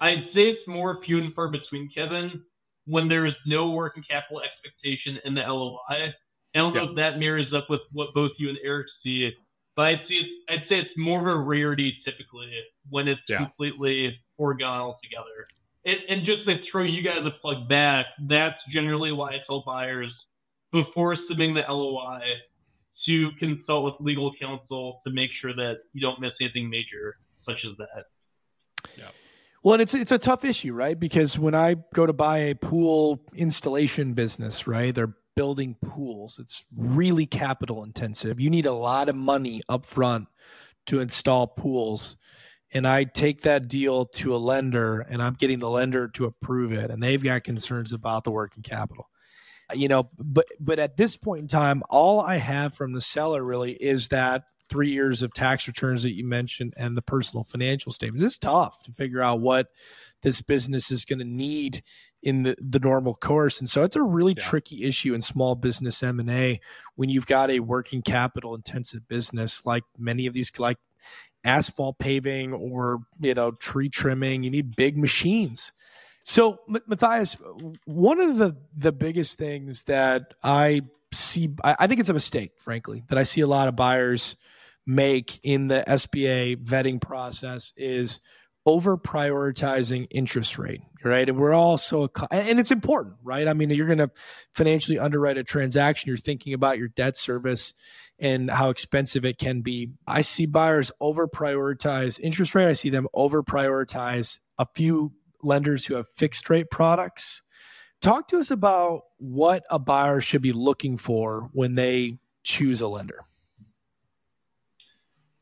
I'd 0.00 0.28
say 0.32 0.50
it's 0.50 0.66
more 0.66 1.02
few 1.02 1.18
and 1.18 1.34
far 1.34 1.48
between, 1.48 1.88
Kevin, 1.88 2.42
when 2.86 3.08
there 3.08 3.24
is 3.24 3.36
no 3.46 3.70
working 3.70 4.02
capital 4.02 4.42
expectation 4.42 5.18
in 5.24 5.34
the 5.34 5.42
LOI. 5.42 5.78
I 5.88 6.14
don't 6.54 6.74
know 6.74 6.90
if 6.90 6.96
that 6.96 7.18
mirrors 7.18 7.54
up 7.54 7.70
with 7.70 7.82
what 7.92 8.12
both 8.12 8.32
you 8.38 8.48
and 8.48 8.58
Eric 8.62 8.88
see, 9.02 9.34
but 9.76 9.82
I 9.82 9.96
see 9.96 10.42
I'd 10.48 10.64
say 10.64 10.78
it's 10.78 10.96
more 10.96 11.20
of 11.20 11.26
a 11.26 11.38
rarity 11.38 11.96
typically 12.04 12.52
when 12.90 13.08
it's 13.08 13.22
yeah. 13.28 13.38
completely 13.38 14.18
foregone 14.36 14.80
altogether. 14.80 15.46
And, 15.84 15.98
and 16.08 16.24
just 16.24 16.46
to 16.46 16.62
throw 16.62 16.82
you 16.82 17.02
guys 17.02 17.24
a 17.26 17.30
plug 17.30 17.68
back, 17.68 18.06
that's 18.26 18.64
generally 18.66 19.12
why 19.12 19.30
I 19.30 19.40
tell 19.44 19.62
buyers 19.66 20.26
before 20.70 21.16
submitting 21.16 21.54
the 21.54 21.64
LOI 21.68 22.20
to 23.04 23.32
consult 23.32 23.84
with 23.84 23.94
legal 24.00 24.32
counsel 24.34 25.00
to 25.06 25.12
make 25.12 25.30
sure 25.32 25.54
that 25.54 25.78
you 25.92 26.00
don't 26.00 26.20
miss 26.20 26.32
anything 26.40 26.70
major 26.70 27.16
such 27.46 27.64
as 27.64 27.72
that. 27.78 28.04
Yeah. 28.96 29.08
Well, 29.62 29.74
and 29.74 29.82
it's 29.82 29.94
it's 29.94 30.12
a 30.12 30.18
tough 30.18 30.44
issue, 30.44 30.72
right? 30.72 30.98
Because 30.98 31.38
when 31.38 31.54
I 31.54 31.76
go 31.94 32.06
to 32.06 32.12
buy 32.12 32.38
a 32.38 32.54
pool 32.54 33.20
installation 33.34 34.12
business, 34.12 34.66
right, 34.66 34.94
they're 34.94 35.14
building 35.34 35.76
pools. 35.82 36.38
It's 36.38 36.64
really 36.76 37.26
capital 37.26 37.82
intensive. 37.84 38.40
You 38.40 38.50
need 38.50 38.66
a 38.66 38.72
lot 38.72 39.08
of 39.08 39.16
money 39.16 39.62
up 39.68 39.86
front 39.86 40.28
to 40.86 41.00
install 41.00 41.46
pools. 41.46 42.16
And 42.74 42.86
I 42.86 43.04
take 43.04 43.42
that 43.42 43.68
deal 43.68 44.06
to 44.06 44.34
a 44.34 44.38
lender 44.38 45.00
and 45.00 45.22
I'm 45.22 45.34
getting 45.34 45.58
the 45.58 45.70
lender 45.70 46.08
to 46.08 46.24
approve 46.24 46.72
it. 46.72 46.90
And 46.90 47.02
they've 47.02 47.22
got 47.22 47.44
concerns 47.44 47.92
about 47.92 48.24
the 48.24 48.30
working 48.30 48.62
capital. 48.62 49.08
You 49.74 49.88
know, 49.88 50.10
but 50.18 50.46
but 50.60 50.78
at 50.78 50.96
this 50.96 51.16
point 51.16 51.40
in 51.40 51.48
time, 51.48 51.82
all 51.88 52.20
I 52.20 52.36
have 52.36 52.74
from 52.74 52.92
the 52.92 53.00
seller 53.00 53.42
really 53.42 53.72
is 53.72 54.08
that 54.08 54.44
three 54.72 54.90
years 54.90 55.20
of 55.22 55.34
tax 55.34 55.68
returns 55.68 56.02
that 56.02 56.14
you 56.14 56.24
mentioned 56.24 56.72
and 56.78 56.96
the 56.96 57.02
personal 57.02 57.44
financial 57.44 57.92
statements. 57.92 58.24
It's 58.24 58.38
tough 58.38 58.82
to 58.84 58.92
figure 58.92 59.20
out 59.20 59.40
what 59.40 59.68
this 60.22 60.40
business 60.40 60.90
is 60.90 61.04
going 61.04 61.18
to 61.18 61.26
need 61.26 61.82
in 62.22 62.44
the, 62.44 62.56
the 62.58 62.78
normal 62.78 63.14
course. 63.14 63.60
And 63.60 63.68
so 63.68 63.82
it's 63.82 63.96
a 63.96 64.02
really 64.02 64.32
yeah. 64.34 64.42
tricky 64.42 64.84
issue 64.84 65.12
in 65.12 65.20
small 65.20 65.56
business 65.56 66.02
M&A 66.02 66.58
when 66.96 67.10
you've 67.10 67.26
got 67.26 67.50
a 67.50 67.60
working 67.60 68.00
capital 68.00 68.54
intensive 68.54 69.06
business 69.08 69.66
like 69.66 69.84
many 69.98 70.24
of 70.24 70.32
these 70.32 70.50
like 70.58 70.78
asphalt 71.44 71.98
paving 71.98 72.54
or, 72.54 73.00
you 73.20 73.34
know, 73.34 73.50
tree 73.50 73.90
trimming. 73.90 74.42
You 74.42 74.50
need 74.50 74.74
big 74.74 74.96
machines. 74.96 75.74
So 76.24 76.60
Matthias, 76.86 77.36
one 77.84 78.20
of 78.20 78.38
the 78.38 78.56
the 78.74 78.92
biggest 78.92 79.36
things 79.36 79.82
that 79.82 80.32
I 80.42 80.82
see 81.12 81.54
I, 81.62 81.76
I 81.80 81.86
think 81.88 82.00
it's 82.00 82.08
a 82.08 82.14
mistake, 82.14 82.52
frankly, 82.56 83.04
that 83.08 83.18
I 83.18 83.24
see 83.24 83.42
a 83.42 83.46
lot 83.46 83.68
of 83.68 83.76
buyers 83.76 84.36
make 84.86 85.40
in 85.42 85.68
the 85.68 85.84
SBA 85.86 86.64
vetting 86.64 87.00
process 87.00 87.72
is 87.76 88.20
over 88.64 88.96
prioritizing 88.96 90.06
interest 90.10 90.58
rate, 90.58 90.82
right? 91.04 91.28
And 91.28 91.38
we're 91.38 91.52
also, 91.52 92.08
and 92.30 92.60
it's 92.60 92.70
important, 92.70 93.16
right? 93.22 93.48
I 93.48 93.54
mean, 93.54 93.70
you're 93.70 93.86
going 93.86 93.98
to 93.98 94.10
financially 94.54 94.98
underwrite 94.98 95.38
a 95.38 95.44
transaction, 95.44 96.08
you're 96.08 96.16
thinking 96.16 96.54
about 96.54 96.78
your 96.78 96.88
debt 96.88 97.16
service 97.16 97.74
and 98.18 98.50
how 98.50 98.70
expensive 98.70 99.24
it 99.24 99.38
can 99.38 99.62
be. 99.62 99.90
I 100.06 100.20
see 100.20 100.46
buyers 100.46 100.92
over 101.00 101.26
prioritize 101.26 102.20
interest 102.20 102.54
rate. 102.54 102.68
I 102.68 102.74
see 102.74 102.90
them 102.90 103.08
over 103.12 103.42
prioritize 103.42 104.38
a 104.58 104.66
few 104.74 105.12
lenders 105.42 105.86
who 105.86 105.94
have 105.94 106.08
fixed 106.08 106.48
rate 106.48 106.70
products. 106.70 107.42
Talk 108.00 108.28
to 108.28 108.38
us 108.38 108.50
about 108.50 109.02
what 109.18 109.64
a 109.70 109.78
buyer 109.78 110.20
should 110.20 110.42
be 110.42 110.52
looking 110.52 110.96
for 110.96 111.50
when 111.52 111.74
they 111.74 112.18
choose 112.44 112.80
a 112.80 112.86
lender. 112.86 113.24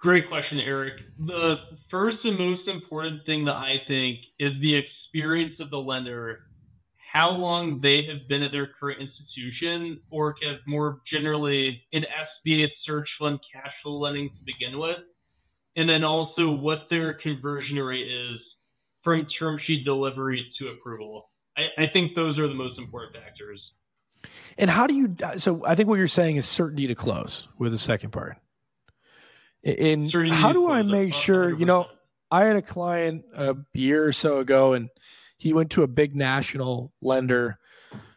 Great 0.01 0.29
question, 0.29 0.59
Eric. 0.59 1.03
The 1.19 1.61
first 1.91 2.25
and 2.25 2.39
most 2.39 2.69
important 2.69 3.27
thing 3.27 3.45
that 3.45 3.57
I 3.57 3.83
think 3.87 4.21
is 4.39 4.59
the 4.59 4.75
experience 4.75 5.61
of 5.61 5.69
the 5.69 5.79
lender, 5.79 6.41
how 7.13 7.31
long 7.31 7.83
they 7.83 8.03
have 8.05 8.27
been 8.27 8.43
at 8.43 8.51
their 8.51 8.67
current 8.67 9.03
institution, 9.03 10.01
or 10.09 10.35
more 10.67 11.03
generally 11.05 11.83
an 11.93 12.07
SBA 12.47 12.73
search 12.73 13.19
fund 13.19 13.41
cash 13.53 13.75
flow 13.83 13.99
lending 13.99 14.31
to 14.31 14.43
begin 14.43 14.79
with. 14.79 15.01
And 15.77 15.87
then 15.87 16.03
also 16.03 16.51
what 16.51 16.89
their 16.89 17.13
conversion 17.13 17.79
rate 17.79 18.11
is 18.11 18.57
from 19.03 19.27
term 19.27 19.59
sheet 19.59 19.85
delivery 19.85 20.51
to 20.57 20.69
approval. 20.69 21.29
I, 21.59 21.67
I 21.77 21.87
think 21.87 22.15
those 22.15 22.39
are 22.39 22.49
the 22.49 22.55
most 22.55 22.79
important 22.79 23.17
factors. 23.23 23.75
And 24.57 24.71
how 24.71 24.87
do 24.87 24.95
you? 24.95 25.15
So 25.37 25.63
I 25.67 25.75
think 25.75 25.91
what 25.91 25.97
you're 25.97 26.09
saying 26.09 26.37
is 26.37 26.47
certainty 26.47 26.87
to 26.87 26.95
close 26.95 27.49
with 27.59 27.73
the 27.73 27.79
second 27.79 28.11
part. 28.11 28.39
And 29.65 30.11
how 30.31 30.53
do 30.53 30.71
I 30.71 30.83
make 30.83 31.13
sure, 31.13 31.57
you 31.57 31.67
know, 31.67 31.87
I 32.31 32.45
had 32.45 32.57
a 32.57 32.63
client 32.63 33.25
a 33.35 33.57
year 33.75 34.07
or 34.07 34.13
so 34.13 34.39
ago 34.39 34.73
and 34.73 34.89
he 35.37 35.53
went 35.53 35.71
to 35.73 35.83
a 35.83 35.89
big 35.89 36.17
national 36.17 36.93
lender 37.03 37.59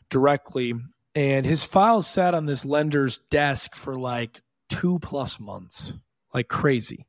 directly 0.09 0.73
and 1.15 1.45
his 1.45 1.63
files 1.63 2.07
sat 2.07 2.33
on 2.33 2.45
this 2.45 2.65
lender's 2.65 3.17
desk 3.17 3.75
for 3.75 3.99
like 3.99 4.41
two 4.69 4.99
plus 4.99 5.39
months, 5.39 5.99
like 6.33 6.47
crazy. 6.47 7.05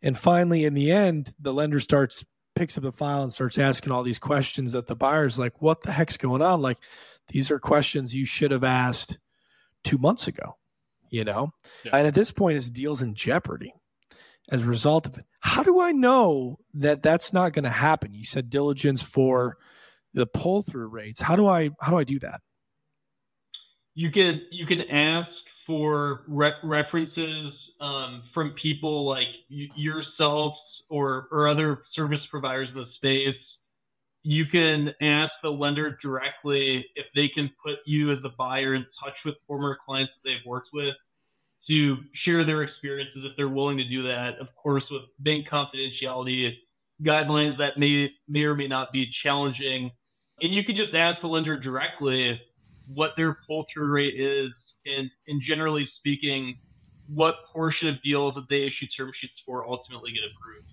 And 0.00 0.16
finally, 0.16 0.64
in 0.64 0.74
the 0.74 0.90
end, 0.90 1.34
the 1.38 1.52
lender 1.52 1.80
starts 1.80 2.24
picks 2.54 2.76
up 2.76 2.84
the 2.84 2.92
file 2.92 3.22
and 3.22 3.32
starts 3.32 3.58
asking 3.58 3.92
all 3.92 4.02
these 4.02 4.18
questions 4.18 4.72
that 4.72 4.86
the 4.86 4.96
buyer's 4.96 5.38
like, 5.38 5.60
what 5.62 5.82
the 5.82 5.92
heck's 5.92 6.16
going 6.16 6.42
on? 6.42 6.60
Like, 6.60 6.78
these 7.28 7.50
are 7.50 7.58
questions 7.58 8.14
you 8.14 8.26
should 8.26 8.50
have 8.50 8.64
asked 8.64 9.18
two 9.84 9.98
months 9.98 10.26
ago 10.26 10.56
you 11.12 11.24
know? 11.24 11.52
Yeah. 11.84 11.96
And 11.96 12.06
at 12.06 12.14
this 12.14 12.32
point, 12.32 12.56
his 12.56 12.70
deal's 12.70 13.02
in 13.02 13.14
jeopardy 13.14 13.72
as 14.50 14.62
a 14.62 14.66
result 14.66 15.06
of 15.06 15.16
it. 15.18 15.26
How 15.40 15.62
do 15.62 15.80
I 15.80 15.92
know 15.92 16.58
that 16.74 17.02
that's 17.02 17.32
not 17.32 17.52
going 17.52 17.64
to 17.64 17.70
happen? 17.70 18.14
You 18.14 18.24
said 18.24 18.50
diligence 18.50 19.02
for 19.02 19.58
the 20.14 20.26
pull 20.26 20.62
through 20.62 20.88
rates. 20.88 21.20
How 21.20 21.36
do 21.36 21.46
I 21.46 21.70
how 21.80 21.92
do 21.92 21.98
I 21.98 22.04
do 22.04 22.18
that? 22.20 22.40
You 23.94 24.10
can 24.10 24.42
you 24.50 24.66
can 24.66 24.82
ask 24.90 25.38
for 25.66 26.24
re- 26.26 26.54
references 26.62 27.52
um, 27.80 28.22
from 28.32 28.50
people 28.50 29.04
like 29.04 29.28
yourself 29.48 30.58
or 30.88 31.28
or 31.30 31.46
other 31.46 31.82
service 31.84 32.26
providers 32.26 32.70
in 32.70 32.78
the 32.78 32.86
space. 32.86 33.58
You 34.24 34.46
can 34.46 34.94
ask 35.00 35.40
the 35.42 35.52
lender 35.52 35.98
directly 36.00 36.86
if 36.94 37.06
they 37.14 37.28
can 37.28 37.50
put 37.64 37.78
you 37.86 38.10
as 38.12 38.20
the 38.20 38.30
buyer 38.30 38.74
in 38.74 38.86
touch 39.02 39.16
with 39.24 39.34
former 39.46 39.76
clients 39.84 40.12
that 40.14 40.28
they've 40.28 40.46
worked 40.46 40.68
with 40.72 40.94
to 41.66 41.98
share 42.12 42.44
their 42.44 42.62
experiences 42.62 43.24
if 43.24 43.36
they're 43.36 43.48
willing 43.48 43.78
to 43.78 43.84
do 43.84 44.02
that. 44.04 44.38
Of 44.38 44.54
course, 44.54 44.90
with 44.90 45.02
bank 45.18 45.48
confidentiality 45.48 46.56
guidelines 47.02 47.56
that 47.56 47.78
may 47.78 48.12
may 48.28 48.44
or 48.44 48.54
may 48.54 48.68
not 48.68 48.92
be 48.92 49.06
challenging. 49.06 49.90
And 50.40 50.52
you 50.52 50.64
can 50.64 50.74
just 50.74 50.94
ask 50.94 51.20
the 51.20 51.28
lender 51.28 51.56
directly 51.56 52.40
what 52.86 53.16
their 53.16 53.38
pull 53.46 53.66
through 53.72 53.92
rate 53.92 54.14
is, 54.14 54.52
and 54.86 55.10
and 55.28 55.40
generally 55.40 55.86
speaking, 55.86 56.58
what 57.06 57.44
portion 57.52 57.88
of 57.88 58.00
deals 58.02 58.34
that 58.34 58.48
they 58.48 58.64
issue 58.66 58.86
term 58.86 59.12
sheets 59.12 59.42
for 59.44 59.66
ultimately 59.68 60.12
get 60.12 60.22
approved. 60.24 60.68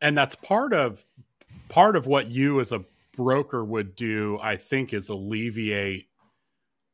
And 0.00 0.16
that's 0.16 0.34
part 0.34 0.72
of 0.72 1.04
part 1.68 1.96
of 1.96 2.06
what 2.06 2.28
you 2.28 2.60
as 2.60 2.72
a 2.72 2.84
broker 3.16 3.64
would 3.64 3.96
do, 3.96 4.38
I 4.42 4.56
think, 4.56 4.92
is 4.92 5.08
alleviate 5.08 6.08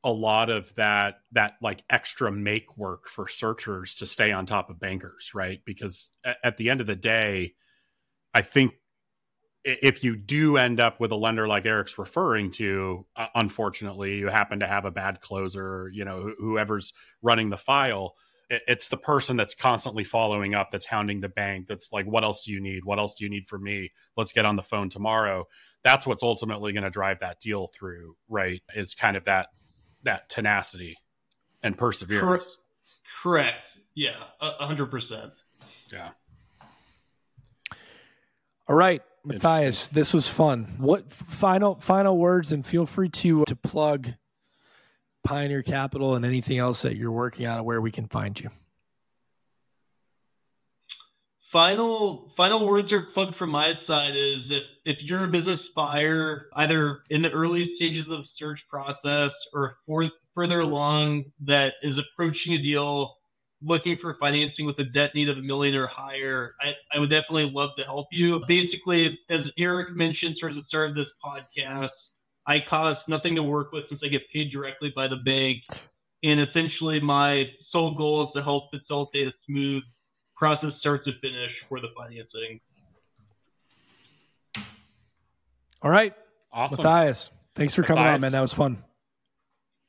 a 0.04 0.10
lot 0.10 0.50
of 0.50 0.74
that 0.74 1.20
that 1.32 1.54
like 1.62 1.84
extra 1.88 2.30
make 2.30 2.76
work 2.76 3.06
for 3.06 3.28
searchers 3.28 3.94
to 3.96 4.06
stay 4.06 4.32
on 4.32 4.46
top 4.46 4.68
of 4.68 4.80
bankers 4.80 5.30
right? 5.32 5.60
Because 5.64 6.08
at, 6.42 6.56
the 6.56 6.70
end 6.70 6.80
of 6.80 6.88
the 6.88 6.96
day 6.96 7.54
i 8.34 8.42
think 8.42 8.72
if 9.64 10.02
you 10.02 10.16
do 10.16 10.56
end 10.56 10.80
up 10.80 10.98
with 10.98 11.12
a 11.12 11.16
lender 11.16 11.46
like 11.46 11.66
Eric's 11.66 11.98
referring 11.98 12.50
to, 12.52 13.06
unfortunately, 13.34 14.18
you 14.18 14.28
happen 14.28 14.60
to 14.60 14.66
have 14.66 14.84
a 14.84 14.90
bad 14.90 15.20
closer, 15.20 15.88
you 15.92 16.04
know, 16.04 16.32
whoever's 16.38 16.92
running 17.22 17.50
the 17.50 17.56
file, 17.56 18.16
it's 18.66 18.88
the 18.88 18.96
person 18.96 19.36
that's 19.36 19.54
constantly 19.54 20.04
following 20.04 20.54
up, 20.54 20.70
that's 20.70 20.86
hounding 20.86 21.20
the 21.20 21.28
bank, 21.28 21.66
that's 21.66 21.92
like, 21.92 22.06
what 22.06 22.24
else 22.24 22.44
do 22.44 22.52
you 22.52 22.60
need? 22.60 22.84
What 22.84 22.98
else 22.98 23.14
do 23.14 23.24
you 23.24 23.30
need 23.30 23.48
from 23.48 23.62
me? 23.62 23.92
Let's 24.16 24.32
get 24.32 24.44
on 24.44 24.56
the 24.56 24.62
phone 24.62 24.90
tomorrow. 24.90 25.46
That's 25.82 26.06
what's 26.06 26.22
ultimately 26.22 26.72
going 26.72 26.84
to 26.84 26.90
drive 26.90 27.20
that 27.20 27.40
deal 27.40 27.68
through, 27.74 28.16
right? 28.28 28.62
Is 28.74 28.94
kind 28.94 29.16
of 29.16 29.24
that 29.24 29.48
that 30.04 30.28
tenacity 30.28 30.96
and 31.62 31.76
perseverance. 31.78 32.56
Correct. 33.22 33.56
Yeah, 33.94 34.16
a 34.40 34.66
hundred 34.66 34.90
percent. 34.90 35.32
Yeah. 35.92 36.10
All 38.68 38.76
right. 38.76 39.02
Matthias, 39.24 39.88
this 39.88 40.12
was 40.12 40.28
fun. 40.28 40.74
What 40.78 41.12
final 41.12 41.76
final 41.76 42.18
words 42.18 42.52
and 42.52 42.66
feel 42.66 42.86
free 42.86 43.08
to 43.08 43.44
to 43.44 43.54
plug 43.56 44.08
Pioneer 45.24 45.62
Capital 45.62 46.14
and 46.14 46.24
anything 46.24 46.58
else 46.58 46.82
that 46.82 46.96
you're 46.96 47.12
working 47.12 47.46
on 47.46 47.64
where 47.64 47.80
we 47.80 47.90
can 47.90 48.08
find 48.08 48.38
you. 48.38 48.50
Final 51.40 52.32
final 52.34 52.66
words 52.66 52.94
are 52.94 53.06
fun 53.08 53.30
from 53.30 53.50
my 53.50 53.74
side 53.74 54.16
is 54.16 54.48
that 54.48 54.62
if 54.86 55.02
you're 55.02 55.24
a 55.24 55.28
business 55.28 55.68
buyer, 55.68 56.46
either 56.54 57.00
in 57.10 57.20
the 57.20 57.30
early 57.30 57.76
stages 57.76 58.08
of 58.08 58.26
search 58.26 58.66
process 58.68 59.32
or 59.52 59.76
for, 59.84 60.08
further 60.34 60.60
along 60.60 61.26
that 61.40 61.74
is 61.82 61.98
approaching 61.98 62.54
a 62.54 62.58
deal 62.58 63.16
looking 63.62 63.96
for 63.96 64.14
financing 64.14 64.66
with 64.66 64.78
a 64.78 64.84
debt 64.84 65.14
need 65.14 65.28
of 65.28 65.38
a 65.38 65.42
million 65.42 65.74
or 65.74 65.86
higher, 65.86 66.54
I, 66.60 66.72
I 66.94 66.98
would 66.98 67.10
definitely 67.10 67.50
love 67.50 67.70
to 67.76 67.84
help 67.84 68.08
you. 68.10 68.42
Basically, 68.48 69.18
as 69.28 69.52
Eric 69.58 69.94
mentioned 69.94 70.36
towards 70.40 70.56
the 70.56 70.64
start 70.64 70.90
of 70.90 70.96
this 70.96 71.12
podcast, 71.24 72.10
I 72.46 72.60
cost 72.60 73.08
nothing 73.08 73.34
to 73.36 73.42
work 73.42 73.72
with 73.72 73.88
since 73.88 74.02
I 74.02 74.08
get 74.08 74.28
paid 74.30 74.50
directly 74.50 74.92
by 74.94 75.08
the 75.08 75.16
bank. 75.16 75.62
And 76.24 76.40
essentially, 76.40 77.00
my 77.00 77.50
sole 77.60 77.94
goal 77.94 78.22
is 78.24 78.30
to 78.32 78.42
help 78.42 78.70
facilitate 78.70 79.28
a 79.28 79.32
smooth 79.46 79.82
process 80.36 80.76
start 80.76 81.04
to 81.04 81.12
finish 81.20 81.52
for 81.68 81.80
the 81.80 81.88
financing. 81.96 82.60
All 85.82 85.90
right. 85.90 86.14
Awesome. 86.52 86.82
Matthias, 86.82 87.30
thanks 87.54 87.74
for 87.74 87.82
coming 87.82 88.04
Matthias. 88.04 88.16
on, 88.16 88.20
man. 88.20 88.32
That 88.32 88.40
was 88.40 88.54
fun. 88.54 88.84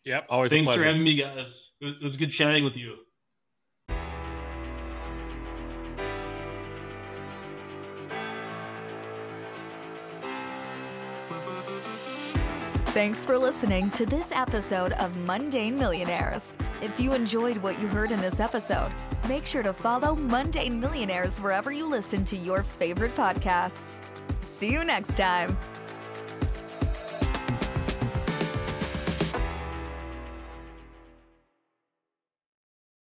Yep. 0.05 0.25
Always 0.29 0.51
a 0.51 0.55
Thanks 0.55 0.75
for 0.75 0.83
having 0.83 1.03
me, 1.03 1.15
guys. 1.15 1.47
It 1.81 1.85
was, 1.85 1.95
it 2.01 2.03
was 2.03 2.15
good 2.17 2.31
chatting 2.31 2.63
with 2.63 2.75
you. 2.75 2.95
Thanks 12.93 13.25
for 13.25 13.39
listening 13.39 13.89
to 13.89 14.05
this 14.05 14.31
episode 14.31 14.91
of 14.93 15.17
Mundane 15.25 15.79
Millionaires. 15.79 16.53
If 16.79 16.99
you 16.99 17.13
enjoyed 17.13 17.57
what 17.57 17.81
you 17.81 17.87
heard 17.87 18.11
in 18.11 18.21
this 18.21 18.39
episode, 18.39 18.91
make 19.27 19.47
sure 19.47 19.63
to 19.63 19.73
follow 19.73 20.15
Mundane 20.15 20.79
Millionaires 20.79 21.41
wherever 21.41 21.71
you 21.71 21.87
listen 21.89 22.23
to 22.25 22.37
your 22.37 22.61
favorite 22.61 23.15
podcasts. 23.15 24.03
See 24.41 24.71
you 24.71 24.83
next 24.83 25.17
time. 25.17 25.57